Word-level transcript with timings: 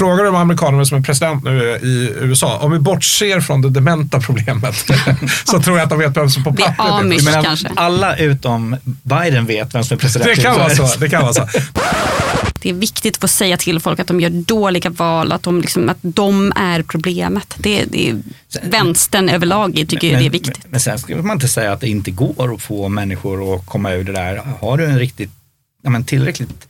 Frågar 0.00 0.24
du 0.24 0.36
amerikanerna 0.36 0.84
som 0.84 0.98
är 0.98 1.02
president 1.02 1.44
nu 1.44 1.78
i 1.82 2.12
USA, 2.20 2.58
om 2.58 2.72
vi 2.72 2.78
bortser 2.78 3.40
från 3.40 3.62
det 3.62 3.70
dementa 3.70 4.20
problemet, 4.20 4.74
så 5.44 5.62
tror 5.62 5.78
jag 5.78 5.84
att 5.84 5.90
de 5.90 5.98
vet 5.98 6.16
vem 6.16 6.30
som 6.30 6.44
på 6.44 6.50
Det 6.50 6.62
är 6.62 6.66
pappret 6.66 7.00
Amish 7.00 7.24
menar, 7.24 7.42
kanske. 7.42 7.68
alla 7.76 8.16
utom 8.16 8.76
Biden 8.82 9.46
vet 9.46 9.74
vem 9.74 9.84
som 9.84 9.94
är 9.94 9.98
president. 9.98 10.36
Det 10.36 10.42
kan 10.42 10.58
vara 10.58 10.70
så. 10.70 10.98
Det 10.98 11.08
kan 11.08 11.22
vara 11.22 11.32
så. 11.32 11.46
Det 12.62 12.70
är 12.70 12.74
viktigt 12.74 13.16
att 13.16 13.20
få 13.20 13.28
säga 13.28 13.56
till 13.56 13.80
folk 13.80 14.00
att 14.00 14.06
de 14.06 14.20
gör 14.20 14.30
dåliga 14.30 14.90
val, 14.90 15.32
att 15.32 15.42
de, 15.42 15.60
liksom, 15.60 15.88
att 15.88 15.98
de 16.00 16.52
är 16.56 16.82
problemet. 16.82 17.54
Det, 17.58 17.84
det 17.84 18.10
är, 18.10 18.22
vänstern 18.62 19.28
överlag 19.28 19.74
tycker 19.88 20.12
jag 20.12 20.22
det 20.22 20.26
är 20.26 20.30
viktigt. 20.30 20.62
Men, 20.62 20.70
men 20.70 20.80
sen 20.80 20.98
ska 20.98 21.16
man 21.16 21.36
inte 21.36 21.48
säga 21.48 21.72
att 21.72 21.80
det 21.80 21.88
inte 21.88 22.10
går 22.10 22.54
att 22.54 22.62
få 22.62 22.88
människor 22.88 23.54
att 23.54 23.66
komma 23.66 23.92
ur 23.92 24.04
det 24.04 24.12
där. 24.12 24.42
Har 24.60 24.76
du 24.76 24.84
en 24.84 24.98
riktigt, 24.98 25.30
ja, 25.82 25.90
men 25.90 26.04
tillräckligt 26.04 26.68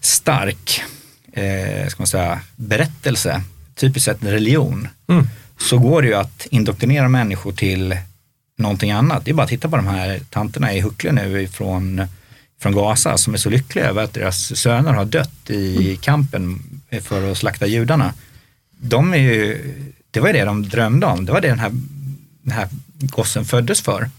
stark 0.00 0.82
eh, 1.38 1.88
ska 1.88 2.00
man 2.00 2.06
säga, 2.06 2.40
berättelse, 2.56 3.42
typiskt 3.74 4.04
sett 4.04 4.22
en 4.22 4.30
religion, 4.30 4.88
Mm. 5.08 5.28
så 5.60 5.78
går 5.78 6.02
det 6.02 6.08
ju 6.08 6.14
att 6.14 6.46
indoktrinera 6.50 7.08
människor 7.08 7.52
till 7.52 7.96
någonting 8.58 8.90
annat. 8.90 9.24
Det 9.24 9.30
är 9.30 9.34
bara 9.34 9.42
att 9.42 9.48
titta 9.48 9.68
på 9.68 9.76
de 9.76 9.86
här 9.86 10.20
tanterna 10.30 10.74
i 10.74 10.80
Huckle 10.80 11.12
nu 11.12 11.42
ifrån, 11.42 12.06
från 12.60 12.72
Gaza 12.72 13.18
som 13.18 13.34
är 13.34 13.38
så 13.38 13.50
lyckliga 13.50 13.84
över 13.88 14.02
att 14.04 14.12
deras 14.14 14.56
söner 14.60 14.92
har 14.92 15.04
dött 15.04 15.50
i 15.50 15.96
kampen 16.02 16.62
för 17.02 17.30
att 17.32 17.38
slakta 17.38 17.66
judarna. 17.66 18.14
De 18.80 19.12
är 19.14 19.18
ju, 19.18 19.74
det 20.10 20.20
var 20.20 20.26
ju 20.28 20.32
det 20.32 20.44
de 20.44 20.68
drömde 20.68 21.06
om, 21.06 21.24
det 21.26 21.32
var 21.32 21.40
det 21.40 21.48
den 21.48 21.58
här, 21.58 21.70
den 22.42 22.52
här 22.52 22.68
gossen 23.00 23.44
föddes 23.44 23.80
för. 23.80 24.10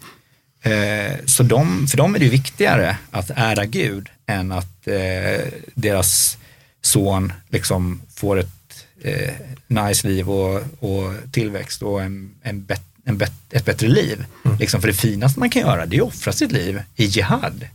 Eh, 0.62 1.16
så 1.26 1.44
de, 1.44 1.88
för 1.88 1.98
dem 1.98 2.16
är 2.16 2.20
det 2.20 2.30
viktigare 2.30 2.98
att 3.12 3.32
ära 3.36 3.66
Gud 3.66 4.10
än 4.26 4.52
att 4.52 4.88
eh, 4.88 5.46
deras 5.76 6.38
son 6.82 7.34
liksom 7.50 8.02
får 8.16 8.40
ett 8.40 8.86
eh, 9.02 9.34
nice 9.68 10.08
liv 10.08 10.30
och, 10.30 10.62
och 10.80 11.14
tillväxt 11.32 11.82
och 11.82 12.02
en, 12.02 12.32
en 12.42 12.64
bet, 12.64 12.82
en 13.06 13.18
bet, 13.18 13.34
ett 13.52 13.66
bättre 13.66 13.88
liv. 13.88 14.26
Liksom 14.60 14.82
för 14.82 14.88
det 14.88 14.94
finaste 14.94 15.40
man 15.40 15.50
kan 15.50 15.62
göra 15.62 15.86
det 15.86 15.98
är 15.98 16.02
att 16.02 16.08
offra 16.08 16.34
sitt 16.34 16.52
liv 16.52 16.82
i 16.96 17.06
jihad. 17.06 17.68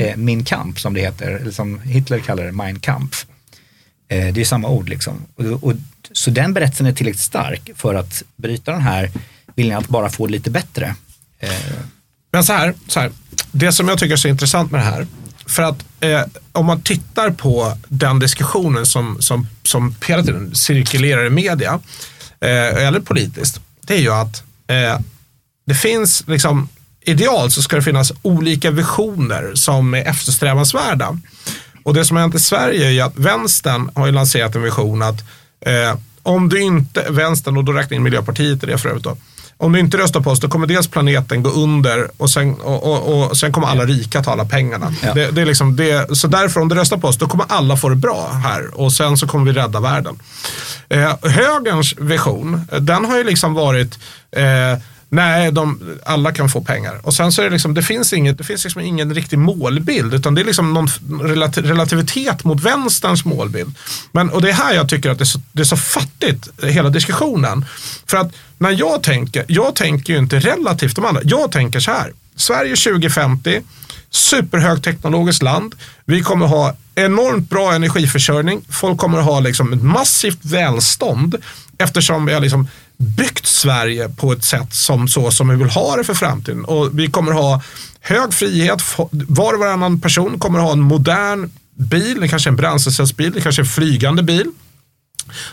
Eh, 0.00 0.16
min 0.16 0.44
kamp 0.44 0.80
som 0.80 0.94
det 0.94 1.00
heter, 1.00 1.30
eller 1.30 1.50
som 1.50 1.80
Hitler 1.80 2.18
kallar 2.18 2.44
det, 2.44 2.52
mein 2.52 2.80
Kampf. 2.80 3.26
Eh, 4.08 4.32
det 4.34 4.40
är 4.40 4.44
samma 4.44 4.68
ord 4.68 4.88
liksom. 4.88 5.22
Och, 5.34 5.44
och, 5.64 5.72
så 6.12 6.30
den 6.30 6.54
berättelsen 6.54 6.86
är 6.86 6.92
tillräckligt 6.92 7.22
stark 7.22 7.70
för 7.74 7.94
att 7.94 8.22
bryta 8.36 8.72
den 8.72 8.80
här 8.82 9.10
viljan 9.54 9.78
att 9.78 9.88
bara 9.88 10.10
få 10.10 10.26
det 10.26 10.32
lite 10.32 10.50
bättre. 10.50 10.94
Eh, 11.38 11.50
Men 12.32 12.44
så 12.44 12.52
här, 12.52 12.74
så 12.88 13.00
här, 13.00 13.12
det 13.52 13.72
som 13.72 13.88
jag 13.88 13.98
tycker 13.98 14.12
är 14.12 14.16
så 14.16 14.28
intressant 14.28 14.70
med 14.70 14.80
det 14.80 14.84
här, 14.84 15.06
för 15.48 15.62
att 15.62 15.84
eh, 16.00 16.22
om 16.52 16.66
man 16.66 16.82
tittar 16.82 17.30
på 17.30 17.76
den 17.88 18.18
diskussionen 18.18 18.86
som, 18.86 19.22
som, 19.22 19.46
som 19.62 19.94
hela 20.06 20.22
tiden 20.22 20.54
cirkulerar 20.54 21.26
i 21.26 21.30
media, 21.30 21.80
eh, 22.40 22.86
eller 22.86 23.00
politiskt, 23.00 23.60
det 23.80 23.94
är 23.94 24.00
ju 24.00 24.12
att 24.12 24.42
eh, 24.66 25.00
det 25.66 25.74
finns 25.74 26.24
liksom, 26.26 26.68
idealt 27.00 27.52
så 27.52 27.62
ska 27.62 27.76
det 27.76 27.82
finnas 27.82 28.12
olika 28.22 28.70
visioner 28.70 29.54
som 29.54 29.94
är 29.94 30.04
eftersträvansvärda. 30.08 31.18
Och 31.82 31.94
det 31.94 32.04
som 32.04 32.16
har 32.16 32.22
hänt 32.22 32.34
i 32.34 32.38
Sverige 32.38 32.86
är 32.86 32.90
ju 32.90 33.00
att 33.00 33.16
vänstern 33.16 33.90
har 33.94 34.06
ju 34.06 34.12
lanserat 34.12 34.54
en 34.54 34.62
vision 34.62 35.02
att 35.02 35.24
eh, 35.60 35.98
om 36.22 36.48
du 36.48 36.60
inte, 36.60 37.06
vänstern 37.10 37.56
och 37.56 37.64
då 37.64 37.72
räknar 37.72 37.94
jag 37.94 37.98
in 37.98 38.02
Miljöpartiet 38.02 38.62
i 38.62 38.66
det 38.66 38.78
för 38.78 38.88
övrigt 38.88 39.04
då, 39.04 39.16
om 39.60 39.72
du 39.72 39.80
inte 39.80 39.98
röstar 39.98 40.20
på 40.20 40.30
oss 40.30 40.40
då 40.40 40.48
kommer 40.48 40.66
dels 40.66 40.88
planeten 40.88 41.42
gå 41.42 41.50
under 41.50 42.10
och 42.16 42.30
sen, 42.30 42.54
och, 42.54 42.82
och, 42.82 43.28
och 43.28 43.36
sen 43.36 43.52
kommer 43.52 43.68
alla 43.68 43.84
rika 43.84 44.22
ta 44.22 44.32
alla 44.32 44.44
pengarna. 44.44 44.94
Ja. 45.02 45.14
Det, 45.14 45.30
det 45.30 45.40
är 45.40 45.46
liksom 45.46 45.76
det, 45.76 46.16
så 46.16 46.26
därför 46.26 46.60
om 46.60 46.68
du 46.68 46.74
röstar 46.74 46.96
på 46.96 47.08
oss 47.08 47.16
då 47.16 47.28
kommer 47.28 47.46
alla 47.48 47.76
få 47.76 47.88
det 47.88 47.96
bra 47.96 48.30
här 48.44 48.80
och 48.80 48.92
sen 48.92 49.16
så 49.16 49.26
kommer 49.26 49.52
vi 49.52 49.58
rädda 49.58 49.80
världen. 49.80 50.18
Eh, 50.88 51.16
högerns 51.22 51.94
vision, 51.98 52.66
eh, 52.72 52.80
den 52.80 53.04
har 53.04 53.16
ju 53.16 53.24
liksom 53.24 53.54
varit 53.54 53.98
eh, 54.30 54.78
Nej, 55.10 55.52
de, 55.52 55.98
alla 56.04 56.32
kan 56.32 56.48
få 56.48 56.60
pengar. 56.60 57.00
Och 57.02 57.14
sen 57.14 57.32
så 57.32 57.42
är 57.42 57.44
det 57.44 57.50
liksom, 57.50 57.74
det 57.74 57.82
finns, 57.82 58.12
inget, 58.12 58.38
det 58.38 58.44
finns 58.44 58.64
liksom 58.64 58.82
ingen 58.82 59.14
riktig 59.14 59.38
målbild 59.38 60.14
utan 60.14 60.34
det 60.34 60.40
är 60.40 60.44
liksom 60.44 60.74
någon 60.74 60.86
relati- 61.22 61.62
relativitet 61.62 62.44
mot 62.44 62.60
vänsterns 62.60 63.24
målbild. 63.24 63.74
Men, 64.12 64.30
och 64.30 64.42
det 64.42 64.48
är 64.48 64.52
här 64.52 64.74
jag 64.74 64.88
tycker 64.88 65.10
att 65.10 65.18
det 65.18 65.22
är 65.22 65.26
så, 65.26 65.40
det 65.52 65.62
är 65.62 65.64
så 65.64 65.76
fattigt, 65.76 66.48
eh, 66.62 66.68
hela 66.68 66.88
diskussionen. 66.88 67.64
För 68.06 68.16
att 68.16 68.32
när 68.58 68.70
jag 68.70 69.02
tänker, 69.02 69.44
jag 69.48 69.74
tänker 69.74 70.12
ju 70.12 70.18
inte 70.18 70.38
relativt 70.38 70.96
de 70.96 71.04
andra. 71.04 71.22
Jag 71.24 71.52
tänker 71.52 71.80
så 71.80 71.90
här, 71.90 72.12
Sverige 72.36 72.76
2050, 72.76 73.60
superhögteknologiskt 74.10 75.42
land. 75.42 75.74
Vi 76.04 76.22
kommer 76.22 76.46
ha 76.46 76.76
enormt 76.94 77.50
bra 77.50 77.72
energiförsörjning. 77.74 78.62
Folk 78.68 78.98
kommer 78.98 79.20
ha 79.20 79.40
liksom 79.40 79.72
ett 79.72 79.82
massivt 79.82 80.44
välstånd 80.44 81.36
eftersom 81.78 82.26
vi 82.26 82.32
har 82.32 82.40
liksom 82.40 82.68
byggt 82.98 83.46
Sverige 83.46 84.08
på 84.08 84.32
ett 84.32 84.44
sätt 84.44 84.74
som 84.74 85.08
så 85.08 85.30
som 85.30 85.48
vi 85.48 85.56
vill 85.56 85.70
ha 85.70 85.96
det 85.96 86.04
för 86.04 86.14
framtiden. 86.14 86.64
Och 86.64 86.98
vi 86.98 87.06
kommer 87.06 87.32
ha 87.32 87.62
hög 88.00 88.34
frihet. 88.34 88.82
Var 89.10 89.54
och 89.54 89.60
varannan 89.60 90.00
person 90.00 90.38
kommer 90.38 90.58
ha 90.58 90.72
en 90.72 90.80
modern 90.80 91.50
bil, 91.74 92.20
det 92.20 92.28
kanske 92.28 92.48
är 92.48 92.52
en 92.52 92.56
bränslecellsbil, 92.56 93.32
det 93.32 93.40
kanske 93.40 93.62
är 93.62 93.64
en 93.64 93.70
flygande 93.70 94.22
bil. 94.22 94.46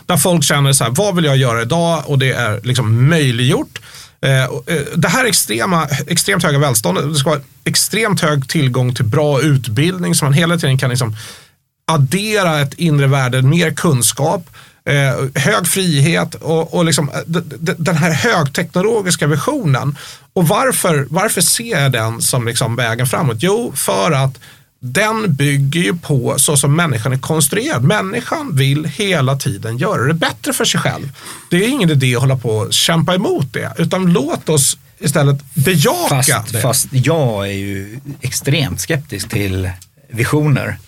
Där 0.06 0.16
folk 0.16 0.44
känner 0.44 0.72
så 0.72 0.84
här, 0.84 0.90
vad 0.90 1.16
vill 1.16 1.24
jag 1.24 1.36
göra 1.36 1.62
idag? 1.62 2.02
Och 2.06 2.18
det 2.18 2.32
är 2.32 2.60
liksom 2.62 3.08
möjliggjort. 3.08 3.78
Eh, 4.20 4.44
eh, 4.44 4.50
det 4.96 5.08
här 5.08 5.24
extrema, 5.24 5.88
extremt 6.06 6.42
höga 6.42 6.58
välståndet, 6.58 7.08
det 7.08 7.14
ska 7.14 7.30
vara 7.30 7.40
extremt 7.64 8.20
hög 8.20 8.48
tillgång 8.48 8.94
till 8.94 9.04
bra 9.04 9.40
utbildning 9.40 10.14
så 10.14 10.24
man 10.24 10.32
hela 10.32 10.58
tiden 10.58 10.78
kan 10.78 10.90
liksom 10.90 11.16
addera 11.86 12.60
ett 12.60 12.74
inre 12.74 13.06
värde, 13.06 13.42
mer 13.42 13.70
kunskap, 13.70 14.50
eh, 14.86 15.42
hög 15.42 15.66
frihet 15.66 16.34
och, 16.34 16.74
och 16.74 16.84
liksom, 16.84 17.08
eh, 17.08 17.20
den 17.76 17.96
här 17.96 18.10
högteknologiska 18.12 19.26
visionen. 19.26 19.96
Och 20.32 20.48
varför, 20.48 21.06
varför 21.10 21.40
ser 21.40 21.80
jag 21.82 21.92
den 21.92 22.22
som 22.22 22.46
liksom 22.46 22.76
vägen 22.76 23.06
framåt? 23.06 23.36
Jo, 23.40 23.72
för 23.76 24.12
att 24.12 24.38
den 24.80 25.34
bygger 25.34 25.80
ju 25.80 25.96
på 25.96 26.34
så 26.38 26.56
som 26.56 26.76
människan 26.76 27.12
är 27.12 27.18
konstruerad. 27.18 27.82
Människan 27.84 28.56
vill 28.56 28.84
hela 28.84 29.36
tiden 29.36 29.78
göra 29.78 30.02
det 30.02 30.14
bättre 30.14 30.52
för 30.52 30.64
sig 30.64 30.80
själv. 30.80 31.10
Det 31.50 31.56
är 31.56 31.68
ingen 31.68 31.90
idé 31.90 32.14
att 32.14 32.20
hålla 32.20 32.36
på 32.36 32.50
och 32.50 32.72
kämpa 32.72 33.14
emot 33.14 33.52
det, 33.52 33.72
utan 33.78 34.12
låt 34.12 34.48
oss 34.48 34.78
istället 34.98 35.54
bejaka 35.54 36.08
Fast, 36.08 36.52
det. 36.52 36.60
fast 36.60 36.88
jag 36.90 37.48
är 37.48 37.52
ju 37.52 38.00
extremt 38.20 38.80
skeptisk 38.80 39.28
till 39.28 39.70
visioner. 40.08 40.78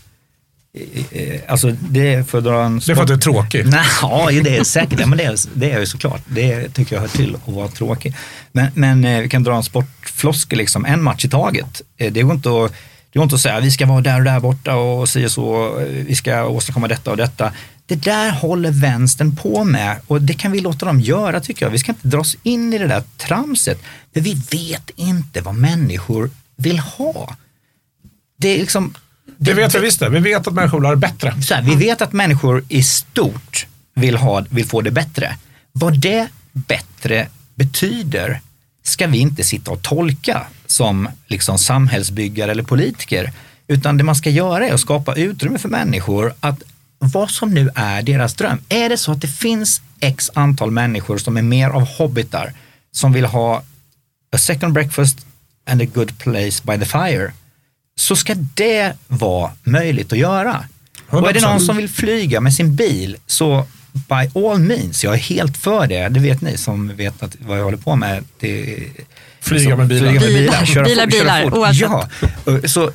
Eh, 0.78 1.22
eh, 1.22 1.40
Alltså 1.48 1.70
det 1.90 2.14
är 2.14 2.22
för 2.22 2.38
att 2.38 2.44
dra 2.44 2.62
en... 2.62 2.78
Det 2.78 2.92
är 2.92 2.94
för 2.94 3.02
att 3.02 3.08
du 3.08 3.14
är 3.14 3.18
tråkig. 3.18 3.66
Nej, 3.70 3.86
ja, 4.02 4.28
det 4.44 4.56
är 4.56 4.64
säkert. 4.64 5.00
Ja, 5.00 5.06
men 5.06 5.18
det, 5.18 5.24
är, 5.24 5.36
det 5.54 5.66
är 5.66 5.70
jag 5.70 5.80
ju 5.80 5.86
såklart. 5.86 6.22
Det 6.26 6.68
tycker 6.68 6.96
jag 6.96 7.00
hör 7.00 7.08
till 7.08 7.34
att 7.46 7.54
vara 7.54 7.68
tråkig. 7.68 8.14
Men, 8.52 8.70
men 8.74 9.04
eh, 9.04 9.20
vi 9.20 9.28
kan 9.28 9.42
dra 9.42 9.56
en 9.56 9.62
sportfloskel, 9.62 10.58
liksom, 10.58 10.84
en 10.84 11.02
match 11.02 11.24
i 11.24 11.28
taget. 11.28 11.82
Det 11.96 12.22
går 12.22 12.34
inte 12.34 12.48
att, 12.48 12.72
det 13.12 13.18
går 13.18 13.22
inte 13.22 13.34
att 13.34 13.40
säga 13.40 13.60
vi 13.60 13.70
ska 13.70 13.86
vara 13.86 14.00
där 14.00 14.18
och 14.18 14.24
där 14.24 14.40
borta 14.40 14.74
och 14.74 15.08
si 15.08 15.26
och 15.26 15.30
så, 15.30 15.74
vi 15.88 16.14
ska 16.14 16.44
åstadkomma 16.44 16.88
detta 16.88 17.10
och 17.10 17.16
detta. 17.16 17.52
Det 17.86 17.94
där 17.94 18.30
håller 18.30 18.70
vänstern 18.70 19.36
på 19.36 19.64
med 19.64 19.96
och 20.06 20.22
det 20.22 20.34
kan 20.34 20.52
vi 20.52 20.60
låta 20.60 20.86
dem 20.86 21.00
göra 21.00 21.40
tycker 21.40 21.66
jag. 21.66 21.70
Vi 21.70 21.78
ska 21.78 21.92
inte 21.92 22.08
dras 22.08 22.36
in 22.42 22.72
i 22.74 22.78
det 22.78 22.86
där 22.86 23.02
tramset. 23.16 23.80
För 24.14 24.20
vi 24.20 24.34
vet 24.34 24.90
inte 24.96 25.40
vad 25.40 25.54
människor 25.54 26.30
vill 26.56 26.78
ha. 26.78 27.36
Det 28.36 28.48
är 28.48 28.58
liksom... 28.58 28.94
Det 29.40 29.54
vet 29.54 29.74
vi 29.74 29.78
visst 29.78 30.00
det. 30.00 30.08
Vi 30.08 30.18
vet 30.18 30.46
att 30.46 30.54
människor 30.54 30.78
vill 30.78 30.86
ha 30.86 30.90
det 30.90 31.00
bättre. 31.00 31.42
så 31.42 31.54
här, 31.54 31.62
vi 31.62 31.76
vet 31.76 32.02
att 32.02 32.12
människor 32.12 32.64
i 32.68 32.82
stort 32.82 33.66
vill, 33.94 34.16
ha, 34.16 34.44
vill 34.50 34.66
få 34.66 34.80
det 34.80 34.90
bättre. 34.90 35.36
Vad 35.72 36.00
det 36.00 36.28
bättre 36.52 37.28
betyder 37.54 38.40
ska 38.82 39.06
vi 39.06 39.18
inte 39.18 39.44
sitta 39.44 39.70
och 39.70 39.82
tolka 39.82 40.46
som 40.66 41.08
liksom 41.26 41.58
samhällsbyggare 41.58 42.50
eller 42.50 42.62
politiker. 42.62 43.32
Utan 43.68 43.96
det 43.96 44.04
man 44.04 44.16
ska 44.16 44.30
göra 44.30 44.66
är 44.66 44.74
att 44.74 44.80
skapa 44.80 45.14
utrymme 45.14 45.58
för 45.58 45.68
människor 45.68 46.34
att 46.40 46.62
vad 46.98 47.30
som 47.30 47.54
nu 47.54 47.70
är 47.74 48.02
deras 48.02 48.34
dröm. 48.34 48.58
Är 48.68 48.88
det 48.88 48.96
så 48.96 49.12
att 49.12 49.20
det 49.20 49.28
finns 49.28 49.82
x 50.00 50.30
antal 50.34 50.70
människor 50.70 51.18
som 51.18 51.36
är 51.36 51.42
mer 51.42 51.68
av 51.68 51.88
hobbitar 51.88 52.52
som 52.92 53.12
vill 53.12 53.24
ha 53.24 53.62
a 54.32 54.38
second 54.38 54.72
breakfast 54.72 55.26
and 55.66 55.82
a 55.82 55.86
good 55.94 56.18
place 56.18 56.62
by 56.64 56.78
the 56.78 56.84
fire 56.84 57.32
så 58.00 58.16
ska 58.16 58.34
det 58.34 58.92
vara 59.08 59.50
möjligt 59.62 60.12
att 60.12 60.18
göra. 60.18 60.64
Och 61.08 61.28
är 61.28 61.32
det 61.32 61.40
någon 61.40 61.60
som 61.60 61.76
vill 61.76 61.88
flyga 61.88 62.40
med 62.40 62.54
sin 62.54 62.76
bil 62.76 63.16
så 63.26 63.66
by 63.92 64.40
all 64.40 64.58
means, 64.58 65.04
jag 65.04 65.14
är 65.14 65.18
helt 65.18 65.56
för 65.56 65.86
det. 65.86 66.08
Det 66.08 66.20
vet 66.20 66.40
ni 66.40 66.56
som 66.56 66.96
vet 66.96 67.22
att 67.22 67.36
vad 67.40 67.58
jag 67.58 67.64
håller 67.64 67.76
på 67.78 67.96
med. 67.96 68.24
Det, 68.40 68.78
Flyga 69.40 69.76
med 69.76 69.86
bilar. 69.86 70.08
Flyga 70.10 70.20
med 70.20 70.28
bilar, 70.28 70.40
Bilar, 70.40 70.64
köra 70.64 70.84
bilar, 70.84 71.04
fort, 71.04 71.12
köra 71.12 71.24
bilar, 71.24 71.42
fort. 71.44 71.58
oavsett. 71.58 71.90
Ja, 72.62 72.68
så 72.68 72.90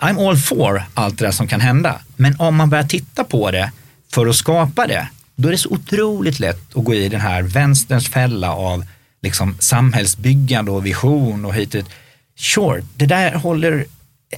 I'm 0.00 0.28
all 0.28 0.36
for 0.36 0.84
allt 0.94 1.18
det 1.18 1.24
där 1.24 1.32
som 1.32 1.48
kan 1.48 1.60
hända. 1.60 2.00
Men 2.16 2.36
om 2.38 2.56
man 2.56 2.70
börjar 2.70 2.84
titta 2.84 3.24
på 3.24 3.50
det 3.50 3.72
för 4.12 4.26
att 4.26 4.36
skapa 4.36 4.86
det, 4.86 5.08
då 5.36 5.48
är 5.48 5.52
det 5.52 5.58
så 5.58 5.70
otroligt 5.70 6.40
lätt 6.40 6.76
att 6.76 6.84
gå 6.84 6.94
i 6.94 7.08
den 7.08 7.20
här 7.20 7.42
vänsterns 7.42 8.08
fälla 8.08 8.52
av 8.52 8.84
liksom 9.22 9.56
samhällsbyggande 9.58 10.70
och 10.70 10.86
vision 10.86 11.44
och 11.44 11.54
hit 11.54 11.74
och 11.74 11.80
dit. 11.82 11.90
Sure, 12.38 12.82
det 12.96 13.06
där 13.06 13.34
håller 13.34 13.84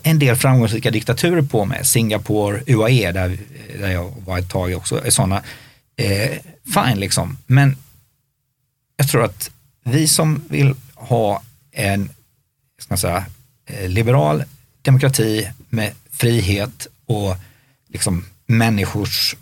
en 0.02 0.18
del 0.18 0.36
framgångsrika 0.36 0.90
diktaturer 0.90 1.42
på 1.42 1.64
med. 1.64 1.86
Singapore, 1.86 2.62
UAE, 2.66 3.12
där, 3.12 3.38
där 3.80 3.90
jag 3.90 4.14
var 4.26 4.38
ett 4.38 4.50
tag 4.50 4.76
också, 4.76 5.06
är 5.06 5.10
sådana. 5.10 5.42
Eh, 5.96 6.30
fine 6.74 7.00
liksom, 7.00 7.38
men 7.46 7.76
jag 8.96 9.08
tror 9.08 9.24
att 9.24 9.50
vi 9.84 10.08
som 10.08 10.44
vill 10.48 10.74
ha 10.94 11.42
en 11.72 12.10
ska 12.78 12.92
man 12.92 12.98
säga, 12.98 13.24
eh, 13.66 13.88
liberal 13.88 14.44
demokrati 14.82 15.50
med 15.68 15.92
frihet 16.10 16.86
och 17.06 17.36
liksom 17.88 18.24
människors 18.46 19.36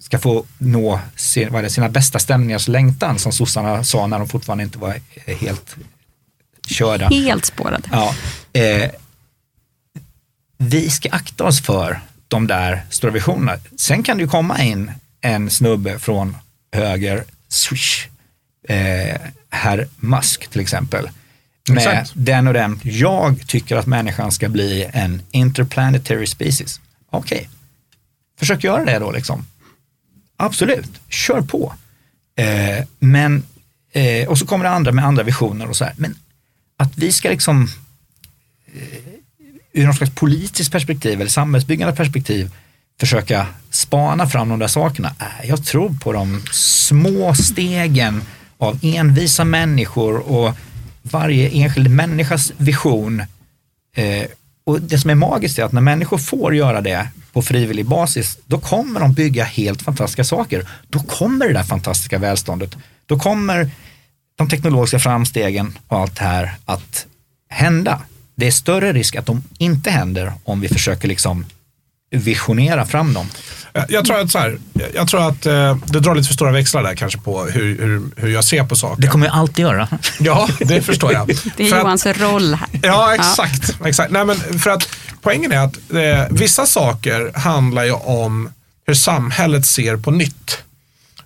ska 0.00 0.18
få 0.18 0.44
nå 0.58 1.00
sin, 1.16 1.52
vad 1.52 1.64
det, 1.64 1.70
sina 1.70 1.88
bästa 1.88 2.18
stämningars 2.18 2.68
längtan 2.68 3.18
som 3.18 3.32
sossarna 3.32 3.84
sa 3.84 4.06
när 4.06 4.18
de 4.18 4.28
fortfarande 4.28 4.64
inte 4.64 4.78
var 4.78 5.00
helt 5.26 5.76
körda. 6.66 7.08
Helt 7.08 7.44
spårade. 7.44 7.88
Ja, 7.92 8.14
eh, 8.52 8.90
vi 10.58 10.90
ska 10.90 11.08
akta 11.10 11.44
oss 11.44 11.62
för 11.62 12.00
de 12.28 12.46
där 12.46 12.84
stora 12.90 13.12
visionerna. 13.12 13.58
Sen 13.76 14.02
kan 14.02 14.16
det 14.16 14.22
ju 14.22 14.28
komma 14.28 14.62
in 14.62 14.92
en 15.20 15.50
snubbe 15.50 15.98
från 15.98 16.36
höger, 16.72 17.24
swish, 17.48 18.06
eh, 18.68 19.20
herr 19.50 19.88
Musk 19.96 20.48
till 20.48 20.60
exempel. 20.60 21.10
Med 21.68 21.78
Exakt. 21.78 22.12
den 22.14 22.46
och 22.46 22.54
den, 22.54 22.80
jag 22.82 23.46
tycker 23.46 23.76
att 23.76 23.86
människan 23.86 24.32
ska 24.32 24.48
bli 24.48 24.90
en 24.92 25.22
interplanetary 25.30 26.26
species. 26.26 26.80
Okej, 27.10 27.38
okay. 27.38 27.48
försök 28.38 28.64
göra 28.64 28.84
det 28.84 28.98
då 28.98 29.12
liksom. 29.12 29.46
Absolut, 30.36 31.00
kör 31.08 31.40
på. 31.40 31.74
Eh, 32.36 32.84
men, 32.98 33.42
eh, 33.92 34.28
och 34.28 34.38
så 34.38 34.46
kommer 34.46 34.64
det 34.64 34.70
andra 34.70 34.92
med 34.92 35.04
andra 35.04 35.22
visioner 35.22 35.68
och 35.68 35.76
så 35.76 35.84
här. 35.84 35.94
Men 35.96 36.14
att 36.76 36.98
vi 36.98 37.12
ska 37.12 37.28
liksom 37.28 37.68
ur 39.78 39.86
något 39.86 39.96
slags 39.96 40.14
politiskt 40.14 40.72
perspektiv 40.72 41.20
eller 41.20 41.30
samhällsbyggande 41.30 41.96
perspektiv 41.96 42.50
försöka 43.00 43.46
spana 43.70 44.28
fram 44.28 44.48
de 44.48 44.58
där 44.58 44.66
sakerna. 44.66 45.14
Äh, 45.20 45.48
jag 45.48 45.64
tror 45.64 45.94
på 45.94 46.12
de 46.12 46.42
små 46.52 47.34
stegen 47.34 48.22
av 48.58 48.78
envisa 48.82 49.44
människor 49.44 50.32
och 50.32 50.54
varje 51.02 51.48
enskild 51.48 51.90
människas 51.90 52.52
vision. 52.56 53.20
Eh, 53.96 54.24
och 54.64 54.82
det 54.82 54.98
som 54.98 55.10
är 55.10 55.14
magiskt 55.14 55.58
är 55.58 55.64
att 55.64 55.72
när 55.72 55.80
människor 55.80 56.18
får 56.18 56.54
göra 56.54 56.80
det 56.80 57.08
på 57.32 57.42
frivillig 57.42 57.86
basis, 57.86 58.38
då 58.46 58.58
kommer 58.58 59.00
de 59.00 59.12
bygga 59.12 59.44
helt 59.44 59.82
fantastiska 59.82 60.24
saker. 60.24 60.68
Då 60.88 60.98
kommer 60.98 61.46
det 61.46 61.52
där 61.52 61.62
fantastiska 61.62 62.18
välståndet. 62.18 62.76
Då 63.06 63.18
kommer 63.18 63.70
de 64.36 64.48
teknologiska 64.48 64.98
framstegen 64.98 65.78
och 65.88 65.98
allt 65.98 66.16
det 66.16 66.24
här 66.24 66.54
att 66.64 67.06
hända. 67.48 68.02
Det 68.38 68.46
är 68.46 68.50
större 68.50 68.92
risk 68.92 69.16
att 69.16 69.26
de 69.26 69.42
inte 69.58 69.90
händer 69.90 70.32
om 70.44 70.60
vi 70.60 70.68
försöker 70.68 71.08
liksom 71.08 71.46
visionera 72.10 72.86
fram 72.86 73.14
dem. 73.14 73.26
Jag 73.88 74.04
tror 74.04 74.20
att, 74.20 74.30
så 74.30 74.38
här, 74.38 74.58
jag 74.94 75.08
tror 75.08 75.28
att 75.28 75.46
eh, 75.46 75.76
det 75.86 76.00
drar 76.00 76.14
lite 76.14 76.26
för 76.26 76.34
stora 76.34 76.52
växlar 76.52 76.82
där 76.82 76.94
kanske 76.94 77.18
på 77.18 77.44
hur, 77.44 77.78
hur, 77.78 78.02
hur 78.16 78.28
jag 78.28 78.44
ser 78.44 78.64
på 78.64 78.76
saker. 78.76 79.02
Det 79.02 79.08
kommer 79.08 79.26
jag 79.26 79.34
alltid 79.34 79.62
göra. 79.62 79.88
Ja, 80.20 80.48
det 80.58 80.82
förstår 80.82 81.12
jag. 81.12 81.26
Det 81.56 81.64
är 81.64 81.68
För 81.70 81.76
att- 81.76 81.82
Johans 81.82 82.06
roll 82.06 82.54
här. 82.54 82.68
Ja, 82.82 83.14
exakt. 83.14 83.76
exakt. 83.84 84.10
Nej, 84.12 84.24
men 84.24 84.36
för 84.58 84.70
att 84.70 84.88
poängen 85.22 85.52
är 85.52 85.58
att 85.58 85.76
eh, 85.92 86.36
vissa 86.38 86.66
saker 86.66 87.32
handlar 87.38 87.84
ju 87.84 87.92
om 87.92 88.50
hur 88.86 88.94
samhället 88.94 89.66
ser 89.66 89.96
på 89.96 90.10
nytt. 90.10 90.58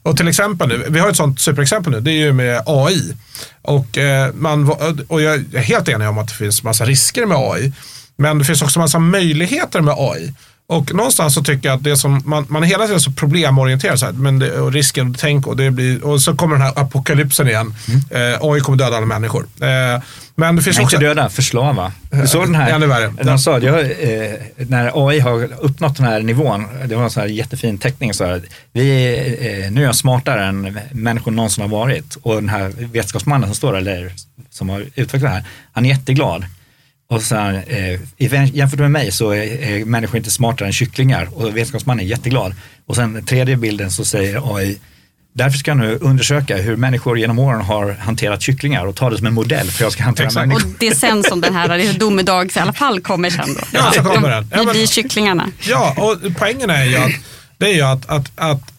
Och 0.02 0.16
till 0.16 0.28
exempel 0.28 0.68
nu, 0.68 0.86
vi 0.88 1.00
har 1.00 1.10
ett 1.10 1.16
sånt 1.16 1.40
superexempel 1.40 1.92
nu, 1.92 2.00
det 2.00 2.10
är 2.10 2.18
ju 2.26 2.32
med 2.32 2.62
AI. 2.66 3.16
Och, 3.62 3.98
eh, 3.98 4.34
man, 4.34 4.70
och 5.08 5.22
jag 5.22 5.34
är 5.34 5.58
helt 5.58 5.88
enig 5.88 6.08
om 6.08 6.18
att 6.18 6.28
det 6.28 6.34
finns 6.34 6.62
massa 6.62 6.84
risker 6.84 7.26
med 7.26 7.36
AI. 7.36 7.72
Men 8.16 8.38
det 8.38 8.44
finns 8.44 8.62
också 8.62 8.78
massa 8.78 8.98
möjligheter 8.98 9.80
med 9.80 9.94
AI. 9.98 10.34
Och 10.66 10.94
någonstans 10.94 11.34
så 11.34 11.42
tycker 11.42 11.68
jag 11.68 11.76
att 11.76 11.84
det 11.84 11.96
som, 11.96 12.22
man, 12.24 12.46
man 12.48 12.62
är 12.62 12.66
hela 12.66 12.84
tiden 12.86 13.00
så 13.00 13.12
problemorienterad. 13.12 13.98
Så 13.98 14.06
här, 14.06 14.12
men 14.12 14.38
det, 14.38 14.60
och 14.60 14.72
risken, 14.72 15.10
och 15.10 15.18
tänk 15.18 15.46
och 15.46 15.56
det 15.56 15.70
blir, 15.70 16.04
och 16.04 16.22
så 16.22 16.36
kommer 16.36 16.56
den 16.56 16.62
här 16.62 16.78
apokalypsen 16.78 17.48
igen. 17.48 17.74
Eh, 18.10 18.20
AI 18.40 18.60
kommer 18.60 18.78
döda 18.78 18.96
alla 18.96 19.06
människor. 19.06 19.46
Eh, 19.60 20.02
men 20.34 20.56
det 20.56 20.62
finns 20.62 20.76
Nej, 20.76 20.84
också... 20.84 20.96
inte 20.96 21.06
döda, 21.06 21.28
förslava. 21.28 21.92
Du 22.10 22.26
såg 22.26 22.46
den 22.46 22.54
här, 22.54 22.70
Ännu 22.70 22.86
värre. 22.86 23.12
de 23.22 23.38
sa, 23.38 23.58
jag, 23.58 23.80
eh, 23.80 24.32
när 24.56 25.08
AI 25.08 25.20
har 25.20 25.48
uppnått 25.60 25.96
den 25.96 26.06
här 26.06 26.20
nivån, 26.20 26.66
det 26.86 26.96
var 26.96 27.04
en 27.04 27.10
sån 27.10 27.20
här 27.20 27.28
jättefin 27.28 27.78
teckning, 27.78 28.14
så 28.14 28.24
här, 28.24 28.42
vi, 28.72 29.06
eh, 29.64 29.72
nu 29.72 29.80
är 29.80 29.86
jag 29.86 29.96
smartare 29.96 30.44
än 30.44 30.78
människor 30.92 31.30
någonsin 31.30 31.62
har 31.62 31.68
varit. 31.68 32.16
Och 32.22 32.34
den 32.34 32.48
här 32.48 32.72
vetenskapsmannen 32.76 33.48
som 33.48 33.54
står 33.54 33.72
där, 33.72 33.78
eller 33.78 34.12
som 34.50 34.68
har 34.68 34.80
utvecklat 34.80 35.22
det 35.22 35.28
här, 35.28 35.44
han 35.72 35.84
är 35.84 35.88
jätteglad. 35.88 36.44
Och 37.12 37.22
så 37.22 37.36
här, 37.36 37.64
eh, 37.66 38.54
jämfört 38.56 38.80
med 38.80 38.90
mig 38.90 39.12
så 39.12 39.30
är, 39.30 39.42
är 39.62 39.84
människor 39.84 40.16
inte 40.16 40.30
smartare 40.30 40.66
än 40.68 40.72
kycklingar 40.72 41.28
och 41.32 41.48
vetenskapsmannen 41.48 42.04
är 42.06 42.10
jätteglad. 42.10 42.54
Och 42.86 42.96
sen 42.96 43.24
tredje 43.26 43.56
bilden 43.56 43.90
så 43.90 44.04
säger 44.04 44.56
AI, 44.56 44.78
därför 45.32 45.58
ska 45.58 45.70
jag 45.70 45.78
nu 45.78 45.98
undersöka 46.00 46.56
hur 46.56 46.76
människor 46.76 47.18
genom 47.18 47.38
åren 47.38 47.60
har 47.60 47.92
hanterat 47.92 48.42
kycklingar 48.42 48.86
och 48.86 48.96
ta 48.96 49.10
det 49.10 49.18
som 49.18 49.26
en 49.26 49.34
modell 49.34 49.70
för 49.70 49.84
jag 49.84 49.92
ska 49.92 50.02
hantera 50.02 50.26
Exakt. 50.26 50.46
människor. 50.48 50.68
Och 50.70 50.76
det 50.78 50.86
är 50.88 50.94
sen 50.94 51.22
som 51.24 51.40
den 51.40 51.54
här 51.54 51.98
domedags 51.98 52.56
i 52.56 52.60
alla 52.60 52.72
fall 52.72 53.00
kommer 53.00 53.30
sen 53.30 53.54
då. 53.54 53.60
Ja, 53.72 53.92
så 53.94 54.02
kommer 54.02 54.30
den. 54.30 54.48
Ja, 54.52 54.58
Vi 54.58 54.64
men- 54.66 54.72
blir 54.74 54.86
kycklingarna. 54.86 55.48
Ja, 55.68 55.94
och 55.98 56.18
poängen 56.38 56.70
är 56.70 56.84
ju 56.84 56.96
att, 56.96 57.12
det 57.58 57.66
är 57.66 57.74
ju 57.74 57.82
att, 57.82 58.08
att, 58.10 58.30
att 58.34 58.72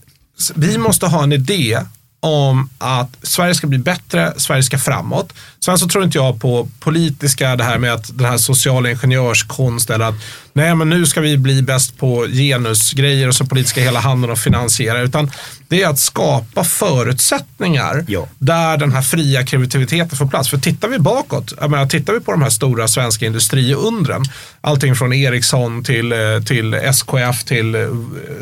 vi 0.56 0.78
måste 0.78 1.06
ha 1.08 1.24
en 1.24 1.32
idé 1.34 1.80
om 2.24 2.70
att 2.78 3.10
Sverige 3.24 3.56
ska 3.56 3.68
bli 3.68 3.78
bättre, 3.78 4.34
Sverige 4.38 4.64
ska 4.64 4.78
framåt. 4.78 5.34
Sen 5.66 5.78
så 5.78 5.88
tror 5.88 6.04
inte 6.04 6.18
jag 6.18 6.42
på 6.42 6.68
politiska, 6.80 7.56
det 7.56 7.64
här 7.64 7.78
med 7.78 7.94
att 7.94 8.18
den 8.18 8.25
här 8.28 8.38
sociala 8.38 8.92
ingenjörskonst 8.92 9.90
eller 9.90 10.06
att 10.06 10.16
nej 10.54 10.75
men 10.75 10.90
nu 10.90 11.06
ska 11.06 11.22
vi 11.22 11.38
bli 11.38 11.62
bäst 11.62 11.98
på 11.98 12.28
genusgrejer 12.28 13.28
och 13.28 13.36
så 13.36 13.46
politiska 13.46 13.81
hela 13.81 14.00
handen 14.00 14.31
och 14.31 14.40
finansiera. 14.40 15.02
Utan 15.02 15.31
det 15.68 15.81
är 15.81 15.88
att 15.88 16.00
skapa 16.00 16.64
förutsättningar 16.64 18.06
Ja. 18.08 18.28
där 18.40 18.78
den 18.78 18.92
här 18.92 19.02
fria 19.02 19.44
kreativiteten 19.46 20.18
får 20.18 20.25
plats. 20.28 20.50
För 20.50 20.58
tittar 20.58 20.88
vi 20.88 21.00
bakåt, 21.00 21.54
jag 21.62 21.72
menar, 21.72 21.86
tittar 21.86 22.14
vi 22.14 22.20
på 22.20 22.31
de 22.31 22.42
här 22.42 22.50
stora 22.50 22.88
svenska 22.88 23.25
industriundren, 23.25 24.24
allting 24.62 24.96
från 24.96 25.14
Ericsson 25.14 25.84
till, 25.84 26.12
eh, 26.12 26.20
till 26.46 26.74
SKF 26.74 27.44
till 27.44 27.75
eh, 27.75 27.81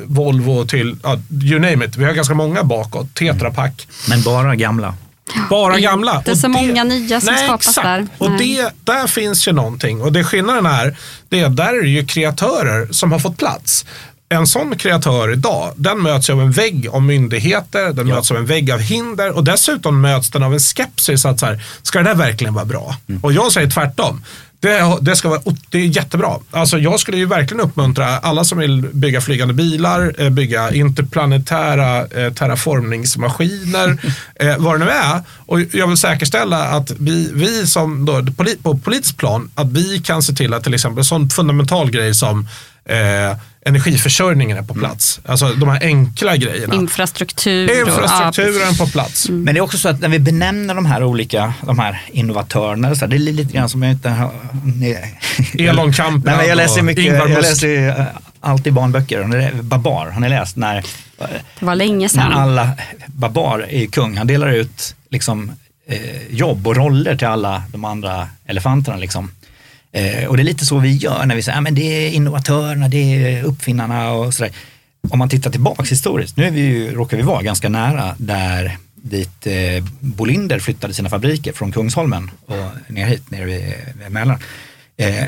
Volvo 0.06 0.66
till, 0.66 0.96
ja, 1.04 1.20
you 1.44 1.60
name 1.60 1.86
it. 1.86 1.98
Vi 1.98 2.06
har 2.06 2.14
ganska 2.14 2.34
många 2.34 2.64
bakåt, 2.64 3.16
Tetra 3.16 3.52
Pak. 3.52 3.71
Men 4.10 4.22
bara 4.22 4.56
gamla. 4.56 4.94
Bara 5.50 5.74
Inte 5.74 5.82
gamla. 5.84 6.24
så 6.36 6.48
många 6.50 6.84
nya 6.84 7.22
som 7.22 7.34
nej, 7.34 7.44
skapas 7.46 7.68
exakt. 7.68 7.86
där. 7.86 8.08
Och 8.18 8.32
det, 8.32 8.70
där 8.84 9.08
finns 9.08 9.48
ju 9.48 9.52
någonting. 9.52 10.02
Och 10.02 10.12
det 10.12 10.24
skillnaden 10.24 10.66
är, 10.66 10.98
det 11.30 11.40
är 11.40 11.50
där 11.50 11.78
är 11.78 11.82
det 11.82 11.90
ju 11.90 12.06
kreatörer 12.06 12.88
som 12.92 13.12
har 13.12 13.20
fått 13.20 13.38
plats. 13.38 13.86
En 14.30 14.48
sån 14.48 14.78
kreatör 14.78 15.32
idag, 15.34 15.74
den 15.76 16.02
möts 16.02 16.30
ju 16.30 16.34
av 16.34 16.42
en 16.42 16.52
vägg 16.52 16.88
av 16.92 17.02
myndigheter, 17.02 17.94
den 17.94 18.08
Ja. 18.08 18.16
möts 18.16 18.32
av 18.32 18.38
en 18.38 18.46
vägg 18.46 18.72
av 18.72 18.80
hinder 18.80 19.32
och 19.32 19.44
dessutom 19.44 20.02
möts 20.02 20.30
den 20.30 20.44
av 20.44 20.54
en 20.54 20.60
skepsis 20.60 21.26
att 21.26 21.40
så 21.40 21.46
här, 21.46 21.64
ska 21.82 22.00
det 22.00 22.06
där 22.06 22.16
verkligen 22.16 22.54
vara 22.54 22.66
bra? 22.66 22.96
Mm. 23.10 23.24
Och 23.24 23.34
jag 23.34 23.52
säger 23.52 23.70
tvärtom. 23.70 24.24
Det, 24.62 24.98
det, 25.02 25.16
ska 25.16 25.30
vara, 25.30 25.42
det 25.70 25.78
är 25.78 25.86
jättebra. 25.86 26.40
Alltså 26.52 26.78
jag 26.78 27.00
skulle 27.00 27.18
ju 27.18 27.26
verkligen 27.26 27.62
uppmuntra 27.62 28.06
alla 28.06 28.44
som 28.44 28.58
vill 28.58 28.82
bygga 28.82 29.22
flygande 29.22 29.54
bilar, 29.54 30.16
eh, 30.18 30.30
bygga 30.30 30.74
interplanetära 30.74 32.00
eh, 32.00 32.34
terraformningsmaskiner, 32.34 33.98
eh, 34.36 34.58
vad 34.58 34.80
det 34.80 34.86
nu 34.86 34.92
är. 34.92 35.22
Och 35.46 35.62
jag 35.62 35.88
vill 35.88 35.98
säkerställa 35.98 36.64
att 36.64 36.92
vi, 37.00 37.32
vi 37.34 37.68
som 37.68 38.06
då, 38.06 38.26
på 38.64 38.78
politiskt 38.78 39.18
plan, 39.18 39.52
att 39.56 39.72
vi 39.72 40.00
kan 40.00 40.22
se 40.22 40.34
till 40.34 40.54
att 40.54 40.64
till 40.64 40.74
exempel 40.74 41.04
sån 41.04 41.30
fundamental 41.30 41.92
grej 41.92 42.16
som 42.16 42.48
eh, 42.86 43.38
energiförsörjningen 43.66 44.58
är 44.58 44.62
på 44.62 44.74
plats. 44.74 45.20
Alltså 45.26 45.54
de 45.54 45.70
här 45.70 45.84
enkla 45.84 46.38
grejerna. 46.38 46.76
Infrastruktur. 46.76 47.80
Infrastrukturen 47.80 48.76
på 48.76 48.88
plats. 48.88 49.30
Men 49.30 49.56
det 49.56 49.60
är 49.60 49.62
också 49.62 49.78
så 49.78 49.90
att 49.90 50.00
när 50.00 50.10
vi 50.10 50.20
benämner 50.20 50.76
de 50.76 50.86
här 50.86 51.04
olika, 51.04 51.54
de 51.62 51.80
här 51.80 52.02
innovatörerna, 52.12 52.96
så 52.96 53.00
här, 53.02 53.08
det 53.08 53.16
är 53.16 53.20
lite 53.20 53.54
grann 53.54 53.70
som 53.70 53.84
jag 53.84 53.92
inte 53.92 54.10
har... 54.10 54.32
Nej. 54.76 55.20
Elon 55.60 55.94
Kamprad 55.94 56.26
Nej, 56.26 56.38
men 56.38 56.48
jag 56.48 56.56
läser 56.56 56.82
mycket, 56.82 57.06
Ingvar 57.06 57.28
jag 57.28 57.42
läser 57.42 57.68
ju, 57.68 57.88
eh, 57.88 58.06
alltid 58.40 58.74
barnböcker. 58.74 59.52
Babar, 59.62 60.08
har 60.08 60.22
ni 60.22 60.30
läst? 60.30 60.56
När, 60.56 60.84
Ja, 61.22 61.28
det 61.60 61.66
var 61.66 61.76
länge 61.76 62.00
när 62.00 62.08
sedan. 62.08 62.34
alla, 62.34 62.70
Babar 63.06 63.66
är 63.70 63.86
kung, 63.86 64.18
han 64.18 64.28
delar 64.28 64.48
ut 64.48 64.96
liksom, 65.10 65.52
eh, 65.88 66.00
jobb 66.30 66.68
och 66.68 66.76
roller 66.76 67.16
till 67.16 67.28
alla 67.28 67.64
de 67.72 67.86
andra 67.86 68.28
elefanterna. 68.46 68.98
Liksom. 68.98 69.32
Eh, 69.92 70.26
och 70.26 70.38
det 70.38 70.44
är 70.44 70.46
lite 70.46 70.66
så 70.66 70.80
vi 70.80 70.96
gör 70.96 71.26
när 71.26 71.36
vi 71.36 71.44
säger 71.44 71.58
att 71.58 71.64
men 71.64 71.76
det 71.76 72.08
är 72.08 72.10
innovatörerna, 72.10 72.88
det 72.88 72.98
är 72.98 73.44
uppfinnarna 73.44 74.12
och 74.12 74.34
sådär. 74.34 74.52
Om 75.10 75.20
man 75.20 75.30
tittar 75.30 75.52
tillbaks 75.52 75.92
historiskt, 75.92 76.38
nu 76.38 76.44
är 76.44 76.52
vi 76.52 76.62
ju, 76.62 76.92
råkar 76.92 77.18
vi 77.18 77.24
vara 77.24 77.42
ganska 77.42 77.70
nära 77.70 78.16
där 78.18 78.78
dit 78.96 79.48
eh, 79.48 79.84
Bolinder 80.00 80.60
flyttade 80.60 80.94
sina 80.94 81.10
fabriker 81.10 81.54
från 81.54 81.72
Kungsholmen 81.72 82.32
och 82.46 82.68
ner 82.88 83.06
hit, 83.06 83.32
ner 83.32 83.46
vid, 83.46 83.74
vid 84.04 84.12
Mälaren. 84.12 84.40
Eh, 84.98 85.28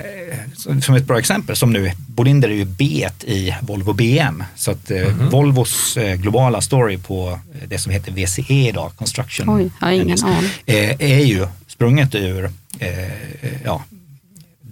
som 0.81 0.95
ett 0.95 1.05
bra 1.05 1.19
exempel, 1.19 1.55
som 1.55 1.73
nu, 1.73 1.91
Bolinder 2.07 2.49
är 2.49 2.53
ju 2.53 2.65
B 2.65 3.09
i 3.23 3.53
Volvo 3.61 3.93
BM. 3.93 4.43
Så 4.55 4.71
att 4.71 4.91
eh, 4.91 5.07
Volvos 5.31 5.97
eh, 5.97 6.15
globala 6.15 6.61
story 6.61 6.97
på 6.97 7.39
eh, 7.61 7.67
det 7.67 7.77
som 7.77 7.91
heter 7.91 8.11
VCE 8.11 8.67
idag, 8.67 8.91
Construction. 8.95 9.49
Oj, 9.49 9.69
jag 9.79 9.87
har 9.87 9.93
ingen 9.93 10.23
aning. 10.23 10.51
Eh, 10.65 10.95
är 10.99 11.25
ju 11.25 11.47
sprunget 11.67 12.15
ur 12.15 12.51
eh, 12.79 12.89
ja, 13.63 13.83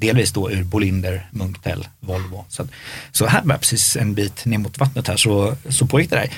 delvis 0.02 0.32
då 0.32 0.52
ur 0.52 0.64
Bolinder, 0.64 1.28
Munktell, 1.32 1.88
Volvo. 2.00 2.46
Så, 2.50 2.62
att, 2.62 2.70
så 3.12 3.28
här 3.28 3.42
var 3.44 3.58
precis 3.58 3.96
en 3.96 4.14
bit 4.14 4.46
ner 4.46 4.58
mot 4.58 4.78
vattnet 4.78 5.08
här 5.08 5.18
så, 5.18 5.56
så 5.70 5.88
pågick 5.88 6.10
det 6.10 6.16
där. 6.16 6.30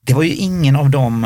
Det 0.00 0.14
var 0.14 0.22
ju 0.22 0.34
ingen 0.34 0.76
av 0.76 0.90
dem, 0.90 1.24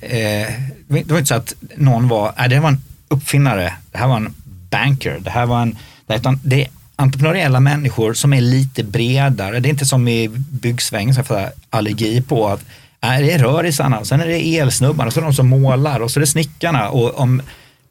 eh, 0.00 0.48
det 0.88 1.10
var 1.10 1.18
inte 1.18 1.26
så 1.26 1.34
att 1.34 1.54
någon 1.76 2.08
var, 2.08 2.34
nej, 2.38 2.48
det 2.48 2.60
var 2.60 2.68
en 2.68 2.82
uppfinnare, 3.08 3.72
det 3.92 3.98
här 3.98 4.06
var 4.06 4.16
en 4.16 4.34
banker, 4.70 5.18
det 5.20 5.30
här 5.30 5.46
var 5.46 5.62
en, 5.62 5.78
utan 6.08 6.40
det 6.42 6.64
är 6.64 6.70
entreprenöriella 6.96 7.60
människor 7.60 8.14
som 8.14 8.32
är 8.32 8.40
lite 8.40 8.84
bredare. 8.84 9.60
Det 9.60 9.68
är 9.68 9.70
inte 9.70 9.86
som 9.86 10.08
i 10.08 10.28
byggsvängen, 10.28 11.14
så 11.14 11.22
för 11.22 11.52
allergi 11.70 12.22
på 12.22 12.48
att 12.48 12.64
nej, 13.02 13.22
det 13.22 13.32
är 13.32 13.38
rörisarna, 13.38 14.04
sen 14.04 14.20
är 14.20 14.26
det 14.26 14.58
elsnubbarna, 14.58 15.10
så 15.10 15.20
är 15.20 15.22
det 15.22 15.28
de 15.28 15.34
som 15.34 15.48
målar 15.48 16.00
och 16.00 16.10
så 16.10 16.18
är 16.18 16.20
det 16.20 16.26
snickarna. 16.26 16.88
Och 16.88 17.18
om, 17.18 17.42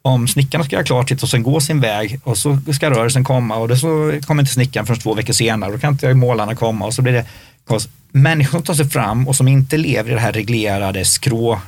om 0.05 0.27
snickarna 0.27 0.63
ska 0.63 0.75
göra 0.75 0.83
klart 0.83 1.09
sitt 1.09 1.23
och 1.23 1.29
sen 1.29 1.43
gå 1.43 1.59
sin 1.59 1.79
väg 1.79 2.19
och 2.23 2.37
så 2.37 2.59
ska 2.75 2.89
rörelsen 2.89 3.23
komma 3.23 3.55
och 3.55 3.67
det 3.67 3.77
så 3.77 4.19
kommer 4.25 4.43
inte 4.43 4.53
snickaren 4.53 4.85
förrän 4.85 4.99
två 4.99 5.13
veckor 5.13 5.33
senare, 5.33 5.71
då 5.71 5.79
kan 5.79 5.93
inte 5.93 6.13
målarna 6.13 6.55
komma 6.55 6.85
och 6.85 6.93
så 6.93 7.01
blir 7.01 7.13
det 7.13 7.25
människor 8.11 8.51
som 8.51 8.63
tar 8.63 8.73
sig 8.73 8.89
fram 8.89 9.27
och 9.27 9.35
som 9.35 9.47
inte 9.47 9.77
lever 9.77 10.11
i 10.11 10.13
det 10.13 10.19
här 10.19 10.31
reglerade 10.31 11.05
skrå 11.05 11.59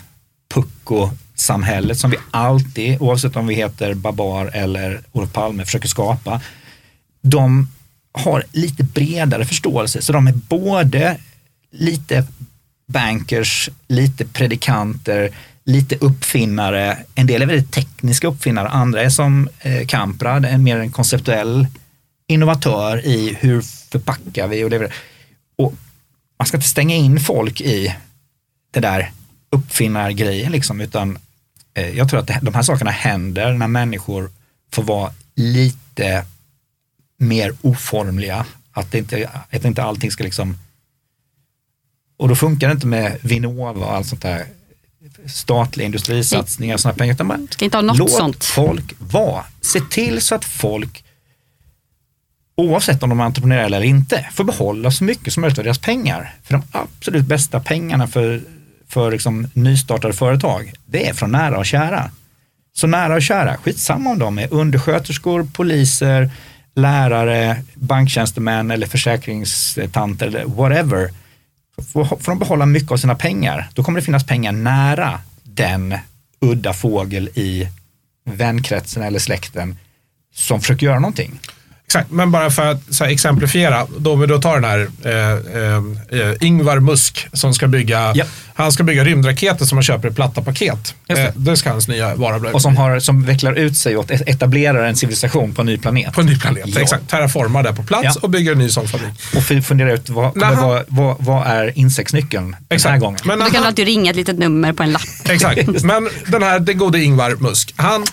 pucko-samhället 0.54 2.00
som 2.00 2.12
vi 2.12 2.18
alltid, 2.32 3.02
oavsett 3.02 3.36
om 3.36 3.48
vi 3.48 3.56
heter 3.56 3.94
Babar 3.94 4.50
eller 4.54 5.02
Olof 5.12 5.34
Palme, 5.34 5.66
försöker 5.66 5.88
skapa. 5.88 6.42
De 7.22 7.68
har 8.12 8.44
lite 8.52 8.84
bredare 8.84 9.46
förståelse, 9.46 10.02
så 10.02 10.14
de 10.14 10.28
är 10.28 10.34
både 10.34 11.18
lite 11.72 12.26
bankers, 12.88 13.70
lite 13.88 14.26
predikanter, 14.26 15.32
lite 15.68 15.96
uppfinnare. 15.96 16.98
En 17.16 17.28
del 17.28 17.42
är 17.42 17.46
väldigt 17.46 17.72
tekniska 17.72 18.28
uppfinnare, 18.28 18.68
andra 18.68 19.02
är 19.02 19.10
som 19.10 19.50
eh, 19.60 19.88
Kamprad, 19.88 20.46
en 20.46 20.64
mer 20.64 20.78
en 20.78 20.92
konceptuell 20.92 21.68
innovatör 22.28 23.06
i 23.06 23.38
hur 23.40 23.62
förpackar 23.62 24.48
vi 24.48 24.64
och 24.64 24.70
levererar. 24.70 24.96
Och 25.56 25.74
man 26.40 26.46
ska 26.48 26.58
inte 26.58 26.70
stänga 26.70 26.96
in 26.96 27.20
folk 27.20 27.62
i 27.62 27.96
det 28.72 28.80
där 28.80 29.12
uppfinnargrejen 29.50 30.52
liksom, 30.52 30.82
utan 30.82 31.18
eh, 31.74 31.98
jag 31.98 32.10
tror 32.10 32.20
att 32.20 32.28
det, 32.28 32.40
de 32.42 32.54
här 32.54 32.64
sakerna 32.64 32.92
händer 32.92 33.54
när 33.54 33.68
människor 33.68 34.32
får 34.74 34.84
vara 34.84 35.12
lite 35.36 36.26
mer 37.18 37.56
oformliga. 37.62 38.46
Att, 38.72 38.92
det 38.92 38.98
inte, 38.98 39.30
att 39.50 39.66
inte 39.66 39.84
allting 39.84 40.12
ska 40.12 40.24
liksom 40.24 40.58
och 42.18 42.28
då 42.28 42.36
funkar 42.36 42.68
det 42.68 42.74
inte 42.74 42.88
med 42.88 43.18
Vinnova 43.22 43.86
och 43.86 43.94
allt 43.94 44.08
sånt 44.08 44.22
där 44.22 44.46
statliga 45.26 45.86
industrisatsningar 45.86 46.74
och 46.74 46.80
sådana 46.80 46.98
pengar. 46.98 47.14
Utan 47.14 47.28
man, 47.28 47.48
ska 47.52 47.66
inte 47.66 47.78
ha 47.78 47.82
något 47.82 47.98
låt 47.98 48.12
sånt. 48.12 48.44
folk 48.44 48.94
vara. 49.00 49.44
Se 49.62 49.80
till 49.80 50.22
så 50.22 50.36
att 50.36 50.46
folk, 50.46 51.04
oavsett 52.58 53.04
om 53.04 53.10
de 53.10 53.20
är 53.20 53.24
entreprenörer 53.24 53.66
eller 53.66 53.84
inte, 53.84 54.30
får 54.34 54.44
behålla 54.44 54.92
så 54.92 55.04
mycket 55.04 55.34
som 55.34 55.42
möjligt 55.42 55.58
av 55.58 55.64
deras 55.64 55.80
pengar. 55.80 56.36
För 56.44 56.54
de 56.54 56.64
absolut 56.72 57.26
bästa 57.26 57.60
pengarna 57.60 58.08
för, 58.08 58.42
för 58.88 59.12
liksom 59.12 59.48
nystartade 59.54 60.14
företag, 60.14 60.74
det 60.86 61.10
är 61.10 61.14
från 61.14 61.32
nära 61.32 61.58
och 61.58 61.66
kära. 61.66 62.12
Så 62.74 62.88
nära 62.88 63.16
och 63.16 63.22
kära, 63.22 63.58
skitsamma 63.58 64.10
om 64.10 64.20
de 64.20 64.38
är 64.40 64.54
undersköterskor, 64.54 65.48
poliser, 65.54 66.32
lärare, 66.76 67.64
banktjänstemän 67.74 68.72
eller 68.72 68.88
försäkringstanter 68.88 70.28
eller 70.28 70.46
whatever 70.46 71.10
får 71.94 72.30
de 72.32 72.40
behålla 72.40 72.66
mycket 72.66 72.92
av 72.92 72.98
sina 72.98 73.16
pengar, 73.16 73.70
då 73.74 73.84
kommer 73.84 74.00
det 74.00 74.06
finnas 74.06 74.26
pengar 74.26 74.52
nära 74.52 75.22
den 75.44 75.98
udda 76.40 76.74
fågel 76.74 77.30
i 77.36 77.68
vänkretsen 78.26 79.04
eller 79.04 79.20
släkten 79.20 79.78
som 80.34 80.62
försöker 80.62 80.86
göra 80.86 81.00
någonting. 81.00 81.40
Exakt, 81.90 82.12
men 82.12 82.32
bara 82.32 82.50
för 82.52 82.66
att 82.66 83.00
här, 83.00 83.08
exemplifiera, 83.08 83.88
då 83.98 84.16
vi 84.16 84.28
då 84.28 84.42
tar 84.42 84.60
den 84.60 84.64
här 84.64 84.88
eh, 85.04 86.22
eh, 86.22 86.34
Ingvar 86.40 86.80
Musk 86.80 87.28
som 87.34 87.54
ska 87.54 87.68
bygga, 87.68 88.12
ja. 88.16 88.26
han 88.54 88.72
ska 88.72 88.84
bygga 88.84 89.04
rymdraketer 89.04 89.66
som 89.66 89.76
man 89.76 89.84
köper 89.84 90.10
i 90.10 90.14
platta 90.14 90.42
paket. 90.42 90.96
Det. 91.08 91.20
Eh, 91.20 91.30
det. 91.36 91.58
ska 91.58 91.70
hans 91.70 91.88
nya 91.88 92.16
vara 92.16 92.40
bli. 92.40 92.50
Och 92.54 92.62
som, 92.62 92.78
har, 92.78 93.00
som 93.00 93.26
vecklar 93.26 93.54
ut 93.54 93.78
sig 93.78 93.98
och 93.98 94.12
etablerar 94.12 94.84
en 94.84 94.96
civilisation 94.96 95.54
på 95.54 95.62
en 95.62 95.66
ny 95.66 95.78
planet. 95.78 96.14
På 96.14 96.22
en 96.22 96.28
ny 96.28 96.40
planet, 96.40 96.64
ja. 96.66 96.82
exakt. 96.82 97.10
Terraformar 97.10 97.64
det 97.64 97.74
på 97.74 97.84
plats 97.84 98.04
ja. 98.04 98.22
och 98.22 98.30
bygger 98.30 98.52
en 98.52 98.58
ny 98.58 98.70
sån 98.70 98.88
fabrik. 98.88 99.14
Och 99.36 99.66
fundera 99.66 99.94
ut 99.94 100.10
vad, 100.10 100.32
vad, 100.36 100.84
vad, 100.88 101.16
vad 101.20 101.48
är 101.48 101.78
insektsnyckeln 101.78 102.56
exakt. 102.70 102.84
den 102.84 102.92
här 102.92 103.00
gången. 103.00 103.20
Men 103.26 103.40
du 103.40 103.46
kan 103.46 103.56
han, 103.56 103.66
alltid 103.66 103.86
ringa 103.86 104.12
ett 104.12 104.18
litet 104.18 104.38
nummer 104.38 104.74
på 104.74 104.84
en 104.84 104.92
lapp. 104.92 105.02
Exakt, 105.30 105.68
men 105.84 106.10
den 106.28 106.44
här, 106.44 106.60
det 106.60 106.74
gode 106.74 107.04
Ingvar 107.04 107.36
Musk, 107.40 107.74
han 107.76 108.06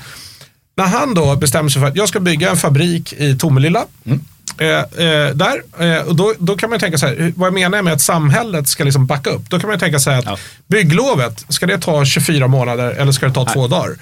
när 0.74 0.84
han 0.84 1.14
då 1.14 1.36
bestämmer 1.36 1.70
sig 1.70 1.80
för 1.80 1.88
att 1.88 1.96
jag 1.96 2.08
ska 2.08 2.20
bygga 2.20 2.50
en 2.50 2.56
fabrik 2.56 3.12
i 3.12 3.38
Tomelilla. 3.38 3.84
Mm. 4.04 4.20
Eh, 4.58 4.68
eh, 4.68 5.34
där, 5.34 5.62
eh, 5.78 6.02
och 6.02 6.16
då, 6.16 6.34
då 6.38 6.56
kan 6.56 6.70
man 6.70 6.78
tänka 6.78 6.98
så 6.98 7.06
här, 7.06 7.32
vad 7.36 7.46
jag 7.46 7.54
menar 7.54 7.82
med 7.82 7.92
att 7.92 8.00
samhället 8.00 8.68
ska 8.68 8.84
liksom 8.84 9.06
backa 9.06 9.30
upp. 9.30 9.50
Då 9.50 9.60
kan 9.60 9.70
man 9.70 9.78
tänka 9.78 9.98
sig 9.98 10.18
att 10.18 10.24
ja. 10.24 10.38
bygglovet, 10.66 11.44
ska 11.48 11.66
det 11.66 11.78
ta 11.78 12.04
24 12.04 12.48
månader 12.48 12.90
eller 12.90 13.12
ska 13.12 13.26
det 13.26 13.34
ta 13.34 13.44
Nej. 13.44 13.54
två 13.54 13.68
dagar? 13.68 13.96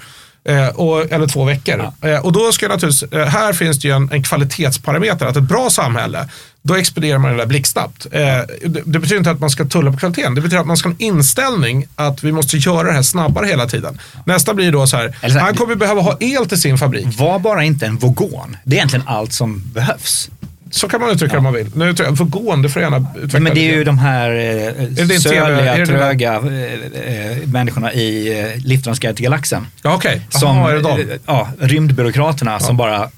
Eh, 0.45 0.67
och, 0.67 1.11
eller 1.11 1.27
två 1.27 1.43
veckor. 1.43 1.91
Ja. 2.01 2.09
Eh, 2.09 2.25
och 2.25 2.31
då 2.31 2.51
ska 2.51 2.67
naturligtvis, 2.67 3.13
eh, 3.13 3.25
här 3.25 3.53
finns 3.53 3.79
det 3.79 3.87
ju 3.87 3.95
en, 3.95 4.11
en 4.11 4.23
kvalitetsparameter, 4.23 5.25
att 5.25 5.37
ett 5.37 5.43
bra 5.43 5.69
samhälle, 5.69 6.29
då 6.61 6.75
expedierar 6.75 7.17
man 7.17 7.31
det 7.31 7.37
där 7.37 7.45
blixtsnabbt. 7.45 8.07
Det, 8.11 8.47
det, 8.65 8.99
betyder 8.99 9.17
inte 9.17 9.31
att 9.31 9.39
man 9.39 9.49
ska 9.49 9.65
tulla 9.65 9.91
på 9.91 9.97
kvaliteten, 9.97 10.35
det 10.35 10.41
betyder 10.41 10.61
att 10.61 10.67
man 10.67 10.77
ska 10.77 10.89
ha 10.89 10.93
en 10.93 11.01
inställning 11.01 11.87
att 11.95 12.23
vi 12.23 12.31
måste 12.31 12.57
göra 12.57 12.83
det 12.83 12.93
här 12.93 13.01
snabbare 13.01 13.45
hela 13.45 13.67
tiden. 13.67 13.99
Nästa 14.25 14.53
blir 14.53 14.71
då 14.71 14.87
så 14.87 14.97
här, 14.97 15.29
så 15.29 15.39
han 15.39 15.55
kommer 15.55 15.75
behöva 15.75 16.01
ha 16.01 16.17
el 16.19 16.45
till 16.45 16.61
sin 16.61 16.77
fabrik. 16.77 17.19
Var 17.19 17.39
bara 17.39 17.63
inte 17.63 17.85
en 17.85 17.97
vogon, 17.97 18.57
det 18.63 18.75
är 18.75 18.77
egentligen 18.77 19.07
allt 19.07 19.33
som 19.33 19.61
behövs. 19.73 20.29
Så 20.73 20.87
kan 20.89 21.01
man 21.01 21.09
uttrycka 21.09 21.25
ja. 21.25 21.33
det 21.33 21.37
om 21.37 21.43
man 21.43 21.53
vill. 21.53 21.71
Nu, 21.75 21.95
för 21.95 22.23
gående 22.23 22.69
får 22.69 22.81
gärna 22.81 23.07
utveckla 23.15 23.39
Men 23.39 23.53
det 23.53 23.69
är 23.69 23.75
ju 23.75 23.83
de 23.83 23.97
här 23.97 24.29
eh, 24.29 25.07
söliga, 25.17 25.85
tröga 25.85 26.33
eh, 26.33 27.31
eh, 27.31 27.47
människorna 27.47 27.93
i 27.93 28.39
eh, 28.39 28.65
Liftarens 28.65 28.99
guide 28.99 29.15
till 29.15 29.23
galaxen. 29.23 29.67
Ja, 29.81 29.95
okej. 29.95 30.15
Okay. 30.15 30.39
Som, 30.39 30.49
Aha, 30.49 30.69
är 30.69 30.73
det 30.75 30.81
de? 30.81 31.01
Eh, 31.01 31.07
ja, 31.25 31.49
rymdbyråkraterna 31.59 32.51
ja. 32.51 32.59
som 32.59 32.77
bara 32.77 33.09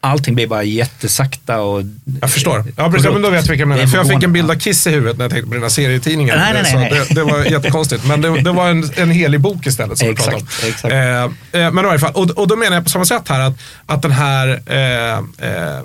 allting 0.00 0.34
blir 0.34 0.46
bara 0.46 0.62
jättesakta 0.62 1.60
och... 1.60 1.82
Jag 2.20 2.30
förstår. 2.30 2.64
Ja, 2.76 2.90
precis, 2.90 3.10
men 3.12 3.22
då 3.22 3.30
vet 3.30 3.44
jag 3.44 3.50
vilka 3.50 3.62
jag 3.62 3.68
menar. 3.68 3.86
För 3.86 3.98
jag 3.98 4.08
fick 4.08 4.22
en 4.22 4.32
bild 4.32 4.50
av 4.50 4.54
Kiss 4.54 4.86
i 4.86 4.90
huvudet 4.90 5.18
när 5.18 5.24
jag 5.24 5.32
tänkte 5.32 5.48
på 5.48 5.54
dina 5.54 5.70
serietidningar. 5.70 6.36
Nej, 6.36 6.52
nej, 6.52 6.74
nej, 6.74 6.90
nej. 6.90 7.06
Det, 7.08 7.14
det, 7.14 7.24
var 7.24 7.44
jättekonstigt. 7.44 8.06
Men 8.06 8.20
det, 8.20 8.40
det 8.40 8.52
var 8.52 8.68
en, 8.68 8.90
en 8.96 9.10
helig 9.10 9.40
bok 9.40 9.66
istället 9.66 9.98
som 9.98 10.08
exakt, 10.08 10.64
vi 10.64 10.72
pratade 10.72 11.24
om. 11.24 11.34
Eh, 11.52 11.62
eh, 11.62 11.72
men 11.72 11.84
i 11.84 11.86
varje 11.86 11.98
fall, 11.98 12.12
och, 12.14 12.30
och 12.30 12.48
då 12.48 12.56
menar 12.56 12.76
jag 12.76 12.84
på 12.84 12.90
samma 12.90 13.04
sätt 13.04 13.28
här 13.28 13.40
att, 13.40 13.58
att 13.86 14.02
den 14.02 14.12
här 14.12 14.60
eh, 14.66 15.18
eh 15.48 15.82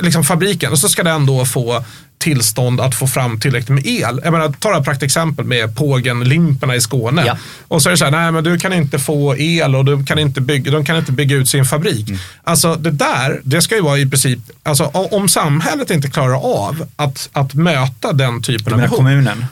liksom 0.00 0.24
fabriken 0.24 0.72
och 0.72 0.78
så 0.78 0.88
ska 0.88 1.02
den 1.02 1.26
då 1.26 1.44
få 1.44 1.84
tillstånd 2.18 2.80
att 2.80 2.94
få 2.94 3.06
fram 3.06 3.40
tillräckligt 3.40 3.68
med 3.68 3.86
el. 3.86 4.20
Jag 4.24 4.32
menar, 4.32 4.52
ta 4.58 4.78
ett 4.78 4.84
praktexempel 4.84 5.44
med 5.44 5.76
Pågen-limporna 5.76 6.76
i 6.76 6.80
Skåne. 6.80 7.24
Ja. 7.26 7.36
Och 7.68 7.82
så 7.82 7.88
är 7.88 7.90
det 7.90 7.96
så 7.96 8.04
här, 8.04 8.12
nej 8.12 8.32
men 8.32 8.44
du 8.44 8.58
kan 8.58 8.72
inte 8.72 8.98
få 8.98 9.36
el 9.36 9.74
och 9.74 9.84
du 9.84 10.04
kan 10.04 10.18
inte 10.18 10.40
bygga, 10.40 10.70
de 10.70 10.84
kan 10.84 10.96
inte 10.96 11.12
bygga 11.12 11.36
ut 11.36 11.48
sin 11.48 11.64
fabrik. 11.64 12.08
Mm. 12.08 12.20
Alltså 12.44 12.74
det 12.74 12.90
där, 12.90 13.40
det 13.44 13.62
ska 13.62 13.74
ju 13.74 13.82
vara 13.82 13.98
i 13.98 14.06
princip, 14.06 14.38
alltså 14.62 14.84
om 14.84 15.28
samhället 15.28 15.90
inte 15.90 16.10
klarar 16.10 16.66
av 16.66 16.86
att, 16.96 17.28
att 17.32 17.54
möta 17.54 18.12
den 18.12 18.42
typen 18.42 18.72
av 18.72 18.80
behov. 18.80 18.96
kommunen? 18.96 19.46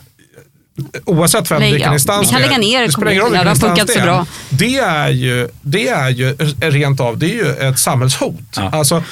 Oavsett 1.04 1.50
vem, 1.50 1.62
vilken 1.62 1.80
ja, 1.80 1.92
instans 1.92 2.28
Vi 2.28 2.32
kan 2.32 2.42
lägga 2.42 2.58
ner 2.58 2.88
kommunerna, 2.88 3.42
det 3.42 3.48
har 3.48 3.56
funkat 3.56 3.90
så 3.90 4.00
bra. 4.00 4.26
Det 4.48 4.78
är 4.78 5.08
ju, 5.08 5.48
det 5.62 5.88
är 5.88 6.08
ju 6.08 6.36
rent 6.60 7.00
av, 7.00 7.18
det 7.18 7.26
är 7.26 7.34
ju 7.34 7.50
ett 7.50 7.78
samhällshot. 7.78 8.56
Ja. 8.56 8.70
Alltså, 8.70 9.02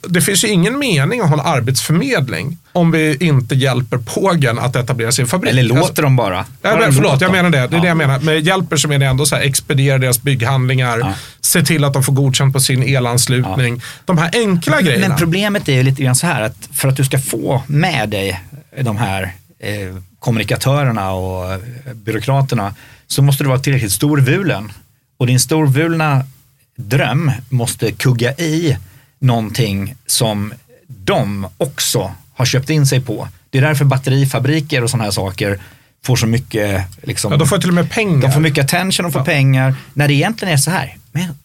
det 0.00 0.20
finns 0.20 0.44
ju 0.44 0.48
ingen 0.48 0.78
mening 0.78 1.20
att 1.20 1.28
ha 1.28 1.40
en 1.40 1.46
arbetsförmedling 1.46 2.58
om 2.72 2.90
vi 2.90 3.16
inte 3.20 3.54
hjälper 3.54 3.98
Pågen 3.98 4.58
att 4.58 4.76
etablera 4.76 5.12
sin 5.12 5.26
fabrik. 5.26 5.52
Eller 5.52 5.62
låter 5.62 5.82
alltså, 5.82 6.02
dem 6.02 6.16
bara. 6.16 6.44
Ja, 6.62 6.76
men, 6.76 6.92
förlåt, 6.92 7.20
jag 7.20 7.32
menar 7.32 7.50
det. 7.50 7.58
Det 7.58 7.64
är 7.64 7.76
ja. 7.76 7.80
det 7.80 7.88
jag 7.88 7.96
menar. 7.96 8.20
Med 8.20 8.40
hjälper 8.40 8.76
så 8.76 8.88
menar 8.88 9.06
jag 9.06 9.10
ändå 9.10 9.26
så 9.26 9.36
här, 9.36 9.42
expediera 9.42 9.98
deras 9.98 10.22
bygghandlingar, 10.22 10.98
ja. 10.98 11.14
se 11.40 11.62
till 11.62 11.84
att 11.84 11.92
de 11.92 12.02
får 12.02 12.12
godkänt 12.12 12.52
på 12.52 12.60
sin 12.60 12.82
elanslutning. 12.82 13.74
Ja. 13.74 13.82
De 14.04 14.18
här 14.18 14.30
enkla 14.32 14.76
men, 14.76 14.84
grejerna. 14.84 15.08
Men 15.08 15.18
problemet 15.18 15.68
är 15.68 15.72
ju 15.72 15.82
lite 15.82 16.02
grann 16.02 16.14
så 16.14 16.26
här 16.26 16.42
att 16.42 16.68
för 16.72 16.88
att 16.88 16.96
du 16.96 17.04
ska 17.04 17.18
få 17.18 17.62
med 17.66 18.08
dig 18.08 18.40
de 18.80 18.96
här 18.96 19.22
eh, 19.58 19.96
kommunikatörerna 20.18 21.12
och 21.12 21.60
byråkraterna 21.94 22.74
så 23.06 23.22
måste 23.22 23.44
du 23.44 23.48
vara 23.48 23.58
tillräckligt 23.58 23.92
storvulen. 23.92 24.72
Och 25.16 25.26
din 25.26 25.40
storvulna 25.40 26.24
dröm 26.76 27.32
måste 27.48 27.92
kugga 27.92 28.32
i 28.32 28.76
någonting 29.22 29.94
som 30.06 30.54
de 30.86 31.46
också 31.58 32.14
har 32.34 32.44
köpt 32.44 32.70
in 32.70 32.86
sig 32.86 33.00
på. 33.00 33.28
Det 33.50 33.58
är 33.58 33.62
därför 33.62 33.84
batterifabriker 33.84 34.84
och 34.84 34.90
sådana 34.90 35.04
här 35.04 35.10
saker 35.10 35.60
får 36.04 36.16
så 36.16 36.26
mycket. 36.26 36.86
Liksom, 37.02 37.32
ja, 37.32 37.38
de 37.38 37.48
får 37.48 37.58
till 37.58 37.68
och 37.68 37.74
med 37.74 37.90
pengar. 37.90 38.22
De 38.22 38.32
får 38.32 38.40
mycket 38.40 38.64
attention 38.64 39.06
och 39.06 39.12
får 39.12 39.20
ja. 39.20 39.24
pengar. 39.24 39.74
När 39.94 40.08
det 40.08 40.14
egentligen 40.14 40.54
är 40.54 40.58
så 40.58 40.70
här, 40.70 40.96
men 41.12 41.38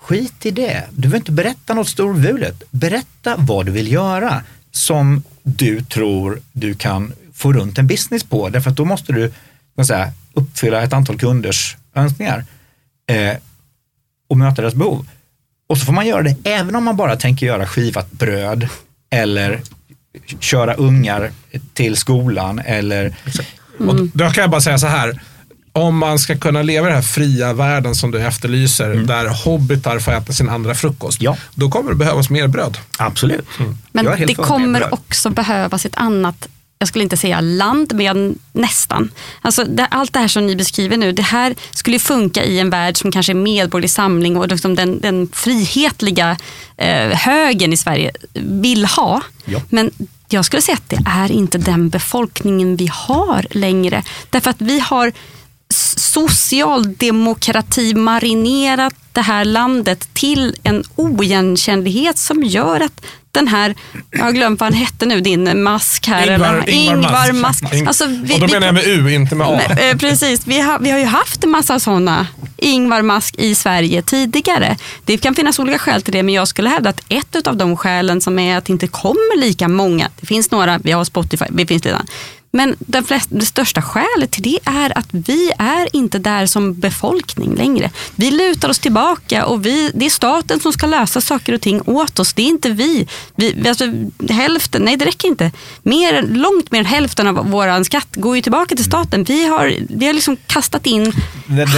skit 0.00 0.46
i 0.46 0.50
det. 0.50 0.84
Du 0.90 1.00
behöver 1.00 1.16
inte 1.16 1.32
berätta 1.32 1.74
något 1.74 1.88
storvulet. 1.88 2.62
Berätta 2.70 3.34
vad 3.38 3.66
du 3.66 3.72
vill 3.72 3.92
göra 3.92 4.42
som 4.70 5.22
du 5.42 5.82
tror 5.82 6.40
du 6.52 6.74
kan 6.74 7.12
få 7.34 7.52
runt 7.52 7.78
en 7.78 7.86
business 7.86 8.24
på. 8.24 8.48
Därför 8.48 8.70
att 8.70 8.76
då 8.76 8.84
måste 8.84 9.12
du 9.12 9.32
säga, 9.84 10.12
uppfylla 10.32 10.82
ett 10.82 10.92
antal 10.92 11.18
kunders 11.18 11.76
önskningar 11.94 12.44
eh, 13.06 13.36
och 14.28 14.36
möta 14.36 14.62
deras 14.62 14.74
behov. 14.74 15.08
Och 15.68 15.78
så 15.78 15.84
får 15.86 15.92
man 15.92 16.06
göra 16.06 16.22
det 16.22 16.36
även 16.44 16.76
om 16.76 16.84
man 16.84 16.96
bara 16.96 17.16
tänker 17.16 17.46
göra 17.46 17.66
skivat 17.66 18.10
bröd 18.12 18.68
eller 19.10 19.60
köra 20.40 20.74
ungar 20.74 21.32
till 21.74 21.96
skolan 21.96 22.58
eller 22.58 23.14
Och 23.78 23.96
då 24.14 24.30
kan 24.30 24.42
jag 24.42 24.50
bara 24.50 24.60
säga 24.60 24.78
så 24.78 24.86
här. 24.86 25.20
Om 25.72 25.98
man 25.98 26.18
ska 26.18 26.38
kunna 26.38 26.62
leva 26.62 26.86
i 26.86 26.90
den 26.90 26.96
här 26.96 27.02
fria 27.08 27.52
världen 27.52 27.94
som 27.94 28.10
du 28.10 28.20
efterlyser, 28.26 28.94
där 28.94 29.26
hobbitar 29.44 29.98
får 29.98 30.12
äta 30.12 30.32
sin 30.32 30.48
andra 30.48 30.74
frukost, 30.74 31.22
Ja. 31.22 31.36
då 31.54 31.70
kommer 31.70 31.90
det 31.90 31.96
behövas 31.96 32.30
mer 32.30 32.46
bröd. 32.46 32.78
absolut. 32.98 33.46
Men 33.92 34.06
är 34.06 34.16
helt 34.16 34.28
det 34.28 34.34
kommer 34.34 34.78
bröd. 34.80 34.92
också 34.92 35.30
behövas 35.30 35.86
ett 35.86 35.94
annat, 35.96 36.48
jag 36.78 36.88
skulle 36.88 37.02
inte 37.02 37.16
säga 37.16 37.40
land, 37.40 37.92
men 37.94 38.38
nästan. 38.52 39.10
Alltså 39.42 39.64
det, 39.64 39.86
allt 39.86 40.12
det 40.12 40.18
här 40.18 40.28
som 40.28 40.46
ni 40.46 40.56
beskriver 40.56 40.96
nu, 40.96 41.12
det 41.12 41.22
här 41.22 41.54
skulle 41.70 41.98
funka 41.98 42.44
i 42.44 42.58
en 42.58 42.70
värld 42.70 42.96
som 42.96 43.12
kanske 43.12 43.32
är 43.32 43.34
medborgerlig 43.34 43.90
samling 43.90 44.36
och 44.36 44.48
liksom 44.48 44.74
den, 44.74 45.00
den 45.00 45.28
frihetliga 45.32 46.36
eh, 46.76 47.08
högen 47.08 47.72
i 47.72 47.76
Sverige 47.76 48.12
vill 48.34 48.84
ha. 48.84 49.20
Ja. 49.44 49.60
Men 49.68 49.90
jag 50.28 50.44
skulle 50.44 50.62
säga 50.62 50.76
att 50.76 50.88
det 50.88 51.02
är 51.06 51.32
inte 51.32 51.58
den 51.58 51.88
befolkningen 51.88 52.76
vi 52.76 52.88
har 52.92 53.46
längre. 53.50 54.02
Därför 54.30 54.50
att 54.50 54.60
vi 54.60 54.80
har 54.80 55.12
socialdemokrati 55.96 57.94
marinerat 57.94 58.94
det 59.12 59.20
här 59.20 59.44
landet 59.44 60.08
till 60.14 60.56
en 60.62 60.84
oigenkännlighet 60.94 62.18
som 62.18 62.44
gör 62.44 62.80
att 62.80 63.04
den 63.38 63.48
här, 63.48 63.74
jag 64.10 64.24
har 64.24 64.32
glömt 64.32 64.60
vad 64.60 64.66
han 64.72 64.80
hette 64.80 65.06
nu, 65.06 65.20
din 65.20 65.62
mask 65.62 66.06
här. 66.06 66.26
eller, 66.26 66.68
Ingvar 66.70 67.32
Mask. 67.32 67.64
Ing- 67.64 67.86
Alltså, 67.86 68.06
vi- 68.06 68.34
och 68.34 68.40
då 68.40 68.46
vi- 68.46 68.52
menar 68.52 68.66
jag 68.66 68.74
med 68.74 68.86
U, 68.86 69.10
inte 69.14 69.34
med 69.34 69.46
A. 69.46 69.60
men, 69.68 69.78
eh, 69.90 69.96
precis, 69.96 70.46
vi 70.46 70.60
har, 70.60 70.78
vi 70.78 70.90
har 70.90 70.98
ju 70.98 71.04
haft 71.04 71.44
en 71.44 71.50
massa 71.50 71.80
sådana 71.80 72.26
Ingvar 72.56 73.02
Mask 73.02 73.34
i 73.38 73.54
Sverige 73.54 74.02
tidigare. 74.02 74.76
Det 75.04 75.18
kan 75.18 75.34
finnas 75.34 75.58
olika 75.58 75.78
skäl 75.78 76.02
till 76.02 76.12
det, 76.12 76.22
men 76.22 76.34
jag 76.34 76.48
skulle 76.48 76.68
hävda 76.70 76.90
att 76.90 77.00
ett 77.08 77.46
av 77.46 77.56
de 77.56 77.76
skälen 77.76 78.20
som 78.20 78.38
är 78.38 78.58
att 78.58 78.64
det 78.64 78.72
inte 78.72 78.86
kommer 78.86 79.40
lika 79.40 79.68
många, 79.68 80.08
det 80.20 80.26
finns 80.26 80.50
några, 80.50 80.78
vi 80.78 80.92
har 80.92 81.04
Spotify, 81.04 81.44
det 81.50 81.66
finns 81.66 81.82
redan. 81.86 82.06
Men 82.50 82.76
den 82.78 83.04
flest, 83.04 83.28
det 83.32 83.46
största 83.46 83.82
skälet 83.82 84.30
till 84.30 84.42
det 84.42 84.58
är 84.64 84.98
att 84.98 85.06
vi 85.10 85.50
är 85.58 85.88
inte 85.96 86.18
där 86.18 86.46
som 86.46 86.74
befolkning 86.80 87.54
längre. 87.54 87.90
Vi 88.16 88.30
lutar 88.30 88.68
oss 88.68 88.78
tillbaka 88.78 89.46
och 89.46 89.66
vi, 89.66 89.90
det 89.94 90.06
är 90.06 90.10
staten 90.10 90.60
som 90.60 90.72
ska 90.72 90.86
lösa 90.86 91.20
saker 91.20 91.52
och 91.52 91.60
ting 91.60 91.80
åt 91.86 92.18
oss. 92.18 92.34
Det 92.34 92.42
är 92.42 92.46
inte 92.46 92.70
vi. 92.70 93.06
vi 93.36 93.68
alltså, 93.68 93.84
hälften, 94.30 94.82
nej 94.82 94.96
det 94.96 95.04
räcker 95.04 95.28
inte. 95.28 95.50
Mer, 95.82 96.22
långt 96.22 96.70
mer 96.72 96.78
än 96.80 96.86
hälften 96.86 97.26
av 97.26 97.50
vår 97.50 97.84
skatt 97.84 98.08
går 98.14 98.36
ju 98.36 98.42
tillbaka 98.42 98.74
till 98.76 98.84
staten. 98.84 99.24
Vi 99.24 99.46
har, 99.46 99.74
vi 99.88 100.06
har 100.06 100.12
liksom 100.12 100.36
kastat 100.46 100.86
in 100.86 101.12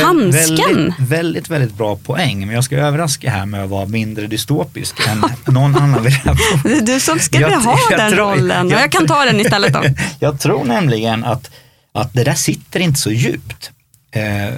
handsken. 0.05 0.95
Väldigt, 0.99 0.99
väldigt, 0.99 1.49
väldigt 1.50 1.75
bra 1.75 1.97
poäng. 1.97 2.47
Men 2.47 2.55
jag 2.55 2.65
ska 2.65 2.77
överraska 2.77 3.31
här 3.31 3.47
med 3.47 3.65
att 3.65 3.71
vara 3.71 3.87
mindre 3.87 4.27
dystopisk 4.27 4.95
än 5.09 5.25
någon 5.55 5.77
annan 5.77 6.07
är 6.07 6.81
du 6.87 7.00
som 7.00 7.19
ska 7.19 7.41
Jag- 7.41 7.61
ha 7.61 7.79
jag 7.91 7.99
den 7.99 8.12
tror- 8.12 8.31
rollen. 8.31 8.69
Jag 8.71 8.81
jag 8.83 8.93
kan 8.93 9.07
ta 9.07 9.25
den 9.25 9.41
istället 9.41 9.73
då. 9.73 9.83
Jag 10.21 10.41
tror 10.41 10.60
nämligen 10.64 11.25
att, 11.25 11.50
att 11.93 12.12
det 12.14 12.25
där 12.25 12.35
sitter 12.35 12.81
inte 12.81 13.00
så 13.00 13.11
djupt. 13.11 13.71
Eh, 14.11 14.55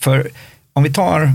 för 0.00 0.30
om 0.72 0.82
vi 0.82 0.92
tar 0.92 1.32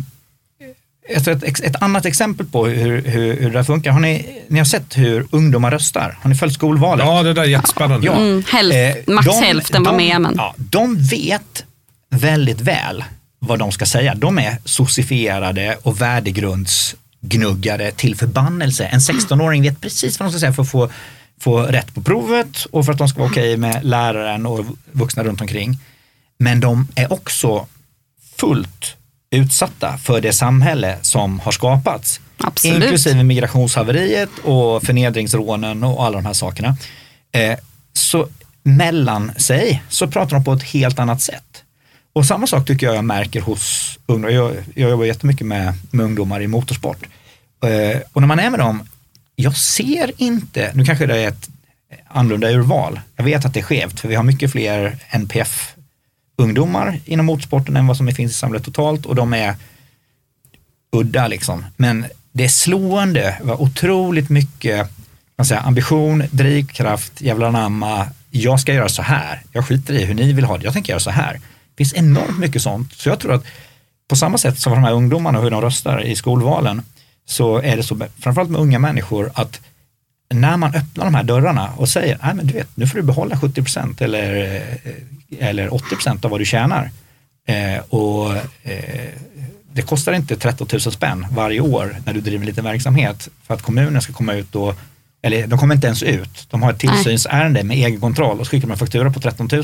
ett, 1.09 1.27
ett, 1.27 1.59
ett 1.59 1.81
annat 1.81 2.05
exempel 2.05 2.45
på 2.45 2.65
hur, 2.67 3.01
hur, 3.03 3.33
hur 3.39 3.49
det 3.49 3.57
där 3.57 3.63
funkar. 3.63 3.91
Har 3.91 3.99
ni, 3.99 4.41
ni 4.47 4.57
har 4.59 4.65
sett 4.65 4.97
hur 4.97 5.27
ungdomar 5.31 5.71
röstar? 5.71 6.17
Har 6.21 6.29
ni 6.29 6.35
följt 6.35 6.53
skolvalet? 6.53 7.05
Ja, 7.05 7.23
det 7.23 7.33
där 7.33 7.41
är 7.41 7.45
jättespännande. 7.47 8.07
Ja. 8.07 8.13
Mm, 8.15 8.43
hälft- 8.51 9.07
max 9.07 9.27
hälften 9.39 9.83
var 9.83 9.93
med, 9.97 10.21
men- 10.21 10.33
Ja, 10.37 10.53
de 10.57 10.97
vet 10.97 11.65
väldigt 12.09 12.61
väl 12.61 13.03
vad 13.39 13.59
de 13.59 13.71
ska 13.71 13.85
säga. 13.85 14.15
De 14.15 14.39
är 14.39 14.57
socifierade 14.65 15.77
och 15.81 16.01
värdegrundsgnuggare 16.01 17.91
till 17.91 18.15
förbannelse. 18.15 18.85
En 18.85 18.99
16-åring 18.99 19.61
vet 19.61 19.81
precis 19.81 20.19
vad 20.19 20.27
de 20.27 20.31
ska 20.31 20.39
säga 20.39 20.53
för 20.53 20.63
att 20.63 20.69
få, 20.71 20.89
få 21.39 21.61
rätt 21.61 21.93
på 21.93 22.01
provet 22.01 22.65
och 22.71 22.85
för 22.85 22.91
att 22.91 22.97
de 22.97 23.07
ska 23.07 23.19
vara 23.19 23.29
okej 23.29 23.57
med 23.57 23.83
läraren 23.83 24.45
och 24.45 24.65
vuxna 24.91 25.23
runt 25.23 25.41
omkring. 25.41 25.77
Men 26.37 26.59
de 26.59 26.87
är 26.95 27.13
också 27.13 27.67
fullt 28.37 28.95
utsatta 29.29 29.97
för 29.97 30.21
det 30.21 30.33
samhälle 30.33 30.97
som 31.01 31.39
har 31.39 31.51
skapats. 31.51 32.19
Absolut. 32.37 32.83
Inklusive 32.83 33.23
migrationshaveriet 33.23 34.29
och 34.43 34.83
förnedringsrånen 34.83 35.83
och 35.83 36.05
alla 36.05 36.17
de 36.17 36.25
här 36.25 36.33
sakerna. 36.33 36.77
Eh, 37.31 37.57
så 37.93 38.27
mellan 38.63 39.31
sig 39.37 39.83
så 39.89 40.07
pratar 40.07 40.35
de 40.35 40.43
på 40.43 40.53
ett 40.53 40.63
helt 40.63 40.99
annat 40.99 41.21
sätt. 41.21 41.63
Och 42.13 42.25
samma 42.25 42.47
sak 42.47 42.67
tycker 42.67 42.85
jag 42.85 42.95
jag 42.95 43.05
märker 43.05 43.41
hos 43.41 43.97
ungdomar. 44.05 44.35
Jag, 44.35 44.55
jag 44.75 44.89
jobbar 44.89 45.05
jättemycket 45.05 45.47
med, 45.47 45.73
med 45.91 46.05
ungdomar 46.05 46.41
i 46.41 46.47
motorsport. 46.47 47.05
Eh, 47.63 48.01
och 48.13 48.21
när 48.21 48.27
man 48.27 48.39
är 48.39 48.49
med 48.49 48.59
dem, 48.59 48.83
jag 49.35 49.57
ser 49.57 50.11
inte, 50.17 50.71
nu 50.73 50.85
kanske 50.85 51.05
det 51.05 51.17
är 51.17 51.27
ett 51.27 51.49
annorlunda 52.07 52.51
urval. 52.51 52.99
Jag 53.15 53.23
vet 53.23 53.45
att 53.45 53.53
det 53.53 53.59
är 53.59 53.63
skevt 53.63 53.99
för 53.99 54.07
vi 54.07 54.15
har 54.15 54.23
mycket 54.23 54.51
fler 54.51 54.97
NPF-ungdomar 55.09 56.99
inom 57.05 57.25
motorsporten 57.25 57.77
än 57.77 57.87
vad 57.87 57.97
som 57.97 58.07
finns 58.07 58.31
i 58.31 58.35
samhället 58.35 58.65
totalt 58.65 59.05
och 59.05 59.15
de 59.15 59.33
är 59.33 59.55
udda 60.91 61.27
liksom. 61.27 61.65
Men 61.77 62.05
det 62.31 62.43
är 62.43 62.49
slående 62.49 63.37
vad 63.41 63.59
otroligt 63.59 64.29
mycket 64.29 64.89
man 65.37 65.45
säger, 65.45 65.61
ambition, 65.61 66.23
drivkraft, 66.31 67.21
jävla 67.21 67.47
anamma, 67.47 68.07
jag 68.31 68.59
ska 68.59 68.73
göra 68.73 68.89
så 68.89 69.01
här. 69.01 69.41
Jag 69.51 69.67
skiter 69.67 69.93
i 69.93 70.05
hur 70.05 70.13
ni 70.13 70.33
vill 70.33 70.45
ha 70.45 70.57
det, 70.57 70.63
jag 70.63 70.73
tänker 70.73 70.93
göra 70.93 70.99
så 70.99 71.09
här. 71.09 71.33
Det 71.33 71.77
finns 71.77 71.93
enormt 71.93 72.39
mycket 72.39 72.61
sånt. 72.61 72.93
Så 72.93 73.09
jag 73.09 73.19
tror 73.19 73.33
att 73.33 73.45
på 74.07 74.15
samma 74.15 74.37
sätt 74.37 74.59
som 74.59 74.73
de 74.73 74.83
här 74.83 74.93
ungdomarna 74.93 75.37
och 75.37 75.43
hur 75.43 75.51
de 75.51 75.61
röstar 75.61 76.01
i 76.03 76.15
skolvalen 76.15 76.81
så 77.25 77.57
är 77.57 77.77
det 77.77 77.83
så, 77.83 78.07
framförallt 78.19 78.49
med 78.49 78.61
unga 78.61 78.79
människor, 78.79 79.31
att 79.33 79.61
när 80.29 80.57
man 80.57 80.75
öppnar 80.75 81.05
de 81.05 81.15
här 81.15 81.23
dörrarna 81.23 81.73
och 81.77 81.89
säger, 81.89 82.19
nej 82.23 82.35
men 82.35 82.47
du 82.47 82.53
vet, 82.53 82.77
nu 82.77 82.87
får 82.87 82.97
du 82.97 83.03
behålla 83.03 83.35
70% 83.35 84.01
eller, 84.01 84.55
eh, 84.83 85.47
eller 85.49 85.69
80% 85.69 86.25
av 86.25 86.31
vad 86.31 86.41
du 86.41 86.45
tjänar. 86.45 86.91
Eh, 87.47 87.79
och 87.89 88.35
eh, 88.63 89.09
det 89.71 89.81
kostar 89.81 90.13
inte 90.13 90.35
13 90.35 90.67
000 90.71 90.81
spänn 90.81 91.27
varje 91.31 91.59
år 91.59 91.95
när 92.05 92.13
du 92.13 92.21
driver 92.21 92.39
en 92.39 92.45
liten 92.45 92.63
verksamhet 92.63 93.29
för 93.43 93.53
att 93.53 93.61
kommunen 93.61 94.01
ska 94.01 94.13
komma 94.13 94.33
ut 94.33 94.55
och, 94.55 94.75
eller 95.21 95.47
de 95.47 95.59
kommer 95.59 95.75
inte 95.75 95.87
ens 95.87 96.03
ut, 96.03 96.47
de 96.49 96.63
har 96.63 96.71
ett 96.71 96.79
tillsynsärende 96.79 97.63
med 97.63 97.77
egen 97.77 97.99
kontroll 97.99 98.39
och 98.39 98.45
så 98.45 98.51
skickar 98.51 98.69
en 98.69 98.77
faktura 98.77 99.11
på 99.11 99.19
13 99.19 99.49
000. 99.51 99.63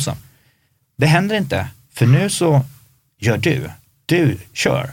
Det 0.97 1.05
händer 1.05 1.37
inte, 1.37 1.67
för 1.93 2.05
nu 2.05 2.29
så 2.29 2.61
gör 3.19 3.37
du, 3.37 3.69
du 4.05 4.37
kör. 4.53 4.91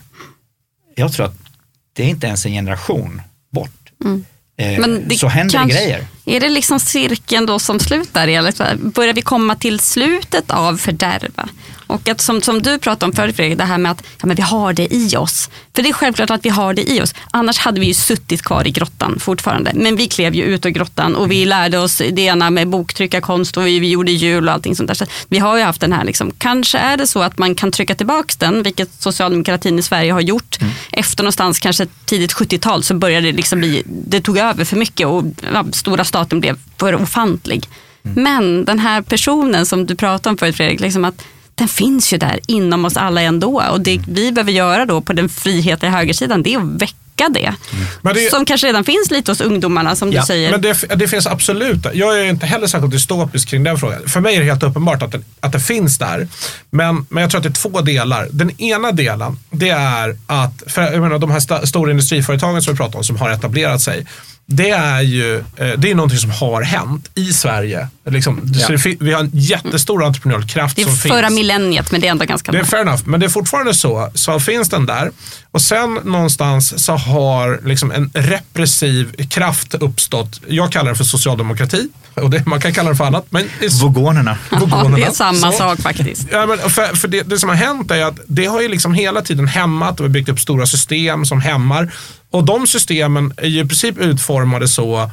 Jag 0.94 1.12
tror 1.12 1.26
att 1.26 1.47
det 1.98 2.04
är 2.04 2.08
inte 2.08 2.26
ens 2.26 2.46
en 2.46 2.52
generation 2.52 3.22
bort. 3.52 3.70
Eh, 4.56 4.80
Men 4.80 5.08
det 5.08 5.16
så 5.16 5.28
händer 5.28 5.58
kanske- 5.58 5.78
grejer. 5.78 6.06
Är 6.28 6.40
det 6.40 6.48
liksom 6.48 6.80
cirkeln 6.80 7.46
då 7.46 7.58
som 7.58 7.80
slutar? 7.80 8.28
Eller 8.28 8.76
börjar 8.76 9.14
vi 9.14 9.22
komma 9.22 9.54
till 9.54 9.80
slutet 9.80 10.50
av 10.50 10.76
fördärva? 10.76 11.48
Och 11.88 12.08
att 12.08 12.20
som, 12.20 12.42
som 12.42 12.62
du 12.62 12.78
pratade 12.78 13.10
om 13.10 13.12
förut 13.12 13.36
Fredrik, 13.36 13.58
det 13.58 13.64
här 13.64 13.78
med 13.78 13.92
att 13.92 14.02
ja, 14.20 14.26
men 14.26 14.36
vi 14.36 14.42
har 14.42 14.72
det 14.72 14.94
i 14.94 15.16
oss. 15.16 15.50
För 15.74 15.82
det 15.82 15.88
är 15.88 15.92
självklart 15.92 16.30
att 16.30 16.44
vi 16.44 16.48
har 16.48 16.74
det 16.74 16.90
i 16.90 17.02
oss. 17.02 17.14
Annars 17.30 17.58
hade 17.58 17.80
vi 17.80 17.86
ju 17.86 17.94
suttit 17.94 18.42
kvar 18.42 18.66
i 18.66 18.70
grottan 18.70 19.18
fortfarande. 19.20 19.72
Men 19.74 19.96
vi 19.96 20.08
klev 20.08 20.34
ju 20.34 20.42
ut 20.42 20.66
ur 20.66 20.70
grottan 20.70 21.16
och 21.16 21.30
vi 21.30 21.44
lärde 21.44 21.78
oss 21.78 22.02
det 22.12 22.22
ena 22.22 22.50
med 22.50 22.68
boktryckarkonst 22.68 23.56
och 23.56 23.66
vi, 23.66 23.78
vi 23.78 23.90
gjorde 23.90 24.12
jul 24.12 24.48
och 24.48 24.54
allting 24.54 24.76
sånt 24.76 24.88
där. 24.88 24.94
Så 24.94 25.06
vi 25.28 25.38
har 25.38 25.56
ju 25.56 25.62
haft 25.62 25.80
den 25.80 25.92
här, 25.92 26.04
liksom, 26.04 26.32
kanske 26.38 26.78
är 26.78 26.96
det 26.96 27.06
så 27.06 27.22
att 27.22 27.38
man 27.38 27.54
kan 27.54 27.72
trycka 27.72 27.94
tillbaka 27.94 28.34
den, 28.38 28.62
vilket 28.62 29.02
socialdemokratin 29.02 29.78
i 29.78 29.82
Sverige 29.82 30.12
har 30.12 30.20
gjort. 30.20 30.58
Efter 30.92 31.22
någonstans 31.22 31.58
kanske 31.58 31.86
tidigt 32.04 32.32
70-tal 32.32 32.82
så 32.82 32.94
började 32.94 33.26
det 33.26 33.32
liksom 33.36 33.58
bli, 33.58 33.82
det 33.86 34.20
tog 34.20 34.38
över 34.38 34.64
för 34.64 34.76
mycket 34.76 35.06
och 35.06 35.24
ja, 35.52 35.64
stora 35.72 36.04
staten 36.18 36.40
blev 36.40 36.56
för 36.78 36.94
ofantlig. 36.94 37.68
Men 38.02 38.64
den 38.64 38.78
här 38.78 39.02
personen 39.02 39.66
som 39.66 39.86
du 39.86 39.94
pratade 39.96 40.30
om 40.30 40.36
förut 40.38 40.56
Fredrik, 40.56 40.80
liksom 40.80 41.04
att 41.04 41.22
den 41.54 41.68
finns 41.68 42.12
ju 42.12 42.18
där 42.18 42.40
inom 42.48 42.84
oss 42.84 42.96
alla 42.96 43.20
ändå. 43.20 43.62
Och 43.70 43.80
det 43.80 44.00
vi 44.08 44.32
behöver 44.32 44.52
göra 44.52 44.84
då 44.86 45.00
på 45.00 45.12
den 45.12 45.28
frihetliga 45.28 45.92
högersidan, 45.92 46.42
det 46.42 46.54
är 46.54 46.58
att 46.58 46.82
väcka 46.82 47.28
det. 47.30 47.54
Men 48.02 48.14
det- 48.14 48.30
Som 48.30 48.44
kanske 48.44 48.66
redan 48.66 48.84
finns 48.84 49.10
lite 49.10 49.30
hos 49.30 49.40
ungdomarna 49.40 49.96
som 49.96 50.12
Ja, 50.12 50.20
du 50.20 50.26
säger. 50.26 50.50
Men 50.50 50.60
det, 50.62 50.84
det 50.96 51.08
finns 51.08 51.26
absolut, 51.26 51.86
jag 51.94 52.20
är 52.20 52.24
inte 52.24 52.46
heller 52.46 52.66
särskilt 52.66 52.92
dystopisk 52.92 53.48
kring 53.48 53.64
den 53.64 53.78
frågan. 53.78 54.08
För 54.08 54.20
mig 54.20 54.34
är 54.36 54.40
det 54.40 54.46
helt 54.46 54.62
uppenbart 54.62 55.02
att 55.02 55.12
det, 55.12 55.20
att 55.40 55.52
det 55.52 55.60
finns 55.60 55.98
där. 55.98 56.28
Men, 56.70 57.06
men 57.08 57.20
jag 57.22 57.30
tror 57.30 57.38
att 57.38 57.42
det 57.44 57.48
är 57.66 57.70
två 57.70 57.80
delar. 57.80 58.28
Den 58.30 58.60
ena 58.60 58.92
delen, 58.92 59.38
det 59.50 59.70
är 59.70 60.16
att, 60.26 60.62
för 60.66 60.82
jag 60.82 61.00
menar, 61.02 61.18
de 61.18 61.30
här 61.30 61.40
sta, 61.40 61.66
stora 61.66 61.90
industriföretagen 61.90 62.62
som 62.62 62.74
vi 62.74 62.76
pratar 62.78 62.98
om, 62.98 63.04
som 63.04 63.16
har 63.16 63.30
etablerat 63.30 63.80
sig. 63.80 64.06
Det 64.50 64.70
är 64.70 65.00
ju 65.00 65.36
eh, 65.38 65.68
det 65.78 65.90
är 65.90 65.94
någonting 65.94 66.18
som 66.18 66.30
har 66.30 66.62
hänt 66.62 67.10
i 67.14 67.32
Sverige. 67.32 67.88
Liksom, 68.06 68.40
det, 68.68 68.78
fin- 68.78 68.96
vi 69.00 69.12
har 69.12 69.20
en 69.20 69.30
jättestor 69.34 70.04
entreprenöriell 70.04 70.48
kraft 70.48 70.76
det 70.76 70.82
är 70.82 70.86
som 70.86 70.96
förra 70.96 71.26
finns. 71.28 71.34
millenniet, 71.34 71.90
men 71.92 72.00
det 72.00 72.06
är 72.06 72.10
ändå 72.10 72.24
ganska 72.24 72.52
Det 72.52 72.58
är 72.58 72.64
fair 72.64 72.80
enough, 72.82 73.02
men 73.04 73.20
det 73.20 73.26
är 73.26 73.30
fortfarande 73.30 73.74
så. 73.74 74.10
Så 74.14 74.40
finns 74.40 74.68
den 74.68 74.86
där. 74.86 75.10
Och 75.50 75.62
sen 75.62 75.94
någonstans 76.04 76.84
så 76.84 76.92
har 76.96 77.60
liksom 77.64 77.90
en 77.92 78.10
repressiv 78.14 79.26
kraft 79.28 79.74
uppstått. 79.74 80.40
Jag 80.48 80.72
kallar 80.72 80.90
det 80.90 80.96
för 80.96 81.04
socialdemokrati. 81.04 81.88
Och 82.20 82.30
det, 82.30 82.46
man 82.46 82.60
kan 82.60 82.74
kalla 82.74 82.90
det 82.90 82.96
för 82.96 83.04
annat. 83.04 83.26
Men 83.30 83.48
Vogonerna. 83.80 84.38
Ja, 84.50 84.88
det 84.96 85.02
är 85.02 85.10
samma 85.10 85.52
så. 85.52 85.58
sak 85.58 85.80
faktiskt. 85.80 86.28
Ja, 86.32 86.46
men 86.46 86.58
för, 86.58 86.96
för 86.96 87.08
det, 87.08 87.22
det, 87.22 87.38
som 87.38 87.48
har 87.48 87.56
hänt 87.56 87.90
är 87.90 88.04
att 88.04 88.20
det 88.26 88.46
har 88.46 88.60
ju 88.60 88.68
liksom 88.68 88.94
hela 88.94 89.22
tiden 89.22 89.46
hämmat 89.46 90.00
och 90.00 90.06
vi 90.06 90.10
byggt 90.10 90.28
upp 90.28 90.40
stora 90.40 90.66
system 90.66 91.24
som 91.24 91.40
hämmar. 91.40 91.92
Och 92.30 92.44
de 92.44 92.66
systemen 92.66 93.32
är 93.36 93.48
ju 93.48 93.60
i 93.60 93.64
princip 93.64 93.98
utformade 93.98 94.68
så 94.68 95.10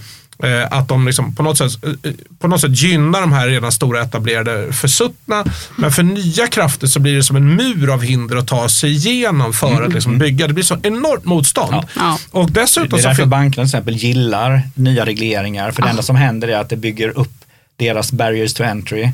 att 0.72 0.88
de 0.88 1.06
liksom 1.06 1.36
på, 1.36 1.44
något 1.44 1.58
sätt, 1.58 1.84
eh, 1.84 1.90
eh, 1.90 2.16
på 2.40 2.48
något 2.48 2.62
sätt 2.62 2.82
gynnar 2.82 3.22
de 3.22 3.32
här 3.32 3.48
redan 3.48 3.72
stora 3.72 4.02
etablerade 4.02 4.74
försuttna. 4.74 5.46
Men 5.76 5.92
för 5.92 6.04
nya 6.04 6.48
krafter 6.48 6.88
så 6.88 7.00
blir 7.00 7.16
det 7.16 7.24
som 7.24 7.36
en 7.36 7.56
mur 7.56 7.94
av 7.94 8.04
hinder 8.04 8.36
att 8.36 8.48
ta 8.48 8.70
sig 8.70 8.92
igenom 8.92 9.54
för 9.54 9.72
mm. 9.72 9.88
att 9.88 9.94
liksom 9.94 10.12
mm. 10.12 10.20
bygga. 10.20 10.48
Det 10.48 10.54
blir 10.54 10.64
så 10.64 10.78
enormt 10.84 11.26
motstånd. 11.26 11.76
Ja. 11.96 12.20
Och 12.32 12.52
dessutom 12.52 13.00
det 13.00 13.06
är 13.06 13.08
därför 13.08 13.26
bankerna 13.26 13.54
till 13.54 13.78
exempel 13.78 13.96
gillar 13.96 14.62
nya 14.74 15.06
regleringar. 15.06 15.72
För 15.72 15.82
det 15.82 15.90
enda 15.90 16.02
som 16.02 16.16
händer 16.16 16.48
är 16.48 16.58
att 16.58 16.70
det 16.70 16.78
bygger 16.78 17.10
upp 17.10 17.34
deras 17.76 18.12
barriers 18.12 18.54
to 18.54 18.64
entry. 18.64 19.10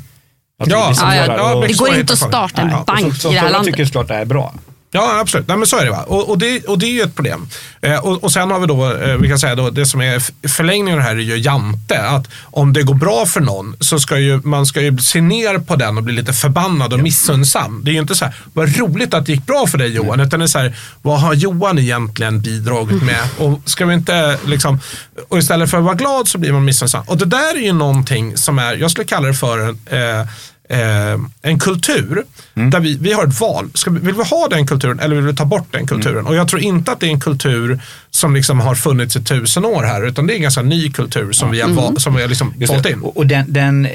Ja, 0.66 0.94
ja, 0.96 1.14
ja, 1.26 1.64
det 1.68 1.78
går 1.78 1.94
inte 1.94 2.12
att 2.12 2.18
starta 2.18 2.62
en 2.62 2.84
bank 2.86 3.14
så, 3.14 3.20
så, 3.20 3.30
i 3.30 3.34
det 3.34 3.40
här 3.40 3.50
landet. 3.50 3.66
Jag 3.66 3.74
tycker 3.74 3.84
såklart 3.84 4.08
det 4.08 4.14
är 4.14 4.24
bra. 4.24 4.54
Ja, 4.94 5.18
absolut. 5.20 5.48
Nej, 5.48 5.56
men 5.56 5.66
så 5.66 5.76
är 5.76 5.84
det. 5.84 5.90
Va? 5.90 6.02
Och, 6.02 6.30
och, 6.30 6.38
det, 6.38 6.64
och 6.64 6.78
det 6.78 6.86
är 6.86 6.90
ju 6.90 7.02
ett 7.02 7.14
problem. 7.14 7.48
Eh, 7.80 7.98
och, 7.98 8.24
och 8.24 8.32
sen 8.32 8.50
har 8.50 8.60
vi 8.60 8.66
då, 8.66 8.92
eh, 8.92 9.16
vi 9.16 9.28
kan 9.28 9.38
säga 9.38 9.54
då, 9.54 9.70
det 9.70 9.86
som 9.86 10.00
är 10.00 10.48
förlängningen 10.48 10.92
av 10.92 10.98
det 10.98 11.02
här 11.02 11.16
är 11.16 11.20
ju 11.20 11.36
Jante. 11.36 12.02
Att 12.02 12.28
om 12.42 12.72
det 12.72 12.82
går 12.82 12.94
bra 12.94 13.26
för 13.26 13.40
någon 13.40 13.76
så 13.80 14.00
ska 14.00 14.18
ju, 14.18 14.40
man 14.44 14.66
ska 14.66 14.80
ju 14.80 14.98
se 14.98 15.20
ner 15.20 15.58
på 15.58 15.76
den 15.76 15.96
och 15.96 16.02
bli 16.02 16.14
lite 16.14 16.32
förbannad 16.32 16.92
och 16.92 16.98
ja. 16.98 17.02
missunnsam. 17.02 17.80
Det 17.84 17.90
är 17.90 17.92
ju 17.92 18.00
inte 18.00 18.14
så 18.14 18.24
här, 18.24 18.34
vad 18.52 18.76
roligt 18.78 19.14
att 19.14 19.26
det 19.26 19.32
gick 19.32 19.46
bra 19.46 19.66
för 19.66 19.78
dig 19.78 19.88
Johan. 19.88 20.14
Mm. 20.14 20.26
Utan 20.26 20.40
det 20.40 20.46
är 20.46 20.48
så 20.48 20.58
här, 20.58 20.76
vad 21.02 21.20
har 21.20 21.34
Johan 21.34 21.78
egentligen 21.78 22.40
bidragit 22.40 23.02
med? 23.02 23.28
Och 23.38 23.60
ska 23.64 23.86
vi 23.86 23.94
inte 23.94 24.38
liksom, 24.46 24.80
och 25.28 25.38
istället 25.38 25.70
för 25.70 25.78
att 25.78 25.84
vara 25.84 25.94
glad 25.94 26.28
så 26.28 26.38
blir 26.38 26.52
man 26.52 26.64
missunnsam. 26.64 27.04
Och 27.06 27.18
det 27.18 27.24
där 27.24 27.56
är 27.56 27.62
ju 27.62 27.72
någonting 27.72 28.36
som 28.36 28.58
är, 28.58 28.76
jag 28.76 28.90
skulle 28.90 29.06
kalla 29.06 29.28
det 29.28 29.34
för 29.34 29.68
eh, 29.68 30.20
eh, 30.68 31.18
en 31.42 31.58
kultur 31.58 32.24
mm. 32.54 32.70
där 32.70 32.80
vi, 32.80 32.96
vi 33.00 33.12
har 33.12 33.26
ett 33.26 33.40
val. 33.40 33.70
Ska 33.74 33.90
vi, 33.90 34.00
vill 34.00 34.14
vi 34.14 34.24
ha 34.24 34.48
den 34.48 34.66
kulturen 34.66 35.00
eller 35.00 35.16
vill 35.16 35.24
vi 35.24 35.34
ta 35.34 35.44
bort 35.44 35.66
den 35.70 35.86
kulturen? 35.86 36.18
Mm. 36.18 36.26
Och 36.26 36.34
jag 36.34 36.48
tror 36.48 36.62
inte 36.62 36.92
att 36.92 37.00
det 37.00 37.06
är 37.06 37.10
en 37.10 37.20
kultur 37.20 37.80
som 38.10 38.34
liksom 38.34 38.60
har 38.60 38.74
funnits 38.74 39.16
i 39.16 39.24
tusen 39.24 39.64
år 39.64 39.82
här 39.82 40.06
utan 40.06 40.26
det 40.26 40.32
är 40.32 40.36
en 40.36 40.42
ganska 40.42 40.62
ny 40.62 40.90
kultur 40.90 41.32
som 41.32 41.48
ja. 41.48 41.66
vi 41.66 41.72
har, 41.72 41.86
mm. 41.86 41.96
som 41.96 42.14
vi 42.14 42.22
har 42.22 42.28
liksom 42.28 42.54
valt 42.68 42.86
in. 42.86 43.00
Och, 43.00 43.26
den, 43.26 43.44
den, 43.52 43.88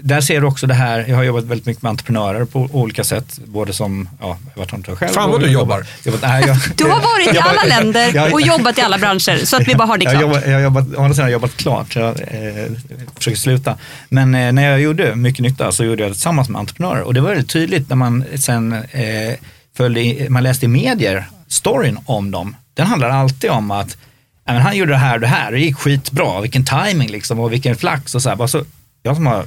där 0.00 0.20
ser 0.20 0.40
du 0.40 0.46
också 0.46 0.66
det 0.66 0.74
här, 0.74 1.04
jag 1.08 1.16
har 1.16 1.24
jobbat 1.24 1.44
väldigt 1.44 1.66
mycket 1.66 1.82
med 1.82 1.90
entreprenörer 1.90 2.44
på 2.44 2.68
olika 2.72 3.04
sätt, 3.04 3.38
både 3.44 3.72
som, 3.72 4.08
ja, 4.20 4.38
jag 4.54 4.62
vet 4.62 4.72
inte 4.72 4.96
själv. 4.96 5.12
Fan 5.12 5.30
vad 5.30 5.40
du 5.40 5.46
jobbar. 5.46 5.86
jobbat, 6.04 6.22
nej, 6.22 6.44
jag, 6.46 6.56
du 6.76 6.84
har 6.84 7.00
varit 7.00 7.34
i 7.34 7.38
alla 7.48 7.64
länder 7.64 8.32
och 8.32 8.40
jobbat 8.40 8.78
i 8.78 8.80
alla 8.80 8.98
branscher 8.98 9.44
så 9.44 9.56
att 9.56 9.68
vi 9.68 9.74
bara 9.74 9.88
har 9.88 9.98
det 9.98 10.04
klart. 10.04 10.20
Jag, 10.20 10.48
jag, 10.48 10.62
jobbat, 10.62 10.84
å 10.96 11.02
andra 11.02 11.14
sidan 11.14 11.24
har 11.24 11.30
jag 11.30 11.32
jobbat 11.32 11.56
klart, 11.56 11.92
så 11.92 11.98
jag 11.98 12.08
eh, 12.20 12.72
försöker 13.16 13.38
sluta. 13.38 13.76
Men 14.08 14.34
eh, 14.34 14.52
när 14.52 14.70
jag 14.70 14.80
gjorde 14.80 15.16
mycket 15.16 15.40
nytta 15.40 15.72
så 15.72 15.84
gjorde 15.84 16.02
jag 16.02 16.10
det 16.10 16.14
tillsammans 16.14 16.48
med 16.48 16.58
entreprenörer 16.58 17.02
och 17.02 17.14
det 17.14 17.20
var 17.20 17.28
väldigt 17.28 17.50
tydligt 17.50 17.87
när 17.88 17.96
man 17.96 18.24
sen 18.36 18.72
eh, 18.72 19.34
följde, 19.76 20.30
man 20.30 20.42
läste 20.42 20.64
i 20.66 20.68
medier 20.68 21.24
storyn 21.48 21.98
om 22.04 22.30
dem 22.30 22.56
den 22.74 22.86
handlar 22.86 23.10
alltid 23.10 23.50
om 23.50 23.70
att 23.70 23.96
men 24.44 24.62
han 24.62 24.76
gjorde 24.76 24.92
det 24.92 24.98
här 24.98 25.14
och 25.14 25.20
det 25.20 25.26
här 25.26 25.52
det 25.52 25.60
gick 25.60 25.76
skitbra, 25.76 26.40
vilken 26.40 26.64
timing 26.64 27.08
liksom 27.08 27.38
och 27.38 27.52
vilken 27.52 27.76
flax 27.76 28.14
och 28.14 28.22
så 28.22 28.28
här. 28.28 28.46
Så 28.46 28.64
jag 29.02 29.16
som 29.16 29.26
har 29.26 29.44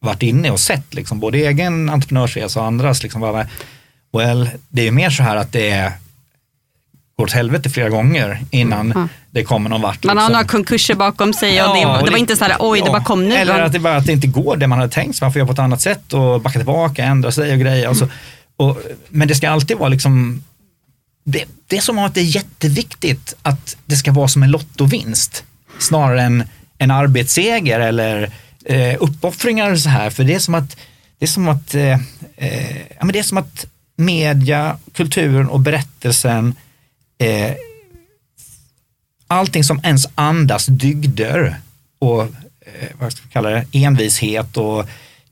varit 0.00 0.22
inne 0.22 0.50
och 0.50 0.60
sett 0.60 0.94
liksom, 0.94 1.20
både 1.20 1.38
egen 1.38 1.90
entreprenörsresa 1.90 2.60
och 2.60 2.66
andras, 2.66 3.02
liksom, 3.02 3.20
bara, 3.20 3.46
well, 4.12 4.50
det 4.68 4.82
är 4.82 4.84
ju 4.84 4.90
mer 4.90 5.10
så 5.10 5.22
här 5.22 5.36
att 5.36 5.52
det 5.52 5.70
är 5.70 5.92
går 7.22 7.26
åt 7.26 7.32
helvete 7.32 7.70
flera 7.70 7.88
gånger 7.88 8.40
innan 8.50 8.92
mm. 8.92 9.08
det 9.30 9.44
kommer 9.44 9.70
någon 9.70 9.80
vart. 9.80 9.94
Liksom. 9.94 10.08
Man 10.08 10.16
har 10.16 10.22
liksom. 10.22 10.32
några 10.32 10.48
konkurser 10.48 10.94
bakom 10.94 11.32
sig 11.32 11.62
och 11.62 11.76
ja, 11.76 11.80
det, 11.80 12.00
och 12.00 12.06
det, 12.06 12.10
var 12.10 12.18
inte 12.18 12.36
så 12.36 12.44
här, 12.44 12.56
oj, 12.58 12.78
ja, 12.78 12.84
det 12.84 12.90
bara 12.90 13.04
kom 13.04 13.28
nu. 13.28 13.34
Eller 13.34 13.60
att 13.60 13.72
det, 13.72 13.78
bara, 13.78 13.96
att 13.96 14.06
det 14.06 14.12
inte 14.12 14.26
går 14.26 14.56
det 14.56 14.66
man 14.66 14.78
hade 14.78 14.92
tänkt 14.92 15.16
sig, 15.16 15.24
man 15.24 15.32
får 15.32 15.38
göra 15.38 15.46
på 15.46 15.52
ett 15.52 15.58
annat 15.58 15.80
sätt 15.80 16.12
och 16.12 16.40
backa 16.40 16.58
tillbaka, 16.58 17.04
ändra 17.04 17.32
sig 17.32 17.52
och 17.52 17.58
grejer. 17.58 17.88
Alltså, 17.88 18.08
och, 18.56 18.78
men 19.08 19.28
det 19.28 19.34
ska 19.34 19.50
alltid 19.50 19.76
vara 19.76 19.88
liksom 19.88 20.42
det, 21.24 21.44
det 21.66 21.76
är 21.76 21.80
som 21.80 21.98
att 21.98 22.14
det 22.14 22.20
är 22.20 22.36
jätteviktigt 22.36 23.34
att 23.42 23.76
det 23.86 23.96
ska 23.96 24.12
vara 24.12 24.28
som 24.28 24.42
en 24.42 24.50
lottovinst 24.50 25.44
snarare 25.78 26.22
än 26.22 26.44
en 26.78 26.90
arbetsseger 26.90 27.80
eller 27.80 28.30
eh, 28.64 28.96
uppoffringar 29.00 29.70
och 29.70 29.78
så 29.78 29.88
här. 29.88 30.10
För 30.10 30.24
det 30.24 30.34
är 30.34 30.38
som 30.38 30.54
att, 30.54 30.76
det 31.18 31.24
är 31.24 31.28
som 31.28 31.48
att, 31.48 31.74
eh, 31.74 31.98
eh, 32.36 32.76
ja, 32.76 33.04
men 33.04 33.12
det 33.12 33.18
är 33.18 33.22
som 33.22 33.38
att 33.38 33.66
media, 33.96 34.76
kulturen 34.94 35.48
och 35.48 35.60
berättelsen, 35.60 36.54
eh, 37.22 37.54
allting 39.26 39.64
som 39.64 39.80
ens 39.84 40.06
andas 40.14 40.66
dygder 40.66 41.56
och 41.98 42.22
eh, 42.22 42.88
vad 43.00 43.12
ska 43.12 43.28
kalla 43.28 43.50
det, 43.50 43.66
envishet 43.72 44.56
och 44.56 44.88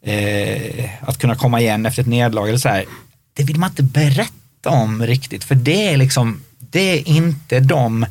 eh, 0.08 0.90
att 1.00 1.18
kunna 1.18 1.34
komma 1.34 1.60
igen 1.60 1.86
efter 1.86 2.02
ett 2.02 2.08
nederlag 2.08 2.48
eller 2.48 2.58
så 2.58 2.68
här, 2.68 2.84
det 3.32 3.44
vill 3.44 3.58
man 3.58 3.70
inte 3.70 3.82
berätta 3.82 4.70
om 4.70 5.06
riktigt, 5.06 5.44
för 5.44 5.54
det 5.54 5.88
är 5.88 5.96
liksom, 5.96 6.42
det 6.58 6.80
är 6.80 7.08
inte 7.08 7.60
de 7.60 8.06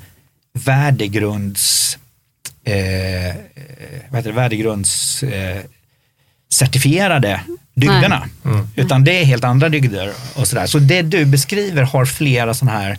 värdegrunds, 0.53 1.97
eh, 2.63 3.35
vad 4.09 4.19
heter 4.19 4.29
det, 4.29 4.35
värdegrunds 4.35 5.23
eh, 5.23 5.61
certifierade 6.51 7.41
dygderna, 7.73 8.29
mm. 8.45 8.67
utan 8.75 9.03
det 9.03 9.21
är 9.21 9.25
helt 9.25 9.43
andra 9.43 9.69
dygder 9.69 10.13
och 10.35 10.47
sådär. 10.47 10.65
Så 10.65 10.79
det 10.79 11.01
du 11.01 11.25
beskriver 11.25 11.83
har 11.83 12.05
flera 12.05 12.53
sådana 12.53 12.79
här 12.79 12.97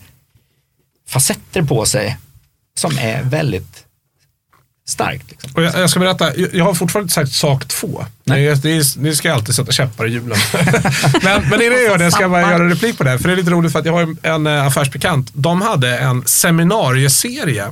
facetter 1.11 1.63
på 1.63 1.87
sig 1.87 2.17
som 2.75 2.99
är 2.99 3.23
väldigt 3.23 3.87
starkt. 4.91 5.31
Liksom. 5.31 5.51
Och 5.55 5.63
jag, 5.63 5.79
jag, 5.79 5.91
ska 5.91 6.01
berätta, 6.01 6.37
jag 6.53 6.65
har 6.65 6.75
fortfarande 6.75 7.05
inte 7.05 7.15
sagt 7.15 7.33
sak 7.33 7.69
två. 7.69 8.05
Nej. 8.25 8.57
Ni 8.97 9.15
ska 9.15 9.33
alltid 9.33 9.55
sätta 9.55 9.73
käppar 9.73 10.07
i 10.07 10.11
hjulen. 10.11 10.39
men, 11.23 11.43
men 11.51 11.63
innan 11.63 11.73
jag 11.73 11.83
gör 11.83 11.99
det 11.99 12.11
ska 12.11 12.23
jag 12.23 12.31
bara 12.31 12.41
göra 12.41 12.65
en 12.65 12.71
replik 12.71 12.99
på 12.99 13.05
det. 13.05 13.19
För 13.19 13.29
det 13.29 13.35
är 13.35 13.37
lite 13.37 13.51
roligt 13.51 13.73
för 13.73 13.79
att 13.79 13.87
jag 13.87 13.93
har 13.93 14.03
en, 14.03 14.19
en 14.23 14.47
eh, 14.47 14.67
affärsbekant. 14.67 15.31
De 15.33 15.63
hade 15.63 15.99
en 15.99 16.23
seminarieserie 16.27 17.65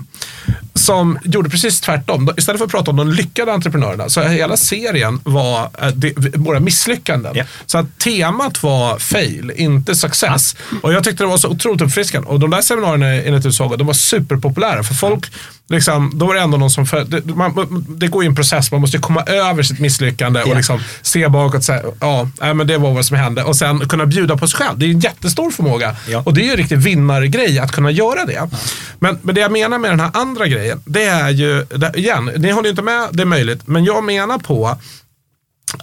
som 0.75 1.19
gjorde 1.25 1.51
precis 1.51 1.81
tvärtom. 1.81 2.31
Istället 2.37 2.59
för 2.59 2.65
att 2.65 2.71
prata 2.71 2.91
om 2.91 2.97
de 2.97 3.13
lyckade 3.13 3.53
entreprenörerna 3.53 4.09
så 4.09 4.23
hela 4.23 4.57
serien 4.57 5.21
var 5.25 5.71
äh, 5.83 5.89
de, 5.89 6.15
våra 6.35 6.61
misslyckanden. 6.61 7.37
Yeah. 7.37 7.49
Så 7.67 7.79
att 7.79 7.99
temat 7.99 8.63
var 8.63 8.99
fail, 8.99 9.53
inte 9.57 9.95
success. 9.95 10.57
Och 10.83 10.93
jag 10.93 11.05
tyckte 11.05 11.25
det 11.25 11.29
var 11.29 11.39
så 11.39 11.49
otroligt 11.49 11.83
uppfriskande. 11.83 12.29
Och 12.29 12.41
de 12.41 12.51
där 12.51 12.61
seminarierna 12.61 13.07
enligt 13.07 13.47
Utsaga, 13.47 13.77
de 13.77 13.87
var 13.87 13.95
superpopulära. 13.95 14.83
För 14.83 14.95
folk, 14.95 15.33
liksom, 15.69 16.13
då 16.15 16.27
var 16.27 16.35
det 16.35 16.41
ändå 16.41 16.57
någon 16.57 16.71
som, 16.71 16.87
för, 16.87 17.05
det, 17.05 17.27
man, 17.27 17.87
det 17.89 18.09
går 18.09 18.23
ju 18.23 18.29
en 18.29 18.35
process, 18.35 18.73
man 18.73 18.81
måste 18.81 18.99
komma 18.99 19.23
över 19.23 19.63
sitt 19.63 19.79
misslyckande 19.79 20.39
yeah. 20.39 20.51
och 20.51 20.57
liksom 20.57 20.81
se 21.03 21.29
bakåt 21.29 21.55
och 21.55 21.65
säga, 21.65 21.83
ja, 22.01 22.31
äh, 22.43 22.55
men 22.55 22.67
det 22.67 22.79
var 22.79 22.95
vad 22.95 23.07
som 23.07 23.17
hände. 23.17 23.45
Och 23.45 23.57
sen 23.57 23.89
kunna 23.89 24.07
bjuda 24.07 24.37
på 24.37 24.49
sig 24.49 24.57
själv. 24.57 24.79
Det 24.79 24.87
är 24.87 24.91
en 24.91 25.01
jättestor 25.01 25.51
förmåga. 25.51 25.97
Yeah. 26.09 26.27
Och 26.27 26.35
det 26.35 26.41
är 26.41 26.45
ju 26.45 26.51
en 26.51 26.57
riktig 26.57 26.79
vinnargrej 26.79 27.59
att 27.59 27.73
kunna 27.73 27.91
göra 27.91 28.25
det. 28.25 28.51
Men, 28.99 29.19
men 29.23 29.35
det 29.35 29.41
jag 29.41 29.53
menar 29.53 29.79
med 29.79 29.91
den 29.91 30.01
här 30.01 30.11
andra 30.15 30.47
grejen 30.47 30.83
det 30.85 31.05
är 31.05 31.31
ju, 31.31 31.67
igen, 31.95 32.31
ni 32.37 32.51
håller 32.51 32.71
inte 32.71 32.83
med, 32.83 33.09
det 33.13 33.23
är 33.23 33.27
möjligt, 33.27 33.67
men 33.67 33.85
jag 33.85 34.05
menar 34.05 34.39
på 34.39 34.79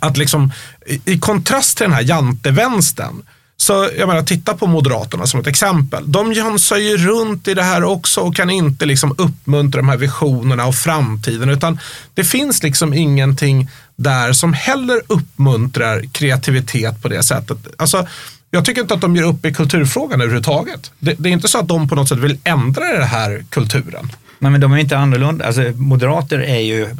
att 0.01 0.17
liksom 0.17 0.51
i, 0.85 1.01
i 1.05 1.19
kontrast 1.19 1.77
till 1.77 1.83
den 1.83 1.93
här 1.93 2.01
jantevänstern, 2.01 3.23
så 3.57 3.89
jag 3.97 4.07
menar, 4.07 4.21
titta 4.21 4.53
på 4.53 4.67
Moderaterna 4.67 5.27
som 5.27 5.39
ett 5.39 5.47
exempel. 5.47 6.11
De 6.11 6.33
jansar 6.33 6.77
ju 6.77 6.97
runt 6.97 7.47
i 7.47 7.53
det 7.53 7.63
här 7.63 7.83
också 7.83 8.21
och 8.21 8.35
kan 8.35 8.49
inte 8.49 8.85
liksom 8.85 9.15
uppmuntra 9.17 9.81
de 9.81 9.89
här 9.89 9.97
visionerna 9.97 10.65
och 10.65 10.75
framtiden. 10.75 11.49
Utan 11.49 11.79
det 12.13 12.23
finns 12.23 12.63
liksom 12.63 12.93
ingenting 12.93 13.69
där 13.95 14.33
som 14.33 14.53
heller 14.53 15.01
uppmuntrar 15.07 16.03
kreativitet 16.11 17.01
på 17.01 17.07
det 17.07 17.23
sättet. 17.23 17.57
Alltså, 17.77 18.07
jag 18.51 18.65
tycker 18.65 18.81
inte 18.81 18.93
att 18.93 19.01
de 19.01 19.15
ger 19.15 19.23
upp 19.23 19.45
i 19.45 19.53
kulturfrågan 19.53 20.21
överhuvudtaget. 20.21 20.91
Det, 20.99 21.15
det 21.17 21.29
är 21.29 21.33
inte 21.33 21.47
så 21.47 21.59
att 21.59 21.67
de 21.67 21.89
på 21.89 21.95
något 21.95 22.09
sätt 22.09 22.17
vill 22.17 22.37
ändra 22.43 22.83
den 22.83 23.07
här 23.07 23.45
kulturen. 23.49 24.11
Nej, 24.39 24.51
men 24.51 24.61
de 24.61 24.73
är 24.73 24.77
inte 24.77 24.97
annorlunda. 24.97 25.45
Alltså, 25.45 25.61
moderater 25.61 26.39
är 26.39 26.59
ju 26.59 26.95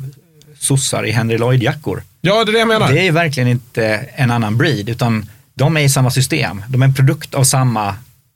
sossar 0.59 1.05
i 1.05 1.11
Henry 1.11 1.37
Lloyd-jackor. 1.37 2.03
Ja, 2.21 2.43
det 2.43 2.51
är 2.51 2.53
det 2.53 2.59
jag 2.59 2.67
menar. 2.67 2.93
Det 2.93 3.07
är 3.07 3.11
verkligen 3.11 3.49
inte 3.49 3.85
en 4.15 4.31
annan 4.31 4.57
breed, 4.57 4.89
utan 4.89 5.29
de 5.55 5.77
är 5.77 5.81
i 5.81 5.89
samma 5.89 6.11
system. 6.11 6.63
De 6.67 6.81
är 6.81 6.85
en 6.85 6.93
produkt 6.93 7.33
av 7.33 7.43
samma 7.43 7.95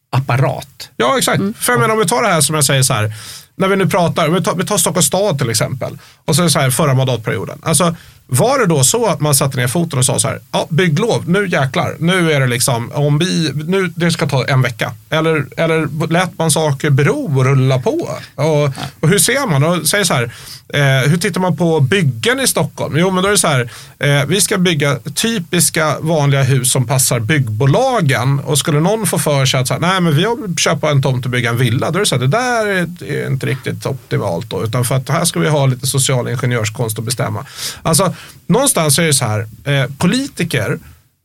apparat. 0.10 0.90
Ja, 0.98 1.18
exakt. 1.18 1.40
Mm. 1.40 1.54
För 1.54 1.74
jag 1.74 1.80
menar, 1.80 1.94
om 1.94 2.00
vi 2.00 2.06
tar 2.06 2.22
det 2.22 2.28
här 2.28 2.42
som 2.42 2.56
jag 2.56 2.66
säger 2.66 2.84
så 2.84 2.94
här, 2.94 3.14
när 3.56 3.68
vi 3.68 3.76
nu 3.76 3.88
pratar, 3.88 4.30
vi 4.30 4.44
tar, 4.44 4.56
vi 4.56 4.66
tar 4.66 4.78
Stockholms 4.78 5.06
stad 5.06 5.38
till 5.38 5.50
exempel, 5.50 5.98
och 6.26 6.36
så 6.36 6.42
är 6.42 6.44
det 6.44 6.52
så 6.52 6.60
här 6.60 6.70
förra 6.70 6.94
mandatperioden. 6.94 7.62
Alltså, 7.64 7.96
var 8.32 8.60
det 8.60 8.66
då 8.66 8.84
så 8.84 9.06
att 9.06 9.20
man 9.20 9.36
satte 9.36 9.58
ner 9.58 9.68
foten 9.68 10.00
och 10.00 10.06
sa 10.06 10.20
så 10.20 10.28
här, 10.28 10.40
ja 10.52 10.68
bygglov, 10.70 11.30
nu 11.30 11.48
jäklar, 11.48 11.96
nu 12.00 12.32
är 12.32 12.40
det 12.40 12.48
liksom, 12.48 12.92
om 12.92 13.18
vi, 13.18 13.52
nu, 13.54 13.94
det 13.96 14.12
ska 14.12 14.28
ta 14.28 14.46
en 14.46 14.62
vecka. 14.62 14.94
Eller, 15.10 15.46
eller 15.58 16.08
lät 16.08 16.38
man 16.38 16.52
saker 16.52 16.90
bero 16.90 17.38
och 17.38 17.46
rulla 17.46 17.80
på? 17.80 18.10
Och, 18.36 18.64
och 19.00 19.10
hur 19.10 19.20
ser 19.20 19.48
man? 19.48 19.64
Och 19.64 19.88
säger 19.88 20.04
så 20.04 20.14
här, 20.14 20.32
eh, 20.74 21.10
hur 21.10 21.18
tittar 21.18 21.42
man 21.42 21.58
på 21.58 21.80
byggen 21.80 22.40
i 22.40 22.48
Stockholm? 22.48 22.98
Jo 22.98 23.12
men 23.12 23.24
då 23.24 23.28
är 23.28 23.32
det 23.32 23.38
så 23.38 23.48
här, 23.48 23.70
eh, 24.00 24.26
vi 24.26 24.42
ska 24.42 24.58
bygga 24.58 25.00
typiska 25.16 26.00
vanliga 26.00 26.44
hus 26.44 26.72
som 26.72 26.88
passar 26.88 27.20
byggbolagen. 27.20 28.40
Och 28.40 28.58
skulle 28.58 28.80
någon 28.80 29.08
få 29.08 29.20
för 29.20 29.46
sig 29.46 29.60
att 29.60 29.68
så 29.68 29.74
här, 29.74 29.82
nej 29.82 30.02
men 30.02 30.16
vi 30.16 30.24
har 30.24 30.58
köpa 30.58 30.92
en 30.92 31.02
tomt 31.02 31.26
och 31.26 31.32
bygga 31.32 31.50
en 31.50 31.58
villa, 31.58 31.92
då 31.92 31.98
är 31.98 32.00
det 32.00 32.06
så 32.06 32.16
här, 32.16 32.22
det 32.22 32.28
där 32.28 32.68
är 32.68 33.28
inte 33.28 33.46
riktigt 33.46 33.86
optimalt 33.86 34.50
då. 34.50 34.64
Utan 34.64 34.86
för 34.86 34.96
att 34.96 35.10
här 35.10 35.26
ska 35.26 35.40
vi 35.40 35.50
ha 35.50 35.66
lite 35.66 35.88
social 35.88 36.28
ingenjörskonst 36.28 37.00
att 37.00 37.06
bestämma. 37.06 37.46
Alltså 37.84 38.14
någonstans 38.48 39.00
är 39.00 39.04
det 39.04 39.14
så 39.14 39.26
här, 39.26 39.48
eh, 39.64 39.90
politiker 39.98 40.80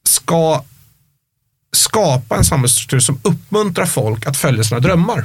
ska 0.06 0.64
skapa 1.76 2.36
en 2.36 2.44
samhällsstruktur 2.44 3.00
som 3.00 3.20
uppmuntrar 3.22 3.86
folk 3.86 4.26
att 4.26 4.36
följa 4.36 4.64
sina 4.64 4.80
drömmar. 4.80 5.24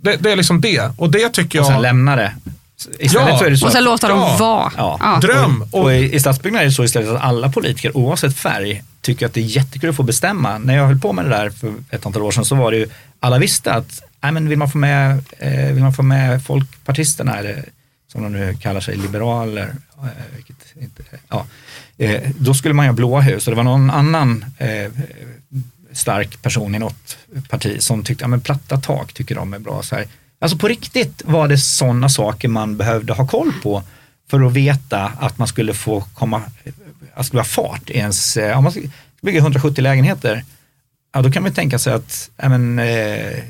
Det, 0.00 0.16
det 0.16 0.32
är 0.32 0.36
liksom 0.36 0.60
det. 0.60 0.92
Och 0.96 1.10
det 1.10 1.28
tycker 1.28 1.60
Och 1.60 1.66
sen 1.66 1.74
jag... 1.74 1.82
lämna 1.82 2.16
det. 2.16 2.32
Istället 2.98 3.28
Ja. 3.28 3.38
så 3.38 3.44
är 3.44 3.50
det 3.50 3.56
så 3.58 3.66
Och 3.66 3.72
sen 3.72 3.84
låta 3.84 4.08
dem 4.08 4.18
Ja. 4.18 4.36
vara. 4.40 4.72
Ja. 4.76 4.96
Ja. 5.00 5.18
Dröm. 5.20 5.62
Och, 5.62 5.82
Och, 5.82 5.92
i, 5.94 6.14
i 6.14 6.20
stadsbyggnad 6.20 6.62
är 6.62 6.66
det 6.66 6.72
så 6.72 6.84
istället 6.84 7.08
att 7.08 7.22
alla 7.22 7.48
politiker, 7.52 7.96
oavsett 7.96 8.36
färg, 8.36 8.82
tycker 9.00 9.26
att 9.26 9.34
det 9.34 9.40
är 9.40 9.44
jättekul 9.44 9.90
att 9.90 9.96
få 9.96 10.02
bestämma. 10.02 10.58
När 10.58 10.76
jag 10.76 10.86
höll 10.86 10.98
på 11.00 11.12
med 11.12 11.24
det 11.24 11.28
där 11.28 11.50
för 11.50 11.74
ett 11.90 12.06
antal 12.06 12.22
år 12.22 12.30
sedan 12.30 12.44
så 12.44 12.54
var 12.54 12.70
det 12.70 12.76
ju, 12.76 12.88
alla 13.20 13.38
visste 13.38 13.72
att 13.72 14.02
nej, 14.20 14.32
men 14.32 14.48
vill, 14.48 14.58
man 14.58 14.70
få 14.70 14.78
med, 14.78 15.24
eh, 15.38 15.72
vill 15.72 15.82
man 15.82 15.92
få 15.92 16.02
med 16.02 16.44
folkpartisterna, 16.44 17.36
eller 17.38 17.64
som 18.12 18.22
de 18.22 18.32
nu 18.32 18.56
kallar 18.62 18.80
sig, 18.80 18.96
liberaler, 18.96 19.74
Eh, 20.02 20.36
vilket 20.36 20.74
inte, 20.80 21.02
ja, 21.28 21.46
eh, 21.98 22.30
då 22.38 22.54
skulle 22.54 22.74
man 22.74 22.84
göra 22.84 22.92
ha 22.92 22.96
blåa 22.96 23.20
hus 23.20 23.46
och 23.46 23.50
det 23.50 23.56
var 23.56 23.64
någon 23.64 23.90
annan 23.90 24.44
eh, 24.58 24.92
stark 25.92 26.42
person 26.42 26.74
i 26.74 26.78
något 26.78 27.18
parti 27.48 27.82
som 27.82 28.04
tyckte 28.04 28.26
att 28.26 28.44
platta 28.44 28.76
tak 28.76 29.12
tycker 29.12 29.34
de 29.34 29.54
är 29.54 29.58
bra. 29.58 29.82
Så 29.82 29.96
här. 29.96 30.06
Alltså 30.38 30.58
på 30.58 30.68
riktigt 30.68 31.22
var 31.24 31.48
det 31.48 31.58
sådana 31.58 32.08
saker 32.08 32.48
man 32.48 32.76
behövde 32.76 33.12
ha 33.12 33.26
koll 33.26 33.52
på 33.62 33.82
för 34.30 34.46
att 34.46 34.52
veta 34.52 35.12
att 35.18 35.38
man 35.38 35.48
skulle 35.48 35.74
få 35.74 36.00
komma, 36.00 36.36
att 36.36 37.16
det 37.16 37.24
skulle 37.24 37.38
vara 37.38 37.44
fart 37.44 37.90
i 37.90 37.98
ens, 37.98 38.36
eh, 38.36 38.58
om 38.58 38.64
man 38.64 38.72
ska 38.72 38.80
bygga 39.22 39.40
170 39.40 39.82
lägenheter, 39.82 40.44
ja 41.14 41.22
då 41.22 41.30
kan 41.30 41.42
man 41.42 41.50
ju 41.50 41.54
tänka 41.54 41.78
sig 41.78 41.92
att, 41.92 42.30
ja, 42.36 42.48
men, 42.48 42.78
eh, 42.78 43.42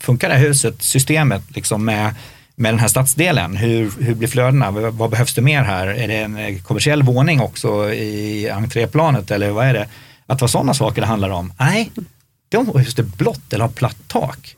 funkar 0.00 0.28
det 0.28 0.34
här 0.34 0.42
huset, 0.42 0.82
systemet 0.82 1.42
liksom 1.48 1.84
med, 1.84 2.14
med 2.58 2.72
den 2.72 2.78
här 2.78 2.88
stadsdelen, 2.88 3.56
hur, 3.56 3.92
hur 4.00 4.14
blir 4.14 4.28
flödena, 4.28 4.70
vad, 4.70 5.10
behövs 5.10 5.34
det 5.34 5.42
mer 5.42 5.62
här, 5.62 5.86
är 5.86 6.08
det 6.08 6.16
en 6.16 6.36
eh, 6.36 6.62
kommersiell 6.62 7.02
våning 7.02 7.40
också 7.40 7.92
i 7.92 8.50
entréplanet 8.50 9.30
eller 9.30 9.50
vad 9.50 9.66
är 9.66 9.74
det? 9.74 9.88
Att 10.26 10.40
vara 10.40 10.48
sådana 10.48 10.74
saker 10.74 11.00
det 11.00 11.06
handlar 11.06 11.30
om. 11.30 11.52
Nej, 11.58 11.90
de 12.48 12.78
huset 12.78 12.98
är 12.98 13.02
blått 13.02 13.52
eller 13.52 13.64
har 13.64 13.72
platt 13.72 13.96
tak. 14.06 14.56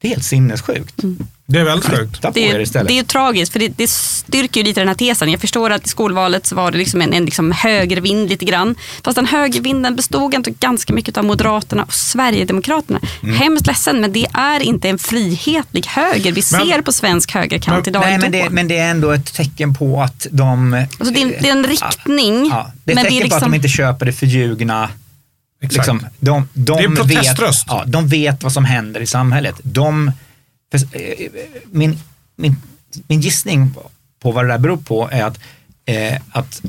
Det 0.00 0.08
är 0.08 0.10
helt 0.10 0.24
sinnessjukt. 0.24 1.02
Mm 1.02 1.26
det 1.46 1.58
är 1.58 1.64
väldigt 1.64 1.90
sjukt. 1.90 2.22
Det, 2.22 2.30
det 2.30 2.92
är 2.92 2.92
ju 2.92 3.02
tragiskt, 3.02 3.52
för 3.52 3.60
det, 3.60 3.68
det 3.68 3.90
styrker 3.90 4.60
ju 4.60 4.64
lite 4.66 4.80
den 4.80 4.88
här 4.88 4.94
tesen. 4.94 5.30
Jag 5.30 5.40
förstår 5.40 5.70
att 5.70 5.86
i 5.86 5.88
skolvalet 5.88 6.46
så 6.46 6.54
var 6.54 6.70
det 6.70 6.78
liksom 6.78 7.00
en, 7.02 7.12
en 7.12 7.24
liksom 7.24 7.52
högervind 7.52 8.28
lite 8.28 8.44
grann. 8.44 8.74
Fast 9.02 9.16
den 9.16 9.26
högervinden 9.26 9.96
bestod 9.96 10.34
ändå 10.34 10.50
ganska 10.60 10.92
mycket 10.92 11.16
av 11.16 11.24
Moderaterna 11.24 11.82
och 11.82 11.94
Sverigedemokraterna. 11.94 13.00
Mm. 13.22 13.36
Hemskt 13.36 13.66
ledsen, 13.66 14.00
men 14.00 14.12
det 14.12 14.26
är 14.34 14.60
inte 14.60 14.88
en 14.88 14.98
frihetlig 14.98 15.86
höger 15.86 16.32
vi 16.32 16.42
Men- 16.52 16.66
ser 16.66 16.82
på 16.82 16.92
svensk 16.92 17.32
högerkant 17.32 17.86
idag. 17.86 18.02
Nej, 18.06 18.18
men 18.18 18.32
det, 18.32 18.50
men 18.50 18.68
det 18.68 18.78
är 18.78 18.90
ändå 18.90 19.10
ett 19.10 19.34
tecken 19.34 19.74
på 19.74 20.02
att 20.02 20.26
de... 20.30 20.74
alltså 20.98 21.14
det, 21.14 21.22
är, 21.22 21.42
det 21.42 21.48
är 21.48 21.52
en 21.52 21.66
riktning. 21.66 22.46
Ja, 22.50 22.72
det 22.84 22.92
är 22.92 22.96
ett 22.96 23.02
men 23.02 23.04
tecken 23.04 23.16
är 23.16 23.20
på 23.20 23.26
att 23.26 23.40
liksom, 23.40 23.50
de 23.50 23.56
inte 23.56 23.68
köper 23.68 24.06
det 24.06 24.12
förljugna. 24.12 24.88
Liksom, 25.62 26.06
de, 26.20 26.48
de, 26.52 26.76
Det 26.76 26.82
är 26.82 26.84
en 26.84 26.94
vet, 26.94 27.08
proteströst. 27.08 27.64
ja, 27.68 27.84
de 27.86 28.08
vet 28.08 28.42
vad 28.42 28.52
som 28.52 28.64
händer 28.64 29.00
i 29.00 29.06
samhället. 29.06 29.54
De, 29.62 30.08
eh, 30.08 30.14
min, 31.70 31.98
min, 32.36 32.56
min 33.06 33.20
gissning 33.20 33.74
på- 34.22 34.32
vad 34.32 34.44
det 34.44 34.48
där 34.48 34.58
beror 34.58 34.76
på 34.76 35.08
är 35.12 35.24
att, 35.24 35.38
eh, 35.86 36.20
att 36.30 36.62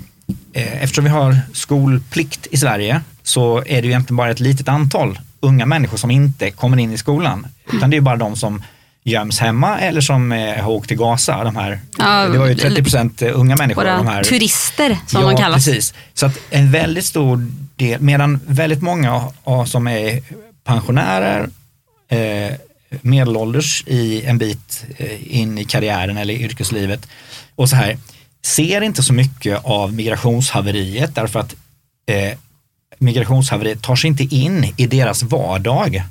eh, 0.54 0.84
eftersom 0.84 1.04
vi 1.04 1.10
har 1.10 1.40
skolplikt 1.54 2.48
i 2.52 2.58
Sverige 2.58 3.02
så 3.24 3.58
är 3.58 3.64
det 3.64 3.82
ju 3.82 3.88
egentligen 3.90 4.16
bara 4.18 4.32
ett 4.32 4.40
litet 4.40 4.68
antal 4.68 5.20
unga 5.40 5.66
människor 5.66 5.98
som 5.98 6.12
inte 6.12 6.52
kommer 6.52 6.78
in 6.78 6.92
i 6.92 6.98
skolan. 6.98 7.48
Utan 7.74 7.90
det 7.90 7.98
är 7.98 8.02
bara 8.02 8.16
de 8.16 8.36
som 8.36 8.64
göms 9.04 9.40
hemma 9.40 9.80
eller 9.80 10.02
som 10.02 10.32
eh, 10.32 10.64
har 10.64 10.72
åkt 10.72 10.88
till 10.88 10.98
Gaza. 10.98 11.44
De 11.44 11.56
här, 11.56 11.80
Ja, 11.98 12.28
det 12.28 12.38
var 12.38 12.48
ju 12.48 12.56
30 12.56 12.82
procent 12.84 13.22
unga 13.22 13.56
människor. 13.56 13.84
de 13.86 14.08
här, 14.08 14.24
turister 14.24 14.98
som 15.08 15.22
ja, 15.22 15.28
de 15.30 15.38
kallas. 15.38 15.66
precis. 15.66 15.94
Så 16.14 16.26
att 16.26 16.40
en 16.50 16.72
väldigt 16.72 17.06
stor 17.06 17.48
del, 17.76 18.02
medan 18.02 18.40
väldigt 18.48 18.82
många 18.82 19.24
som 19.66 19.88
är 19.88 20.22
pensionärer, 20.64 21.50
eh, 22.10 22.54
medelålders 23.02 23.84
i 23.88 24.26
en 24.26 24.38
bit 24.38 24.86
eh, 24.98 25.38
in 25.40 25.58
i 25.58 25.66
karriären 25.66 26.18
eller 26.18 26.34
i 26.34 26.44
yrkeslivet 26.44 27.08
och 27.56 27.70
så 27.70 27.76
här, 27.76 27.98
ser 28.46 28.82
inte 28.82 29.04
så 29.04 29.14
mycket 29.14 29.60
av 29.64 29.94
migrationshaveriet 29.94 31.16
därför 31.16 31.40
att 31.40 31.56
eh, 32.06 32.38
migrationshaveriet 32.98 33.84
tar 33.84 33.96
sig 33.96 34.08
inte 34.08 34.24
in 34.24 34.74
i 34.78 34.88
deras 34.88 35.24
vardag. 35.24 36.04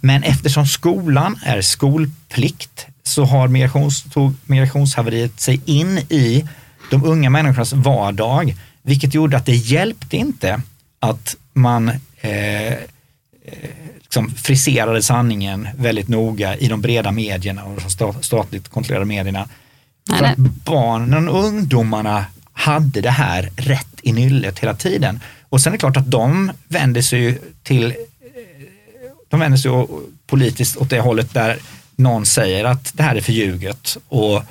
Men 0.00 0.22
eftersom 0.22 0.66
skolan 0.66 1.40
är 1.44 1.60
skolplikt 1.60 2.86
så 3.02 3.24
har 3.24 3.48
migrations, 3.48 4.02
tog 4.02 4.34
migrationshaveriet 4.46 5.40
sig 5.40 5.60
in 5.64 5.98
i 5.98 6.44
de 6.90 7.04
unga 7.04 7.30
människornas 7.30 7.72
vardag, 7.72 8.56
vilket 8.82 9.14
gjorde 9.14 9.36
att 9.36 9.46
det 9.46 9.56
hjälpte 9.56 10.16
inte 10.16 10.62
att 11.00 11.36
man 11.52 11.88
eh, 12.20 12.72
eh 12.72 12.78
liksom 14.08 14.34
friserade 14.34 15.02
sanningen 15.02 15.68
väldigt 15.76 16.08
noga 16.08 16.56
i 16.56 16.68
de 16.68 16.80
breda 16.80 17.12
medierna 17.12 17.64
och 17.64 17.80
de 17.80 17.88
sta- 17.88 18.22
statligt 18.22 18.68
kontrollerade 18.68 19.06
medierna. 19.06 19.48
Nej, 20.08 20.18
för 20.18 20.24
att 20.24 20.38
barnen 20.38 21.28
och 21.28 21.44
ungdomarna 21.44 22.24
hade 22.52 23.00
det 23.00 23.10
här 23.10 23.50
rätt 23.56 23.86
i 24.02 24.12
nyllet 24.12 24.58
hela 24.58 24.74
tiden. 24.74 25.20
Och 25.48 25.60
sen 25.60 25.70
är 25.70 25.74
det 25.74 25.78
klart 25.80 25.96
att 25.96 26.10
de 26.10 26.50
vänder 26.68 27.02
sig 27.02 27.38
till 27.62 27.94
de 29.28 29.40
vänder 29.40 29.58
sig 29.58 29.70
politiskt 30.26 30.76
åt 30.76 30.90
det 30.90 31.00
hållet 31.00 31.34
där 31.34 31.58
någon 31.96 32.26
säger 32.26 32.64
att 32.64 32.90
det 32.94 33.02
här 33.02 33.16
är 33.16 33.20
förljuget. 33.20 33.96
Och, 34.08 34.42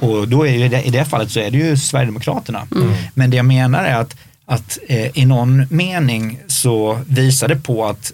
och 0.00 0.28
då 0.28 0.46
är 0.46 0.52
ju 0.52 0.68
det, 0.68 0.82
i 0.82 0.90
det 0.90 1.04
fallet 1.04 1.30
så 1.30 1.40
är 1.40 1.50
det 1.50 1.58
ju 1.58 1.76
Sverigedemokraterna. 1.76 2.66
Men 3.14 3.30
det 3.30 3.36
jag 3.36 3.46
menar 3.46 3.84
är 3.84 3.94
att, 3.94 4.16
att 4.46 4.78
eh, 4.88 5.18
i 5.18 5.26
någon 5.26 5.66
mening 5.70 6.38
så 6.46 7.00
visar 7.06 7.48
det 7.48 7.56
på 7.56 7.86
att 7.86 8.12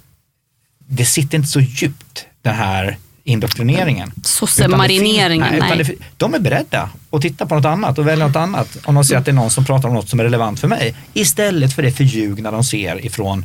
det 0.88 1.05
sitter 1.05 1.38
inte 1.38 1.49
så 1.49 1.61
djupt 1.61 2.27
den 2.42 2.55
här 2.55 2.96
indoktrineringen. 3.25 4.12
Sossemarineringen, 4.25 5.49
nej. 5.51 5.57
utan 5.59 5.79
det, 5.79 5.94
de 6.16 6.35
är 6.35 6.38
beredda 6.38 6.90
att 7.11 7.22
titta 7.22 7.46
på 7.46 7.55
något 7.55 7.64
annat 7.64 7.99
och 7.99 8.07
välja 8.07 8.27
något 8.27 8.37
annat. 8.37 8.77
Om 8.85 8.94
de 8.94 9.05
ser 9.05 9.16
att 9.16 9.25
det 9.25 9.31
är 9.31 9.35
någon 9.35 9.51
som 9.51 9.64
pratar 9.64 9.88
om 9.88 9.94
något 9.94 10.09
som 10.09 10.20
är 10.20 10.25
relevant 10.25 10.61
för 10.61 10.68
mig. 10.68 10.94
Istället 11.14 11.75
för 11.75 11.83
det 11.83 11.92
förljugna 11.92 12.51
de 12.51 12.64
ser 12.64 13.07
ifrån 13.07 13.44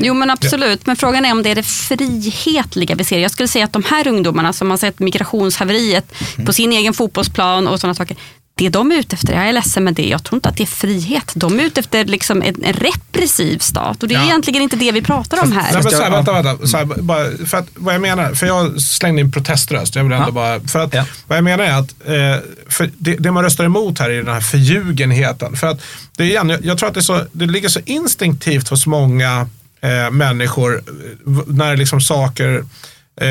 Jo 0.00 0.14
men 0.14 0.30
absolut, 0.30 0.86
men 0.86 0.96
frågan 0.96 1.24
är 1.24 1.32
om 1.32 1.42
det 1.42 1.50
är 1.50 1.54
det 1.54 1.62
frihetliga 1.62 2.94
vi 2.94 3.04
ser. 3.04 3.18
Jag 3.18 3.30
skulle 3.30 3.48
säga 3.48 3.64
att 3.64 3.72
de 3.72 3.82
här 3.84 4.08
ungdomarna 4.08 4.52
som 4.52 4.70
har 4.70 4.76
sett 4.76 4.98
migrationshaveriet 4.98 6.12
Mm. 6.34 6.46
på 6.46 6.52
sin 6.52 6.72
egen 6.72 6.94
fotbollsplan 6.94 7.68
och 7.68 7.80
sådana 7.80 7.94
saker. 7.94 8.16
Det 8.54 8.68
de 8.68 8.92
är 8.92 8.96
ute 8.96 9.16
efter, 9.16 9.32
jag 9.34 9.48
är 9.48 9.52
ledsen 9.52 9.84
med 9.84 9.94
det, 9.94 10.08
jag 10.08 10.24
tror 10.24 10.36
inte 10.36 10.48
att 10.48 10.56
det 10.56 10.62
är 10.62 10.66
frihet. 10.66 11.32
De 11.34 11.60
är 11.60 11.64
ute 11.64 11.80
efter 11.80 12.04
liksom 12.04 12.42
en, 12.42 12.64
en 12.64 12.72
repressiv 12.72 13.58
stat 13.58 14.02
och 14.02 14.08
det 14.08 14.14
är 14.14 14.18
Ja. 14.18 14.24
egentligen 14.24 14.62
inte 14.62 14.76
det 14.76 14.92
vi 14.92 15.02
pratar 15.02 15.42
om 15.42 15.52
här. 15.52 15.62
Nej, 15.62 15.82
men 15.82 15.82
så 15.82 15.96
här, 15.96 16.04
jag- 16.04 16.10
vänta, 16.10 16.42
vänta. 16.42 16.66
Så 16.66 16.76
här, 16.76 16.84
bara, 16.84 17.46
för 17.46 17.56
att, 17.58 17.66
vad 17.74 17.94
jag 17.94 18.00
menar, 18.00 18.34
för 18.34 18.46
jag 18.46 18.80
slängde 18.80 19.20
in 19.20 19.32
proteströst. 19.32 19.94
Jag 19.96 20.02
vill 20.04 20.12
ändå 20.12 20.26
Ja. 20.28 20.30
bara, 20.32 20.60
för 20.60 20.78
att, 20.78 20.94
Ja. 20.94 21.04
Vad 21.26 21.36
jag 21.38 21.44
menar 21.44 21.64
är 21.64 21.72
att 21.78 21.94
eh, 22.04 22.44
för 22.68 22.90
det, 22.98 23.16
det 23.16 23.30
man 23.32 23.42
röstar 23.44 23.64
emot 23.64 23.98
här 23.98 24.10
är 24.10 24.16
den 24.22 24.34
här 24.34 24.40
förljugenheten. 24.40 25.56
För 25.56 25.66
att 25.66 25.80
det, 26.16 26.22
är 26.22 26.26
igen, 26.28 26.48
jag, 26.48 26.64
jag 26.64 26.78
tror 26.78 26.88
att 26.88 26.94
det, 26.94 27.00
är 27.00 27.02
så, 27.02 27.24
det 27.32 27.46
ligger 27.46 27.68
så 27.68 27.80
instinktivt 27.84 28.68
hos 28.68 28.86
många 28.86 29.48
eh, 29.80 30.10
människor 30.10 30.76
eh, 30.86 31.32
när 31.46 31.76
liksom 31.76 32.00
saker 32.00 32.64
eh, 33.20 33.26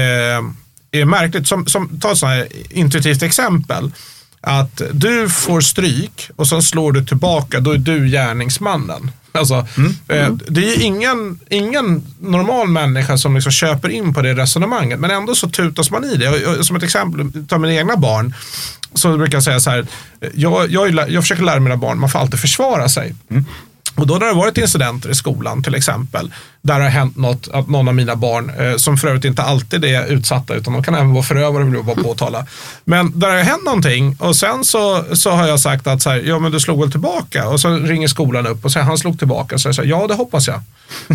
är 0.91 1.05
märkligt. 1.05 1.47
Som, 1.47 1.67
som, 1.67 1.99
ta 1.99 2.11
ett 2.11 2.17
sånt 2.17 2.29
här 2.29 2.47
intuitivt 2.69 3.23
exempel. 3.23 3.91
Att 4.41 4.81
du 4.91 5.29
får 5.29 5.61
stryk 5.61 6.29
och 6.35 6.47
sen 6.47 6.61
slår 6.61 6.91
du 6.91 7.05
tillbaka, 7.05 7.59
då 7.59 7.71
är 7.71 7.77
du 7.77 8.07
gärningsmannen. 8.09 9.11
Alltså, 9.31 9.67
eh, 10.07 10.33
det 10.47 10.61
är 10.61 10.77
ju 10.77 10.83
ingen, 10.83 11.39
ingen 11.49 12.03
normal 12.19 12.67
människa 12.67 13.17
som 13.17 13.35
liksom 13.35 13.51
köper 13.51 13.89
in 13.89 14.13
på 14.13 14.21
det 14.21 14.33
resonemanget. 14.33 14.99
Men 14.99 15.11
ändå 15.11 15.35
så 15.35 15.49
tutas 15.49 15.91
man 15.91 16.03
i 16.03 16.15
det. 16.15 16.29
Och, 16.29 16.57
och, 16.57 16.65
som 16.65 16.75
ett 16.75 16.83
exempel, 16.83 17.45
ta 17.47 17.57
mina 17.57 17.73
egna 17.73 17.97
barn. 17.97 18.33
Så 18.93 19.17
brukar 19.17 19.33
jag 19.33 19.43
säga 19.43 19.59
så 19.59 19.69
här, 19.69 19.87
jag, 20.33 20.71
jag, 20.71 21.11
jag 21.11 21.23
försöker 21.23 21.43
lära 21.43 21.59
mina 21.59 21.77
barn, 21.77 21.99
man 21.99 22.09
får 22.09 22.19
alltid 22.19 22.39
försvara 22.39 22.89
sig. 22.89 23.15
Och 23.95 24.07
då 24.07 24.13
när 24.13 24.19
det 24.19 24.31
har 24.31 24.39
varit 24.41 24.57
incidenter 24.57 25.09
i 25.09 25.15
skolan 25.15 25.63
till 25.63 25.75
exempel, 25.75 26.33
där 26.61 26.77
det 26.79 26.83
har 26.83 26.89
hänt 26.89 27.17
något, 27.17 27.47
att 27.53 27.69
någon 27.69 27.87
av 27.87 27.95
mina 27.95 28.15
barn, 28.15 28.51
eh, 28.59 28.75
som 28.75 28.97
för 28.97 29.07
övrigt 29.07 29.25
inte 29.25 29.43
alltid 29.43 29.85
är 29.85 30.05
utsatta, 30.05 30.53
utan 30.53 30.73
de 30.73 30.83
kan 30.83 30.95
även 30.95 31.13
vara 31.13 31.23
förövare 31.23 31.63
vill 31.63 31.73
jag 31.73 31.85
bara 31.85 32.03
påtala. 32.03 32.45
Men 32.85 33.19
där 33.19 33.27
det 33.27 33.35
har 33.35 33.43
hänt 33.43 33.65
någonting 33.65 34.15
och 34.19 34.35
sen 34.35 34.63
så, 34.63 35.05
så 35.13 35.31
har 35.31 35.47
jag 35.47 35.59
sagt 35.59 35.87
att 35.87 36.01
så 36.01 36.09
här, 36.09 36.17
ja 36.19 36.39
men 36.39 36.51
du 36.51 36.59
slog 36.59 36.79
väl 36.79 36.91
tillbaka? 36.91 37.47
Och 37.47 37.59
så 37.59 37.69
ringer 37.69 38.07
skolan 38.07 38.47
upp 38.47 38.65
och 38.65 38.71
säger 38.71 38.85
han 38.85 38.97
slog 38.97 39.19
tillbaka. 39.19 39.57
Så 39.57 39.67
jag 39.67 39.75
säger, 39.75 39.89
ja 39.89 40.07
det 40.07 40.13
hoppas 40.13 40.47
jag. 40.47 40.61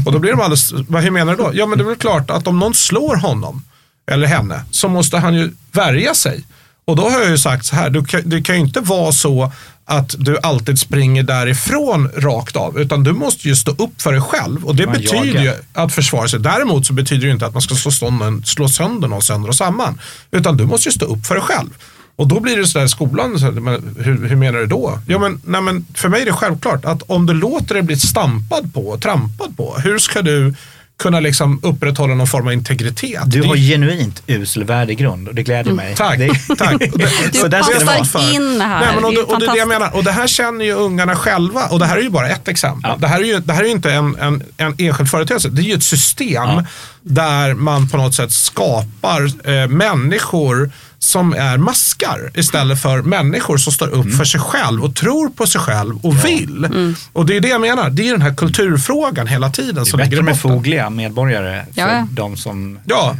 Och 0.06 0.12
då 0.12 0.18
blir 0.18 0.30
de 0.30 0.40
alldeles, 0.40 0.72
vad, 0.72 1.02
hur 1.02 1.10
menar 1.10 1.36
du 1.36 1.42
då? 1.42 1.50
Ja 1.54 1.66
men 1.66 1.78
det 1.78 1.84
är 1.84 1.88
väl 1.88 1.96
klart 1.96 2.30
att 2.30 2.46
om 2.46 2.58
någon 2.58 2.74
slår 2.74 3.16
honom 3.16 3.64
eller 4.10 4.26
henne 4.26 4.64
så 4.70 4.88
måste 4.88 5.18
han 5.18 5.34
ju 5.34 5.50
värja 5.72 6.14
sig. 6.14 6.44
Och 6.87 6.96
då 6.96 7.09
har 7.09 7.20
jag 7.20 7.31
ju 7.31 7.38
sagt 7.38 7.66
så 7.66 7.77
här, 7.77 7.90
du 7.90 8.05
kan, 8.05 8.20
det 8.25 8.42
kan 8.42 8.55
ju 8.55 8.61
inte 8.61 8.81
vara 8.81 9.12
så 9.12 9.53
att 9.85 10.14
du 10.18 10.38
alltid 10.42 10.79
springer 10.79 11.22
därifrån 11.22 12.11
rakt 12.16 12.57
av. 12.57 12.81
Utan 12.81 13.05
du 13.05 13.12
måste 13.12 13.49
ju 13.49 13.57
stå 13.57 13.70
upp 13.70 14.03
för 14.03 14.12
dig 14.12 14.20
själv. 14.20 14.64
Och 14.64 14.77
det 14.77 14.87
Man 14.87 14.94
betyder 14.94 15.25
jagar. 15.25 15.42
ju 15.42 15.53
att 15.72 15.92
försvara 15.92 16.29
sig. 16.29 16.40
Däremot 16.40 16.87
så 16.87 16.92
betyder 16.92 17.27
det 17.27 17.33
inte 17.33 17.46
att 17.46 17.53
man 17.53 17.62
ska 17.62 17.75
slå 17.75 17.90
sönder, 17.90 18.46
slå 18.46 18.68
sönder 18.68 19.09
någon 19.09 19.22
sönder 19.22 19.49
och 19.49 19.55
samman. 19.55 20.01
Utan 20.31 20.57
du 20.57 20.66
måste 20.66 20.88
ju 20.88 20.92
stå 20.92 21.07
upp 21.07 21.27
för 21.27 21.35
dig 21.35 21.44
själv. 21.44 21.70
Och 22.16 22.29
då 22.29 22.40
blir 22.40 22.57
det 22.57 22.66
sådär 22.66 22.85
i 22.85 22.88
skolan, 22.88 23.38
så 23.38 23.51
men 23.51 23.96
hur, 23.99 24.29
hur 24.29 24.37
menar 24.37 24.59
du 24.59 24.66
då? 24.66 24.99
Ja, 25.07 25.18
men, 25.18 25.40
nej, 25.44 25.61
men 25.61 25.87
för 25.94 26.09
mig 26.09 26.22
är 26.22 26.27
det 26.27 26.33
självklart 26.33 26.85
att 26.85 27.03
om 27.07 27.27
du 27.27 27.35
låter 27.35 27.75
dig 27.75 27.83
bli 27.83 27.96
stampad 27.96 28.75
på 28.75 28.88
och 28.88 29.03
trampad 29.03 29.57
på, 29.57 29.77
hur 29.85 29.99
ska 29.99 30.22
du 30.22 30.55
kunna 30.98 31.20
liksom 31.20 31.61
upprätthålla 31.62 32.14
någon 32.14 32.26
form 32.26 32.46
av 32.46 32.52
integritet? 32.52 33.20
Du 33.26 33.40
Det- 33.40 33.48
har 33.48 33.56
genuint 33.56 34.22
usel 34.26 34.64
värdegrund 34.64 35.28
och 35.28 35.35
det 35.35 35.42
gläder 35.42 35.72
mig. 35.72 35.94
Tack, 35.96 36.18
Det, 36.18 36.28
tack. 36.59 36.78
Det- 36.80 37.32
Du 37.32 37.38
Så 37.38 37.48
där 37.48 37.62
ska 37.62 37.78
det 37.78 37.85
vara. 37.85 38.30
in 38.32 38.61
här. 38.61 38.80
Nej, 38.80 38.88
men 38.94 39.04
och, 39.04 39.11
Det 39.12 39.16
det, 39.16 39.22
och 39.22 39.40
det 39.40 39.46
är 39.46 39.50
det 39.52 39.59
jag 39.59 39.68
menar. 39.68 39.96
Och 39.96 40.04
det 40.04 40.12
här 40.12 40.26
känner 40.26 40.64
ju 40.64 40.72
ungarna 40.72 41.16
själva. 41.16 41.66
Och 41.66 41.78
det 41.78 41.87
här 41.87 41.96
är 41.96 42.02
ju 42.02 42.11
bara 42.11 42.28
ett 42.28 42.48
exempel. 42.48 42.90
Ja. 42.90 42.96
Det, 43.00 43.06
här 43.09 43.20
är 43.20 43.24
ju, 43.24 43.38
det 43.40 43.52
här 43.52 43.61
är 43.62 43.66
ju 43.66 43.72
inte 43.72 43.92
en, 43.92 44.16
en, 44.20 44.42
en 44.56 44.74
enskild 44.78 45.11
företeelse. 45.11 45.48
Det 45.48 45.62
är 45.62 45.64
ju 45.64 45.74
ett 45.74 45.82
system 45.82 46.32
Ja. 46.32 46.64
där 47.02 47.54
man 47.54 47.88
på 47.88 47.96
något 47.96 48.14
sätt 48.14 48.32
skapar 48.32 49.50
eh, 49.50 49.68
människor 49.68 50.70
som 50.98 51.32
är 51.35 51.59
maskar 51.59 52.30
istället 52.35 52.82
för 52.82 53.02
människor 53.02 53.56
som 53.56 53.72
står 53.72 53.88
upp 53.88 54.04
Mm. 54.04 54.16
för 54.16 54.24
sig 54.24 54.40
själv 54.40 54.85
och 54.85 54.96
tror 54.96 55.28
på 55.30 55.46
sig 55.46 55.61
själv 55.61 55.96
och 56.06 56.24
vill. 56.24 56.64
Mm. 56.64 56.94
Och 57.12 57.26
det 57.26 57.37
är 57.37 57.40
det 57.40 57.48
jag 57.48 57.61
menar. 57.61 57.90
Det 57.90 58.09
är 58.09 58.12
den 58.12 58.22
här 58.22 58.35
kulturfrågan 58.35 59.26
hela 59.26 59.50
tiden 59.50 59.74
det 59.74 59.80
är 59.80 59.85
som 59.85 59.98
ligger 60.00 60.11
bättre 60.11 60.22
med 60.22 60.40
fogliga 60.40 60.90
medborgare 60.90 61.64
för 61.74 61.80
Ja, 61.80 61.92
ja. 61.92 62.06
de 62.11 62.37
som... 62.37 62.78
Ja, 62.85 63.16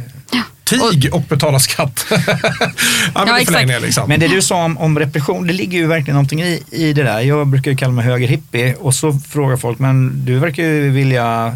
tig 0.63 1.09
och 1.13 1.21
betala 1.21 1.59
skatt. 1.59 2.05
ja, 2.09 2.17
men 3.15 3.27
Ja, 3.27 3.39
förlängningen 3.45 3.81
liksom. 3.81 4.09
Men 4.09 4.19
det 4.19 4.27
du 4.27 4.41
sa 4.41 4.63
om, 4.65 4.77
om 4.77 4.99
repression, 4.99 5.47
det 5.47 5.53
ligger 5.53 5.77
ju 5.77 5.87
verkligen 5.87 6.13
någonting 6.15 6.41
i, 6.41 6.63
i 6.71 6.93
det 6.93 7.03
där. 7.03 7.19
Jag 7.19 7.47
brukar 7.47 7.71
ju 7.71 7.77
kalla 7.77 7.91
mig 7.93 8.05
högerhippie 8.05 8.75
och 8.75 8.93
så 8.95 9.13
frågar 9.29 9.57
folk, 9.57 9.79
men 9.79 10.25
du 10.25 10.39
verkar 10.39 10.63
ju 10.63 10.89
vilja 10.89 11.55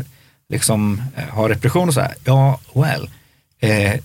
liksom 0.50 1.02
eh, 1.18 1.24
ha 1.36 1.50
repression 1.50 1.88
och 1.88 1.94
så 1.94 2.02
här. 2.02 2.14
Ja, 2.24 2.60
well, 2.74 3.10
eh, 3.62 4.00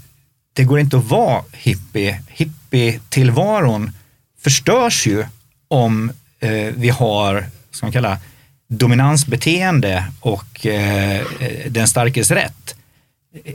det 0.57 0.65
går 0.65 0.81
inte 0.81 0.97
att 0.97 1.05
vara 1.05 1.43
hippie. 1.53 2.21
Hippie-tillvaron 2.29 3.93
förstörs 4.41 5.07
ju 5.07 5.25
om 5.69 6.13
eh, 6.41 6.75
vi 6.77 6.89
har, 6.89 7.47
ska 7.71 7.87
man 7.87 7.93
kalla, 7.93 8.19
dominansbeteende 8.69 10.05
och 10.21 10.67
eh, 10.67 11.27
den 11.69 11.89
starkes 11.89 12.31
rätt 12.31 12.75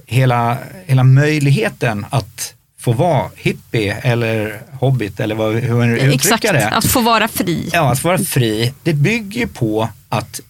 hela, 0.05 0.57
hela 0.85 1.03
möjligheten 1.03 2.05
att 2.09 2.53
få 2.79 2.91
vara 2.93 3.29
hippie 3.35 3.93
eller 3.93 4.61
hobbit 4.71 5.19
eller 5.19 5.35
vad, 5.35 5.55
hur 5.55 5.73
man 5.75 5.89
nu 5.89 5.97
Exakt, 5.99 6.25
uttrycker 6.25 6.53
det. 6.53 6.69
att 6.69 6.85
få 6.85 7.01
vara 7.01 7.27
fri. 7.27 7.69
Ja, 7.73 7.91
att 7.91 8.03
vara 8.03 8.17
fri, 8.17 8.73
det 8.83 8.93
bygger 8.93 9.47
på 9.47 9.89
att 10.09 10.41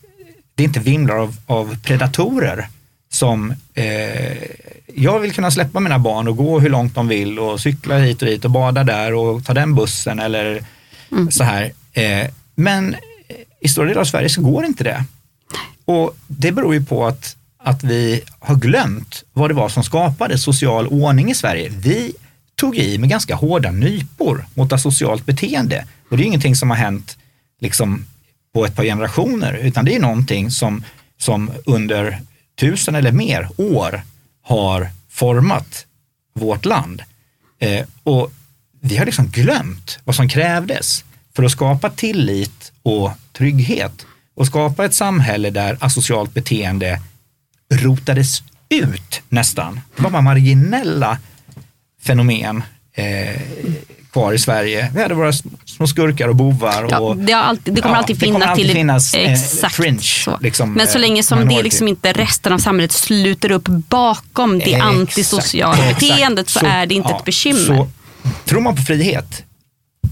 det 0.55 0.63
inte 0.63 0.79
vimlar 0.79 1.15
av, 1.15 1.35
av 1.45 1.77
predatorer 1.83 2.67
som 3.09 3.51
eh, 3.73 4.37
jag 4.95 5.19
vill 5.19 5.33
kunna 5.33 5.51
släppa 5.51 5.79
mina 5.79 5.99
barn 5.99 6.27
och 6.27 6.37
gå 6.37 6.59
hur 6.59 6.69
långt 6.69 6.95
de 6.95 7.07
vill 7.07 7.39
och 7.39 7.59
cykla 7.59 7.97
hit 7.97 8.21
och 8.21 8.27
dit 8.27 8.45
och 8.45 8.51
bada 8.51 8.83
där 8.83 9.13
och 9.13 9.45
ta 9.45 9.53
den 9.53 9.75
bussen 9.75 10.19
eller 10.19 10.63
så 11.29 11.43
här. 11.43 11.71
Eh, 11.93 12.27
men 12.55 12.95
i 13.61 13.67
stora 13.67 13.87
delar 13.87 14.01
av 14.01 14.05
Sverige 14.05 14.29
så 14.29 14.41
går 14.41 14.65
inte 14.65 14.83
det. 14.83 15.05
Och 15.85 16.15
det 16.27 16.51
beror 16.51 16.73
ju 16.73 16.85
på 16.85 17.07
att, 17.07 17.35
att 17.57 17.83
vi 17.83 18.21
har 18.39 18.55
glömt 18.55 19.23
vad 19.33 19.49
det 19.49 19.53
var 19.53 19.69
som 19.69 19.83
skapade 19.83 20.37
social 20.37 20.87
ordning 20.87 21.31
i 21.31 21.35
Sverige. 21.35 21.69
Vi 21.69 22.13
tog 22.55 22.77
i 22.77 22.97
med 22.97 23.09
ganska 23.09 23.35
hårda 23.35 23.71
nypor 23.71 24.45
mot 24.53 24.73
asocialt 24.73 25.25
beteende. 25.25 25.85
Och 26.09 26.17
det 26.17 26.23
är 26.23 26.25
ingenting 26.25 26.55
som 26.55 26.69
har 26.69 26.77
hänt 26.77 27.17
liksom 27.59 28.05
på 28.53 28.65
ett 28.65 28.75
par 28.75 28.83
generationer, 28.83 29.53
utan 29.53 29.85
det 29.85 29.95
är 29.95 29.99
någonting 29.99 30.51
som, 30.51 30.83
som 31.17 31.51
under 31.65 32.21
tusen 32.59 32.95
eller 32.95 33.11
mer 33.11 33.49
år 33.57 34.01
har 34.41 34.89
format 35.09 35.85
vårt 36.33 36.65
land. 36.65 37.01
Eh, 37.59 37.85
och 38.03 38.31
vi 38.81 38.97
har 38.97 39.05
liksom 39.05 39.27
glömt 39.27 39.99
vad 40.03 40.15
som 40.15 40.29
krävdes 40.29 41.05
för 41.35 41.43
att 41.43 41.51
skapa 41.51 41.89
tillit 41.89 42.71
och 42.83 43.11
trygghet 43.33 44.05
och 44.35 44.47
skapa 44.47 44.85
ett 44.85 44.93
samhälle 44.93 45.49
där 45.49 45.77
asocialt 45.79 46.33
beteende 46.33 47.01
rotades 47.73 48.43
ut 48.69 49.21
nästan. 49.29 49.81
Det 49.95 50.03
var 50.03 50.09
bara 50.09 50.21
marginella 50.21 51.17
fenomen 52.01 52.63
eh, 52.93 53.41
kvar 54.11 54.33
i 54.33 54.39
Sverige. 54.39 54.91
Vi 54.95 55.01
hade 55.01 55.13
våra 55.13 55.33
små 55.65 55.87
skurkar 55.87 56.27
och 56.27 56.35
bovar. 56.35 56.87
Ja, 56.89 56.99
och, 56.99 57.17
det, 57.17 57.33
har 57.33 57.41
alltid, 57.41 57.73
det 57.73 57.81
kommer 57.81 57.95
Ja, 57.95 57.99
alltid 57.99 58.15
det 58.19 58.25
kommer 58.25 58.39
finnas 58.39 58.49
alltid 58.49 58.65
till 58.65 58.75
finnas, 58.75 59.13
eh, 59.13 59.31
exakt 59.31 59.75
fringe, 59.75 60.01
så. 60.01 60.37
liksom, 60.41 60.73
Men 60.73 60.87
så 60.87 60.97
eh, 60.97 61.01
länge 61.01 61.23
som 61.23 61.37
det 61.39 61.45
minority. 61.45 61.63
liksom 61.63 61.87
inte 61.87 62.13
resten 62.13 62.53
av 62.53 62.57
samhället 62.57 62.91
sluter 62.91 63.51
upp 63.51 63.67
bakom 63.67 64.59
det 64.59 64.65
Exakt, 64.65 64.83
antisociala 64.83 65.87
beteendet 65.93 66.49
så, 66.49 66.65
är 66.65 66.85
det 66.85 66.95
inte 66.95 67.09
ja, 67.09 67.17
ett 67.17 67.25
bekymmer. 67.25 67.59
Så, 67.59 67.87
tror 68.45 68.61
man 68.61 68.75
på 68.75 68.81
frihet, 68.81 69.43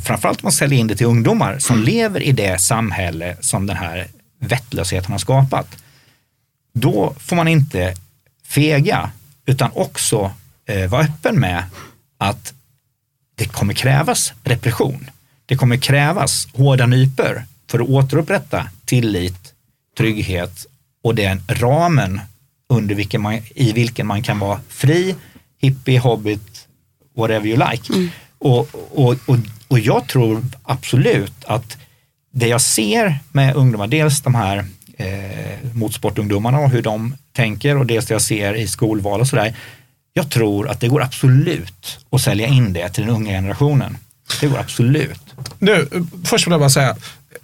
framförallt 0.03 0.39
om 0.39 0.45
man 0.45 0.51
säljer 0.51 0.79
in 0.79 0.87
det 0.87 0.95
till 0.95 1.07
ungdomar 1.07 1.59
som 1.59 1.83
lever 1.83 2.21
i 2.21 2.31
det 2.31 2.61
samhälle 2.61 3.37
som 3.41 3.65
den 3.65 3.77
här 3.77 4.07
vettlösheten 4.39 5.11
har 5.11 5.19
skapat, 5.19 5.67
då 6.73 7.15
får 7.19 7.35
man 7.35 7.47
inte 7.47 7.93
fega, 8.47 9.11
utan 9.45 9.69
också 9.73 10.31
eh, 10.65 10.89
vara 10.89 11.01
öppen 11.01 11.39
med 11.39 11.63
att 12.17 12.53
det 13.39 13.45
kommer 13.45 13.73
krävas 13.73 14.33
repression. 14.43 15.09
Det 15.45 15.55
kommer 15.55 15.77
krävas 15.77 16.47
hårda 16.53 16.85
nypor 16.85 17.43
för 17.67 17.79
att 17.79 17.89
återupprätta 17.89 18.67
tillit, 18.85 19.53
trygghet 19.97 20.65
och 21.03 21.15
den 21.15 21.41
ramen 21.47 22.21
under 22.69 22.95
vilken 22.95 23.21
man, 23.21 23.39
i 23.55 23.71
vilken 23.73 24.07
man 24.07 24.23
kan 24.23 24.39
vara 24.39 24.59
fri, 24.69 25.15
hippie, 25.57 25.99
hobbit, 25.99 26.67
whatever 27.17 27.47
you 27.47 27.69
like. 27.71 28.11
Och, 28.37 28.69
och, 28.91 29.15
och, 29.25 29.37
och 29.67 29.79
jag 29.79 30.07
tror 30.07 30.43
absolut 30.63 31.43
att 31.45 31.77
det 32.31 32.47
jag 32.47 32.61
ser 32.61 33.19
med 33.31 33.55
ungdomar, 33.55 33.87
dels 33.87 34.21
de 34.21 34.35
här 34.35 34.65
eh, 34.97 35.73
motorsportungdomarna 35.73 36.59
och 36.59 36.69
hur 36.69 36.81
de 36.81 37.15
tänker 37.33 37.77
och 37.77 37.85
dels 37.85 38.05
det 38.05 38.13
jag 38.13 38.21
ser 38.21 38.53
i 38.53 38.67
skolval 38.67 39.21
och 39.21 39.27
sådär. 39.27 39.55
Jag 40.19 40.29
tror 40.29 40.69
att 40.69 40.79
det 40.79 40.87
går 40.87 41.01
absolut 41.01 41.99
att 42.11 42.21
sälja 42.21 42.47
in 42.47 42.73
det 42.73 42.89
till 42.89 43.05
den 43.05 43.15
unga 43.15 43.31
generationen. 43.31 43.97
Det 44.39 44.47
går 44.47 44.57
absolut. 44.59 45.21
Nu, 45.59 45.87
först 46.25 46.47
vill 46.47 46.51
jag 46.51 46.59
bara 46.59 46.69
säga, 46.69 46.95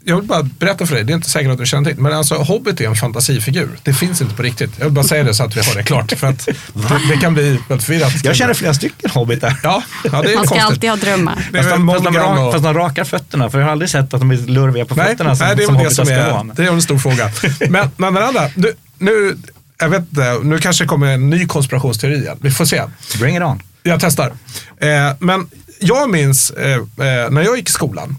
jag 0.03 0.15
vill 0.15 0.25
bara 0.25 0.43
berätta 0.43 0.85
för 0.85 0.95
dig, 0.95 1.03
det 1.03 1.13
är 1.13 1.15
inte 1.15 1.29
säkert 1.29 1.51
att 1.51 1.57
du 1.57 1.65
känner 1.65 1.91
till, 1.91 2.01
men 2.01 2.13
alltså 2.13 2.35
Hobbit 2.35 2.81
är 2.81 2.88
en 2.88 2.95
fantasifigur. 2.95 3.69
Det 3.83 3.93
finns 3.93 4.21
inte 4.21 4.35
på 4.35 4.43
riktigt. 4.43 4.71
Jag 4.77 4.85
vill 4.85 4.93
bara 4.93 5.05
säga 5.05 5.23
det 5.23 5.33
så 5.33 5.43
att 5.43 5.57
vi 5.57 5.61
har 5.61 5.75
det 5.75 5.83
klart, 5.83 6.11
för 6.11 6.27
att 6.27 6.45
det, 6.73 6.99
det 7.09 7.17
kan 7.21 7.33
bli 7.33 7.59
väldigt 7.69 7.85
förvirrat. 7.85 8.13
Jag 8.23 8.35
känner 8.35 8.53
flera 8.53 8.73
stycken 8.73 9.09
hobbitar. 9.09 9.59
Ja, 9.63 9.83
ja 10.03 10.21
det 10.21 10.31
är 10.31 10.35
Man 10.35 10.45
ska 10.45 10.55
konstigt. 10.55 10.61
alltid 10.61 10.89
ha 10.89 10.97
drömmar. 10.97 11.35
Fast 11.35 11.69
de, 11.69 11.88
fast, 11.88 12.03
de 12.03 12.13
rak, 12.17 12.53
fast 12.53 12.63
de 12.63 12.73
rakar 12.73 13.03
fötterna, 13.03 13.49
för 13.49 13.59
jag 13.59 13.65
har 13.65 13.71
aldrig 13.71 13.89
sett 13.89 14.13
att 14.13 14.19
de 14.19 14.31
är 14.31 14.38
lurviga 14.38 14.85
på 14.85 14.95
Nej, 14.95 15.07
fötterna 15.07 15.35
som, 15.35 15.47
nej, 15.47 15.55
det 15.55 15.63
är 15.63 15.65
som 15.65 15.73
det 15.73 15.79
hobbitar 15.79 15.95
som 15.95 16.05
ska 16.05 16.15
är, 16.15 16.31
vara. 16.31 16.43
det 16.43 16.63
är 16.63 16.71
en 16.71 16.81
stor 16.81 16.97
fråga. 16.97 17.31
Men, 17.69 17.89
men 17.97 18.13
den 18.13 18.23
andra, 18.23 18.49
nu, 18.55 18.73
nu, 18.97 19.38
jag 19.77 19.89
vet 19.89 19.99
inte, 19.99 20.39
nu 20.43 20.57
kanske 20.57 20.83
det 20.83 20.88
kommer 20.88 21.07
en 21.07 21.29
ny 21.29 21.47
konspirationsteori 21.47 22.15
igen. 22.15 22.38
Vi 22.41 22.51
får 22.51 22.65
se. 22.65 22.83
Bring 23.19 23.35
it 23.35 23.43
on. 23.43 23.61
Jag 23.83 23.99
testar. 23.99 24.33
Eh, 24.77 25.11
men 25.19 25.49
jag 25.79 26.09
minns 26.09 26.51
eh, 26.51 26.75
eh, 26.75 27.29
när 27.29 27.41
jag 27.41 27.57
gick 27.57 27.69
i 27.69 27.71
skolan. 27.71 28.17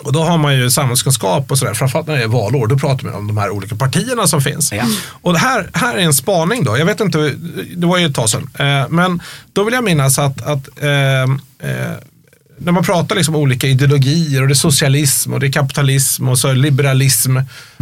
Och 0.00 0.12
då 0.12 0.22
har 0.22 0.38
man 0.38 0.56
ju 0.56 0.70
samhällskunskap 0.70 1.50
och 1.50 1.58
sådär, 1.58 1.74
framförallt 1.74 2.06
när 2.06 2.16
det 2.16 2.22
är 2.22 2.28
valår, 2.28 2.66
då 2.66 2.78
pratar 2.78 3.04
man 3.04 3.14
om 3.14 3.26
de 3.26 3.38
här 3.38 3.50
olika 3.50 3.76
partierna 3.76 4.26
som 4.26 4.40
finns. 4.40 4.72
Ja. 4.72 4.84
Och 5.22 5.32
det 5.32 5.38
här, 5.38 5.70
här 5.72 5.94
är 5.94 5.98
en 5.98 6.14
spaning 6.14 6.64
då, 6.64 6.78
jag 6.78 6.86
vet 6.86 7.00
inte, 7.00 7.34
det 7.76 7.86
var 7.86 7.98
ju 7.98 8.06
ett 8.06 8.14
tag 8.14 8.30
sedan. 8.30 8.50
Eh, 8.58 8.88
men 8.88 9.22
då 9.52 9.64
vill 9.64 9.74
jag 9.74 9.84
minnas 9.84 10.18
att, 10.18 10.42
att 10.42 10.82
eh, 10.82 11.22
eh, 11.70 11.96
när 12.58 12.72
man 12.72 12.84
pratar 12.84 13.16
liksom 13.16 13.36
olika 13.36 13.66
ideologier 13.66 14.42
och 14.42 14.48
det 14.48 14.52
är 14.52 14.54
socialism 14.54 15.32
och 15.32 15.40
det 15.40 15.46
är 15.46 15.52
kapitalism 15.52 16.28
och 16.28 16.38
så 16.38 16.52
liberalism. 16.52 17.36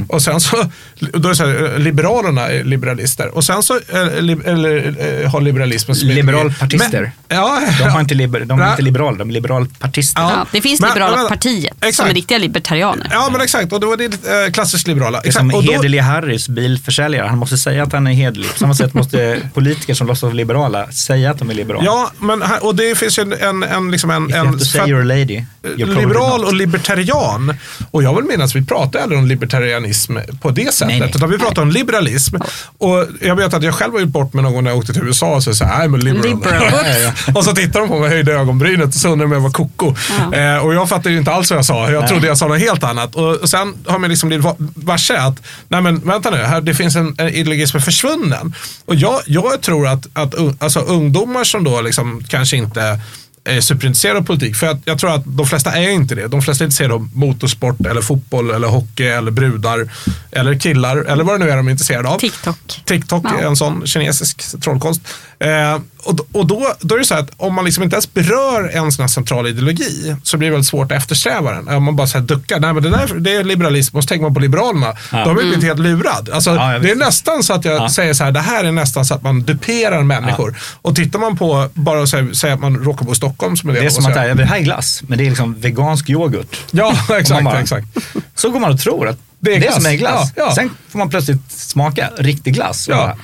Och 0.09 0.23
sen 0.23 0.41
så, 0.41 0.57
då 0.99 1.29
är 1.29 1.33
det 1.33 1.37
så 1.37 1.47
här, 1.47 1.79
Liberalerna 1.79 2.49
är 2.49 2.65
liberalister 2.65 3.29
och 3.37 3.45
sen 3.45 3.63
så 3.63 3.75
eh, 3.75 4.01
eller, 4.19 5.23
eh, 5.23 5.31
har 5.31 5.41
liberalismen 5.41 5.97
Liberalpartister. 5.99 7.01
Men- 7.01 7.11
Ja, 7.29 7.61
De, 7.79 7.85
har 7.91 8.01
inte 8.01 8.15
liber, 8.15 8.41
de 8.41 8.61
är 8.61 8.71
inte 8.71 8.83
liberala, 8.83 9.17
de 9.19 9.29
är 9.29 9.33
liberalpartister. 9.33 10.21
Ja. 10.23 10.31
Ja, 10.37 10.47
det 10.53 10.61
finns 10.61 10.81
Men- 10.81 10.91
Liberala 10.91 11.17
men- 11.17 11.29
partiet 11.29 11.73
exakt. 11.77 11.97
som 11.97 12.07
är 12.07 12.15
riktiga 12.15 12.39
libertarianer. 12.39 13.09
Ja 13.11 13.29
men 13.33 13.41
exakt, 13.41 13.73
och 13.73 13.81
då 13.81 13.87
var 13.89 13.97
det 13.97 14.05
eh, 14.05 14.53
klassiskt 14.53 14.87
liberala. 14.87 15.21
Det 15.21 15.29
är 15.29 15.33
som 15.33 15.51
Exakt. 15.51 15.57
Och 15.59 15.65
då, 15.65 15.73
hederlig 15.73 15.99
Harrys 15.99 16.49
bilförsäljare, 16.49 17.27
han 17.29 17.39
måste 17.39 17.57
säga 17.59 17.83
att 17.83 17.93
han 17.93 18.07
är 18.07 18.13
hederlig. 18.13 18.53
På 18.53 18.59
samma 18.59 18.75
sätt 18.75 18.95
måste 18.95 19.41
politiker 19.55 19.95
som 19.95 20.07
låtsas 20.07 20.23
vara 20.23 20.33
liberala 20.33 20.93
säga 20.93 21.31
att 21.31 21.39
de 21.39 21.51
är 21.51 21.55
liberala. 21.55 21.85
ja, 21.85 22.11
men 22.19 22.43
och 22.61 22.75
det 22.75 22.99
finns 22.99 23.19
ju 23.19 23.23
en, 23.23 23.33
en, 23.33 23.63
en, 23.63 23.91
liksom 23.91 24.11
en, 24.11 24.35
en 24.35 24.61
to 24.65 24.79
say 24.79 24.81
you're 24.87 25.01
a 25.01 25.05
lady, 25.05 25.45
you're 25.63 25.95
liberal 26.01 26.45
och 26.45 26.55
libertarian. 26.55 27.55
Och 27.91 28.03
jag 28.03 28.15
vill 28.15 28.25
minnas, 28.25 28.57
vi 28.57 28.65
pratar 28.65 29.01
aldrig 29.01 29.19
om 29.19 29.27
libertarianism 29.27 30.17
på 30.41 30.51
det 30.51 30.75
sättet. 30.75 30.89
Nej, 30.89 31.01
nej. 31.01 31.13
Utan 31.15 31.31
vi 31.31 31.39
pratar 31.39 31.63
om 31.63 31.71
liberalism. 31.71 32.37
Och 32.79 33.07
jag 33.21 33.37
vet 33.37 33.55
att 33.55 33.63
jag 33.63 33.75
själv 33.75 33.93
har 33.93 34.01
gjort 34.01 34.09
bort 34.09 34.33
med 34.33 34.45
någon 34.45 34.65
när 34.65 34.71
jag 34.71 34.79
åkte 34.79 34.93
till 34.93 35.03
USA 35.03 35.35
och 35.35 35.43
så 35.43 35.55
sa 35.55 35.65
I'm 35.65 35.95
a 35.95 35.97
liberal. 35.97 36.29
Liberal. 36.29 37.13
och 37.35 37.45
så 37.45 37.53
tittade 37.53 37.85
de 37.85 37.89
på 37.89 37.99
mig 37.99 38.09
höjde 38.09 38.33
ögonbrynet 38.33 38.87
och 38.87 38.95
så 38.95 39.09
undrade 39.09 39.31
de 39.31 39.37
om 39.37 39.43
jag 39.43 39.51
var 39.51 39.51
koko. 39.51 39.95
Ja. 40.33 40.39
Eh, 40.39 40.57
och 40.65 40.75
jag 40.75 40.89
fattade 40.89 41.11
ju 41.11 41.19
inte 41.19 41.33
alls 41.33 41.51
vad 41.51 41.59
jag 41.59 41.65
sa. 41.65 41.91
Jag 41.91 42.09
trodde 42.09 42.27
jag 42.27 42.39
sa 42.39 42.47
något 42.47 42.61
helt 42.61 42.85
annat. 42.85 43.15
Och, 43.15 43.49
sen 43.49 43.75
har 43.87 43.99
man 43.99 44.11
liksom 44.11 44.29
blivit 44.29 44.45
va- 44.45 44.57
varse 44.75 45.17
att, 45.17 45.43
nej 45.69 45.81
men 45.83 46.01
vänta 46.01 46.31
nu, 46.31 46.37
här, 46.37 46.61
det 46.61 46.75
finns 46.75 46.97
en, 46.97 47.15
en 47.19 47.29
ideologi 47.29 47.67
som 47.67 47.79
är 47.79 47.83
försvunnen. 47.83 48.55
Och 48.87 48.95
jag, 48.95 49.21
jag 49.27 49.61
tror 49.63 49.87
att, 49.89 50.07
att 50.13 50.35
alltså, 50.63 50.81
ungdomar 50.81 51.45
som 51.45 51.65
då 51.65 51.81
liksom 51.81 52.25
kanske 52.29 52.57
inte 52.57 53.01
är 53.45 53.61
superintresserade 53.61 54.19
av 54.19 54.23
politik. 54.25 54.57
För 54.57 54.67
jag, 54.67 54.79
jag 54.85 54.99
tror 54.99 55.15
att 55.15 55.23
de 55.27 55.47
flesta 55.47 55.73
är 55.73 55.89
inte 55.91 56.15
det. 56.15 56.29
De 56.29 56.43
flesta 56.43 56.65
är 56.65 56.67
intresserade 56.67 56.95
av 56.95 57.09
motorsport, 57.15 57.87
eller 57.87 58.01
fotboll, 58.01 58.51
eller 58.51 58.69
hockey, 58.69 59.05
eller 59.07 59.31
brudar, 59.31 59.89
eller 60.33 60.59
killar, 60.59 60.97
eller 60.97 61.25
vad 61.25 61.41
det 61.41 61.45
nu 61.45 61.51
är 61.51 61.57
de 61.57 61.67
är 61.67 61.71
intresserade 61.71 62.09
av. 62.09 62.19
TikTok. 62.19 62.81
TikTok 62.85 63.25
Ja. 63.25 63.39
är 63.41 63.47
en 63.47 63.57
sån 63.57 63.87
kinesisk 63.87 64.61
trollkonst. 64.61 65.01
Eh, 65.39 65.81
och 66.05 66.21
och 66.33 66.47
då, 66.47 66.75
då 66.81 66.95
är 66.95 66.99
det 66.99 67.05
så 67.05 67.15
här 67.15 67.21
att 67.23 67.31
om 67.37 67.55
man 67.55 67.65
liksom 67.65 67.85
inte 67.85 67.95
ens 67.97 68.15
berör 68.15 68.71
en 68.75 68.93
sån 68.93 69.03
här 69.03 69.09
central 69.09 69.47
ideologi 69.47 70.17
så 70.23 70.37
blir 70.37 70.49
det 70.49 70.53
väldigt 70.53 70.69
svårt 70.69 70.93
att 70.93 70.99
eftersträva 70.99 71.53
den. 71.53 71.69
Om 71.69 71.83
man 71.83 71.97
bara 71.97 72.07
så 72.07 72.19
här 72.19 72.25
duckar, 72.25 72.61
nej 72.61 72.73
men 72.73 72.83
det, 72.83 72.91
där, 72.91 73.15
det 73.15 73.35
är 73.37 73.45
liberalism 73.45 73.97
och 73.97 74.03
så 74.03 74.07
tänker 74.09 74.23
man 74.23 74.35
på 74.35 74.41
Liberalerna. 74.41 74.87
Då 75.11 75.17
har 75.17 75.25
man 75.27 75.35
Mm. 75.39 75.47
blivit 75.49 75.65
helt 75.65 75.79
lurad. 75.81 76.31
Alltså, 76.33 76.51
Ja, 76.55 76.79
det 76.79 76.91
är 76.91 76.95
nästan 76.97 77.43
så 77.43 77.53
att 77.53 77.65
jag 77.65 77.75
Ja. 77.77 77.89
säger 77.91 78.15
så 78.15 78.25
här, 78.25 78.31
det 78.33 78.41
här 78.41 78.65
är 78.65 78.73
nästan 78.73 79.05
så 79.05 79.15
att 79.15 79.23
man 79.23 79.43
duperar 79.43 80.03
människor. 80.03 80.55
Och 80.83 80.97
tittar 80.97 81.19
man 81.19 81.37
på, 81.37 81.69
bara 81.75 82.07
säga 82.07 82.55
att 82.55 82.61
man 82.61 82.77
råkar 82.77 83.05
bo 83.07 83.13
i 83.13 83.17
Stockholm 83.17 83.34
som 83.57 83.71
är 83.71 83.75
det. 83.75 83.81
Det 83.81 83.87
är 83.87 83.91
som 83.91 84.07
att 84.07 84.17
här- 84.17 84.35
det 84.35 84.45
här 84.45 84.57
är 84.57 84.61
glass, 84.63 85.03
men 85.07 85.19
det 85.19 85.25
är 85.25 85.29
liksom 85.29 85.55
vegansk 85.61 86.11
yoghurt. 86.11 86.57
Ja, 86.71 86.97
exakt, 87.19 87.45
bara- 87.45 87.61
exakt. 87.61 87.87
Så 88.35 88.51
går 88.51 88.61
man 88.61 88.73
och 88.73 88.81
tror 88.81 89.09
att 89.09 89.19
Det 89.41 89.51
det 89.51 89.51
är 89.51 89.57
är, 89.57 89.61
glass. 89.61 89.75
som 89.83 89.87
är 89.93 89.97
glass. 89.97 90.33
Ja, 90.37 90.43
ja. 90.49 90.55
Sen 90.55 90.71
får 90.89 90.99
man 90.99 91.11
plötsligt 91.11 91.53
smaka 91.53 92.11
riktig 92.19 92.55
glass. 92.55 92.89
Och 92.89 92.95
Ja. 92.95 92.97
bara, 92.99 93.17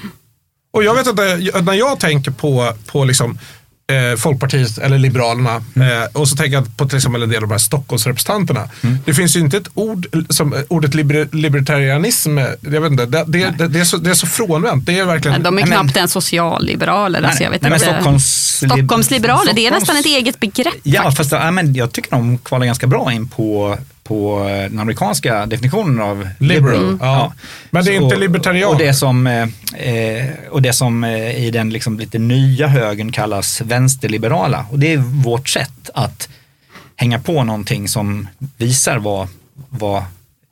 Och 0.73 0.85
jag 0.85 0.95
vet 0.95 1.07
inte, 1.07 1.23
när 1.63 1.75
jag 1.75 2.01
tänker 2.01 2.31
på, 2.31 2.73
på 2.87 3.05
liksom, 3.05 3.39
eh, 3.91 4.17
Folkpartiet 4.17 4.79
eller 4.79 4.99
Liberalerna 4.99 5.63
Mm. 5.77 6.03
eh, 6.03 6.09
och 6.13 6.29
så 6.29 6.37
tänker 6.37 6.53
jag 6.53 6.77
på 6.77 6.89
till 6.89 6.97
exempel 6.97 7.23
en 7.23 7.29
del 7.29 7.37
av 7.43 7.49
de 7.49 7.55
här 7.55 7.59
Stockholmsrepresentanterna. 7.59 8.69
Det 9.05 9.15
finns 9.15 9.37
ju 9.37 9.41
inte 9.41 9.57
ett 9.57 9.69
ord 9.75 10.07
som 10.29 10.55
ordet 10.69 10.95
liber, 10.95 11.29
libertarianism, 11.33 12.39
eh, 12.39 12.45
jag 12.61 12.81
vet 12.81 12.91
inte, 12.93 13.07
det, 13.07 13.25
det, 13.27 13.55
det, 13.59 13.69
det, 13.69 13.81
är 13.81 13.85
så, 13.85 13.97
det 13.97 14.11
är 14.11 14.15
så 14.15 14.27
frånvänt. 14.27 14.87
Det 14.87 14.99
är 14.99 15.05
verkligen, 15.05 15.43
De 15.43 15.59
är 15.59 15.63
men- 15.63 15.71
knappt 15.71 15.97
ens 15.97 16.13
socialliberaler. 16.13 17.23
Alltså, 17.23 17.43
jag 17.43 17.51
vet 17.51 17.63
nej, 17.63 17.71
men 17.71 17.81
inte. 17.81 17.93
Stockholms... 17.95 18.57
Stockholmsliberaler, 18.57 19.53
det 19.53 19.67
är 19.67 19.71
Stockholms- 19.71 19.81
nästan 19.81 19.97
ett 19.97 20.07
eget 20.07 20.41
begrepp. 20.41 20.75
Ja, 20.83 21.03
faktiskt. 21.03 21.17
fast 21.31 21.33
ja, 21.45 21.51
men 21.51 21.75
jag 21.75 21.93
tycker 21.93 22.11
de 22.11 22.39
kvalar 22.39 22.67
ganska 22.67 22.87
bra 22.87 23.13
in 23.13 23.29
på, 23.29 23.79
på 24.11 24.49
eh, 24.49 24.71
den 24.71 24.79
amerikanska 24.79 25.47
definitionen 25.47 26.01
av 26.01 26.29
Liberal, 26.39 26.85
Mm. 26.85 26.99
ja. 27.01 27.33
Men 27.71 27.85
det 27.85 27.91
är 27.91 27.95
inte 28.03 28.15
och- 28.15 28.21
libertarian. 28.21 28.71
Och 28.71 28.79
det 28.79 28.95
som, 28.95 29.27
eh, 29.27 29.49
eh, 29.89 30.27
och 30.51 30.63
det 30.63 30.73
som 30.73 31.05
eh, 31.05 31.45
i 31.45 31.51
den 31.51 31.71
liksom 31.71 31.99
lite 31.99 32.19
nya 32.19 32.67
högern 32.67 33.13
kallas 33.13 33.61
vänsterliberala. 33.61 34.67
Och 34.71 34.79
det 34.79 34.93
är 34.93 34.97
vårt 34.99 35.49
sätt 35.49 35.91
att 35.95 36.29
hänga 36.97 37.19
på 37.19 37.45
någonting 37.45 37.89
som 37.89 38.29
visar 38.57 38.99
vad, 38.99 39.29
vad 39.69 39.99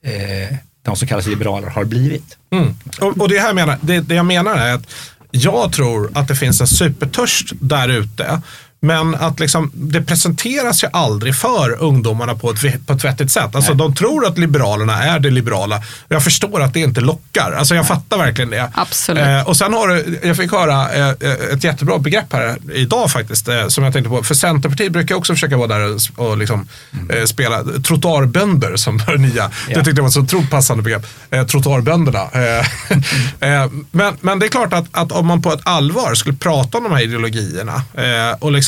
eh, 0.07 0.57
de 0.83 0.97
som 0.97 1.09
kallas 1.09 1.27
liberaler 1.27 1.69
har 1.69 1.85
blivit. 1.85 2.37
Mm. 2.51 2.75
Och, 3.01 3.21
och 3.21 3.29
det, 3.29 3.39
här 3.39 3.55
menar, 3.55 3.79
det, 3.81 4.01
det 4.01 4.15
jag 4.15 4.27
menar 4.27 4.57
är 4.57 4.75
att 4.75 4.87
jag 5.31 5.73
tror 5.73 6.11
att 6.15 6.29
det 6.29 6.37
finns 6.37 6.61
en 6.61 6.67
supertörst 6.67 7.53
där 7.61 7.89
ute. 7.89 8.41
Men 8.81 9.15
att 9.15 9.41
liksom, 9.41 9.71
det 9.75 10.03
presenteras 10.03 10.85
ju 10.85 10.89
aldrig 10.93 11.35
för 11.37 11.83
ungdomarna 11.83 12.35
på 12.35 12.51
ett, 12.51 12.87
på 12.87 12.93
ett 12.93 13.05
vettigt 13.05 13.31
sätt. 13.33 13.55
Alltså, 13.57 13.75
de 13.75 13.95
tror 13.95 14.27
att 14.27 14.39
Liberalerna 14.39 15.03
är 15.05 15.19
det 15.19 15.31
liberala. 15.31 15.83
Jag 16.09 16.25
förstår 16.25 16.63
att 16.63 16.75
det 16.75 16.81
inte 16.81 17.01
lockar. 17.01 17.53
Alltså, 17.53 17.75
jag 17.75 17.87
fattar 17.87 18.19
verkligen 18.19 18.51
det. 18.51 18.71
Absolut. 18.75 19.25
Eh, 19.27 19.49
och 19.49 19.57
sen 19.57 19.73
har 19.73 19.89
du, 19.89 20.21
jag 20.23 20.37
fick 20.37 20.53
höra 20.53 20.93
eh, 20.93 21.09
ett 21.53 21.65
jättebra 21.65 21.99
begrepp 21.99 22.33
här 22.33 22.57
idag 22.75 23.11
faktiskt. 23.11 23.49
Eh, 23.49 23.69
som 23.69 23.85
jag 23.85 23.93
tänkte 23.93 24.11
på. 24.11 24.23
För 24.23 24.35
Centerpartiet 24.35 24.93
brukar 24.93 25.15
också 25.15 25.33
försöka 25.35 25.57
vara 25.57 25.79
där 25.79 25.95
och, 25.95 26.29
och 26.29 26.39
liksom, 26.39 26.69
eh, 27.11 27.25
spela 27.25 27.65
trottoarbönder 27.85 28.77
som 28.77 28.99
det 29.07 29.17
nya. 29.19 29.45
Det 29.49 29.53
Ja. 29.69 29.75
tyckte 29.75 29.91
jag 29.91 30.03
var 30.03 30.09
ett 30.09 30.13
så 30.15 30.21
otroligt 30.21 30.51
passande 30.51 30.83
begrepp. 30.83 31.07
Eh, 31.31 31.47
trottoarbönderna. 31.47 32.23
Eh, 32.33 32.67
eh, 33.63 33.71
men, 33.91 34.17
men 34.21 34.39
det 34.39 34.47
är 34.47 34.51
klart 34.51 34.73
att, 34.73 34.85
att 34.91 35.13
om 35.13 35.27
man 35.27 35.43
på 35.43 35.53
ett 35.53 35.61
allvar 35.63 36.15
skulle 36.15 36.37
prata 36.37 36.79
om 36.79 36.85
de 36.85 36.93
här 36.93 37.03
ideologierna 37.03 37.75
eh, 37.95 38.37
och 38.39 38.53
liksom 38.53 38.68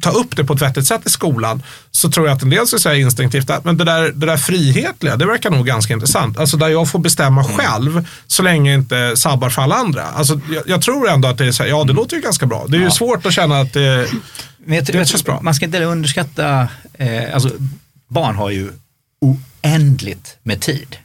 ta 0.00 0.10
upp 0.10 0.36
det 0.36 0.44
på 0.44 0.52
ett 0.52 0.62
vettigt 0.62 0.86
sätt 0.86 1.00
i 1.06 1.10
skolan 1.10 1.62
så 1.90 2.10
tror 2.10 2.26
jag 2.26 2.36
att 2.36 2.42
en 2.42 2.50
del 2.50 2.66
skulle 2.66 2.80
säga 2.80 2.96
instinktivt 2.96 3.50
att 3.50 3.64
men 3.64 3.76
det 3.76 3.84
där, 3.84 4.12
det 4.12 4.26
där 4.26 4.36
frihetliga, 4.36 5.16
det 5.16 5.26
verkar 5.26 5.50
nog 5.50 5.66
ganska 5.66 5.92
intressant. 5.94 6.38
Alltså 6.38 6.56
där 6.56 6.68
jag 6.68 6.88
får 6.90 6.98
bestämma 6.98 7.44
själv 7.44 8.06
så 8.26 8.42
länge 8.42 8.70
jag 8.70 8.80
inte 8.80 9.16
sabbar 9.16 9.50
för 9.50 9.62
alla 9.62 9.74
andra. 9.74 10.02
Alltså, 10.02 10.40
jag, 10.52 10.62
jag 10.66 10.82
tror 10.82 11.08
ändå 11.08 11.28
att 11.28 11.38
det 11.38 11.46
är 11.46 11.52
så 11.52 11.62
här, 11.62 11.70
ja 11.70 11.84
det 11.84 11.92
låter 11.92 12.16
ju 12.16 12.22
ganska 12.22 12.46
bra. 12.46 12.66
Det 12.68 12.76
är 12.76 12.78
ju 12.78 12.84
Ja. 12.84 12.90
svårt 12.90 13.26
att 13.26 13.32
känna 13.32 13.60
att 13.60 13.72
det, 13.72 14.08
Men 14.64 14.76
jag, 14.76 14.84
Det 14.86 15.12
jag, 15.12 15.24
bra. 15.24 15.40
Man 15.42 15.54
ska 15.54 15.64
inte 15.64 15.84
underskatta, 15.84 16.68
eh, 16.94 17.34
alltså 17.34 17.50
barn 18.08 18.36
har 18.36 18.50
ju 18.50 18.70
oändligt 19.20 20.36
med 20.42 20.60
tid. 20.60 20.96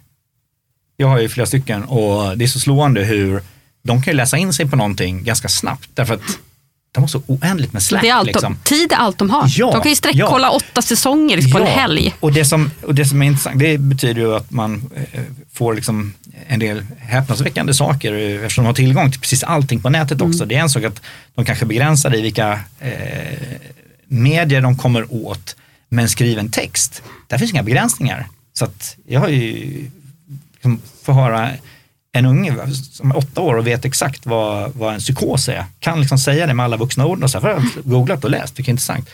Jag 0.97 1.07
har 1.07 1.20
ju 1.20 1.30
flera 1.30 1.47
stycken 1.47 1.84
och 1.84 2.38
det 2.38 2.45
är 2.45 2.47
så 2.47 2.59
slående 2.59 3.03
hur 3.03 3.41
de 3.84 4.01
kan 4.03 4.16
läsa 4.16 4.38
in 4.38 4.53
sig 4.53 4.70
på 4.70 4.76
någonting 4.76 5.24
ganska 5.24 5.49
snabbt 5.49 5.89
därför 5.93 6.14
att 6.14 6.22
de 6.92 7.04
har 7.04 7.08
så 7.08 7.22
oändligt 7.28 7.74
med 7.74 7.84
släpp. 7.84 8.02
Det 8.02 8.10
är 8.10 8.14
allt, 8.14 8.28
liksom. 8.28 8.58
Tid 8.64 8.92
är 8.92 8.96
allt 8.96 9.18
de 9.18 9.30
har. 9.30 9.46
Ja, 9.50 9.72
de 9.72 9.82
kan 9.82 9.89
ju 9.89 9.96
sträckkolla 9.96 10.52
åtta 10.52 10.82
säsonger 10.82 11.52
på 11.52 11.60
en 11.60 11.68
helg. 11.68 12.16
Och 12.20 12.34
det, 12.34 12.46
som, 12.46 12.72
och 12.82 12.96
det 12.96 13.06
som 13.06 13.22
är 13.22 13.26
intressant, 13.26 13.60
det 13.60 13.78
betyder 13.78 14.22
ju 14.22 14.36
att 14.36 14.52
man 14.52 14.92
eh, 14.96 15.22
får 15.54 15.74
liksom 15.74 16.14
en 16.48 16.60
del 16.60 16.86
häpnadsväckande 17.00 17.74
saker 17.74 18.14
eh, 18.14 18.36
eftersom 18.36 18.64
de 18.64 18.68
har 18.68 18.74
tillgång 18.74 19.12
till 19.12 19.22
precis 19.22 19.44
allting 19.44 19.82
på 19.82 19.89
nätet 19.89 20.22
också. 20.22 20.46
Det 20.46 20.56
är 20.56 20.60
en 20.60 20.70
sak 20.70 20.84
att 20.84 21.02
de 21.36 21.46
kanske 21.46 21.66
begränsar 21.66 22.16
i 22.16 22.22
vilka 22.22 22.60
eh, 22.80 22.92
medier 24.08 24.62
de 24.62 24.78
kommer 24.78 25.14
åt, 25.14 25.56
men 25.89 26.10
skriven 26.10 26.50
text, 26.52 27.04
där 27.28 27.38
finns 27.38 27.52
inga 27.52 27.64
begränsningar. 27.64 28.28
Så 28.54 28.66
att 28.66 28.96
jag 29.08 29.20
har 29.20 29.28
ju 29.28 29.86
liksom, 30.54 30.82
får 31.04 31.14
höra 31.14 31.50
en 32.12 32.26
unge 32.26 32.76
som 32.76 33.12
är 33.12 33.18
åtta 33.18 33.41
år 33.41 33.55
och 33.55 33.68
vet 33.68 33.86
exakt 33.86 34.26
vad, 34.26 34.76
vad 34.76 34.93
en 34.93 34.99
psykos 34.99 35.49
är, 35.49 35.66
kan 35.80 35.99
liksom 35.99 36.18
säga 36.18 36.47
det 36.47 36.53
med 36.53 36.64
alla 36.64 36.78
vuxna 36.78 37.05
ord 37.05 37.24
och 37.24 37.32
så 37.32 37.38
här, 37.38 37.41
för 37.41 37.49
jag 37.49 37.55
har 37.55 37.82
googlat 37.82 38.24
och 38.24 38.30
läst, 38.30 38.59
vilket 38.59 38.70
är 38.70 38.74
intressant. 38.74 39.09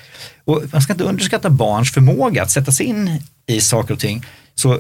Och 0.45 0.63
man 0.71 0.81
ska 0.81 0.93
inte 0.93 1.03
underskatta 1.03 1.49
barns 1.49 1.91
förmåga 1.93 2.43
att 2.43 2.51
sätta 2.51 2.71
sig 2.71 2.85
in 2.85 3.21
i 3.45 3.61
saker 3.61 3.93
och 3.93 3.99
ting. 3.99 4.25
Så 4.55 4.73
eh, 4.73 4.79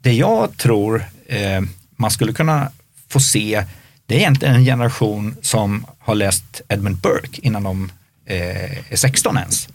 det 0.00 0.12
jag 0.12 0.56
tror 0.56 1.04
eh, 1.26 1.60
man 1.96 2.10
skulle 2.10 2.32
kunna 2.32 2.70
få 3.08 3.20
se, 3.20 3.64
det 4.06 4.14
är 4.14 4.18
egentligen 4.18 4.54
en 4.54 4.64
generation 4.64 5.36
som 5.42 5.86
har 5.98 6.14
läst 6.14 6.60
Edmund 6.68 6.96
Burke 6.96 7.40
innan 7.42 7.62
de 7.62 7.90
eh, 8.26 8.92
är 8.92 8.96
16 8.96 9.36
ens 9.36 9.68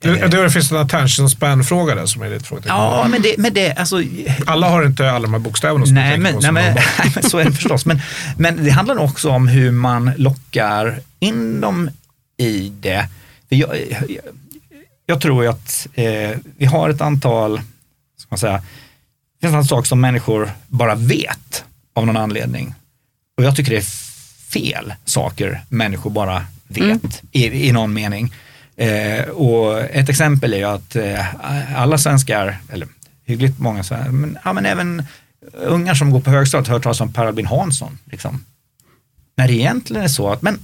det, 0.00 0.28
det 0.28 0.50
finns 0.50 0.72
en 0.72 0.78
attention 0.78 1.30
span-fråga 1.30 1.94
där 1.94 2.06
som 2.06 2.22
är 2.22 2.30
lite 2.30 2.44
frågetecken. 2.44 2.76
Ja, 2.76 3.06
men 3.08 3.22
det, 3.22 3.34
men 3.38 3.54
det 3.54 3.72
alltså, 3.72 4.02
Alla 4.46 4.68
har 4.68 4.86
inte 4.86 5.10
alla 5.10 5.22
de 5.22 5.32
här 5.32 5.40
bokstäverna 5.40 5.86
som 5.86 5.94
Nej 5.94 6.18
men, 6.18 6.34
nej, 6.42 6.52
men, 6.52 6.74
de 6.74 6.80
nej, 6.98 7.12
men 7.14 7.30
så 7.30 7.38
är 7.38 7.44
det 7.44 7.52
förstås. 7.52 7.86
Men, 7.86 8.00
men 8.36 8.64
det 8.64 8.70
handlar 8.70 8.98
också 8.98 9.30
om 9.30 9.48
hur 9.48 9.70
man 9.70 10.10
lockar 10.16 11.00
in 11.18 11.60
dem 11.60 11.90
i 12.36 12.68
det. 12.68 13.08
För 13.48 13.56
jag, 13.56 13.76
jag, 14.08 14.24
jag 15.06 15.20
tror 15.20 15.44
ju 15.44 15.50
att 15.50 15.86
eh, 15.94 16.38
vi 16.56 16.66
har 16.66 16.90
ett 16.90 17.00
antal, 17.00 17.60
ska 18.18 18.26
man 18.28 18.38
säga, 18.38 18.62
det 19.40 19.46
finns 19.46 19.54
en 19.54 19.64
saker 19.64 19.88
som 19.88 20.00
människor 20.00 20.50
bara 20.66 20.94
vet 20.94 21.64
av 21.94 22.06
någon 22.06 22.16
anledning. 22.16 22.74
Och 23.36 23.44
jag 23.44 23.56
tycker 23.56 23.70
det 23.70 23.78
är 23.78 24.06
fel 24.50 24.94
saker 25.04 25.60
människor 25.68 26.10
bara 26.10 26.46
vet 26.68 27.22
i, 27.32 27.68
i 27.68 27.72
någon 27.72 27.92
mening. 27.92 28.32
Eh, 28.76 29.28
och 29.28 29.80
ett 29.80 30.08
exempel 30.08 30.52
är 30.54 30.58
ju 30.58 30.64
att 30.64 30.96
eh, 30.96 31.26
alla 31.76 31.98
svenskar, 31.98 32.58
eller 32.72 32.88
hyggligt 33.24 33.58
många 33.58 33.82
svenskar, 33.82 34.12
men, 34.12 34.38
ja, 34.44 34.52
men 34.52 34.66
även 34.66 35.02
ungar 35.52 35.94
som 35.94 36.10
går 36.10 36.20
på 36.20 36.30
högstadiet 36.30 36.68
har 36.68 36.74
hört 36.74 36.82
talas 36.82 37.00
om 37.00 37.12
Per 37.12 37.26
Albin 37.26 37.46
Hansson. 37.46 37.98
Liksom. 38.04 38.44
När 39.36 39.48
det 39.48 39.54
egentligen 39.54 40.02
är 40.02 40.08
så 40.08 40.32
att, 40.32 40.42
men 40.42 40.58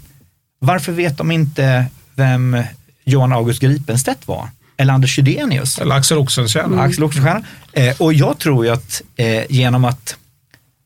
varför 0.58 0.92
vet 0.92 1.18
de 1.18 1.30
inte 1.30 1.86
vem 2.14 2.62
Johan 3.04 3.32
August 3.32 3.60
Gripenstedt 3.60 4.28
var. 4.28 4.48
Eller 4.76 4.92
Anders 4.92 5.16
Chydenius. 5.16 5.78
Eller 5.78 5.94
Axel 5.94 6.18
Oxenstierna. 6.18 6.82
Axel 6.82 7.04
Oxenstierna. 7.04 7.42
Eh, 7.72 8.00
och 8.00 8.14
jag 8.14 8.38
tror 8.38 8.64
ju 8.64 8.72
att 8.72 9.02
eh, 9.16 9.42
genom 9.48 9.84
att 9.84 10.16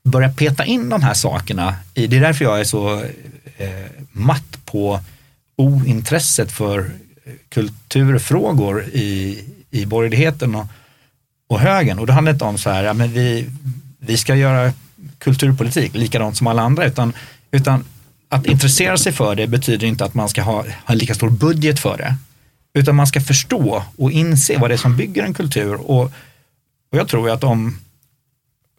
börja 0.04 0.28
peta 0.28 0.64
in 0.64 0.88
de 0.88 1.02
här 1.02 1.14
sakerna, 1.14 1.74
i, 1.94 2.06
det 2.06 2.16
är 2.16 2.20
därför 2.20 2.44
jag 2.44 2.60
är 2.60 2.64
så 2.64 3.02
eh, 3.56 3.68
matt 4.12 4.58
på 4.64 5.00
ointresset 5.56 6.52
för 6.52 6.90
kulturfrågor 7.48 8.84
i, 8.84 9.40
i 9.70 9.86
borgerligheten 9.86 10.54
och, 10.54 10.66
och 11.48 11.60
högern. 11.60 11.98
Och 11.98 12.06
det 12.06 12.12
handlar 12.12 12.32
inte 12.32 12.44
om 12.44 12.58
så 12.58 12.70
här, 12.70 12.84
ja, 12.84 12.92
men 12.92 13.12
vi, 13.12 13.50
vi 13.98 14.16
ska 14.16 14.34
göra 14.34 14.72
kulturpolitik 15.18 15.94
likadant 15.94 16.36
som 16.36 16.46
alla 16.46 16.62
andra, 16.62 16.86
utan, 16.86 17.12
utan 17.50 17.84
att 18.28 18.46
intressera 18.46 18.96
sig 18.96 19.12
för 19.12 19.34
det 19.34 19.46
betyder 19.46 19.86
inte 19.86 20.04
att 20.04 20.14
man 20.14 20.28
ska 20.28 20.42
ha, 20.42 20.62
ha 20.62 20.92
en 20.92 20.98
lika 20.98 21.14
stor 21.14 21.30
budget 21.30 21.80
för 21.80 21.96
det. 21.96 22.16
Utan 22.74 22.96
man 22.96 23.06
ska 23.06 23.20
förstå 23.20 23.82
och 23.96 24.12
inse 24.12 24.58
vad 24.58 24.70
det 24.70 24.74
är 24.74 24.78
som 24.78 24.96
bygger 24.96 25.22
en 25.22 25.34
kultur. 25.34 25.74
Och, 25.74 26.02
och 26.92 26.98
jag 26.98 27.08
tror 27.08 27.30
att 27.30 27.44
om 27.44 27.78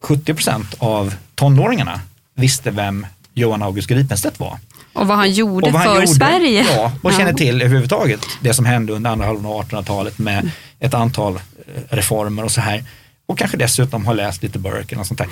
70 0.02 0.34
procent 0.34 0.76
av 0.78 1.14
tonåringarna 1.36 2.02
visste 2.36 2.72
vem 2.72 3.06
Johan 3.34 3.64
August 3.64 3.88
Gripenstedt 3.88 4.40
var. 4.40 4.60
Och 4.98 5.08
vad 5.08 5.18
han 5.18 5.32
gjorde 5.32 5.72
vad 5.72 5.82
han 5.82 5.96
för 5.96 6.02
gjorde, 6.02 6.08
Sverige. 6.08 6.66
Ja, 6.76 6.92
och 7.02 7.14
känner 7.14 7.34
till 7.34 7.62
överhuvudtaget 7.62 8.20
det 8.42 8.54
som 8.54 8.66
hände 8.66 8.94
under 8.94 9.12
andra 9.12 9.26
halvan 9.26 9.46
av 9.46 9.64
1800-talet 9.64 10.18
med 10.18 10.52
ett 10.80 10.94
antal 10.94 11.36
eh, 11.36 11.42
reformer 11.90 12.44
och 12.44 12.52
så 12.52 12.62
här. 12.62 12.84
Och 13.26 13.38
kanske 13.38 13.58
dessutom 13.58 14.06
har 14.06 14.14
läst 14.14 14.44
lite 14.44 14.60
Burke 14.60 14.96
och 14.96 15.08
sånt 15.08 15.18
där. 15.18 15.28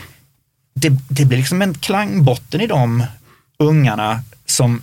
Det, 0.75 0.89
det 1.09 1.25
blir 1.25 1.37
liksom 1.37 1.61
en 1.61 1.73
klangbotten 1.73 2.61
i 2.61 2.67
de 2.67 3.03
ungarna 3.59 4.21
som 4.45 4.81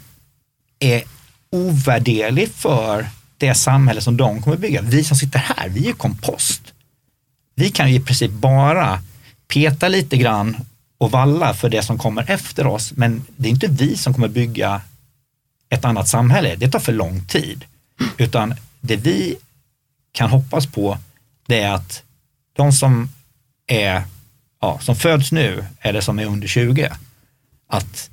är 0.78 1.03
ovärderlig 1.51 2.49
för 2.49 3.07
det 3.39 3.55
samhälle 3.55 4.01
som 4.01 4.16
de 4.16 4.43
kommer 4.43 4.57
bygga. 4.57 4.83
Vi 4.83 5.05
som 5.05 5.16
sitter 5.16 5.39
här, 5.39 5.68
vi 5.68 5.89
är 5.89 5.93
kompost. 5.93 6.62
Vi 7.55 7.70
kan 7.70 7.91
ju 7.91 7.97
i 7.97 8.01
princip 8.01 8.30
bara 8.30 9.01
peta 9.49 9.89
lite 9.89 10.16
grann 10.16 10.57
och 11.03 11.11
valla 11.11 11.55
för 11.55 11.68
det 11.68 11.82
som 11.82 11.98
kommer 11.98 12.30
efter 12.30 12.66
oss, 12.66 12.92
men 12.96 13.24
det 13.36 13.48
är 13.48 13.50
inte 13.50 13.66
vi 13.66 13.96
som 13.96 14.14
kommer 14.14 14.28
bygga 14.28 14.82
ett 15.68 15.84
annat 15.84 16.09
samhälle. 16.09 16.57
Det 16.57 16.70
tar 16.70 16.78
för 16.78 16.92
lång 16.92 17.24
tid. 17.26 17.64
Utan 18.18 18.55
det 18.80 18.96
vi 18.96 19.36
kan 20.12 20.30
hoppas 20.30 20.66
på, 20.66 20.98
det 21.46 21.61
är 21.61 21.72
att 21.72 22.03
de 22.53 22.72
som 22.72 23.09
är, 23.66 24.03
ja, 24.61 24.78
som 24.78 24.96
föds 24.96 25.32
nu, 25.32 25.64
eller 25.80 26.00
som 26.00 26.18
är 26.18 26.26
under 26.26 26.48
20, 26.48 26.92
att 27.66 28.11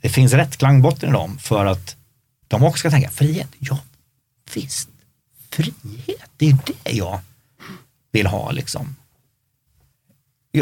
det 0.00 0.08
finns 0.08 0.32
rätt 0.32 0.56
klangbotten 0.56 1.08
i 1.08 1.12
dem 1.12 1.38
för 1.38 1.66
att 1.66 1.96
de 2.48 2.62
också 2.62 2.78
ska 2.78 2.90
tänka 2.90 3.10
frihet, 3.10 3.48
ja 3.58 3.78
visst, 4.54 4.88
frihet, 5.50 6.30
det 6.36 6.48
är 6.48 6.56
det 6.66 6.92
jag 6.92 7.20
vill 8.12 8.26
ha 8.26 8.50
liksom. 8.50 8.96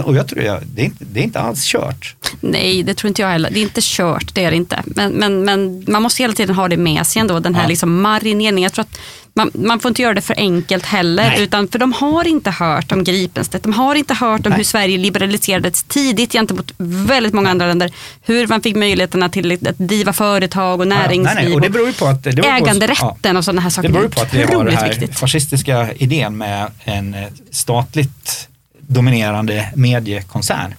Och 0.00 0.16
jag 0.16 0.28
tror 0.28 0.42
jag, 0.42 0.62
det, 0.66 0.82
är 0.82 0.84
inte, 0.84 1.04
det 1.04 1.20
är 1.20 1.24
inte 1.24 1.40
alls 1.40 1.64
kört. 1.64 2.14
Nej, 2.40 2.82
det 2.82 2.94
tror 2.94 3.08
inte 3.08 3.22
jag 3.22 3.28
heller. 3.28 3.50
Det 3.50 3.58
är 3.58 3.62
inte 3.62 3.80
kört, 3.82 4.34
det 4.34 4.44
är 4.44 4.50
det 4.50 4.56
inte. 4.56 4.82
Men, 4.86 5.12
men, 5.12 5.44
men 5.44 5.84
man 5.88 6.02
måste 6.02 6.22
hela 6.22 6.34
tiden 6.34 6.54
ha 6.56 6.68
det 6.68 6.76
med 6.76 7.06
sig 7.06 7.20
ändå, 7.20 7.40
den 7.40 7.54
här 7.54 7.62
Ja. 7.62 7.68
liksom 7.68 8.02
marineringen. 8.02 8.58
Jag 8.62 8.72
tror 8.72 8.82
att 8.82 8.98
man, 9.36 9.50
man 9.54 9.80
får 9.80 9.88
inte 9.88 10.02
göra 10.02 10.14
det 10.14 10.20
för 10.20 10.34
enkelt 10.38 10.86
heller, 10.86 11.28
Nej. 11.28 11.42
utan 11.42 11.68
för 11.68 11.78
de 11.78 11.92
har 11.92 12.26
inte 12.26 12.50
hört 12.50 12.92
om 12.92 13.04
Gripenstedt. 13.04 13.62
De 13.64 13.72
har 13.72 13.94
inte 13.94 14.14
hört 14.14 14.46
om 14.46 14.50
Nej. 14.50 14.56
hur 14.56 14.64
Sverige 14.64 14.98
liberaliserades 14.98 15.82
tidigt 15.82 16.32
gentemot 16.32 16.72
väldigt 16.78 17.32
många 17.32 17.50
andra 17.50 17.66
länder. 17.66 17.92
Hur 18.22 18.46
man 18.46 18.60
fick 18.62 18.76
möjligheterna 18.76 19.28
till 19.28 19.52
att 19.68 19.78
driva 19.78 20.12
företag 20.12 20.80
och 20.80 20.88
näringsliv. 20.88 21.34
nej, 21.36 21.44
nej, 21.44 21.54
och 21.54 21.60
det 21.60 21.70
beror 21.70 21.86
ju 21.86 21.92
på 21.92 22.06
att 22.06 22.24
det 22.24 22.30
beror 22.32 22.42
på- 22.42 22.48
ja. 22.48 22.56
äganderätten 22.56 23.36
och 23.36 23.44
sådana 23.44 23.60
här 23.60 23.70
saker. 23.70 23.88
Det 23.88 23.92
beror 23.92 24.04
ju 24.04 24.10
på 24.10 24.20
att 24.20 24.34
vi 24.34 24.42
har 24.42 24.64
den 24.64 24.76
här 24.76 24.88
viktigt. 24.88 25.18
fascistiska 25.18 25.92
idén 25.92 26.36
med 26.36 26.70
en 26.84 27.14
eh, 27.14 27.24
statligt 27.50 28.48
dominerande 28.88 29.68
mediekoncern 29.74 30.74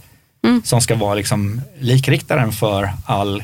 Mm. 0.46 0.62
som 0.64 0.82
ska 0.82 0.96
vara 0.96 1.16
liksom 1.16 1.62
likriktaren 1.80 2.52
för 2.52 2.92
all, 3.06 3.44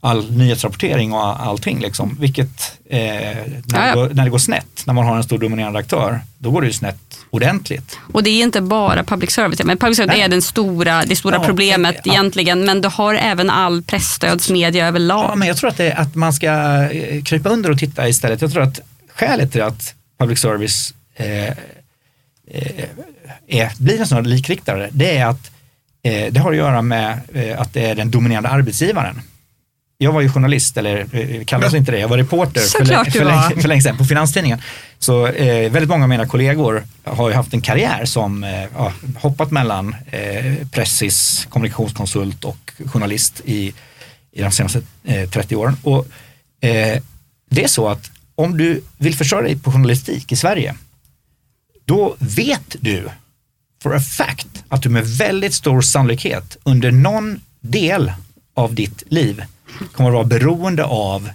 all 0.00 0.30
nyhetsrapportering 0.32 1.12
och 1.12 1.46
allting. 1.46 1.80
Liksom. 1.80 2.16
Vilket 2.20 2.78
eh, 2.90 2.98
när. 2.98 3.88
Det 3.88 3.94
går, 3.94 4.08
när 4.14 4.24
det 4.24 4.30
går 4.30 4.38
snett, 4.38 4.82
när 4.86 4.94
man 4.94 5.04
har 5.06 5.16
en 5.16 5.22
stor 5.22 5.38
dominerande 5.38 5.78
aktör, 5.78 6.20
då 6.38 6.50
går 6.50 6.60
det 6.60 6.66
ju 6.66 6.72
snett 6.72 7.18
ordentligt. 7.30 7.98
Och 8.12 8.22
det 8.22 8.30
är 8.30 8.42
inte 8.42 8.60
bara 8.60 9.04
public 9.04 9.30
service, 9.30 9.62
men 9.64 9.78
public 9.78 9.96
service 9.96 10.12
Nej. 10.16 10.22
är 10.22 10.28
den 10.28 10.42
stora, 10.42 11.04
det 11.04 11.16
stora 11.16 11.36
Ja, 11.36 11.44
problemet 11.44 11.96
ja. 12.04 12.12
egentligen, 12.12 12.64
men 12.64 12.80
du 12.80 12.88
har 12.88 13.14
även 13.14 13.50
all 13.50 13.82
pressstödsmedia 13.82 14.86
överlag. 14.88 15.30
Ja, 15.30 15.34
men 15.34 15.48
jag 15.48 15.56
tror 15.56 15.70
att, 15.70 15.76
det, 15.76 15.92
att 15.92 16.14
man 16.14 16.32
ska 16.32 16.48
eh, 16.92 17.22
krypa 17.22 17.48
under 17.48 17.70
och 17.70 17.78
titta 17.78 18.08
istället. 18.08 18.40
Jag 18.42 18.52
tror 18.52 18.62
att 18.62 18.80
skälet 19.14 19.52
till 19.52 19.62
att 19.62 19.94
public 20.18 20.38
service 20.40 20.94
eh, 21.14 21.54
är, 23.46 23.82
blir 23.82 24.00
en 24.00 24.06
sån 24.06 24.30
likriktare, 24.30 24.88
det 24.92 25.16
är 25.16 25.26
att 25.26 25.50
eh, 26.02 26.32
det 26.32 26.40
har 26.40 26.50
att 26.50 26.56
göra 26.56 26.82
med 26.82 27.20
eh, 27.34 27.60
att 27.60 27.72
det 27.72 27.86
är 27.90 27.94
den 27.94 28.10
dominerande 28.10 28.48
arbetsgivaren. 28.48 29.20
Jag 29.98 30.12
var 30.12 30.20
ju 30.20 30.28
journalist, 30.28 30.76
eller 30.76 31.06
eh, 31.12 31.44
kallas 31.44 31.74
inte 31.74 31.92
det, 31.92 31.98
jag 31.98 32.08
var 32.08 32.16
reporter 32.16 32.60
för, 32.60 32.68
Såklart 32.68 33.12
för, 33.12 33.24
var. 33.24 33.48
länge, 33.48 33.60
för 33.62 33.68
länge 33.68 33.82
sedan 33.82 33.96
på 33.96 34.04
Finanstidningen. 34.04 34.62
Så 34.98 35.26
eh, 35.26 35.70
väldigt 35.70 35.88
många 35.88 36.02
av 36.02 36.08
mina 36.08 36.26
kollegor 36.26 36.84
har 37.04 37.28
ju 37.28 37.34
haft 37.34 37.54
en 37.54 37.60
karriär 37.60 38.04
som 38.04 38.44
eh, 38.44 38.90
hoppat 39.16 39.50
mellan 39.50 39.96
eh, 40.10 40.68
pressis, 40.70 41.46
kommunikationskonsult 41.50 42.44
och 42.44 42.72
journalist 42.86 43.40
i, 43.44 43.72
i 44.32 44.42
de 44.42 44.50
senaste 44.50 44.82
eh, 45.04 45.28
30 45.30 45.56
åren. 45.56 45.76
Och, 45.82 46.06
eh, 46.60 47.02
det 47.50 47.64
är 47.64 47.68
så 47.68 47.88
att 47.88 48.10
om 48.34 48.58
du 48.58 48.82
vill 48.98 49.14
försörja 49.14 49.42
dig 49.42 49.58
på 49.58 49.72
journalistik 49.72 50.32
i 50.32 50.36
Sverige, 50.36 50.74
då 51.92 52.16
vet 52.18 52.76
du 52.80 53.08
for 53.82 53.94
a 53.96 54.00
fact 54.00 54.64
att 54.68 54.82
du 54.82 54.88
med 54.88 55.06
väldigt 55.06 55.54
stor 55.54 55.80
sannolikhet 55.80 56.56
under 56.62 56.90
någon 56.90 57.40
del 57.60 58.12
av 58.54 58.74
ditt 58.74 59.02
liv 59.06 59.44
kommer 59.92 60.10
att 60.10 60.14
vara 60.14 60.24
beroende 60.24 60.84
av 60.84 61.30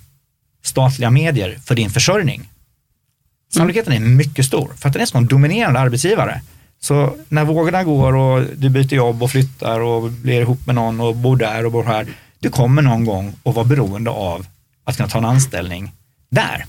statliga 0.64 1.10
medier 1.10 1.60
för 1.66 1.76
din 1.76 1.90
försörjning. 1.90 2.50
Sannolikheten 3.54 3.94
är 3.94 4.00
mycket 4.00 4.46
stor 4.46 4.72
för 4.78 4.88
att 4.90 4.94
den 4.94 5.02
är 5.02 5.06
som 5.06 5.18
en 5.18 5.28
dominerande 5.28 5.80
arbetsgivare. 5.80 6.42
Så 6.80 7.16
när 7.30 7.46
vågorna 7.46 7.84
går 7.84 8.16
och 8.16 8.46
du 8.56 8.70
byter 8.70 8.94
jobb 8.94 9.24
och 9.24 9.32
flyttar 9.32 9.80
och 9.80 10.12
blir 10.12 10.42
ihop 10.42 10.66
med 10.66 10.76
någon 10.76 11.00
och 11.00 11.16
bor 11.16 11.36
där 11.36 11.66
och 11.66 11.72
bor 11.72 11.84
här, 11.84 12.08
du 12.40 12.50
kommer 12.50 12.82
någon 12.82 13.06
gång 13.06 13.36
att 13.44 13.56
vara 13.56 13.66
beroende 13.66 14.12
av 14.12 14.46
att 14.84 14.98
kunna 14.98 15.10
ta 15.10 15.18
en 15.18 15.26
anställning 15.26 15.92
där. 16.30 16.66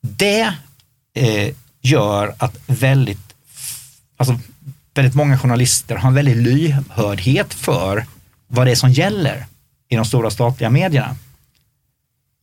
Det 0.00 0.54
eh, 1.14 1.54
gör 1.84 2.34
att 2.38 2.56
väldigt, 2.66 3.34
alltså, 4.16 4.40
väldigt 4.94 5.14
många 5.14 5.38
journalister 5.38 5.96
har 5.96 6.08
en 6.08 6.14
väldig 6.14 6.36
lyhördhet 6.36 7.54
för 7.54 8.06
vad 8.46 8.66
det 8.66 8.70
är 8.70 8.76
som 8.76 8.92
gäller 8.92 9.46
i 9.88 9.96
de 9.96 10.04
stora 10.04 10.30
statliga 10.30 10.70
medierna. 10.70 11.16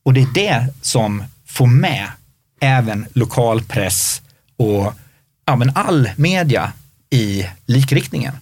Och 0.05 0.13
det 0.13 0.21
är 0.21 0.33
det 0.33 0.67
som 0.81 1.23
får 1.45 1.67
med 1.67 2.07
även 2.61 3.05
lokalpress 3.13 4.21
och 4.57 4.93
ja, 5.45 5.55
men 5.55 5.71
all 5.75 6.09
media 6.15 6.73
i 7.09 7.47
likriktningen. 7.65 8.33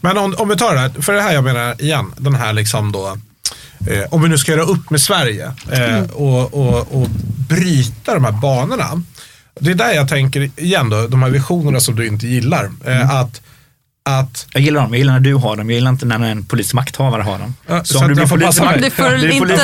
Men 0.00 0.18
om, 0.18 0.34
om 0.38 0.48
vi 0.48 0.56
tar 0.56 0.74
det 0.74 0.80
här, 0.80 0.90
för 0.90 1.12
det 1.12 1.22
här 1.22 1.32
jag 1.32 1.44
menar 1.44 1.82
igen, 1.82 2.12
den 2.16 2.34
här 2.34 2.52
liksom 2.52 2.92
då, 2.92 3.18
eh, 3.90 4.04
om 4.10 4.22
vi 4.22 4.28
nu 4.28 4.38
ska 4.38 4.52
göra 4.52 4.62
upp 4.62 4.90
med 4.90 5.00
Sverige 5.00 5.52
eh, 5.70 6.10
och, 6.10 6.54
och, 6.54 7.02
och 7.02 7.08
bryta 7.48 8.14
de 8.14 8.24
här 8.24 8.32
banorna. 8.32 9.02
Det 9.60 9.70
är 9.70 9.74
där 9.74 9.92
jag 9.92 10.08
tänker 10.08 10.50
igen 10.56 10.90
då, 10.90 11.06
de 11.06 11.22
här 11.22 11.30
visionerna 11.30 11.80
som 11.80 11.96
du 11.96 12.06
inte 12.06 12.26
gillar. 12.26 12.70
Eh, 12.86 13.10
att, 13.10 13.42
att 14.08 14.46
Jag 14.52 14.62
gillar 14.62 14.80
dem, 14.82 14.90
jag 14.92 14.98
gillar 14.98 15.12
när 15.12 15.20
du 15.20 15.34
har 15.34 15.56
dem, 15.56 15.70
jag 15.70 15.74
gillar 15.74 15.90
inte 15.90 16.06
när 16.06 16.20
en 16.20 16.44
politisk 16.46 16.74
makthavare 16.74 17.22
har 17.22 17.38
dem. 17.38 17.54
Ja, 17.66 17.84
så, 17.84 17.92
så 17.94 17.98
om 18.04 18.08
du 18.08 18.14
blir 18.14 18.46
makt, 18.64 18.80
Du 19.22 19.28
får 19.38 19.46
du 19.46 19.52
inte 19.52 19.56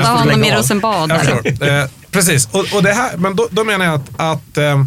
sätta 0.00 0.18
honom 0.18 0.44
i. 0.44 0.50
Rosenbad. 0.58 1.10
Eh, 1.82 1.90
precis, 2.10 2.48
och, 2.52 2.66
och 2.74 2.82
det 2.82 2.92
här, 2.92 3.16
men 3.16 3.36
då, 3.36 3.48
då 3.50 3.64
menar 3.64 3.84
jag 3.84 3.94
att, 3.94 4.20
att 4.20 4.58
eh, 4.58 4.84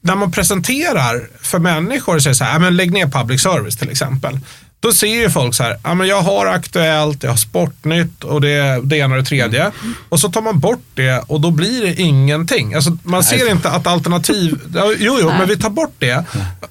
när 0.00 0.14
man 0.16 0.32
presenterar 0.32 1.28
för 1.40 1.58
människor 1.58 2.14
och 2.16 2.22
säger 2.22 2.34
så 2.34 2.44
här, 2.44 2.52
"Ja, 2.52 2.58
men 2.58 2.76
lägg 2.76 2.92
ner 2.92 3.06
public 3.06 3.42
service 3.42 3.76
till 3.76 3.90
exempel. 3.90 4.40
Då 4.86 4.92
ser 4.92 5.06
ju 5.06 5.30
folk 5.30 5.54
så 5.54 5.62
här, 5.62 5.76
ja, 5.84 5.94
men 5.94 6.08
jag 6.08 6.20
har 6.20 6.46
Aktuellt, 6.46 7.22
jag 7.22 7.30
har 7.30 7.36
Sportnytt 7.36 8.24
och 8.24 8.40
det, 8.40 8.80
det 8.84 8.96
ena 8.96 9.14
och 9.14 9.22
det 9.22 9.28
tredje. 9.28 9.70
Och 10.08 10.20
så 10.20 10.28
tar 10.28 10.42
man 10.42 10.58
bort 10.58 10.84
det 10.94 11.24
och 11.26 11.40
då 11.40 11.50
blir 11.50 11.82
det 11.82 12.00
ingenting. 12.00 12.74
Alltså, 12.74 12.98
man 13.02 13.24
ser 13.24 13.50
inte 13.50 13.70
att 13.70 13.86
alternativ, 13.86 14.58
jo, 14.98 15.18
jo, 15.20 15.28
men 15.28 15.48
vi 15.48 15.56
tar 15.56 15.70
bort 15.70 15.94
det. 15.98 16.24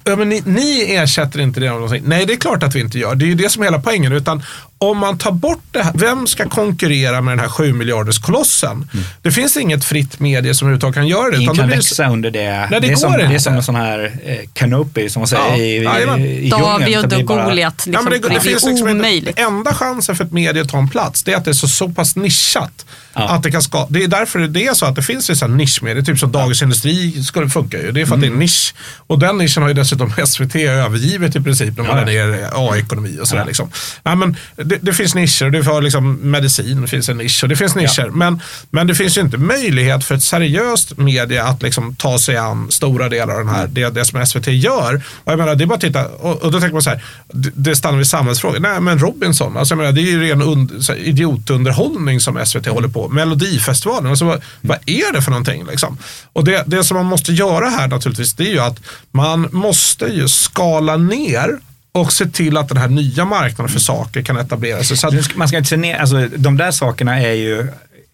Ja, 0.04 0.16
men 0.16 0.30
ni, 0.30 0.42
ni 0.46 0.96
ersätter 0.96 1.40
inte 1.40 1.60
det. 1.60 1.70
någonting. 1.70 2.04
Nej, 2.06 2.26
det 2.26 2.34
är 2.34 2.38
klart 2.38 2.64
att 2.64 2.76
vi 2.76 2.80
inte 2.80 3.00
gör. 3.00 3.16
Det 3.16 3.26
är 3.26 3.28
ju 3.28 3.36
det 3.36 3.50
som 3.50 3.62
är 3.62 3.66
hela 3.66 3.80
poängen. 3.80 4.14
Utan 4.14 4.44
om 4.78 4.98
man 4.98 5.18
tar 5.18 5.32
bort 5.32 5.64
det 5.72 5.84
här, 5.84 5.92
vem 5.96 6.28
ska 6.28 6.50
konkurrera 6.50 7.22
med 7.22 7.32
den 7.32 7.40
här 7.40 7.48
7 7.50 7.74
miljarders 7.74 8.20
kolossen? 8.20 8.90
Det 9.22 9.32
finns 9.32 9.58
inget 9.58 9.86
fritt 9.86 10.20
medie 10.20 10.56
som 10.56 10.66
överhuvudtaget 10.68 10.96
kan 10.96 11.08
göra 11.08 11.32
det. 11.32 11.38
Ingen 11.38 11.56
kan 11.56 11.70
det 11.70 11.76
växa 11.76 12.10
under 12.10 12.32
det. 12.32 12.68
Nej, 12.72 12.82
det 12.82 12.88
är 12.88 12.90
går 12.90 12.96
som, 12.96 13.12
det 13.12 13.22
är 13.22 13.26
inte. 13.26 13.40
som 13.40 13.54
en 13.54 13.64
sån 13.64 13.76
här 13.76 14.12
eh, 14.26 14.38
canopy 14.54 15.10
som 15.10 15.20
man 15.20 15.28
säger 15.28 15.44
Ja, 15.50 15.58
i, 15.58 15.62
i, 15.78 15.84
jajamän. 15.84 16.20
i 16.20 16.28
djungeln. 16.28 16.50
David 16.50 16.98
och 16.98 17.08
blir 17.10 17.24
bara- 17.24 17.46
Goliat. 17.46 17.84
Ja, 17.88 17.92
men 17.92 18.04
men 18.04 18.14
det, 18.14 18.20
det, 18.20 18.30
det 18.30 18.36
är 18.36 18.40
finns 18.40 18.66
liksom 18.66 18.88
inte, 18.88 18.92
omöjligt. 19.00 19.40
enda 19.40 19.74
chansen 19.74 20.16
för 20.16 20.24
ett 20.24 20.32
medie 20.32 20.62
att 20.62 20.70
ta 20.70 20.78
en 20.78 20.90
plats 20.90 21.24
det 21.24 21.34
är 21.34 21.38
att 21.38 21.46
det 21.46 21.52
är 21.52 21.54
så, 21.54 21.68
så 21.68 21.90
pass 21.90 22.16
nischat. 22.16 22.86
Ja. 23.16 23.30
Att 23.30 23.44
det, 23.44 23.52
kan 23.52 23.62
ska, 23.62 23.88
det 23.90 24.04
är 24.04 24.08
därför 24.08 24.40
det 24.40 24.66
är 24.66 24.74
så 24.74 24.86
att 24.86 24.96
det 24.96 25.02
finns 25.04 25.30
vissa 25.30 25.48
nischmedier, 25.48 26.04
typ 26.04 26.20
som 26.20 26.32
Dagens 26.32 26.62
Industri 26.62 27.24
skulle 27.24 27.50
funka 27.50 27.82
ju. 27.82 27.92
Det 27.92 28.02
är 28.02 28.06
för 28.06 28.16
att 28.16 28.22
det 28.22 28.28
är 28.28 28.32
en 28.32 28.40
nisch. 28.40 28.74
Och 29.08 29.20
den 29.20 29.38
nischen 29.38 29.64
har 29.64 29.70
ju 29.70 29.74
dessutom 29.74 30.12
SVT 30.26 30.56
övergivit 30.56 31.36
i 31.36 31.42
princip 31.42 31.78
när 31.78 31.84
man 31.84 31.96
Ja. 31.96 32.02
är 32.02 32.06
nere 32.06 32.40
i 32.40 32.44
AI-ekonomi 32.54 33.18
och 33.22 33.28
sådär. 33.28 33.42
Ja. 33.42 33.48
Liksom. 33.48 33.70
Nej, 34.04 34.16
men 34.16 34.36
det, 34.56 34.78
det 34.82 34.94
finns 34.94 35.16
nischer, 35.16 35.50
det 35.50 35.66
har 35.66 35.82
liksom 35.82 36.32
medicin, 36.32 36.82
det 36.82 36.88
finns 36.88 37.10
en 37.10 37.18
nisch 37.18 37.44
och 37.44 37.50
det 37.50 37.56
finns 37.56 37.76
nischer. 37.76 38.10
Men, 38.10 38.42
men 38.70 38.88
det 38.88 38.96
finns 38.96 39.18
ju 39.18 39.22
inte 39.22 39.38
möjlighet 39.38 40.04
för 40.04 40.16
ett 40.16 40.24
seriöst 40.24 40.98
media 40.98 41.44
att 41.46 41.62
liksom 41.62 41.96
ta 41.96 42.20
sig 42.20 42.38
an 42.38 42.72
stora 42.72 43.10
delar 43.10 43.34
av 43.34 43.40
den 43.46 43.56
här, 43.56 43.68
det, 43.68 43.90
det 43.90 44.06
som 44.06 44.26
SVT 44.26 44.48
gör. 44.48 45.02
Och 45.24 45.32
jag 45.32 45.38
menar, 45.40 45.56
det 45.56 45.64
är 45.64 45.66
bara 45.66 45.76
att 45.76 45.82
titta, 45.82 46.08
och, 46.08 46.44
och 46.44 46.52
då 46.52 46.60
tänker 46.60 46.74
man 46.74 46.82
så 46.84 46.90
här, 46.90 47.04
det, 47.34 47.52
det 47.56 47.76
stannar 47.76 47.98
vid 47.98 48.08
samhällsfrågor. 48.08 48.60
Nej 48.60 48.82
men 48.82 49.00
Robinson, 49.00 49.58
alltså 49.58 49.72
jag 49.72 49.78
menar, 49.78 49.92
det 49.92 50.02
är 50.02 50.12
ju 50.12 50.22
ren 50.22 50.42
und, 50.42 50.72
idiotunderhållning 50.98 52.20
som 52.20 52.46
SVT 52.46 52.66
håller 52.68 52.88
på 52.88 53.05
Melodifestivalen, 53.08 54.10
alltså 54.10 54.26
vad, 54.26 54.42
vad 54.62 54.78
är 54.86 55.14
det 55.14 55.22
för 55.22 55.32
någonting? 55.32 55.66
Liksom? 55.66 55.98
Och 56.34 56.44
det, 56.44 56.64
det 56.68 56.84
som 56.84 56.98
man 56.98 57.06
måste 57.06 57.32
göra 57.32 57.70
här 57.70 57.88
naturligtvis, 57.88 58.34
det 58.34 58.44
är 58.44 58.52
ju 58.52 58.60
att 58.60 58.80
man 59.12 59.50
måste 59.52 60.06
ju 60.06 60.28
skala 60.28 60.98
ner 60.98 61.60
och 61.92 62.14
se 62.14 62.26
till 62.26 62.58
att 62.58 62.70
den 62.70 62.78
här 62.78 62.88
nya 62.88 63.26
marknaden 63.26 63.74
för 63.74 63.80
saker 63.80 64.22
kan 64.22 64.38
etablera 64.38 64.84
sig. 64.84 64.98
Så 64.98 65.08
att, 65.08 65.36
Man 65.36 65.48
ska 65.48 65.58
inte 65.58 65.70
se 65.70 65.78
ner, 65.78 65.98
alltså 65.98 66.28
de 66.36 66.58
där 66.58 66.72
sakerna 66.72 67.22
är 67.22 67.34
ju, 67.34 67.68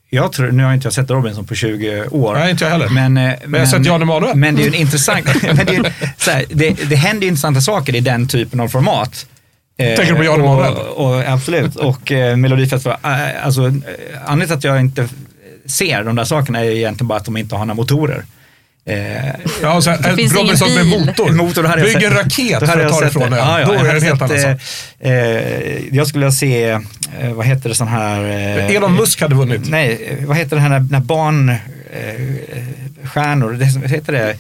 jag 0.09 0.31
tror, 0.31 0.51
nu 0.51 0.63
har 0.63 0.73
inte 0.73 0.85
jag 0.85 0.93
sett 0.93 1.09
Robinson 1.09 1.45
på 1.45 1.55
20 1.55 2.05
år. 2.07 2.33
Nej, 2.33 2.51
inte 2.51 2.63
jag 2.63 2.71
heller. 2.71 2.89
Men, 2.89 3.17
eh, 3.17 3.33
jag 3.51 3.59
har 3.59 3.65
sett 3.65 3.85
Jan 3.85 4.01
Emanuel. 4.01 4.35
Men 4.35 4.55
det 4.55 4.61
är 4.61 4.63
ju 4.63 4.69
en 4.69 4.81
intressant, 4.81 5.25
men 5.43 5.55
det, 5.55 5.69
är 5.69 5.73
ju, 5.73 5.83
så 6.17 6.31
här, 6.31 6.45
det, 6.49 6.89
det 6.89 6.95
händer 6.95 7.21
ju 7.21 7.27
intressanta 7.27 7.61
saker 7.61 7.95
i 7.95 7.99
den 7.99 8.27
typen 8.27 8.59
av 8.59 8.67
format. 8.67 9.25
Eh, 9.81 9.95
Tänker 9.95 10.11
du 10.13 10.17
på 10.17 10.23
Jan 10.23 10.39
Emanuel? 10.41 10.73
och, 10.73 11.15
och, 11.15 11.21
Absolut, 11.27 11.75
och 11.75 12.11
eh, 12.11 12.35
Melodifestival, 12.37 12.97
eh, 13.03 13.45
alltså 13.45 13.61
anledningen 13.61 14.47
till 14.47 14.53
att 14.57 14.63
jag 14.63 14.79
inte 14.79 15.07
ser 15.65 16.03
de 16.03 16.15
där 16.15 16.23
sakerna 16.23 16.59
är 16.59 16.63
ju 16.63 16.75
egentligen 16.77 17.07
bara 17.07 17.19
att 17.19 17.25
de 17.25 17.37
inte 17.37 17.55
har 17.55 17.65
några 17.65 17.73
motorer. 17.75 18.23
Eh, 18.85 19.25
ja, 19.61 19.81
så 19.81 19.89
här, 19.89 19.97
Det 20.09 20.15
finns 20.15 20.33
Robinson 20.33 20.67
ingen 20.69 20.89
med 20.89 20.97
bil. 20.99 21.05
motor. 21.07 21.31
Motor, 21.31 21.63
då 21.63 21.69
hade 21.69 21.81
Bygg 21.81 22.03
en 22.03 22.13
raket 22.13 22.67
hade 22.67 22.85
att 22.85 22.91
ta 22.91 22.99
det 22.99 23.05
sett 23.05 23.13
från. 23.13 23.31
Ja, 23.31 23.59
ja, 23.59 23.65
Då 23.65 23.73
jag 23.73 23.81
är 23.81 23.85
det 23.85 23.97
en 23.97 24.01
helt 24.03 24.21
annan 24.21 24.39
sak. 24.41 24.57
eh, 24.99 25.95
Jag 25.95 26.07
skulle 26.07 26.25
vilja 26.25 26.31
se, 26.31 26.69
eh, 27.19 27.33
vad 27.33 27.45
heter 27.45 27.69
det 27.69 27.75
sån 27.75 27.87
här... 27.87 28.23
eh, 28.23 28.75
Elon 28.75 28.93
Musk 28.95 29.21
hade 29.21 29.35
vunnit. 29.35 29.61
Nej, 29.69 30.17
vad 30.27 30.37
heter 30.37 30.55
det 30.55 30.61
här 30.61 30.69
när, 30.69 30.79
när 30.91 30.99
barn, 30.99 31.49
eh, 31.49 31.57
stjärnor, 33.07 33.51
det, 33.51 33.79
vad 33.81 33.89
heter 33.89 34.13
det? 34.13 34.35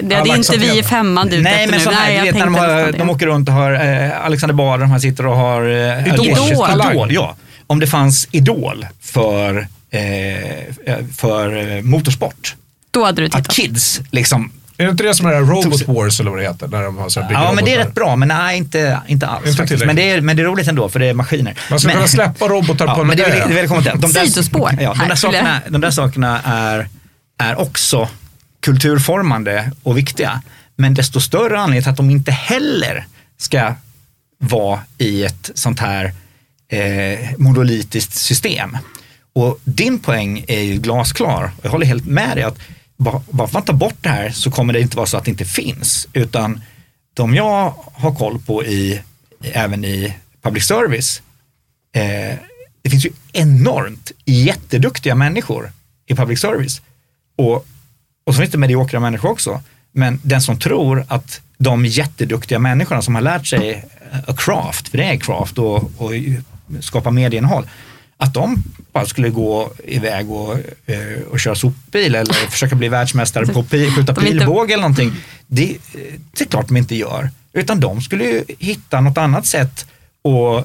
Det 0.00 0.14
är 0.14 0.36
inte 0.36 0.56
vi 0.56 0.78
i 0.78 0.82
femman 0.82 1.28
du 1.28 1.40
Nej, 1.42 1.66
men 1.66 1.78
nu. 1.78 1.84
sån 1.84 1.94
här, 1.94 2.14
Nej, 2.14 2.24
vet 2.24 2.34
när 2.34 2.44
de, 2.44 2.54
har, 2.54 2.92
de 2.92 3.10
åker 3.10 3.26
runt 3.26 3.48
och 3.48 3.54
har 3.54 3.72
eh, 3.72 4.24
Alexander 4.26 4.54
Bard, 4.54 4.80
de 4.80 4.90
här 4.90 4.98
sitter 4.98 5.26
och 5.26 5.36
har 5.36 5.62
eh, 5.62 6.06
Idol. 6.06 6.28
audition. 6.28 6.92
Idol. 6.92 7.12
ja. 7.12 7.36
Om 7.66 7.80
det 7.80 7.86
fanns 7.86 8.28
Idol 8.30 8.86
för, 9.00 9.66
eh, 9.90 9.98
för 11.16 11.76
eh, 11.76 11.82
motorsport. 11.82 12.54
Då 12.90 13.04
hade 13.04 13.22
du 13.22 13.26
Att 13.26 13.32
tittat. 13.32 13.54
kids 13.56 14.00
liksom 14.10 14.52
Är 14.76 14.84
det 14.84 14.90
inte 14.90 15.02
det 15.02 15.14
som 15.14 15.26
är 15.26 15.40
Robot 15.40 15.88
Wars 15.88 16.20
eller 16.20 16.30
vad 16.30 16.40
det 16.40 16.44
heter? 16.46 16.68
När 16.68 16.82
de 16.82 16.98
har 16.98 17.08
så 17.08 17.20
här 17.20 17.32
Ja, 17.32 17.52
men 17.52 17.64
det 17.64 17.74
är 17.74 17.78
rätt 17.78 17.94
bra, 17.94 18.16
men 18.16 18.28
nej, 18.28 18.56
inte, 18.56 18.98
inte 19.06 19.26
alls. 19.26 19.46
Inte 19.46 19.56
faktiskt. 19.56 19.84
men, 19.84 19.96
det 19.96 20.10
är, 20.10 20.20
men 20.20 20.36
det 20.36 20.42
är 20.42 20.46
roligt 20.46 20.68
ändå, 20.68 20.88
för 20.88 21.00
det 21.00 21.06
är 21.06 21.14
maskiner. 21.14 21.54
Man 21.70 21.80
ska 21.80 21.88
men, 21.88 21.96
kunna 21.96 22.08
släppa 22.08 22.48
robotar 22.48 22.86
ja, 22.88 22.94
på 22.94 23.00
en 23.00 23.06
men 23.06 23.16
det 23.16 23.24
är 23.24 23.48
det. 23.48 23.92
De 23.94 24.12
där, 24.12 24.26
Sidospår. 24.26 24.70
Ja, 24.80 24.94
de, 25.00 25.08
där 25.08 25.14
sakerna, 25.14 25.60
de 25.68 25.80
där 25.80 25.90
sakerna 25.90 26.40
är, 26.44 26.88
är 27.38 27.60
också 27.60 28.08
kulturformande 28.64 29.72
och 29.82 29.98
viktiga. 29.98 30.42
Men 30.76 30.94
desto 30.94 31.20
större 31.20 31.58
anledning 31.58 31.82
till 31.82 31.90
att 31.90 31.96
de 31.96 32.10
inte 32.10 32.32
heller 32.32 33.06
ska 33.36 33.74
vara 34.38 34.80
i 34.98 35.24
ett 35.24 35.50
sånt 35.54 35.80
här 35.80 36.12
eh, 36.68 37.18
monolitiskt 37.38 38.14
system. 38.14 38.78
Och 39.32 39.60
din 39.64 39.98
poäng 39.98 40.44
är 40.48 40.60
ju 40.60 40.76
glasklar. 40.76 41.50
Jag 41.62 41.70
håller 41.70 41.86
helt 41.86 42.06
med 42.06 42.36
dig 42.36 42.44
att 42.44 42.58
bara 42.96 43.22
bara 43.30 43.48
för 43.48 43.50
att 43.50 43.52
man 43.52 43.62
tar 43.62 43.74
bort 43.74 43.96
det 44.00 44.08
här 44.08 44.30
så 44.30 44.50
kommer 44.50 44.72
det 44.72 44.80
inte 44.80 44.96
vara 44.96 45.06
så 45.06 45.16
att 45.16 45.24
det 45.24 45.30
inte 45.30 45.44
finns. 45.44 46.08
Utan 46.12 46.60
de 47.14 47.34
jag 47.34 47.74
har 47.92 48.14
koll 48.14 48.38
på 48.38 48.64
i, 48.64 49.00
även 49.42 49.84
i 49.84 50.14
public 50.42 50.64
service, 50.64 51.22
eh, 51.94 52.38
det 52.82 52.90
finns 52.90 53.06
ju 53.06 53.12
enormt 53.32 54.12
jätteduktiga 54.24 55.14
människor 55.14 55.72
i 56.06 56.14
public 56.14 56.40
service. 56.40 56.80
Och, 57.36 57.66
och 58.24 58.34
så 58.34 58.40
finns 58.40 58.52
det 58.52 58.58
mediokra 58.58 59.00
människor 59.00 59.30
också. 59.30 59.62
Men 59.92 60.20
den 60.22 60.42
som 60.42 60.58
tror 60.58 61.04
att 61.08 61.40
de 61.58 61.86
jätteduktiga 61.86 62.58
människorna 62.58 63.02
som 63.02 63.14
har 63.14 63.22
lärt 63.22 63.46
sig 63.46 63.84
a 64.26 64.34
craft, 64.36 64.88
för 64.88 64.98
det 64.98 65.04
är 65.04 65.16
craft 65.16 65.58
och, 65.58 65.76
och 65.96 66.12
skapa 66.80 67.10
medieinnehåll, 67.10 67.68
att 68.16 68.34
de 68.34 68.62
bara 68.92 69.06
skulle 69.06 69.28
gå 69.28 69.72
iväg 69.84 70.30
och, 70.30 70.58
eh, 70.86 71.22
och 71.30 71.40
köra 71.40 71.54
sopbil 71.54 72.14
eller 72.14 72.34
försöka 72.50 72.74
bli 72.74 72.88
världsmästare 72.88 73.46
på 73.46 73.62
pi, 73.62 73.90
skjuta 73.90 74.14
pilbåge 74.14 74.72
eller 74.72 74.82
någonting. 74.82 75.12
Det, 75.46 75.76
det 76.32 76.44
är 76.44 76.48
klart 76.48 76.68
de 76.68 76.76
inte 76.76 76.96
gör. 76.96 77.30
Utan 77.52 77.80
de 77.80 78.00
skulle 78.00 78.24
ju 78.24 78.44
hitta 78.58 79.00
något 79.00 79.18
annat 79.18 79.46
sätt 79.46 79.86
och, 80.22 80.58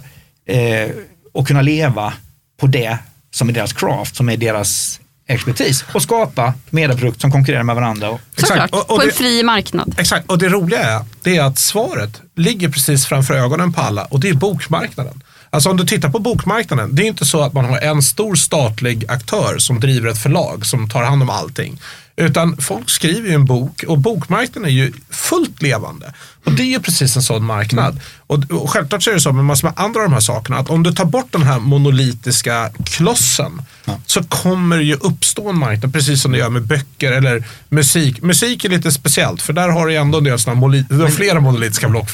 eh, 0.53 0.89
och 1.31 1.47
kunna 1.47 1.61
leva 1.61 2.13
på 2.57 2.67
det 2.67 2.97
som 3.31 3.49
är 3.49 3.53
deras 3.53 3.73
craft, 3.73 4.15
som 4.15 4.29
är 4.29 4.37
deras 4.37 4.99
expertis 5.29 5.85
och 5.93 6.01
skapa 6.01 6.53
medieprodukter 6.69 7.21
som 7.21 7.31
konkurrerar 7.31 7.63
med 7.63 7.75
varandra. 7.75 8.09
Och, 8.09 8.19
Exakt. 8.33 8.47
Såklart, 8.49 8.71
Och- 8.71 8.79
och 8.79 8.95
på 8.95 9.01
en 9.01 9.07
det- 9.07 9.13
fri 9.13 9.43
marknad. 9.43 9.95
Exakt, 9.97 10.29
och 10.31 10.37
det 10.37 10.49
roliga 10.49 10.79
är, 10.79 11.05
det 11.23 11.37
är 11.37 11.43
att 11.43 11.57
svaret 11.59 12.21
ligger 12.35 12.69
precis 12.69 13.05
framför 13.05 13.33
ögonen 13.33 13.73
på 13.73 13.81
alla 13.81 14.05
och 14.05 14.19
det 14.19 14.29
är 14.29 14.33
bokmarknaden. 14.33 15.23
Alltså 15.51 15.69
om 15.69 15.77
du 15.77 15.85
tittar 15.85 16.09
på 16.09 16.19
bokmarknaden, 16.19 16.95
det 16.95 17.03
är 17.03 17.07
inte 17.07 17.25
så 17.25 17.41
att 17.41 17.53
man 17.53 17.65
har 17.65 17.77
en 17.79 18.01
stor 18.01 18.35
statlig 18.35 19.05
aktör 19.09 19.57
som 19.57 19.79
driver 19.79 20.09
ett 20.09 20.21
förlag 20.23 20.65
som 20.65 20.89
tar 20.89 21.03
hand 21.03 21.21
om 21.21 21.29
allting. 21.29 21.79
Utan 22.19 22.57
folk 22.57 22.89
skriver 22.89 23.29
ju 23.29 23.35
en 23.35 23.45
bok 23.45 23.83
och 23.87 23.97
bokmarknaden 23.97 24.69
är 24.69 24.73
ju 24.73 24.93
fullt 25.09 25.61
levande. 25.61 26.13
Och 26.43 26.51
det 26.51 26.63
är 26.63 26.67
ju 26.67 26.79
precis 26.79 27.15
en 27.15 27.21
sån 27.21 27.45
marknad. 27.45 27.99
Och, 28.27 28.51
och 28.51 28.69
självklart 28.69 29.03
så 29.03 29.09
är 29.09 29.13
det 29.13 29.21
så 29.21 29.31
med 29.31 29.45
massor 29.45 29.67
med 29.67 29.73
andra 29.79 29.99
av 29.99 30.05
de 30.05 30.13
här 30.13 30.19
sakerna 30.19 30.57
att 30.57 30.69
om 30.69 30.83
du 30.83 30.91
tar 30.91 31.05
bort 31.05 31.31
den 31.31 31.43
här 31.43 31.59
monolitiska 31.59 32.71
klossen 32.85 33.61
så 34.05 34.23
kommer 34.23 34.77
det 34.77 34.83
ju 34.83 34.95
uppstå 34.95 35.49
en 35.49 35.59
marknad 35.59 35.93
precis 35.93 36.21
som 36.21 36.31
det 36.31 36.37
gör 36.37 36.49
med 36.49 36.61
böcker 36.61 37.11
eller 37.11 37.43
musik. 37.69 38.21
Musik 38.21 38.65
är 38.65 38.69
lite 38.69 38.91
speciellt 38.91 39.41
för 39.41 39.53
där 39.53 39.69
har 39.69 39.87
du 39.87 39.95
ändå 39.95 40.17
en 40.17 40.23
del 40.23 40.39
såna 40.39 40.67
du 40.89 41.01
har 41.01 41.07
flera 41.07 41.39
monolitiska 41.39 41.89
block 41.89 42.09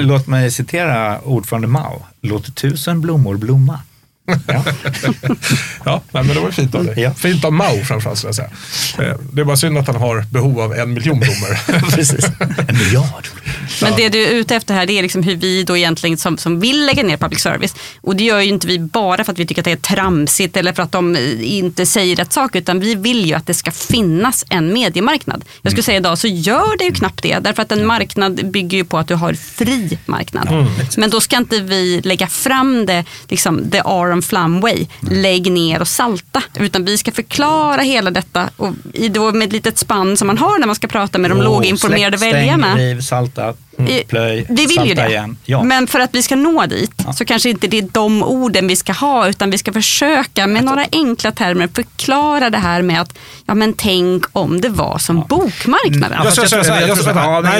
låt 0.00 0.26
mig 0.26 0.50
citera 0.50 1.20
ordförande 1.20 1.68
Mao. 1.68 2.06
Låt 2.20 2.54
tusen 2.54 3.00
blommor 3.00 3.36
blomma. 3.36 3.80
Ja. 4.46 4.64
Ja, 5.84 6.02
nej, 6.12 6.24
men 6.24 6.34
det 6.36 6.40
var 6.40 6.50
fint 6.50 6.74
av 6.74 6.84
dig. 6.84 6.94
Ja. 7.00 7.14
Fint 7.14 7.44
av 7.44 7.52
Mao 7.52 7.84
framförallt 7.84 8.18
skulle 8.18 8.28
jag 8.28 8.34
säga. 8.34 8.50
Eh, 9.10 9.16
Det 9.32 9.40
är 9.40 9.44
bara 9.44 9.56
synd 9.56 9.78
att 9.78 9.86
han 9.86 9.96
har 9.96 10.24
behov 10.32 10.60
av 10.60 10.74
en 10.74 10.92
miljon 10.94 11.20
blommor. 11.20 11.90
Precis. 11.96 12.24
En 12.68 12.78
miljard. 12.78 13.28
Men 13.82 13.92
det 13.96 14.08
du 14.08 14.22
är 14.26 14.30
ute 14.30 14.56
efter 14.56 14.74
här 14.74 14.86
det 14.86 14.98
är 14.98 15.02
liksom 15.02 15.22
hur 15.22 15.36
vi 15.36 15.62
då 15.64 15.76
egentligen 15.76 16.18
som, 16.18 16.38
som 16.38 16.60
vill 16.60 16.86
lägga 16.86 17.02
ner 17.02 17.16
public 17.16 17.40
service. 17.40 17.74
Och 18.00 18.16
det 18.16 18.24
gör 18.24 18.40
ju 18.40 18.48
inte 18.48 18.66
vi 18.66 18.78
bara 18.78 19.24
för 19.24 19.32
att 19.32 19.38
vi 19.38 19.46
tycker 19.46 19.62
att 19.62 19.64
det 19.64 19.72
är 19.72 19.76
tramsigt 19.96 20.56
eller 20.56 20.72
för 20.72 20.82
att 20.82 20.92
de 20.92 21.16
eh, 21.16 21.52
inte 21.56 21.86
säger 21.86 22.16
rätt 22.16 22.32
sak. 22.32 22.56
Utan 22.56 22.80
vi 22.80 22.94
vill 22.94 23.26
ju 23.26 23.34
att 23.34 23.46
det 23.46 23.54
ska 23.54 23.70
finnas 23.70 24.44
en 24.48 24.72
mediemarknad. 24.72 25.44
Jag 25.62 25.72
skulle 25.72 25.82
säga 25.82 25.96
idag 25.98 26.18
så 26.18 26.26
gör 26.28 26.78
det 26.78 26.84
ju 26.84 26.92
knappt 26.92 27.22
det. 27.22 27.38
Därför 27.38 27.62
att 27.62 27.72
en 27.72 27.86
marknad 27.86 28.50
bygger 28.50 28.78
ju 28.78 28.84
på 28.84 28.98
att 28.98 29.08
du 29.08 29.14
har 29.14 29.34
fri 29.34 29.98
marknad. 30.06 30.66
Men 30.96 31.10
då 31.10 31.20
ska 31.20 31.36
inte 31.36 31.60
vi 31.60 32.00
lägga 32.04 32.26
fram 32.26 32.86
det, 32.86 33.04
liksom 33.28 33.70
the 33.70 33.78
Aron 33.84 34.17
Flam 34.22 34.60
way. 34.60 34.86
Lägg 35.00 35.52
ner 35.52 35.80
och 35.80 35.88
salta. 35.88 36.42
Utan 36.60 36.84
vi 36.84 36.98
ska 36.98 37.12
förklara 37.12 37.82
hela 37.82 38.10
detta 38.10 38.50
och 38.56 38.72
i 38.92 39.08
då 39.08 39.32
med 39.32 39.46
ett 39.46 39.52
litet 39.52 39.78
spann 39.78 40.16
som 40.16 40.26
man 40.26 40.38
har 40.38 40.58
när 40.58 40.66
man 40.66 40.76
ska 40.76 40.86
prata 40.86 41.18
med 41.18 41.30
de 41.30 41.42
låginformerade 41.42 42.18
Släck, 42.18 42.34
väljarna. 42.34 42.72
Stäng, 42.72 42.84
riv, 42.86 43.00
salta, 43.00 43.54
Eh, 43.86 44.06
plöj, 44.08 44.46
Vi 44.48 44.66
vill 44.66 44.76
salta 44.76 44.88
ju 44.88 44.94
det. 44.94 45.08
igen. 45.08 45.36
Ja. 45.44 45.62
Men 45.62 45.86
för 45.86 46.00
att 46.00 46.14
vi 46.14 46.22
ska 46.22 46.36
nå 46.36 46.66
dit 46.66 46.92
så 47.14 47.24
kanske 47.24 47.50
inte 47.50 47.66
det 47.66 47.78
är 47.78 47.88
de 47.92 48.22
orden 48.22 48.68
vi 48.68 48.76
ska 48.76 48.92
ha 48.92 49.28
utan 49.28 49.50
vi 49.50 49.58
ska 49.58 49.72
försöka 49.72 50.46
med 50.46 50.64
några 50.64 50.86
enkla 50.92 51.32
termer 51.32 51.68
förklara 51.74 52.50
det 52.50 52.58
här 52.58 52.82
med 52.82 53.00
att 53.00 53.18
ja 53.46 53.54
men 53.54 53.72
tänk 53.72 54.24
om 54.32 54.60
det 54.60 54.68
var 54.68 54.98
som 54.98 55.24
bokmarknaden. 55.28 56.18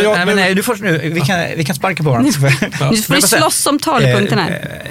Ja, 0.03 0.25
nej, 0.35 0.55
du 0.55 0.63
får, 0.63 0.77
nu, 0.77 1.11
vi, 1.15 1.21
kan, 1.21 1.41
vi 1.57 1.65
kan 1.65 1.77
sparka 1.77 2.03
på 2.03 2.11
varandra. 2.11 2.31
Nu 2.91 2.97
får 2.97 3.15
vi 3.15 3.23
slåss 3.23 3.67
om 3.67 3.79
talepunkten 3.79 4.39
här. 4.39 4.51
Eh, 4.51 4.91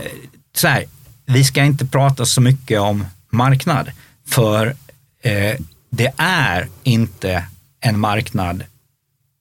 så 0.55 0.67
här, 0.67 0.85
vi 1.27 1.43
ska 1.43 1.63
inte 1.63 1.85
prata 1.85 2.25
så 2.25 2.41
mycket 2.41 2.79
om 2.79 3.05
marknad, 3.29 3.91
för 4.27 4.75
eh, 5.21 5.55
det 5.89 6.13
är 6.17 6.67
inte 6.83 7.45
en 7.79 7.99
marknad 7.99 8.63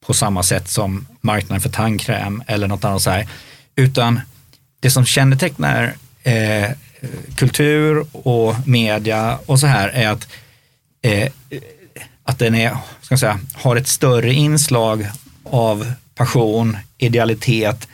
på 0.07 0.15
samma 0.15 0.43
sätt 0.43 0.69
som 0.69 1.07
marknaden 1.21 1.61
för 1.61 1.69
tandkräm 1.69 2.43
eller 2.47 2.69
något 2.69 2.85
annat 2.85 3.03
så 3.03 3.11
här. 3.11 3.29
Utan 3.77 4.21
det 4.81 4.91
som 4.91 5.05
kännetecknar 5.05 5.95
eh, 6.23 6.71
kultur 7.35 8.07
och 8.13 8.69
media 8.69 9.39
och 9.47 9.61
så 9.61 9.67
här 9.67 9.89
är 9.89 10.09
att, 10.09 10.29
eh, 11.03 11.33
att 12.23 12.39
den 12.39 12.55
är, 12.55 12.77
ska 13.01 13.17
säga, 13.17 13.41
har 13.53 13.77
ett 13.77 13.89
större 13.89 14.33
inslag 14.33 15.09
av 15.45 15.93
passion, 16.15 16.77
idealitet 16.99 17.89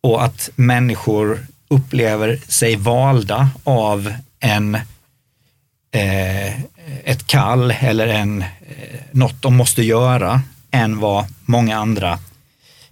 och 0.00 0.24
att 0.24 0.50
människor 0.56 1.46
upplever 1.68 2.40
sig 2.48 2.76
valda 2.76 3.50
av 3.64 4.14
en 4.40 4.74
eh, 5.90 6.60
ett 7.04 7.26
kall 7.26 7.74
eller 7.80 8.06
en, 8.06 8.42
eh, 8.42 8.46
något 9.10 9.42
de 9.42 9.56
måste 9.56 9.82
göra 9.82 10.42
än 10.70 10.98
vad 10.98 11.26
många 11.44 11.78
andra 11.78 12.18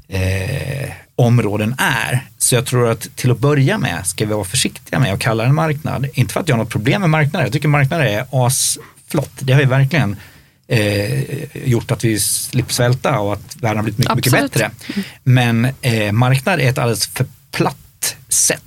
eh, 0.09 0.91
områden 1.17 1.75
är. 1.79 2.27
Så 2.39 2.55
jag 2.55 2.67
tror 2.67 2.91
att 2.91 3.17
till 3.17 3.31
att 3.31 3.39
börja 3.39 3.79
med 3.79 4.07
ska 4.07 4.27
vi 4.27 4.35
vara 4.35 4.45
försiktiga 4.45 4.99
med 4.99 5.13
att 5.13 5.21
kalla 5.21 5.43
det 5.43 5.49
en 5.49 5.55
marknad. 5.55 6.07
Inte 6.15 6.33
för 6.33 6.41
att 6.41 6.49
jag 6.49 6.57
har 6.57 6.65
något 6.65 6.73
problem 6.73 7.01
med 7.01 7.11
marknader, 7.11 7.47
jag 7.47 7.53
tycker 7.53 7.69
marknader 7.69 8.05
är 8.05 8.27
asflott. 8.31 9.33
Det 9.41 9.53
har 9.53 9.61
ju 9.61 9.67
verkligen 9.67 10.17
eh, 10.69 11.69
gjort 11.69 11.91
att 11.91 12.05
vi 12.05 12.21
slipper 12.21 12.73
svälta 12.73 13.19
och 13.19 13.33
att 13.33 13.57
världen 13.57 13.77
har 13.77 13.83
blivit 13.83 13.99
mycket, 13.99 14.17
mycket 14.17 14.33
bättre. 14.33 14.71
Men 15.25 15.69
eh, 15.81 16.13
marknad 16.13 16.61
är 16.61 16.69
ett 16.69 16.79
alldeles 16.79 17.07
för 17.07 17.27
platt 17.51 18.17
sätt 18.29 18.63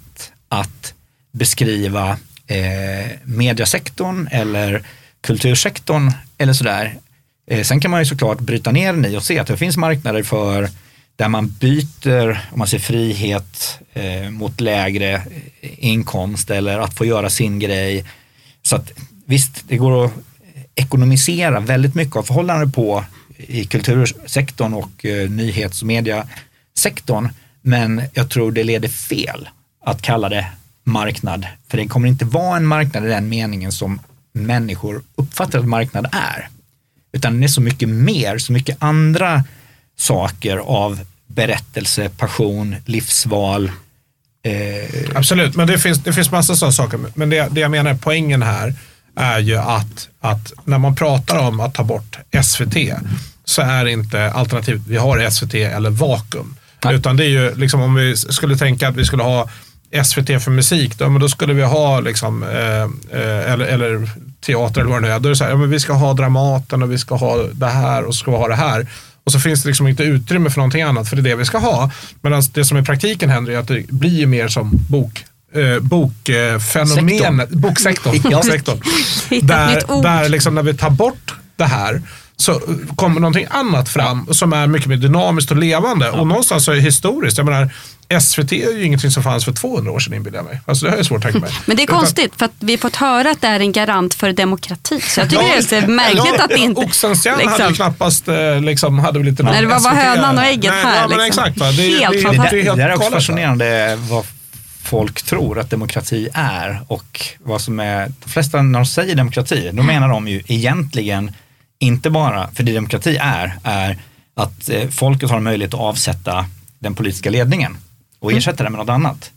att 0.50 0.94
beskriva 1.32 2.18
eh, 2.48 3.12
mediasektorn 3.24 4.28
eller 4.32 4.84
kultursektorn 5.22 6.12
eller 6.38 6.54
sådär. 6.54 6.98
Eh, 7.52 7.64
sen 7.64 7.80
kan 7.80 7.92
man 7.92 8.02
ju 8.02 8.06
såklart 8.06 8.40
bryta 8.40 8.72
ner 8.72 8.94
den 8.94 9.06
i 9.06 9.18
och 9.18 9.24
se 9.24 9.40
att 9.40 9.48
det 9.48 9.58
finns 9.58 9.78
marknader 9.78 10.24
för 10.24 10.70
där 11.16 11.30
man 11.30 11.48
byter, 11.48 12.48
om 12.52 12.60
man 12.60 12.68
ser 12.68 12.80
frihet 12.80 13.80
eh, 13.94 14.30
mot 14.30 14.62
lägre 14.62 15.14
eh, 15.62 15.72
inkomst 15.78 16.50
eller 16.50 16.80
att 16.80 16.94
få 16.94 17.06
göra 17.06 17.30
sin 17.30 17.60
grej. 17.60 18.06
Så 18.64 18.76
att 18.76 18.92
visst, 19.26 19.64
det 19.68 19.78
går 19.78 20.06
att 20.06 20.12
ekonomisera 20.76 21.60
väldigt 21.60 21.96
mycket 21.96 22.16
av 22.16 22.24
förhållanden 22.24 22.72
på 22.72 23.04
i 23.38 23.66
kultursektorn 23.66 24.74
och 24.74 25.06
eh, 25.06 25.30
nyhets 25.30 25.82
och 25.82 25.88
mediasektorn. 25.88 27.30
Men 27.62 28.02
jag 28.14 28.30
tror 28.30 28.52
det 28.52 28.64
leder 28.64 28.90
fel 28.90 29.50
att 29.86 30.02
kalla 30.02 30.30
det 30.30 30.46
marknad. 30.84 31.46
För 31.68 31.78
det 31.78 31.88
kommer 31.88 32.08
inte 32.08 32.26
vara 32.26 32.58
en 32.58 32.66
marknad 32.66 33.06
i 33.06 33.10
den 33.10 33.30
meningen 33.30 33.72
som 33.72 34.00
människor 34.34 35.02
uppfattar 35.16 35.60
att 35.60 35.68
marknad 35.68 36.08
är. 36.12 36.50
Utan 37.12 37.34
den 37.34 37.44
är 37.44 37.48
så 37.48 37.62
mycket 37.62 37.90
mer, 37.90 38.38
så 38.38 38.54
mycket 38.54 38.78
andra 38.80 39.44
saker 39.98 40.58
av 40.58 41.00
berättelse, 41.28 42.10
passion, 42.10 42.76
livsval. 42.86 43.72
Eh. 44.44 45.16
Absolut, 45.16 45.56
men 45.56 45.68
det 45.68 45.80
finns, 45.80 46.04
det 46.04 46.14
finns 46.14 46.32
massa 46.32 46.56
sådana 46.56 46.72
saker. 46.72 47.00
Men 47.16 47.30
det, 47.30 47.48
det 47.52 47.62
jag 47.62 47.72
menar, 47.72 47.98
poängen 48.02 48.42
här 48.42 48.74
är 49.16 49.40
ju 49.40 49.58
att, 49.58 50.10
att 50.20 50.54
när 50.66 50.78
man 50.78 50.96
pratar 50.96 51.38
om 51.38 51.60
att 51.60 51.74
ta 51.74 51.84
bort 51.84 52.18
SVT 52.44 52.76
så 53.46 53.62
är 53.62 53.86
inte 53.86 54.32
alternativet 54.32 54.82
vi 54.88 54.98
har 54.98 55.30
SVT 55.30 55.54
eller 55.54 55.90
vakuum. 55.90 56.56
Nej. 56.84 56.96
Utan 56.96 57.18
det 57.18 57.26
är 57.26 57.30
ju 57.30 57.56
liksom 57.56 57.82
om 57.82 57.96
vi 57.96 58.18
skulle 58.18 58.58
tänka 58.58 58.88
att 58.88 58.96
vi 58.96 59.06
skulle 59.06 59.24
ha 59.24 59.50
SVT 60.04 60.44
för 60.44 60.52
musik, 60.52 60.98
då, 60.98 61.10
men 61.10 61.22
då 61.22 61.30
skulle 61.30 61.54
vi 61.54 61.64
ha 61.64 62.00
liksom, 62.00 62.44
eh, 62.44 62.82
eh, 63.20 63.52
eller, 63.52 63.66
eller 63.66 64.10
teater 64.46 64.82
eller 64.82 64.92
vad 64.92 65.02
det 65.02 65.08
nu 65.08 65.14
är. 65.14 65.20
Då 65.20 65.28
är 65.28 65.30
det 65.30 65.36
så 65.36 65.44
här, 65.44 65.52
ja, 65.52 65.58
men 65.58 65.70
vi 65.70 65.80
ska 65.80 65.94
ha 65.94 66.14
Dramaten 66.14 66.84
och 66.84 66.92
vi 66.92 66.98
ska 66.98 67.16
ha 67.16 67.38
det 67.54 67.68
här 67.68 68.04
och 68.04 68.16
så 68.16 68.20
ska 68.20 68.32
vi 68.32 68.38
ha 68.38 68.48
det 68.48 68.56
här. 68.56 68.88
Och 69.24 69.32
så 69.32 69.40
finns 69.40 69.64
det 69.64 69.70
liksom 69.70 69.88
inte 69.88 70.04
utrymme 70.04 70.50
för 70.50 70.58
någonting 70.58 70.82
annat, 70.82 71.10
för 71.10 71.16
det 71.16 71.22
är 71.22 71.24
det 71.24 71.36
vi 71.36 71.46
ska 71.46 71.58
ha. 71.58 71.92
Medan 72.22 72.44
det 72.54 72.66
som 72.66 72.78
i 72.78 72.84
praktiken 72.84 73.30
händer 73.30 73.54
är 73.54 73.58
att 73.58 73.68
det 73.68 73.88
blir 73.88 74.26
mer 74.26 74.48
som 74.48 74.72
bok 74.90 75.26
eh, 75.54 75.80
bokfenomenet, 75.80 77.50
boksektorn. 77.50 78.22
ja. 78.32 78.42
där 79.42 80.02
där 80.02 80.30
liksom 80.30 80.56
när 80.56 80.64
vi 80.64 80.74
tar 80.74 80.90
bort 80.90 81.36
det 81.56 81.66
här 81.66 82.02
så 82.38 82.62
kommer 82.96 83.20
någonting 83.20 83.48
annat 83.50 83.90
fram 83.90 84.28
som 84.32 84.54
är 84.54 84.68
mycket 84.68 84.88
mer 84.88 84.98
dynamiskt 84.98 85.52
och 85.52 85.58
levande. 85.58 86.06
Ja. 86.06 86.12
Och 86.12 86.28
någonstans 86.28 86.66
så 86.66 86.72
är 86.72 86.76
det 86.76 86.82
historiskt, 86.82 87.38
jag 87.38 87.46
menar 87.46 87.74
SVT 88.22 88.52
är 88.52 88.78
ju 88.78 88.86
ingenting 88.86 89.12
som 89.12 89.24
fanns 89.24 89.46
för 89.46 89.52
200 89.52 89.92
år 89.92 90.00
sedan 90.00 90.14
inbillar 90.14 90.38
jag 90.40 90.46
mig. 90.46 90.62
Alltså 90.66 90.86
det 90.86 90.92
har 90.92 90.98
jag 90.98 91.06
svårt 91.06 91.18
att 91.18 91.24
tänka 91.24 91.40
mig. 91.40 91.52
Men 91.66 91.78
det 91.78 91.84
är 91.84 91.88
konstigt 91.88 92.34
för 92.38 92.46
att 92.46 92.52
vi 92.60 92.74
har 92.74 92.78
fått 92.78 92.96
höra 92.96 93.32
att 93.32 93.42
det 93.42 93.48
är 93.48 93.60
en 93.60 93.72
garant 93.72 94.14
för 94.14 94.34
demokrati. 94.34 95.02
Så 95.02 95.20
jag 95.20 95.30
tycker 95.30 95.44
ja, 95.44 95.62
det 95.70 95.78
är 95.78 95.88
märkligt 95.88 96.24
ja, 96.38 96.44
att 96.44 96.50
det 96.50 96.58
inte... 96.58 96.82
Oxenstierna 96.82 97.38
liksom. 97.38 97.54
hade 97.54 97.70
ju 97.70 97.76
knappast 97.76 98.28
eh, 98.28 98.62
liksom, 98.62 99.00
hade 99.00 99.20
väl 99.20 99.28
inte 99.28 99.44
någon 99.44 99.52
Nej, 99.52 99.62
det 99.62 99.68
var 99.68 99.80
bara 99.80 99.94
hönan 99.94 100.38
och 100.38 100.44
ägget 100.44 100.72
Nej, 100.72 100.84
här. 100.84 101.02
Ja, 101.02 101.08
men 101.08 101.18
liksom. 101.18 101.44
exakt, 101.44 101.58
va? 101.60 101.72
Det, 101.72 101.82
helt 101.82 102.14
det, 102.14 102.52
det, 102.52 102.64
det, 102.64 102.76
det 102.76 102.84
är 102.84 102.96
också 102.96 103.12
fascinerande 103.12 103.96
vad 104.10 104.26
folk 104.84 105.22
tror 105.22 105.60
att 105.60 105.70
demokrati 105.70 106.30
är 106.34 106.82
och 106.88 107.22
vad 107.40 107.62
som 107.62 107.80
är, 107.80 108.12
de 108.24 108.30
flesta 108.30 108.62
när 108.62 108.80
de 108.80 108.86
säger 108.86 109.16
demokrati, 109.16 109.70
då 109.74 109.84
menar 109.84 110.10
de 110.10 110.28
ju 110.28 110.42
egentligen 110.48 111.32
inte 111.80 112.10
bara, 112.10 112.50
för 112.54 112.64
det 112.64 112.74
demokrati 112.74 113.18
är, 113.22 113.60
är 113.64 113.98
att 114.36 114.70
eh, 114.70 114.90
folket 114.90 115.30
har 115.30 115.38
en 115.38 115.44
möjlighet 115.44 115.74
att 115.74 115.80
avsätta 115.80 116.46
den 116.80 116.96
politiska 116.96 117.30
ledningen 117.30 117.78
och 118.20 118.32
mm. 118.32 118.38
ersätta 118.38 118.64
den 118.64 118.72
med 118.72 118.80
något 118.80 118.90
annat. 118.90 119.32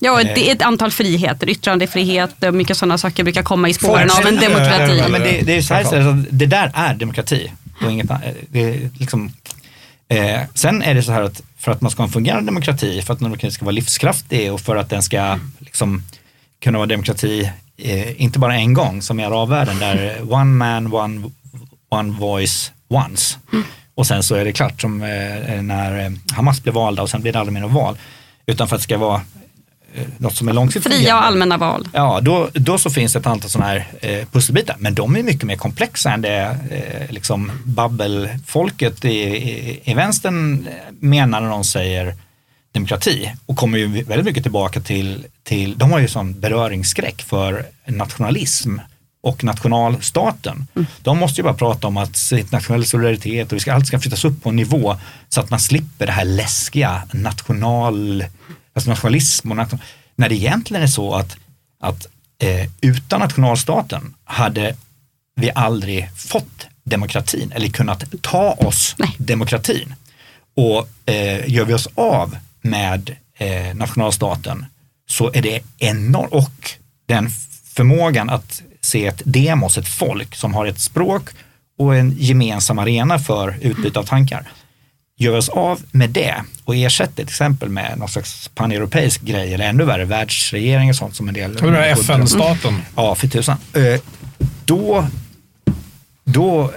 Ja, 0.00 0.22
det 0.22 0.50
är 0.50 0.52
ett 0.52 0.62
antal 0.62 0.90
friheter, 0.90 1.50
yttrandefrihet 1.50 2.42
och 2.44 2.54
mycket 2.54 2.76
sådana 2.76 2.98
saker 2.98 3.24
brukar 3.24 3.42
komma 3.42 3.68
i 3.68 3.74
spåren 3.74 4.10
av 4.10 4.26
en 4.26 4.36
demokrati. 4.36 4.98
Ja, 4.98 5.08
men 5.08 5.20
det, 5.20 5.40
det, 5.42 5.56
är 5.56 5.62
så 5.62 5.74
här, 5.74 5.84
så 5.84 6.24
det 6.30 6.46
där 6.46 6.72
är 6.74 6.94
demokrati. 6.94 7.52
Och 7.84 7.90
inget, 7.90 8.10
det 8.48 8.90
liksom, 8.98 9.32
eh, 10.08 10.40
sen 10.54 10.82
är 10.82 10.94
det 10.94 11.02
så 11.02 11.12
här 11.12 11.22
att 11.22 11.42
för 11.58 11.72
att 11.72 11.80
man 11.80 11.90
ska 11.90 12.02
ha 12.02 12.06
en 12.06 12.12
fungerande 12.12 12.46
demokrati, 12.46 13.02
för 13.02 13.12
att 13.12 13.18
demokrati 13.18 13.50
ska 13.50 13.64
vara 13.64 13.72
livskraftig 13.72 14.52
och 14.52 14.60
för 14.60 14.76
att 14.76 14.90
den 14.90 15.02
ska 15.02 15.38
liksom, 15.58 16.02
kunna 16.62 16.78
vara 16.78 16.86
demokrati, 16.86 17.50
eh, 17.76 18.22
inte 18.22 18.38
bara 18.38 18.54
en 18.54 18.74
gång 18.74 19.02
som 19.02 19.20
i 19.20 19.24
arabvärlden 19.24 19.78
där 19.78 20.32
one 20.32 20.44
man, 20.44 20.94
one, 20.94 21.30
one 21.88 22.12
voice, 22.12 22.72
once. 22.88 23.38
Och 24.00 24.06
sen 24.06 24.22
så 24.22 24.34
är 24.34 24.44
det 24.44 24.52
klart 24.52 24.80
som 24.80 25.02
eh, 25.02 25.62
när 25.62 26.04
eh, 26.04 26.10
Hamas 26.32 26.62
blev 26.62 26.74
valda 26.74 27.02
och 27.02 27.10
sen 27.10 27.22
blir 27.22 27.32
det 27.32 27.38
aldrig 27.38 27.52
mer 27.52 27.60
något 27.60 27.72
val. 27.72 27.98
Utan 28.46 28.68
för 28.68 28.76
att 28.76 28.80
det 28.80 28.84
ska 28.84 28.98
vara 28.98 29.20
eh, 29.94 30.06
något 30.18 30.36
som 30.36 30.48
är 30.48 30.52
långsiktigt 30.52 30.92
Fria 30.92 31.16
och 31.16 31.24
allmänna 31.24 31.56
val. 31.56 31.88
Ja, 31.92 32.20
då, 32.22 32.48
då 32.52 32.78
så 32.78 32.90
finns 32.90 33.12
det 33.12 33.18
ett 33.18 33.26
antal 33.26 33.50
sådana 33.50 33.70
här 33.70 33.86
eh, 34.00 34.26
pusselbitar. 34.32 34.76
Men 34.78 34.94
de 34.94 35.16
är 35.16 35.22
mycket 35.22 35.42
mer 35.42 35.56
komplexa 35.56 36.12
än 36.12 36.22
det 36.22 36.58
eh, 36.70 37.12
liksom 37.12 37.52
babbelfolket 37.64 39.04
i, 39.04 39.08
i, 39.08 39.80
i 39.84 39.94
vänstern 39.94 40.68
menar 41.00 41.40
när 41.40 41.50
de 41.50 41.64
säger 41.64 42.14
demokrati. 42.72 43.32
Och 43.46 43.56
kommer 43.56 43.78
ju 43.78 43.86
väldigt 43.86 44.24
mycket 44.24 44.42
tillbaka 44.42 44.80
till, 44.80 45.26
till 45.42 45.78
de 45.78 45.92
har 45.92 45.98
ju 45.98 46.08
sån 46.08 46.40
beröringsskräck 46.40 47.22
för 47.22 47.66
nationalism 47.86 48.78
och 49.20 49.44
nationalstaten. 49.44 50.66
Mm. 50.74 50.86
De 51.02 51.18
måste 51.18 51.40
ju 51.40 51.42
bara 51.42 51.54
prata 51.54 51.86
om 51.86 51.96
att 51.96 52.32
internationell 52.32 52.86
solidaritet 52.86 53.52
och 53.52 53.56
vi 53.56 53.60
ska, 53.60 53.72
allt 53.72 53.86
ska 53.86 54.00
flyttas 54.00 54.24
upp 54.24 54.42
på 54.42 54.48
en 54.48 54.56
nivå 54.56 54.96
så 55.28 55.40
att 55.40 55.50
man 55.50 55.60
slipper 55.60 56.06
det 56.06 56.12
här 56.12 56.24
läskiga 56.24 57.02
national, 57.12 58.24
alltså 58.72 58.90
nationalism 58.90 59.50
och 59.50 59.56
nation, 59.56 59.78
när 60.16 60.28
det 60.28 60.34
egentligen 60.34 60.82
är 60.82 60.86
så 60.86 61.14
att, 61.14 61.36
att 61.80 62.06
eh, 62.42 62.70
utan 62.80 63.20
nationalstaten 63.20 64.14
hade 64.24 64.76
vi 65.36 65.50
aldrig 65.54 66.10
fått 66.16 66.66
demokratin 66.84 67.52
eller 67.52 67.68
kunnat 67.68 68.04
ta 68.22 68.52
oss 68.52 68.94
Nej. 68.98 69.14
demokratin. 69.18 69.94
Och 70.56 70.88
eh, 71.10 71.50
gör 71.50 71.64
vi 71.64 71.74
oss 71.74 71.88
av 71.94 72.36
med 72.62 73.16
eh, 73.38 73.74
nationalstaten 73.74 74.66
så 75.08 75.30
är 75.32 75.42
det 75.42 75.60
enormt 75.78 76.32
och 76.32 76.70
den 77.06 77.30
förmågan 77.74 78.30
att 78.30 78.62
se 78.80 79.06
ett 79.06 79.22
demos, 79.24 79.78
ett 79.78 79.88
folk 79.88 80.34
som 80.34 80.54
har 80.54 80.66
ett 80.66 80.80
språk 80.80 81.30
och 81.78 81.96
en 81.96 82.16
gemensam 82.18 82.78
arena 82.78 83.18
för 83.18 83.58
utbyte 83.60 83.98
av 83.98 84.04
tankar. 84.04 84.48
Gör 85.16 85.36
oss 85.36 85.48
av 85.48 85.80
med 85.90 86.10
det 86.10 86.34
och 86.64 86.76
ersätter 86.76 87.14
till 87.14 87.24
exempel 87.24 87.68
med 87.68 87.98
någon 87.98 88.08
slags 88.08 88.48
paneuropeisk 88.48 89.22
grej 89.22 89.54
eller 89.54 89.68
ännu 89.68 89.84
värre 89.84 90.04
världsregering 90.04 90.88
och 90.90 90.96
sånt 90.96 91.16
som 91.16 91.28
en 91.28 91.34
del. 91.34 91.62
Menar 91.62 91.82
FN-staten? 91.82 92.82
Ja, 92.96 93.14
för 93.14 93.28
tusan. 93.28 93.56
Eh, 93.72 94.00
då, 94.64 95.06
då 96.24 96.72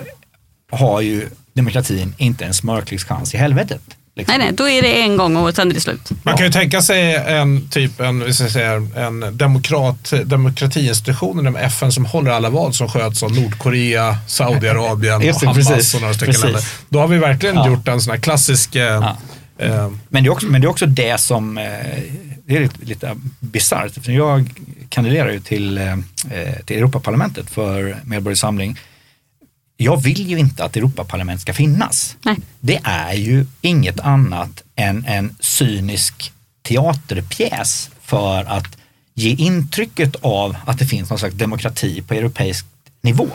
har 0.72 1.02
ju 1.02 1.30
demokratin 1.54 2.14
inte 2.18 2.46
en 2.46 2.54
smörklig 2.54 3.02
chans 3.02 3.34
i 3.34 3.38
helvetet. 3.38 3.82
Liksom. 4.16 4.38
Nej, 4.38 4.48
nej, 4.48 4.56
då 4.56 4.70
är 4.70 4.82
det 4.82 5.02
en 5.02 5.18
gång 5.18 5.36
och 5.36 5.56
sen 5.56 5.70
är 5.70 5.74
det 5.74 5.80
slut. 5.80 6.10
Man 6.24 6.38
kan 6.38 6.46
ju 6.46 6.52
tänka 6.52 6.82
sig 6.82 7.16
en 7.16 7.70
typ, 7.70 8.00
en, 8.00 8.34
säga, 8.34 8.72
en 8.96 9.38
demokrat, 9.38 10.14
demokratiinstitution 10.26 11.40
inom 11.40 11.56
FN 11.56 11.92
som 11.92 12.06
håller 12.06 12.32
alla 12.32 12.50
val 12.50 12.74
som 12.74 12.90
sköts 12.90 13.24
av 13.24 13.32
Nordkorea, 13.32 14.18
Saudiarabien 14.28 15.16
och 15.16 15.24
Hamas 15.24 15.56
precis, 15.56 15.94
och 15.94 16.02
några 16.02 16.14
stycken 16.14 16.42
länder. 16.42 16.62
Då 16.90 17.00
har 17.00 17.08
vi 17.08 17.18
verkligen 17.18 17.56
ja. 17.56 17.68
gjort 17.68 17.88
en 17.88 18.02
sån 18.02 18.12
här 18.12 18.20
klassisk... 18.20 18.76
Ja. 18.76 19.18
Eh, 19.58 19.92
men, 20.10 20.24
det 20.24 20.28
är 20.28 20.32
också, 20.32 20.48
men 20.48 20.62
det 20.62 20.68
är 20.68 20.70
också 20.70 20.86
det 20.86 21.20
som, 21.20 21.58
eh, 21.58 21.64
det 22.46 22.56
är 22.56 22.60
lite, 22.60 22.86
lite 22.86 23.16
bisarrt. 23.40 24.08
Jag 24.08 24.50
kandiderar 24.90 25.32
ju 25.32 25.40
till, 25.40 25.78
eh, 25.78 25.96
till 26.66 26.78
Europaparlamentet 26.78 27.50
för 27.50 27.98
Medborgerlig 28.04 28.38
Samling 28.38 28.80
jag 29.78 30.04
vill 30.04 30.30
ju 30.30 30.40
inte 30.40 30.64
att 30.64 30.76
Europaparlamentet 30.76 31.42
ska 31.42 31.54
finnas. 31.54 32.18
Nej. 32.26 32.38
Det 32.60 32.80
är 32.84 33.14
ju 33.14 33.46
inget 33.62 34.00
annat 34.00 34.64
än 34.76 35.06
en 35.06 35.36
cynisk 35.40 36.32
teaterpjäs 36.62 37.90
för 38.02 38.44
att 38.44 38.78
ge 39.14 39.30
intrycket 39.30 40.16
av 40.22 40.58
att 40.66 40.80
det 40.80 40.86
finns 40.86 41.10
någon 41.10 41.20
slags 41.20 41.36
demokrati 41.36 42.02
på 42.02 42.14
europeisk 42.14 42.66
nivå. 43.02 43.30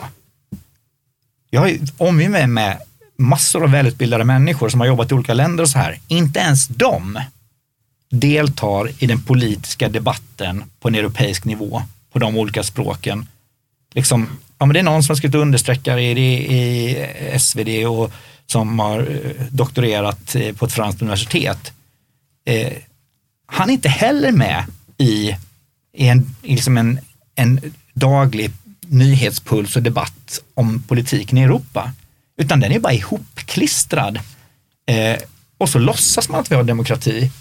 Jag 1.49 1.69
är 1.69 1.79
omgiven 1.97 2.31
med, 2.31 2.49
med 2.49 2.77
massor 3.17 3.63
av 3.63 3.71
välutbildade 3.71 4.23
människor 4.23 4.69
som 4.69 4.79
har 4.79 4.87
jobbat 4.87 5.11
i 5.11 5.13
olika 5.13 5.33
länder 5.33 5.63
och 5.63 5.69
så 5.69 5.77
här. 5.77 5.99
Inte 6.07 6.39
ens 6.39 6.67
de 6.67 7.19
deltar 8.09 9.03
i 9.03 9.05
den 9.05 9.21
politiska 9.21 9.89
debatten 9.89 10.63
på 10.79 10.87
en 10.87 10.95
europeisk 10.95 11.45
nivå 11.45 11.81
på 12.11 12.19
de 12.19 12.37
olika 12.37 12.63
språken. 12.63 13.27
Liksom, 13.93 14.27
ja, 14.59 14.65
men 14.65 14.73
det 14.73 14.79
är 14.79 14.83
någon 14.83 15.03
som 15.03 15.11
har 15.11 15.17
skrivit 15.17 15.35
understreckare 15.35 16.01
i, 16.01 16.55
i 16.57 17.39
SvD 17.39 17.85
och 17.87 18.11
som 18.45 18.79
har 18.79 18.99
eh, 18.99 19.45
doktorerat 19.51 20.35
eh, 20.35 20.55
på 20.55 20.65
ett 20.65 20.71
franskt 20.71 21.01
universitet. 21.01 21.71
Eh, 22.45 22.73
han 23.45 23.69
är 23.69 23.73
inte 23.73 23.89
heller 23.89 24.31
med 24.31 24.65
i, 24.97 25.35
i, 25.93 26.07
en, 26.07 26.35
i 26.43 26.55
liksom 26.55 26.77
en, 26.77 26.99
en 27.35 27.73
daglig 27.93 28.51
nyhetspuls 28.87 29.75
och 29.75 29.83
debatt 29.83 30.41
om 30.53 30.83
politiken 30.87 31.37
i 31.37 31.43
Europa. 31.43 31.91
Utan 32.37 32.59
den 32.59 32.71
är 32.71 32.79
bara 32.79 32.93
ihopklistrad. 32.93 34.19
Eh, 34.85 35.17
och 35.57 35.69
så 35.69 35.79
låtsas 35.79 36.29
man 36.29 36.39
att 36.39 36.51
vi 36.51 36.55
har 36.55 36.63
demokrati. 36.63 37.31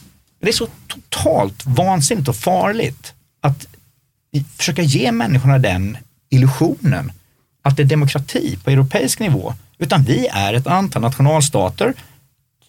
Det 0.40 0.48
är 0.48 0.52
så 0.52 0.68
totalt 0.86 1.66
vansinnigt 1.66 2.28
och 2.28 2.36
farligt 2.36 3.14
att 3.40 3.66
försöka 4.56 4.82
ge 4.82 5.12
människorna 5.12 5.58
den 5.58 5.98
illusionen 6.30 7.12
att 7.62 7.76
det 7.76 7.82
är 7.82 7.86
demokrati 7.86 8.58
på 8.64 8.70
europeisk 8.70 9.20
nivå. 9.20 9.54
Utan 9.78 10.02
vi 10.02 10.26
är 10.26 10.54
ett 10.54 10.66
antal 10.66 11.02
nationalstater, 11.02 11.94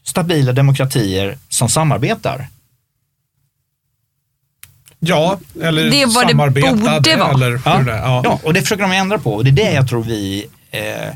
stabila 0.03 0.53
demokratier 0.53 1.37
som 1.49 1.69
samarbetar. 1.69 2.47
Ja, 4.99 5.39
eller 5.61 5.89
Det 5.91 6.01
är 6.01 6.15
vad 6.15 6.27
det 6.27 6.33
borde 6.33 6.61
vara. 6.61 7.31
Eller 7.33 7.49
hur 7.51 7.61
Ja, 7.65 7.79
det, 7.79 7.91
ja. 7.91 8.21
ja, 8.23 8.39
och 8.43 8.53
det 8.53 8.61
försöker 8.61 8.83
de 8.83 8.91
ändra 8.91 9.17
på 9.17 9.33
och 9.33 9.43
det 9.43 9.49
är 9.49 9.65
det 9.65 9.71
jag 9.71 9.89
tror 9.89 10.03
vi, 10.03 10.47
eh, 10.71 11.09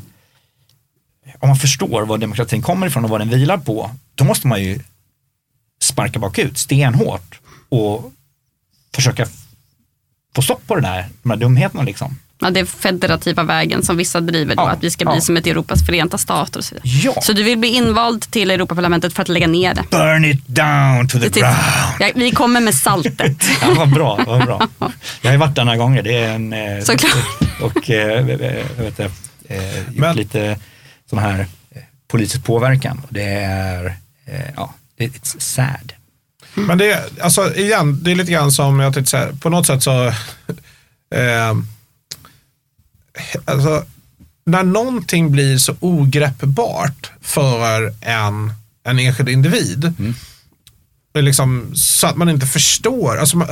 om 1.38 1.48
man 1.48 1.56
förstår 1.56 2.02
var 2.02 2.18
demokratin 2.18 2.62
kommer 2.62 2.86
ifrån 2.86 3.04
och 3.04 3.10
vad 3.10 3.20
den 3.20 3.28
vilar 3.28 3.58
på, 3.58 3.90
då 4.14 4.24
måste 4.24 4.46
man 4.46 4.62
ju 4.62 4.80
sparka 5.82 6.18
bakut 6.18 6.58
stenhårt 6.58 7.40
och 7.68 8.12
försöka 8.94 9.26
få 10.34 10.42
stopp 10.42 10.66
på 10.66 10.74
det 10.74 10.80
där, 10.80 11.08
de 11.22 11.30
här 11.30 11.36
dumheterna 11.36 11.82
liksom. 11.82 12.18
Ja, 12.44 12.50
det 12.50 12.60
är 12.60 12.64
federativa 12.64 13.42
vägen 13.42 13.82
som 13.82 13.96
vissa 13.96 14.20
driver 14.20 14.56
då, 14.56 14.62
Ja, 14.62 14.70
att 14.70 14.82
vi 14.84 14.90
ska 14.90 15.04
bli 15.04 15.14
ja. 15.14 15.20
som 15.20 15.36
ett 15.36 15.46
Europas 15.46 15.86
förenta 15.86 16.18
stater 16.18 16.58
och 16.58 16.64
så 16.64 16.74
vidare. 16.74 16.88
Ja. 17.14 17.20
Så 17.22 17.32
du 17.32 17.42
vill 17.42 17.58
bli 17.58 17.68
invald 17.68 18.22
till 18.30 18.50
Europaparlamentet 18.50 19.12
för 19.12 19.22
att 19.22 19.28
lägga 19.28 19.46
ner 19.46 19.74
det? 19.74 19.82
Burn 19.90 20.24
it 20.24 20.46
down 20.46 21.08
to 21.08 21.18
the 21.18 21.40
ground. 21.40 21.56
Ja, 22.00 22.10
vi 22.14 22.30
kommer 22.30 22.60
med 22.60 22.74
saltet. 22.74 23.44
Ja, 23.62 23.74
vad 23.76 23.90
bra, 23.94 24.20
vad 24.26 24.44
bra. 24.44 24.68
Jag 25.20 25.28
har 25.28 25.32
ju 25.32 25.38
varit 25.38 25.54
där 25.54 25.64
några 25.64 25.78
gånger. 25.78 26.02
Det 26.02 26.14
är 26.16 26.28
en, 26.34 26.52
eh, 26.52 26.82
Såklart. 26.82 27.12
Och 27.60 27.90
eh, 27.90 27.96
jag 28.08 28.22
vet, 28.22 28.86
inte, 28.86 29.10
eh, 29.48 29.76
gjort 29.78 29.86
Men- 29.96 30.16
lite 30.16 30.58
sån 31.10 31.18
här 31.18 31.40
eh, 31.74 31.82
politisk 32.10 32.44
påverkan. 32.44 33.02
Det 33.08 33.22
är, 33.34 33.86
eh, 34.26 34.40
ja, 34.56 34.74
det- 34.98 35.06
it's 35.08 35.36
sad. 35.40 35.92
Men 36.54 36.78
det 36.78 36.92
är, 36.92 37.00
alltså 37.20 37.54
igen, 37.54 37.98
det 38.02 38.10
är 38.10 38.14
lite 38.14 38.32
grann 38.32 38.52
som 38.52 38.80
jag 38.80 38.94
tänkte 38.94 39.10
säga, 39.10 39.28
på 39.40 39.48
något 39.50 39.66
sätt 39.66 39.82
så, 39.82 40.04
eh, 41.14 41.54
alltså, 43.44 43.84
när 44.44 44.62
någonting 44.62 45.32
blir 45.32 45.58
så 45.58 45.76
ogreppbart 45.80 47.10
för 47.20 47.94
en, 48.00 48.52
en 48.84 48.98
enskild 48.98 49.28
individ, 49.28 49.84
mm 49.98 50.14
liksom, 51.22 51.70
så 51.74 52.06
att 52.06 52.16
man 52.16 52.28
inte 52.28 52.46
förstår. 52.46 53.18
Alltså, 53.18 53.46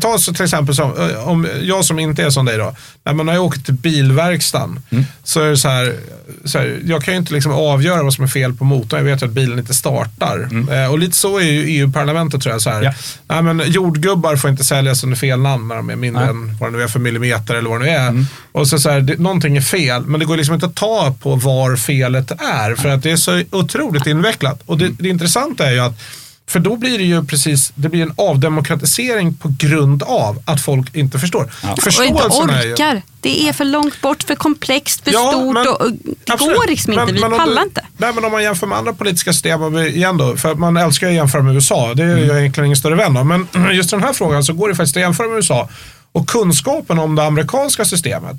ta 0.00 0.18
så 0.18 0.32
till 0.34 0.44
exempel 0.44 0.74
som, 0.74 1.10
eh, 1.10 1.28
om 1.28 1.48
jag 1.62 1.84
som 1.84 1.98
inte 1.98 2.22
är 2.22 2.30
som 2.30 2.44
dig 2.46 2.58
då, 2.58 2.74
när 3.04 3.12
man 3.12 3.28
har 3.28 3.38
åkt 3.38 3.64
till 3.64 3.74
bilverkstan 3.74 4.80
så 5.24 5.40
är 5.40 5.50
det 5.50 5.56
så 5.56 5.68
här, 5.68 5.96
så 6.44 6.58
här, 6.58 6.80
jag 6.84 7.02
kan 7.02 7.14
ju 7.14 7.20
inte 7.20 7.34
liksom 7.34 7.52
avgöra 7.52 8.02
vad 8.02 8.14
som 8.14 8.24
är 8.24 8.28
fel 8.28 8.54
på 8.54 8.64
motorn, 8.64 8.98
jag 8.98 9.04
vet 9.04 9.22
ju 9.22 9.26
att 9.26 9.32
bilen 9.32 9.58
inte 9.58 9.74
startar. 9.74 10.48
Eh, 10.72 10.90
och 10.90 10.98
lite 10.98 11.16
så 11.16 11.38
är 11.38 11.44
ju 11.44 11.64
EU-parlamentet 11.68 12.42
tror 12.42 12.52
jag. 12.54 12.62
Så 12.62 12.70
här, 12.70 12.82
Ja. 12.82 12.92
nej, 13.28 13.42
men 13.42 13.62
jordgubbar 13.72 14.36
får 14.36 14.50
inte 14.50 14.64
säljas 14.64 15.04
under 15.04 15.16
fel 15.16 15.40
namn 15.40 15.68
när 15.68 15.76
de 15.76 15.90
är 15.90 15.96
mindre 15.96 16.22
Nej. 16.22 16.30
än 16.30 16.56
vad 16.60 16.72
det 16.72 16.76
nu 16.78 16.82
är 16.84 16.88
för 16.88 16.98
millimeter 16.98 17.54
eller 17.54 17.70
vad 17.70 17.80
det 17.80 17.84
nu 17.86 17.90
är. 17.92 18.24
Och 18.52 18.68
så, 18.68 18.78
så 18.78 18.90
här, 18.90 19.00
det, 19.00 19.18
någonting 19.18 19.56
är 19.56 19.60
fel, 19.60 20.06
men 20.06 20.20
det 20.20 20.26
går 20.26 20.36
liksom 20.36 20.54
inte 20.54 20.66
att 20.66 20.74
ta 20.74 21.14
på 21.22 21.36
var 21.36 21.76
felet 21.76 22.30
är 22.30 22.74
för 22.74 22.88
att 22.88 23.02
det 23.02 23.10
är 23.10 23.16
så 23.16 23.42
otroligt 23.50 24.06
invecklat. 24.06 24.60
Och 24.66 24.78
det, 24.78 24.88
det 24.88 25.08
intressanta 25.08 25.66
är 25.66 25.72
ju 25.72 25.80
att 25.80 26.00
för 26.50 26.58
då 26.60 26.76
blir 26.76 26.98
det 26.98 27.04
ju 27.04 27.24
precis, 27.24 27.72
det 27.74 27.88
blir 27.88 28.02
en 28.02 28.12
avdemokratisering 28.16 29.34
på 29.34 29.54
grund 29.58 30.02
av 30.02 30.42
att 30.44 30.60
folk 30.60 30.96
inte 30.96 31.18
förstår. 31.18 31.52
Ja. 31.62 31.72
Och 31.72 32.04
inte 32.04 32.22
ju- 32.22 32.72
orkar. 32.72 33.02
Det 33.20 33.48
är 33.48 33.52
för 33.52 33.64
långt 33.64 34.00
bort, 34.00 34.22
för 34.22 34.34
komplext, 34.34 35.04
för 35.04 35.12
Ja, 35.12 35.30
stort 35.32 35.54
men- 35.54 35.68
och, 35.68 35.80
och 35.80 35.90
det 35.92 36.32
Absolut. 36.32 36.56
går 36.56 36.66
liksom 36.66 36.92
inte. 36.92 37.04
Men- 37.04 37.14
Vi 37.14 37.20
men 37.20 37.30
pallar 37.38 37.56
du- 37.62 37.68
inte. 37.68 37.86
Nej, 37.96 38.12
men 38.14 38.24
om 38.24 38.32
man 38.32 38.42
jämför 38.42 38.66
med 38.66 38.78
andra 38.78 38.92
politiska 38.92 39.32
system, 39.32 39.78
igen 39.78 40.16
då, 40.16 40.36
för 40.36 40.54
man 40.54 40.76
älskar 40.76 41.06
att 41.08 41.14
jämföra 41.14 41.42
med 41.42 41.54
USA, 41.54 41.94
det 41.94 42.02
är 42.02 42.12
Mm. 42.16 42.26
jag 42.28 42.40
egentligen 42.40 42.66
ingen 42.66 42.76
större 42.76 42.94
vän 42.94 43.16
av, 43.16 43.26
men 43.26 43.48
just 43.72 43.90
den 43.90 44.02
här 44.02 44.12
frågan 44.12 44.44
så 44.44 44.52
går 44.52 44.68
det 44.68 44.74
faktiskt 44.74 44.96
att 44.96 45.00
jämföra 45.00 45.28
med 45.28 45.36
USA. 45.36 45.68
Och 46.12 46.28
kunskapen 46.28 46.98
om 46.98 47.14
det 47.14 47.24
amerikanska 47.24 47.84
systemet, 47.84 48.36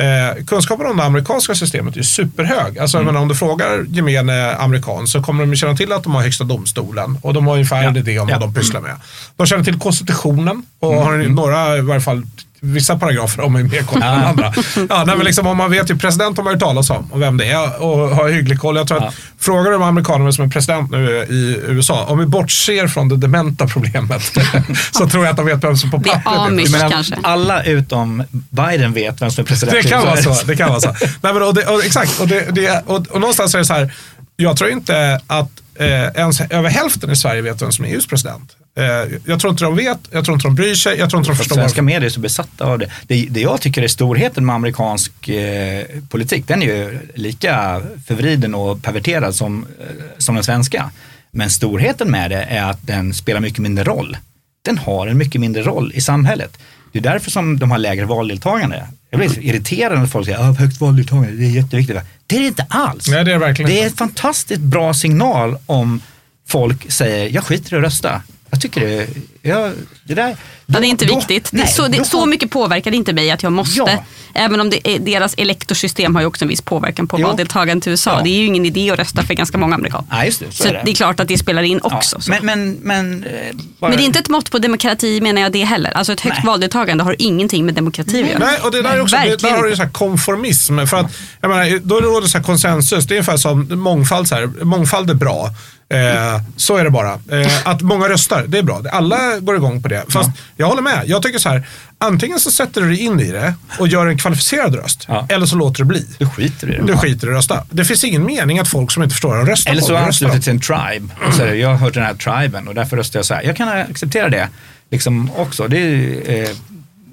eh, 0.00 0.44
kunskapen 0.44 0.86
om 0.86 0.96
det 0.96 1.04
amerikanska 1.04 1.54
systemet 1.54 1.96
är 1.96 2.02
superhög. 2.02 2.78
Alltså, 2.78 2.96
Mm. 2.98 3.06
menar, 3.06 3.20
om 3.20 3.28
du 3.28 3.34
frågar 3.34 3.84
gemene 3.88 4.54
amerikan 4.56 5.06
så 5.06 5.22
kommer 5.22 5.40
de 5.42 5.50
ju 5.50 5.56
känna 5.56 5.76
till 5.76 5.92
att 5.92 6.02
de 6.02 6.14
har 6.14 6.22
högsta 6.22 6.44
domstolen 6.44 7.18
och 7.22 7.34
de 7.34 7.46
har 7.46 7.54
ungefär 7.54 7.82
en 7.82 7.96
idé 7.96 8.18
om 8.18 8.28
Ja. 8.28 8.34
Mm. 8.36 8.40
vad 8.40 8.54
de 8.54 8.60
pysslar 8.60 8.80
med. 8.80 8.96
De 9.36 9.46
känner 9.46 9.64
till 9.64 9.78
konstitutionen 9.78 10.62
och 10.80 10.94
har 10.94 11.16
några, 11.16 11.76
i 11.76 11.80
varje 11.80 12.00
fall 12.00 12.22
vissa 12.60 12.98
paragrafer 12.98 13.42
om 13.42 13.56
är 13.56 13.62
mer 13.62 13.82
koll 13.82 14.02
än 14.02 14.24
andra. 14.24 14.52
Ja, 14.88 15.04
nej, 15.06 15.16
men 15.16 15.24
liksom, 15.24 15.46
om 15.46 15.56
man 15.56 15.70
vet 15.70 15.90
ju 15.90 15.98
president 15.98 16.36
har 16.36 16.44
man 16.44 16.52
ju 16.52 16.58
talas 16.58 16.90
om 16.90 17.12
och 17.12 17.22
vem 17.22 17.36
det 17.36 17.44
är 17.50 17.82
och 17.82 17.98
har 18.16 18.28
hygglig 18.28 18.58
koll. 18.60 18.76
Jag 18.76 18.88
tror 18.88 19.00
Ja. 19.00 19.08
att 19.08 19.14
frågar 19.38 19.70
de 19.70 19.82
amerikanerna 19.82 20.32
som 20.32 20.44
är 20.44 20.48
president 20.48 20.90
nu 20.90 21.26
i 21.30 21.60
USA, 21.68 22.04
om 22.04 22.18
vi 22.18 22.26
bortser 22.26 22.88
från 22.88 23.08
det 23.08 23.16
dementa 23.16 23.66
problemet 23.66 24.22
så 24.92 25.08
tror 25.08 25.24
jag 25.24 25.30
att 25.30 25.36
de 25.36 25.46
vet 25.46 25.64
vem 25.64 25.76
som 25.76 25.90
på 25.90 25.96
Det 25.96 26.10
är 26.10 26.22
Amish. 26.24 26.70
Menar, 26.72 26.90
kanske. 26.90 27.14
alla 27.22 27.62
utom 27.64 28.22
Biden 28.30 28.92
vet 28.92 29.22
vem 29.22 29.30
som 29.30 29.42
är 29.42 29.46
president. 29.46 29.82
Det 29.82 29.88
kan 29.88 30.02
vara 30.06 30.16
så. 30.16 30.46
Det 30.46 30.56
kan 30.56 30.68
vara 30.68 30.80
så. 30.80 30.94
Nej, 31.20 31.32
men, 31.34 31.42
och 31.42 31.54
det, 31.54 31.66
och, 31.66 31.84
exakt, 31.84 32.20
och, 32.20 32.28
det, 32.28 32.46
det, 32.54 32.82
och, 32.86 33.06
och 33.10 33.20
någonstans 33.20 33.54
är 33.54 33.58
det 33.58 33.64
så 33.64 33.74
här, 33.74 33.92
jag 34.36 34.56
tror 34.56 34.70
inte 34.70 35.20
att 35.26 35.50
eh, 35.74 36.08
ens 36.16 36.40
över 36.40 36.68
hälften 36.68 37.10
i 37.10 37.16
Sverige 37.16 37.42
vet 37.42 37.62
vem 37.62 37.72
som 37.72 37.84
är 37.84 37.88
EUs 37.88 38.06
president. 38.06 38.56
Eh, 38.76 38.84
jag 39.24 39.40
tror 39.40 39.50
inte 39.50 39.64
de 39.64 39.76
vet, 39.76 39.98
jag 40.10 40.24
tror 40.24 40.34
inte 40.34 40.46
de 40.46 40.54
bryr 40.54 40.74
sig, 40.74 40.98
jag 40.98 41.10
tror 41.10 41.20
inte 41.20 41.30
de 41.30 41.36
förstår. 41.36 41.56
svenska 41.56 41.82
medier 41.82 42.06
är 42.06 42.08
så 42.08 42.20
besatta 42.20 42.64
av 42.64 42.78
det. 42.78 42.90
det. 43.06 43.26
Det 43.30 43.40
jag 43.40 43.60
tycker 43.60 43.82
är 43.82 43.88
storheten 43.88 44.46
med 44.46 44.54
amerikansk 44.54 45.28
eh, 45.28 45.86
politik, 46.08 46.44
den 46.46 46.62
är 46.62 46.66
ju 46.66 46.98
lika 47.14 47.82
förvriden 48.06 48.54
och 48.54 48.82
perverterad 48.82 49.34
som, 49.34 49.66
eh, 49.80 49.86
som 50.18 50.34
den 50.34 50.44
svenska. 50.44 50.90
Men 51.30 51.50
storheten 51.50 52.10
med 52.10 52.30
det 52.30 52.42
är 52.42 52.70
att 52.70 52.86
den 52.86 53.14
spelar 53.14 53.40
mycket 53.40 53.58
mindre 53.58 53.84
roll. 53.84 54.16
Den 54.62 54.78
har 54.78 55.06
en 55.06 55.18
mycket 55.18 55.40
mindre 55.40 55.62
roll 55.62 55.92
i 55.94 56.00
samhället. 56.00 56.58
Det 56.92 56.98
är 56.98 57.02
därför 57.02 57.30
som 57.30 57.58
de 57.58 57.70
har 57.70 57.78
lägre 57.78 58.04
valdeltagande. 58.04 58.86
Jag 59.10 59.20
blir 59.20 59.38
irriterad 59.38 59.98
när 59.98 60.06
folk 60.06 60.26
säger 60.26 60.50
att 60.50 60.58
högt 60.58 60.80
valdeltagande, 60.80 61.32
det 61.32 61.44
är 61.44 61.50
jätteviktigt. 61.50 61.96
Det 62.26 62.36
är 62.36 62.40
det 62.40 62.46
inte 62.46 62.66
alls. 62.68 63.08
Nej, 63.08 63.24
det 63.24 63.32
är 63.32 63.38
verkligen 63.38 63.70
Det 63.70 63.80
är 63.80 63.86
en 63.86 63.92
fantastiskt 63.92 64.60
bra 64.60 64.94
signal 64.94 65.56
om 65.66 66.00
folk 66.48 66.92
säger, 66.92 67.28
jag 67.28 67.44
skiter 67.44 67.74
i 67.74 67.76
att 67.76 67.82
rösta. 67.82 68.22
Jag 68.50 68.60
tycker 68.60 68.80
det, 68.80 69.08
jag, 69.42 69.72
det 70.04 70.14
där. 70.14 70.36
Ja, 70.66 70.80
det 70.80 70.86
är 70.86 70.88
inte 70.88 71.04
då- 71.04 71.16
viktigt. 71.16 71.48
nej, 71.52 71.66
så, 71.66 71.88
det, 71.88 71.98
då 71.98 72.04
så 72.04 72.26
mycket 72.26 72.50
påverkar 72.50 72.90
det 72.90 72.96
inte 72.96 73.12
mig 73.12 73.30
att 73.30 73.42
jag 73.42 73.52
måste. 73.52 73.78
Ja. 73.78 74.04
Även 74.34 74.60
om 74.60 74.72
är, 74.84 74.98
deras 74.98 75.34
elektorsystem 75.34 76.14
har 76.14 76.22
ju 76.22 76.26
också 76.26 76.44
en 76.44 76.48
viss 76.48 76.62
påverkan 76.62 77.08
på 77.08 77.16
valdeltagandet 77.16 77.86
i 77.86 77.90
USA. 77.90 78.10
Ja. 78.16 78.22
Det 78.24 78.30
är 78.30 78.38
ju 78.38 78.44
ingen 78.46 78.66
idé 78.66 78.90
att 78.90 78.98
rösta 78.98 79.22
för 79.22 79.34
ganska 79.34 79.58
många 79.58 79.74
amerikaner. 79.74 80.06
Nej, 80.10 80.26
just 80.26 80.40
det. 80.40 80.46
Så, 80.50 80.62
Så 80.62 80.68
är 80.68 80.72
det. 80.72 80.82
det 80.84 80.90
är 80.90 80.94
klart 80.94 81.20
att 81.20 81.28
det 81.28 81.38
spelar 81.38 81.62
in 81.62 81.80
Ja, 81.82 81.96
också. 81.96 82.20
så. 82.20 82.30
Men, 82.30 82.46
men, 82.46 82.72
men, 82.82 83.24
eh, 83.24 83.30
bara, 83.78 83.88
Men 83.88 83.96
det 83.98 84.02
är 84.02 84.06
inte 84.06 84.18
ett 84.18 84.28
mått 84.28 84.50
på 84.50 84.58
demokrati 84.58 85.20
menar 85.20 85.42
jag 85.42 85.52
det 85.52 85.64
heller. 85.64 85.90
Alltså 85.90 86.12
ett 86.12 86.20
högt 86.20 86.36
Nej. 86.36 86.46
valdeltagande 86.46 87.04
har 87.04 87.16
ingenting 87.18 87.66
med 87.66 87.74
demokrati 87.74 88.22
att 88.22 88.28
göra. 88.28 88.38
Nej, 88.38 88.58
och 88.62 88.70
det 88.72 88.82
där, 88.82 88.90
är 88.96 89.00
också, 89.02 89.16
det, 89.16 89.42
där 89.42 89.50
har 89.56 89.64
du 89.64 89.76
så 89.76 89.82
här 89.82 89.90
konformism. 89.90 90.86
För 90.86 90.96
att, 90.96 91.12
jag 91.40 91.48
menar, 91.48 91.78
då 91.78 92.00
råder 92.00 92.28
så 92.28 92.40
konsensus. 92.42 93.06
Det 93.06 93.14
är 93.14 93.16
ungefär 93.16 93.36
som 93.36 93.68
mångfald. 93.80 94.28
Så 94.28 94.34
här, 94.34 94.46
mångfald 94.64 95.10
är 95.10 95.14
bra. 95.14 95.50
Eh, 95.92 96.40
så 96.56 96.76
är 96.76 96.84
det 96.84 96.90
bara. 96.90 97.12
Eh, 97.12 97.66
att 97.68 97.82
många 97.82 98.08
röstar, 98.08 98.44
det 98.48 98.58
är 98.58 98.62
bra. 98.62 98.82
Alla 98.92 99.29
går 99.38 99.56
igång 99.56 99.82
på 99.82 99.88
det. 99.88 100.04
Fast 100.08 100.30
jag 100.56 100.66
håller 100.66 100.82
med. 100.82 101.02
Jag 101.06 101.22
tycker 101.22 101.38
så 101.38 101.48
här, 101.48 101.66
antingen 101.98 102.40
så 102.40 102.50
sätter 102.50 102.80
du 102.80 102.88
dig 102.88 102.98
in 102.98 103.20
i 103.20 103.32
det 103.32 103.54
och 103.78 103.88
gör 103.88 104.06
en 104.06 104.18
kvalificerad 104.18 104.74
röst. 104.74 105.04
Ja. 105.08 105.26
Eller 105.28 105.46
så 105.46 105.56
låter 105.56 105.78
det 105.78 105.84
bli. 105.84 106.06
Du 106.18 106.26
skiter 106.26 106.72
i 106.72 106.76
det. 106.76 106.86
Du 106.86 106.96
skiter 106.96 107.26
i 107.26 107.30
att 107.30 107.36
rösta. 107.36 107.64
Det 107.70 107.84
finns 107.84 108.04
ingen 108.04 108.26
mening 108.26 108.58
att 108.58 108.68
folk 108.68 108.90
som 108.90 109.02
inte 109.02 109.12
förstår 109.12 109.36
de 109.36 109.46
röstar 109.46 109.70
Eller 109.72 109.82
så 109.82 109.96
ansluter 109.96 110.40
till 110.40 110.52
en 110.52 110.60
tribe. 110.60 111.14
Och 111.28 111.34
säger, 111.34 111.54
jag 111.54 111.68
har 111.68 111.76
hört 111.76 111.94
den 111.94 112.04
här 112.04 112.14
triben 112.14 112.68
och 112.68 112.74
därför 112.74 112.96
röstar 112.96 113.18
jag 113.18 113.26
så 113.26 113.34
här. 113.34 113.42
Jag 113.42 113.56
kan 113.56 113.68
acceptera 113.68 114.28
det 114.28 114.48
liksom 114.90 115.30
också. 115.36 115.68
Det 115.68 115.78
är, 115.78 116.50
eh, 116.50 116.56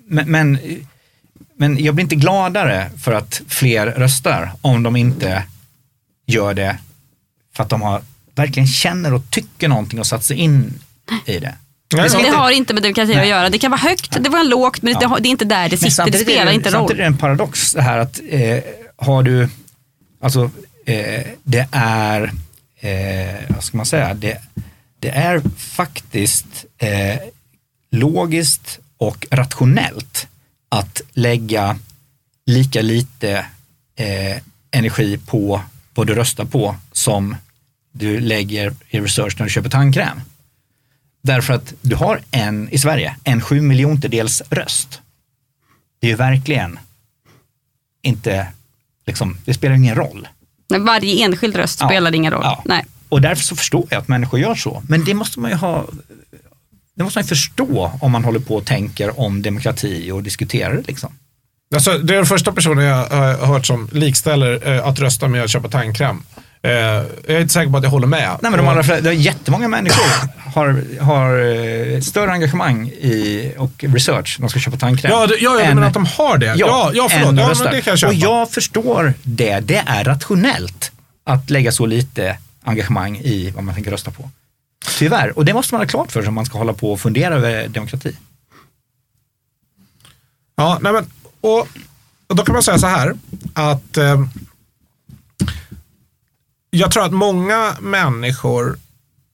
men, 0.07 0.32
men, 0.32 0.59
men 1.57 1.84
jag 1.84 1.95
blir 1.95 2.03
inte 2.03 2.15
gladare 2.15 2.89
för 3.03 3.11
att 3.11 3.41
fler 3.47 3.88
röstar 3.88 4.51
om 4.61 4.84
de 4.84 4.95
inte 4.95 5.43
gör 6.28 6.53
det 6.53 6.78
för 7.55 7.63
att 7.63 7.70
de 7.70 7.82
har, 7.82 8.01
verkligen 8.36 8.68
känner 8.68 9.13
och 9.13 9.24
tycker 9.30 9.68
någonting 9.68 9.99
och 9.99 10.07
satt 10.07 10.24
sig 10.24 10.38
in 10.38 10.74
i 11.26 11.39
det. 11.39 11.55
Nej, 11.93 12.09
Det 12.09 12.17
Det 12.17 12.19
inte- 12.19 12.38
har 12.38 12.51
inte 12.51 12.73
med 12.73 12.83
demokrati 12.83 13.11
att 13.11 13.17
Nej. 13.17 13.29
göra. 13.29 13.49
Det 13.49 13.59
kan 13.59 13.71
vara 13.71 13.81
högt, 13.81 14.23
det 14.23 14.29
var 14.29 14.43
lågt, 14.43 14.81
men 14.81 14.93
det, 14.99 15.05
har, 15.05 15.19
det 15.19 15.27
är 15.29 15.31
inte 15.31 15.45
där 15.45 15.69
det 15.69 15.77
sitter. 15.77 16.11
Det 16.11 16.17
spelar 16.17 16.51
inte 16.51 16.69
roll. 16.69 16.73
Samtidigt 16.73 16.99
är 16.99 17.03
det 17.03 17.07
en 17.07 17.17
paradox 17.17 17.73
det 17.73 17.81
här 17.81 17.97
att 17.97 18.19
eh, 18.29 18.57
har 18.97 19.23
du, 19.23 19.49
alltså 20.21 20.51
eh, 20.85 21.21
det 21.43 21.67
är, 21.71 22.23
eh, 22.79 23.35
vad 23.49 23.63
ska 23.63 23.77
man 23.77 23.85
säga, 23.85 24.13
det, 24.13 24.38
det 24.99 25.09
är 25.09 25.41
faktiskt 25.57 26.45
eh, 26.77 27.19
logiskt 27.91 28.79
och 28.97 29.27
rationellt 29.31 30.27
att 30.69 31.01
lägga 31.13 31.77
lika 32.45 32.81
lite 32.81 33.45
eh, 33.95 34.38
energi 34.71 35.17
på 35.27 35.61
vad 35.93 36.07
du 36.07 36.15
röstar 36.15 36.45
på 36.45 36.75
som 36.91 37.35
du 37.91 38.19
lägger 38.19 38.73
i 38.89 38.99
research 38.99 39.35
när 39.39 39.45
du 39.45 39.49
köper 39.49 39.69
tandkräm. 39.69 40.21
Därför 41.28 41.53
att 41.53 41.73
du 41.82 41.95
har 41.95 42.21
en, 42.32 42.69
i 42.69 42.78
Sverige, 42.78 43.15
en 43.23 43.41
sju 43.41 43.61
miljontedels 43.61 44.41
röst. 44.49 45.01
Det 45.99 46.07
är 46.07 46.11
ju 46.11 46.15
verkligen 46.17 46.80
inte, 48.01 48.47
liksom, 49.05 49.38
det 49.45 49.53
spelar 49.53 49.75
ingen 49.75 49.95
roll. 49.95 50.28
Nej, 50.69 50.80
Varje 50.80 51.25
enskild 51.25 51.55
röst 51.55 51.80
Ja. 51.82 51.88
spelar 51.88 52.15
ingen 52.15 52.32
roll. 52.34 52.41
Ja. 52.43 52.61
Nej. 52.65 52.86
Och 53.09 53.21
därför 53.21 53.43
så 53.43 53.55
förstår 53.55 53.86
jag 53.89 53.99
att 53.99 54.07
människor 54.07 54.39
gör 54.39 54.55
så. 54.55 54.84
Men 54.89 55.03
det 55.05 55.13
måste 55.13 55.39
man 55.39 55.51
ju 55.51 55.57
ha 55.57 55.86
det 56.95 57.03
måste 57.03 57.19
man 57.19 57.23
ju 57.23 57.28
förstå 57.28 57.91
om 58.01 58.11
man 58.11 58.23
håller 58.23 58.39
på 58.39 58.55
och 58.55 58.65
tänker 58.65 59.19
om 59.19 59.41
demokrati 59.41 60.11
och 60.11 60.23
diskuterar 60.23 60.73
det. 60.73 60.88
Liksom. 60.88 61.13
Alltså, 61.75 61.97
det 61.97 62.13
är 62.13 62.17
den 62.17 62.25
första 62.25 62.51
personen 62.51 62.86
jag 62.86 63.05
har 63.09 63.45
hört 63.47 63.65
som 63.65 63.89
likställer 63.91 64.67
eh, 64.73 64.88
att 64.88 64.99
rösta 64.99 65.28
med 65.28 65.43
att 65.43 65.49
köpa 65.49 65.69
tandkräm. 65.69 66.23
Eh, 66.62 66.72
jag 66.72 67.05
är 67.28 67.39
inte 67.41 67.53
säker 67.53 67.72
på 67.72 67.78
att 67.78 67.84
jag 67.84 67.89
håller 67.91 68.08
med. 68.08 68.38
Nej, 68.41 68.51
men 68.51 68.58
de 68.58 68.68
allra, 68.68 68.84
flesta- 68.84 69.01
det 69.01 69.10
är 69.10 69.14
jättemånga 69.14 69.68
människor 69.68 70.30
har, 70.53 70.84
har 71.01 71.39
eh, 71.95 72.01
större 72.01 72.32
engagemang 72.32 72.88
i 72.88 73.53
och 73.58 73.72
research 73.88 74.36
när 74.39 74.43
de 74.47 74.49
ska 74.49 74.60
köpa 74.60 74.78
tandkräm. 74.78 75.12
Ja, 75.12 75.28
det, 75.28 75.36
ja, 75.39 75.60
jag 75.60 75.68
menar 75.76 75.88
att 75.88 75.93
de 75.93 76.05
har 76.05 76.38
det. 76.38 76.45
Ja, 76.58 76.91
ja, 76.93 77.08
förlåt. 77.10 77.30
än 77.30 77.38
Ja, 77.38 77.53
men 77.64 77.72
det 77.74 77.82
kan 77.82 77.91
jag 77.91 77.99
köpa. 77.99 78.10
och 78.10 78.16
jag 78.16 78.51
förstår 78.51 79.14
det. 79.24 79.60
Det 79.60 79.84
är 79.88 80.03
rationellt 80.03 80.91
att 81.24 81.49
lägga 81.49 81.72
så 81.72 81.86
lite 81.86 82.38
engagemang 82.64 83.18
i 83.18 83.51
vad 83.55 83.64
man 83.64 83.76
tänker 83.76 83.91
rösta 83.91 84.12
på. 84.12 84.30
Tyvärr, 84.97 85.38
och 85.38 85.45
det 85.45 85.53
måste 85.53 85.74
man 85.74 85.82
ha 85.82 85.88
klart 85.88 86.12
för 86.12 86.22
sig 86.22 86.28
om 86.28 86.34
man 86.36 86.45
ska 86.45 86.58
hålla 86.58 86.74
på 86.74 86.91
och 86.93 86.99
fundera 86.99 87.36
över 87.36 87.68
demokrati. 87.68 88.16
Ja, 90.55 90.80
nej 90.82 90.93
men, 90.93 91.05
och, 91.41 91.68
och 92.28 92.36
då 92.36 92.43
kan 92.43 92.53
man 92.53 92.64
säga 92.64 92.78
så 92.78 92.88
här 92.88 93.14
att 93.53 93.97
eh, 93.97 94.26
jag 96.78 96.91
tror 96.91 97.05
att 97.05 97.13
många 97.13 97.75
människor 97.80 98.78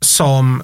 som 0.01 0.63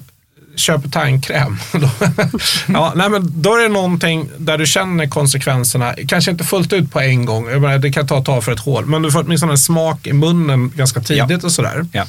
köper 0.56 0.88
tandkräm, 0.88 1.56
ja, 2.68 2.92
nej 2.96 3.10
men 3.10 3.42
då 3.42 3.54
är 3.56 3.62
det 3.62 3.68
någonting 3.68 4.30
där 4.38 4.58
du 4.58 4.66
känner 4.66 5.06
konsekvenserna, 5.06 5.94
kanske 6.08 6.30
inte 6.30 6.44
fullt 6.44 6.72
ut 6.72 6.92
på 6.92 7.00
en 7.00 7.24
gång, 7.24 7.48
jag 7.50 7.60
menar, 7.62 7.78
det 7.78 7.92
kan 7.92 8.06
ta 8.06 8.18
ett 8.18 8.24
tag 8.24 8.44
för 8.44 8.52
ett 8.52 8.60
hål, 8.60 8.86
men 8.86 9.02
du 9.02 9.10
får 9.12 9.22
åtminstone 9.24 9.52
en 9.52 9.58
smak 9.58 10.06
i 10.06 10.12
munnen 10.12 10.72
ganska 10.76 11.00
tidigt 11.00 11.44
och 11.44 11.52
sådär. 11.52 11.86
Ja. 11.92 12.04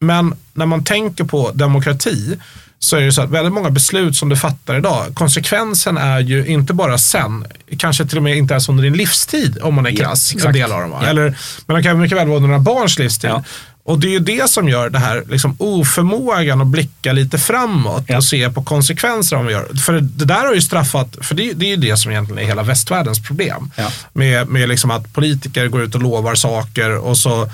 Men 0.00 0.34
när 0.54 0.66
man 0.66 0.84
tänker 0.84 1.24
på 1.24 1.50
demokrati 1.52 2.38
så 2.78 2.96
är 2.96 3.00
det 3.00 3.12
så 3.12 3.22
att 3.22 3.30
väldigt 3.30 3.52
många 3.52 3.70
beslut 3.70 4.16
som 4.16 4.28
du 4.28 4.36
fattar 4.36 4.78
idag, 4.78 5.14
konsekvensen 5.14 5.96
är 5.96 6.20
ju 6.20 6.46
inte 6.46 6.74
bara 6.74 6.98
sen, 6.98 7.46
kanske 7.78 8.06
till 8.06 8.16
och 8.16 8.22
med 8.22 8.36
inte 8.36 8.54
ens 8.54 8.68
under 8.68 8.82
din 8.82 8.92
livstid 8.92 9.58
om 9.62 9.74
man 9.74 9.86
är 9.86 9.90
Ja, 9.90 9.96
krass, 9.96 10.32
en 10.32 10.38
exakt. 10.38 10.54
del 10.54 10.72
av 10.72 10.80
dem. 10.80 10.90
Ja. 11.00 11.06
Eller, 11.06 11.38
men 11.66 11.76
det 11.76 11.82
kan 11.82 12.00
mycket 12.00 12.18
väl 12.18 12.26
vara 12.28 12.36
under 12.36 12.48
några 12.48 12.60
barns 12.60 12.98
livstid. 12.98 13.30
Ja. 13.30 13.44
Och 13.84 13.98
det 13.98 14.06
är 14.06 14.10
ju 14.10 14.18
det 14.18 14.50
som 14.50 14.68
gör 14.68 14.90
det 14.90 14.98
här 14.98 15.24
liksom, 15.28 15.56
oförmågan 15.58 16.60
att 16.60 16.66
blicka 16.66 17.12
lite 17.12 17.38
framåt 17.38 18.04
Ja. 18.06 18.16
och 18.16 18.24
se 18.24 18.50
på 18.50 18.62
konsekvenser 18.62 19.36
om 19.36 19.46
vi 19.46 19.52
gör. 19.52 19.74
För 19.86 19.92
det 19.92 20.24
där 20.24 20.46
har 20.46 20.54
ju 20.54 20.60
straffat, 20.60 21.16
för 21.20 21.34
det, 21.34 21.52
det 21.52 21.64
är 21.66 21.70
ju 21.70 21.76
det 21.76 21.96
som 21.96 22.10
egentligen 22.10 22.42
är 22.42 22.46
hela 22.46 22.62
västvärldens 22.62 23.22
problem. 23.26 23.70
Ja. 23.76 23.88
Med, 24.12 24.48
med 24.48 24.68
liksom 24.68 24.90
att 24.90 25.12
politiker 25.12 25.66
går 25.68 25.82
ut 25.82 25.94
och 25.94 26.02
lovar 26.02 26.34
saker 26.34 26.96
och 26.98 27.18
så, 27.18 27.48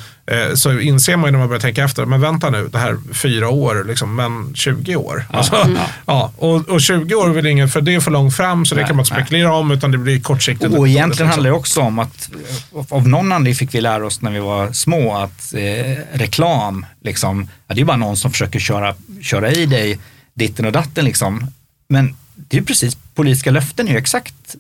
så 0.55 0.81
inser 0.81 1.17
man 1.17 1.29
ju 1.29 1.33
när 1.33 1.39
man 1.39 1.49
börjar 1.49 1.61
tänka 1.61 1.85
efter, 1.85 2.05
men 2.05 2.21
vänta 2.21 2.51
nu, 2.51 2.69
det 2.69 2.79
här 2.79 2.99
fyra 3.13 3.49
år, 3.49 3.85
liksom, 3.89 4.17
men 4.17 4.55
20 4.55 4.97
år. 4.97 5.25
Alltså, 5.31 5.77
ja. 6.07 6.33
och, 6.37 6.69
och 6.69 6.81
20 6.81 7.15
år 7.15 7.29
vill 7.29 7.47
ingen, 7.47 7.69
för 7.69 7.81
det 7.81 7.95
är 7.95 8.01
för 8.01 8.11
långt 8.11 8.37
fram 8.37 8.67
så 8.67 8.75
det 8.75 8.81
Nej, 8.81 8.89
kan 8.89 8.97
man 8.97 9.05
inte 9.05 9.15
nej. 9.15 9.23
spekulera 9.23 9.55
om 9.55 9.71
utan 9.71 9.91
det 9.91 9.99
blir 9.99 10.21
kortsiktigt. 10.21 10.75
Och 10.75 10.89
egentligen 10.89 11.31
handlar 11.31 11.51
det 11.51 11.57
också 11.57 11.81
om 11.81 11.99
att 11.99 12.31
eh, 12.75 12.85
av 12.89 13.09
någon 13.09 13.33
anledning 13.33 13.55
fick 13.55 13.75
vi 13.75 13.81
lära 13.81 14.07
oss 14.07 14.23
när 14.23 14.31
vi 14.31 14.39
var 14.39 14.73
små 14.73 15.17
att 15.17 15.55
eh, 15.55 15.97
reklam, 16.13 16.87
liksom, 17.03 17.49
ja, 17.67 17.75
det 17.75 17.81
är 17.81 17.85
bara 17.85 17.97
någon 17.97 18.17
som 18.17 18.31
försöker 18.31 18.59
köra, 18.59 18.95
köra 19.23 19.51
i 19.53 19.67
dig 19.67 19.99
ditten 20.35 20.67
och 20.67 20.73
datten. 20.73 21.05
Liksom. 21.05 21.47
Men 21.89 22.17
det 22.35 22.57
är 22.57 22.61
ju 22.61 22.67
precis, 22.67 22.99
politiska 23.15 23.51
löften 23.51 23.89
är 23.89 23.93
ju 23.93 23.99
exakt 23.99 24.57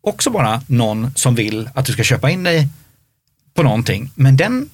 också 0.00 0.30
bara 0.30 0.62
någon 0.66 1.10
som 1.14 1.34
vill 1.34 1.70
att 1.74 1.84
du 1.84 1.92
ska 1.92 2.02
köpa 2.02 2.30
in 2.30 2.42
dig 2.42 2.68
på 3.54 3.62
någonting. 3.62 4.10
Men 4.14 4.36
den 4.36 4.68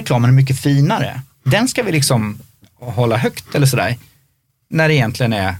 reklamen 0.00 0.30
är 0.30 0.34
mycket 0.34 0.60
finare. 0.60 1.20
Den 1.44 1.68
ska 1.68 1.82
vi 1.82 1.92
liksom 1.92 2.38
hålla 2.80 3.16
högt 3.16 3.54
eller 3.54 3.66
sådär. 3.66 3.96
När 4.70 4.88
det 4.88 4.94
egentligen 4.94 5.32
är 5.32 5.56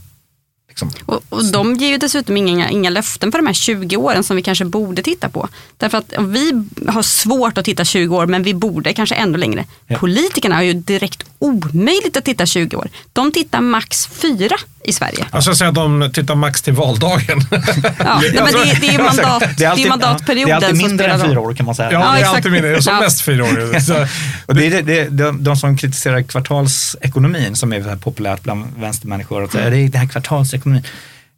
liksom, 0.68 0.91
Och, 1.07 1.22
och 1.28 1.45
de 1.45 1.74
ger 1.74 1.89
ju 1.89 1.99
dessutom 1.99 2.36
inga, 2.36 2.70
inga 2.70 2.91
löften 2.91 3.32
för 3.32 3.39
de 3.39 3.47
här 3.47 3.55
20 3.55 3.97
åren 3.97 4.24
som 4.24 4.36
vi 4.36 4.43
kanske 4.43 4.64
borde 4.64 5.03
titta 5.03 5.28
på. 5.28 5.49
Därför 5.76 5.99
att 5.99 6.12
vi 6.18 6.64
har 6.89 7.03
svårt 7.03 7.59
att 7.59 7.64
titta 7.64 7.84
20 7.84 8.16
år 8.16 8.26
men 8.26 8.43
vi 8.43 8.55
borde 8.55 8.93
kanske 8.93 9.14
ännu 9.14 9.39
längre. 9.39 9.64
Ja. 9.86 9.99
Politikerna 9.99 10.55
har 10.55 10.62
ju 10.62 10.72
direkt 10.72 11.24
omöjligt 11.39 12.16
att 12.16 12.24
titta 12.24 12.47
20 12.47 12.76
år. 12.76 12.89
De 13.12 13.32
tittar 13.32 13.61
max 13.61 14.07
4 14.07 14.57
i 14.89 14.93
Sverige. 14.93 15.26
Jag 15.32 15.43
ska 15.43 15.55
säga 15.55 15.68
att 15.68 15.74
de 15.74 16.11
tittar 16.14 16.34
max 16.34 16.62
till 16.62 16.72
valdagen. 16.72 17.41
Ja, 17.99 18.20
nej, 18.22 18.32
men 18.34 18.45
det, 18.53 18.78
det 18.80 18.95
är 18.95 19.03
mandat, 19.03 19.43
det 19.57 19.64
är 19.64 19.68
alltid- 19.70 19.89
mandatperioden 19.89 20.47
Det 20.61 20.66
är 20.66 20.68
alltid 20.70 20.86
mindre 20.89 21.07
än 21.07 21.20
fyra 21.20 21.41
år 21.41 21.55
kan 21.55 21.66
man 21.66 21.74
säga. 21.74 21.93
Ja, 21.93 22.01
Ja, 22.01 22.11
det 22.12 22.16
är 22.16 22.20
exakt. 22.20 22.36
alltid 22.36 22.53
mindre. 22.53 22.82
Som 22.82 22.95
Ja. 22.95 23.01
mest 23.01 23.20
fyra 23.20 23.45
år. 23.45 23.80
Så, 23.86 24.07
Och 24.47 24.55
det 24.55 24.66
är 24.66 24.70
det, 24.70 24.82
det, 24.82 25.09
de, 25.09 25.45
de 25.45 25.57
som 25.57 25.76
kritiserar 25.76 26.22
kvartalsekonomin 26.22 27.57
som 27.57 27.72
är 27.72 27.97
populärt 27.97 28.43
bland 28.43 28.66
vänstermänniskor. 28.78 29.45
Att 29.45 29.53
säga, 29.53 29.70
det 29.70 29.76
är 29.78 29.89
det 29.89 29.99
här 29.99 30.07
kvartalsekonomin. 30.07 30.82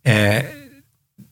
Eh, 0.04 0.42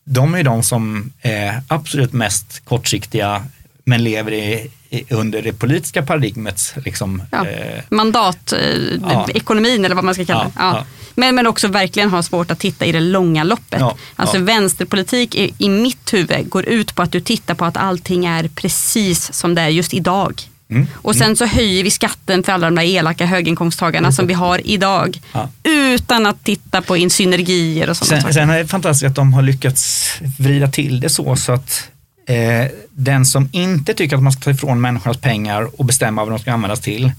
de 0.05 0.35
är 0.35 0.43
de 0.43 0.63
som 0.63 1.11
är 1.21 1.61
absolut 1.67 2.13
mest 2.13 2.61
kortsiktiga 2.65 3.43
men 3.85 4.03
lever 4.03 4.31
i, 4.33 4.71
under 5.09 5.41
det 5.41 5.53
politiska 5.53 6.03
paradigmets 6.03 6.73
liksom, 6.85 7.23
Ja. 7.31 7.47
eh, 7.47 7.83
Mandat, 7.89 8.53
eh, 8.53 8.59
Ja. 9.01 9.27
ekonomin 9.33 9.85
eller 9.85 9.95
vad 9.95 10.03
man 10.03 10.13
ska 10.13 10.25
kalla 10.25 10.43
det. 10.43 10.51
Ja. 10.55 10.85
Men, 11.15 11.35
men 11.35 11.47
också 11.47 11.67
verkligen 11.67 12.09
ha 12.09 12.23
svårt 12.23 12.51
att 12.51 12.59
titta 12.59 12.85
i 12.85 12.91
det 12.91 12.99
långa 12.99 13.43
loppet. 13.43 13.81
Alltså 14.15 14.37
vänsterpolitik 14.39 15.35
i, 15.35 15.53
i 15.57 15.69
mitt 15.69 16.13
huvud 16.13 16.49
går 16.49 16.65
ut 16.65 16.95
på 16.95 17.01
att 17.01 17.11
du 17.11 17.19
tittar 17.21 17.55
på 17.55 17.65
att 17.65 17.77
allting 17.77 18.25
är 18.25 18.47
precis 18.47 19.33
som 19.33 19.55
det 19.55 19.61
är 19.61 19.67
just 19.69 19.93
idag. 19.93 20.41
Mm, 20.71 20.87
Och 20.95 21.15
sen 21.15 21.35
så 21.35 21.45
höjer 21.45 21.83
vi 21.83 21.91
skatten 21.91 22.43
för 22.43 22.51
alla 22.51 22.67
de 22.67 22.75
där 22.75 22.83
elaka 22.83 23.25
höginkomsttagarna 23.25 24.11
som 24.11 24.27
vi 24.27 24.33
har 24.33 24.61
idag. 24.67 25.21
Utan 25.63 26.25
att 26.25 26.43
titta 26.43 26.81
på 26.81 27.09
synergier 27.09 27.89
och 27.89 27.97
sådana 27.97 28.21
Sen, 28.21 28.33
sen 28.33 28.49
är 28.49 28.57
det 28.57 28.67
fantastiskt 28.67 29.09
att 29.09 29.15
de 29.15 29.33
har 29.33 29.41
lyckats 29.41 30.11
vrida 30.39 30.67
till 30.67 30.99
det 30.99 31.09
så, 31.09 31.35
så 31.35 31.51
att 31.51 31.89
eh, 32.29 32.67
den 32.89 33.25
som 33.25 33.49
inte 33.51 33.93
tycker 33.93 34.15
att 34.15 34.23
man 34.23 34.31
ska 34.31 34.41
ta 34.41 34.51
ifrån 34.51 34.81
människornas 34.81 35.17
pengar 35.17 35.79
och 35.79 35.85
bestämma 35.85 36.23
vad 36.23 36.31
de 36.31 36.39
ska 36.39 36.51
användas 36.51 36.79
till, 36.79 37.11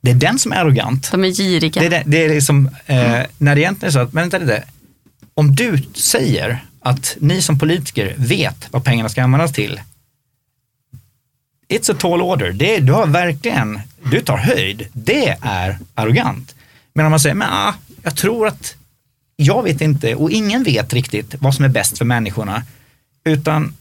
det 0.00 0.10
är 0.10 0.14
den 0.14 0.38
som 0.38 0.52
är 0.52 0.56
arrogant. 0.56 1.10
De 1.10 1.24
är 1.24 1.28
giriga. 1.28 1.80
Det 1.80 1.86
är, 1.86 1.90
det, 1.90 2.02
det 2.06 2.24
är 2.24 2.28
liksom, 2.28 2.70
eh, 2.86 3.20
när 3.38 3.54
det 3.54 3.60
egentligen 3.60 3.88
är 3.88 3.92
så 3.92 3.98
att, 3.98 4.12
men 4.12 4.22
vänta 4.22 4.38
lite, 4.38 4.64
om 5.34 5.54
du 5.54 5.82
säger 5.94 6.64
att 6.80 7.16
ni 7.20 7.42
som 7.42 7.58
politiker 7.58 8.14
vet 8.18 8.68
vad 8.70 8.84
pengarna 8.84 9.08
ska 9.08 9.22
användas 9.22 9.52
till, 9.52 9.80
it's 11.68 11.92
a 11.92 11.96
tall 11.98 12.22
order. 12.22 12.52
Det, 12.52 12.78
du 12.78 12.92
har 12.92 13.06
verkligen, 13.06 13.80
du 14.10 14.20
tar 14.20 14.36
höjd. 14.36 14.86
Det 14.92 15.36
är 15.40 15.78
arrogant. 15.94 16.54
Men 16.94 17.06
om 17.06 17.10
man 17.10 17.20
säger, 17.20 17.34
men 17.34 17.48
ah, 17.50 17.74
jag 18.02 18.16
tror 18.16 18.46
att 18.46 18.74
jag 19.36 19.62
vet 19.62 19.80
inte 19.80 20.14
och 20.14 20.30
ingen 20.30 20.62
vet 20.62 20.92
riktigt 20.92 21.34
vad 21.38 21.54
som 21.54 21.64
är 21.64 21.68
bäst 21.68 21.98
för 21.98 22.04
människorna. 22.04 22.62
Utan 23.24 23.74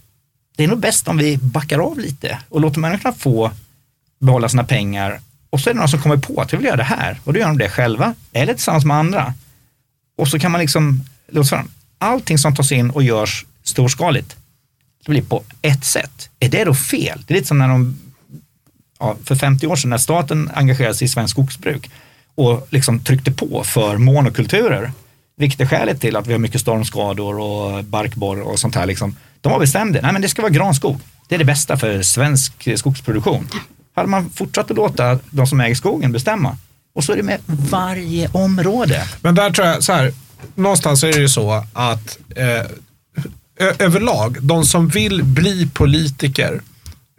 det 0.56 0.64
är 0.64 0.68
nog 0.68 0.80
bäst 0.80 1.08
om 1.08 1.18
vi 1.18 1.38
backar 1.38 1.80
av 1.80 1.99
lite 1.99 2.39
och 2.49 2.62
låter 2.62 2.80
människorna 2.80 3.16
få 3.16 3.52
behålla 4.20 4.49
sina 4.49 4.64
pengar. 4.64 5.22
Och 5.49 5.60
så 5.60 5.70
är 5.70 5.74
det 5.74 5.80
någon 5.80 5.89
som 5.89 6.02
kommer 6.02 6.18
på 6.18 6.41
att 6.41 6.54
vi 6.54 6.58
vill 6.58 6.66
göra 6.66 6.78
det 6.78 6.84
här 6.84 7.20
och 7.24 7.34
då 7.34 7.39
gör 7.39 7.47
de 7.47 7.58
det 7.58 7.70
själva 7.70 8.16
eller 8.34 8.54
tillsammans 8.54 8.86
med 8.86 8.97
andra. 8.97 9.34
Och 10.18 10.28
så 10.28 10.39
kan 10.39 10.52
man 10.52 10.62
liksom 10.62 11.04
fram. 11.49 11.72
Allting 11.97 12.38
som 12.38 12.56
tas 12.56 12.72
in 12.72 12.89
och 12.89 13.04
görs 13.04 13.45
storskaligt, 13.64 14.36
det 15.06 15.12
blir 15.12 15.22
på 15.22 15.43
ett 15.62 15.86
sätt. 15.86 16.30
Är 16.39 16.49
det 16.49 16.64
då 16.64 16.74
fel? 16.74 17.24
Det 17.28 17.34
är 17.34 17.36
lite 17.36 17.47
som 17.47 17.58
när 17.58 17.68
de, 17.68 17.99
ja, 18.99 19.16
för 19.24 19.36
50 19.36 19.68
år 19.68 19.76
sedan 19.76 19.89
när 19.89 19.97
staten 19.97 20.52
engagerade 20.54 20.95
sig 20.95 21.06
i 21.06 21.10
svensk 21.10 21.32
skogsbruk 21.32 21.89
och 22.36 22.68
liksom 22.70 22.99
tryckte 22.99 23.32
på 23.32 23.64
för 23.64 23.97
monokulturer. 23.97 24.91
Vilket 25.42 25.62
är 25.62 25.66
skälet 25.66 26.02
till 26.02 26.16
att 26.16 26.28
vi 26.28 26.32
har 26.32 26.39
mycket 26.39 26.62
stormskador 26.62 27.39
och 27.39 27.84
barkborr 27.84 28.42
och 28.42 28.60
sånt 28.60 28.76
här. 28.76 28.86
Liksom. 28.86 29.16
De 29.42 29.52
var 29.52 29.60
bestämda, 29.60 30.00
nej 30.02 30.14
men 30.14 30.22
det 30.22 30.30
ska 30.30 30.42
vara 30.42 30.52
granskog. 30.52 31.00
Det 31.28 31.36
är 31.36 31.39
det 31.39 31.46
bästa 31.46 31.78
för 31.78 32.02
svensk 32.02 32.78
skogsproduktion. 32.78 33.48
Hade 33.96 34.08
man 34.08 34.30
fortsatt 34.30 34.72
att 34.72 34.78
låta 34.78 35.20
de 35.30 35.48
som 35.48 35.62
äger 35.62 35.76
skogen 35.76 36.12
bestämma 36.12 36.58
och 36.96 37.04
så 37.04 37.12
är 37.12 37.18
det 37.18 37.24
med 37.24 37.39
varje 37.48 38.30
område. 38.32 39.08
Men 39.22 39.36
där 39.36 39.52
tror 39.52 39.68
jag, 39.68 39.84
så 39.84 39.94
här, 39.94 40.14
någonstans 40.56 41.04
är 41.04 41.14
det 41.14 41.20
ju 41.20 41.30
så 41.30 41.66
att 41.74 42.18
eh, 42.36 42.66
överlag, 43.80 44.38
de 44.42 44.66
som 44.66 44.88
vill 44.88 45.24
bli 45.24 45.70
politiker 45.74 46.62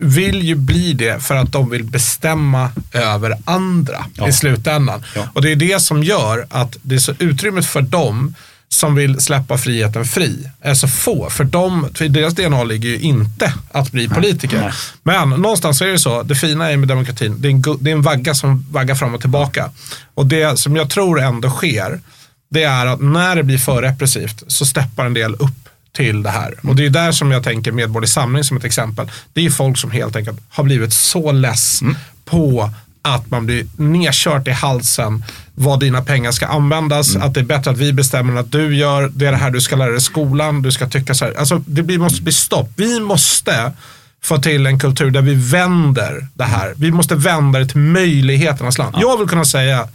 vill 0.02 0.42
ju 0.42 0.54
bli 0.54 0.92
det 0.92 1.22
för 1.22 1.36
att 1.36 1.52
de 1.52 1.70
vill 1.70 1.84
bestämma 1.84 2.70
över 2.92 3.36
andra 3.44 4.04
Ja. 4.14 4.28
i 4.28 4.32
slutändan. 4.32 5.04
Ja. 5.14 5.28
Och 5.32 5.42
det 5.42 5.52
är 5.52 5.56
det 5.56 5.82
som 5.82 6.02
gör 6.02 6.46
att 6.50 6.76
det 6.82 6.94
är 6.94 6.98
så 6.98 7.14
utrymmet 7.18 7.66
för 7.66 7.82
dem 7.82 8.34
som 8.68 8.94
vill 8.94 9.20
släppa 9.20 9.58
friheten 9.58 10.04
fri 10.04 10.48
är 10.60 10.74
så 10.74 10.88
få. 10.88 11.30
För, 11.30 11.44
dem, 11.44 11.88
för 11.94 12.08
deras 12.08 12.34
DNA 12.34 12.64
ligger 12.64 12.88
ju 12.88 12.98
inte 12.98 13.54
att 13.72 13.92
bli 13.92 14.08
politiker. 14.08 14.60
Nej. 14.60 14.72
Men 15.02 15.40
någonstans 15.40 15.82
är 15.82 15.86
det 15.86 15.98
så, 15.98 16.22
det 16.22 16.34
fina 16.34 16.70
är 16.72 16.76
med 16.76 16.88
demokratin, 16.88 17.34
det 17.38 17.48
är 17.48 17.52
en, 17.52 17.62
det 17.80 17.90
är 17.90 17.94
en 17.94 18.02
vagga 18.02 18.34
som 18.34 18.66
vaggar 18.70 18.94
fram 18.94 19.14
och 19.14 19.20
tillbaka. 19.20 19.70
Och 20.14 20.26
det 20.26 20.58
som 20.58 20.76
jag 20.76 20.90
tror 20.90 21.20
ändå 21.20 21.50
sker, 21.50 22.00
det 22.50 22.62
är 22.62 22.86
att 22.86 23.00
när 23.00 23.36
det 23.36 23.42
blir 23.42 23.58
för 23.58 23.82
repressivt 23.82 24.42
så 24.46 24.64
steppar 24.66 25.06
en 25.06 25.14
del 25.14 25.34
upp 25.34 25.68
till 25.92 26.22
det 26.22 26.30
här. 26.30 26.54
Och 26.62 26.76
det 26.76 26.86
är 26.86 26.90
där 26.90 27.12
som 27.12 27.30
jag 27.30 27.44
tänker 27.44 27.72
Medborgerlig 27.72 28.08
Samling 28.08 28.44
som 28.44 28.56
ett 28.56 28.64
exempel. 28.64 29.10
Det 29.32 29.46
är 29.46 29.50
folk 29.50 29.78
som 29.78 29.90
helt 29.90 30.16
enkelt 30.16 30.40
har 30.48 30.64
blivit 30.64 30.92
så 30.92 31.32
less 31.32 31.80
på 32.24 32.70
att 33.02 33.30
man 33.30 33.46
blir 33.46 33.66
nedkört 33.76 34.48
i 34.48 34.50
halsen 34.50 35.24
vad 35.54 35.80
dina 35.80 36.02
pengar 36.02 36.32
ska 36.32 36.46
användas, 36.46 37.16
att 37.16 37.34
det 37.34 37.40
är 37.40 37.44
bättre 37.44 37.70
att 37.70 37.78
vi 37.78 37.92
bestämmer 37.92 38.32
än 38.32 38.38
att 38.38 38.52
du 38.52 38.76
gör, 38.76 39.12
det 39.14 39.26
är 39.26 39.32
det 39.32 39.38
här 39.38 39.50
du 39.50 39.60
ska 39.60 39.76
lära 39.76 39.88
dig 39.88 39.96
i 39.96 40.00
skolan, 40.00 40.62
du 40.62 40.72
ska 40.72 40.88
tycka 40.88 41.14
så 41.14 41.24
här. 41.24 41.34
Alltså 41.38 41.62
det 41.66 41.82
blir, 41.82 41.98
måste 41.98 42.22
bli 42.22 42.32
stopp. 42.32 42.70
Vi 42.76 43.00
måste 43.00 43.72
få 44.22 44.38
till 44.38 44.66
en 44.66 44.78
kultur 44.78 45.10
där 45.10 45.22
vi 45.22 45.34
vänder 45.34 46.26
det 46.34 46.44
här. 46.44 46.74
Vi 46.76 46.90
måste 46.90 47.14
vända 47.14 47.58
det 47.58 47.66
till 47.66 47.80
möjligheternas 47.80 48.78
land. 48.78 48.96
Jag 49.00 49.18
vill 49.18 49.28
kunna 49.28 49.44
säga, 49.44 49.88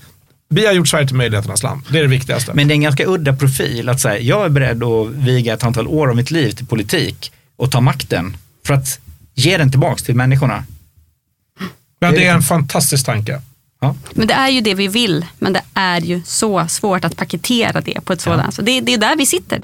vi 0.50 0.66
har 0.66 0.74
gjort 0.74 0.88
Sverige 0.88 1.08
till 1.08 1.16
möjligheternas 1.16 1.64
land. 1.64 1.82
Det 1.90 1.98
är 1.98 2.02
det 2.02 2.10
viktigaste. 2.10 2.52
Men 2.54 2.68
det 2.68 2.72
är 2.72 2.76
en 2.76 2.82
ganska 2.82 3.06
udda 3.08 3.36
profil 3.36 3.90
att 3.90 4.00
säga, 4.00 4.20
jag 4.20 4.46
är 4.46 4.50
beredd 4.50 4.84
att 4.84 5.08
viga 5.08 5.54
ett 5.54 5.64
antal 5.64 5.88
år 5.88 6.10
av 6.10 6.16
mitt 6.16 6.32
liv 6.32 6.52
till 6.52 6.66
politik 6.66 7.32
och 7.56 7.72
ta 7.72 7.82
makten 7.82 8.38
för 8.66 8.74
att 8.74 9.00
ge 9.36 9.58
den 9.58 9.72
tillbaks 9.72 10.04
till 10.04 10.16
människorna. 10.16 10.64
Men 12.00 12.14
det 12.14 12.26
är 12.26 12.34
en 12.34 12.42
fantastisk 12.42 13.06
tanke. 13.06 13.42
Ja. 13.82 13.96
Men 14.14 14.28
det 14.28 14.34
är 14.34 14.50
ju 14.50 14.62
det 14.62 14.74
vi 14.74 14.88
vill, 14.88 15.26
men 15.40 15.54
det 15.54 15.62
är 15.74 16.02
ju 16.02 16.22
så 16.26 16.68
svårt 16.68 17.06
att 17.06 17.18
paketera 17.18 17.82
det 17.82 18.06
på 18.06 18.14
ett 18.14 18.22
sådant. 18.22 18.54
Så 18.54 18.62
det, 18.62 18.82
det 18.82 18.94
är 18.94 18.98
där 18.98 19.16
vi 19.16 19.26
sitter. 19.26 19.62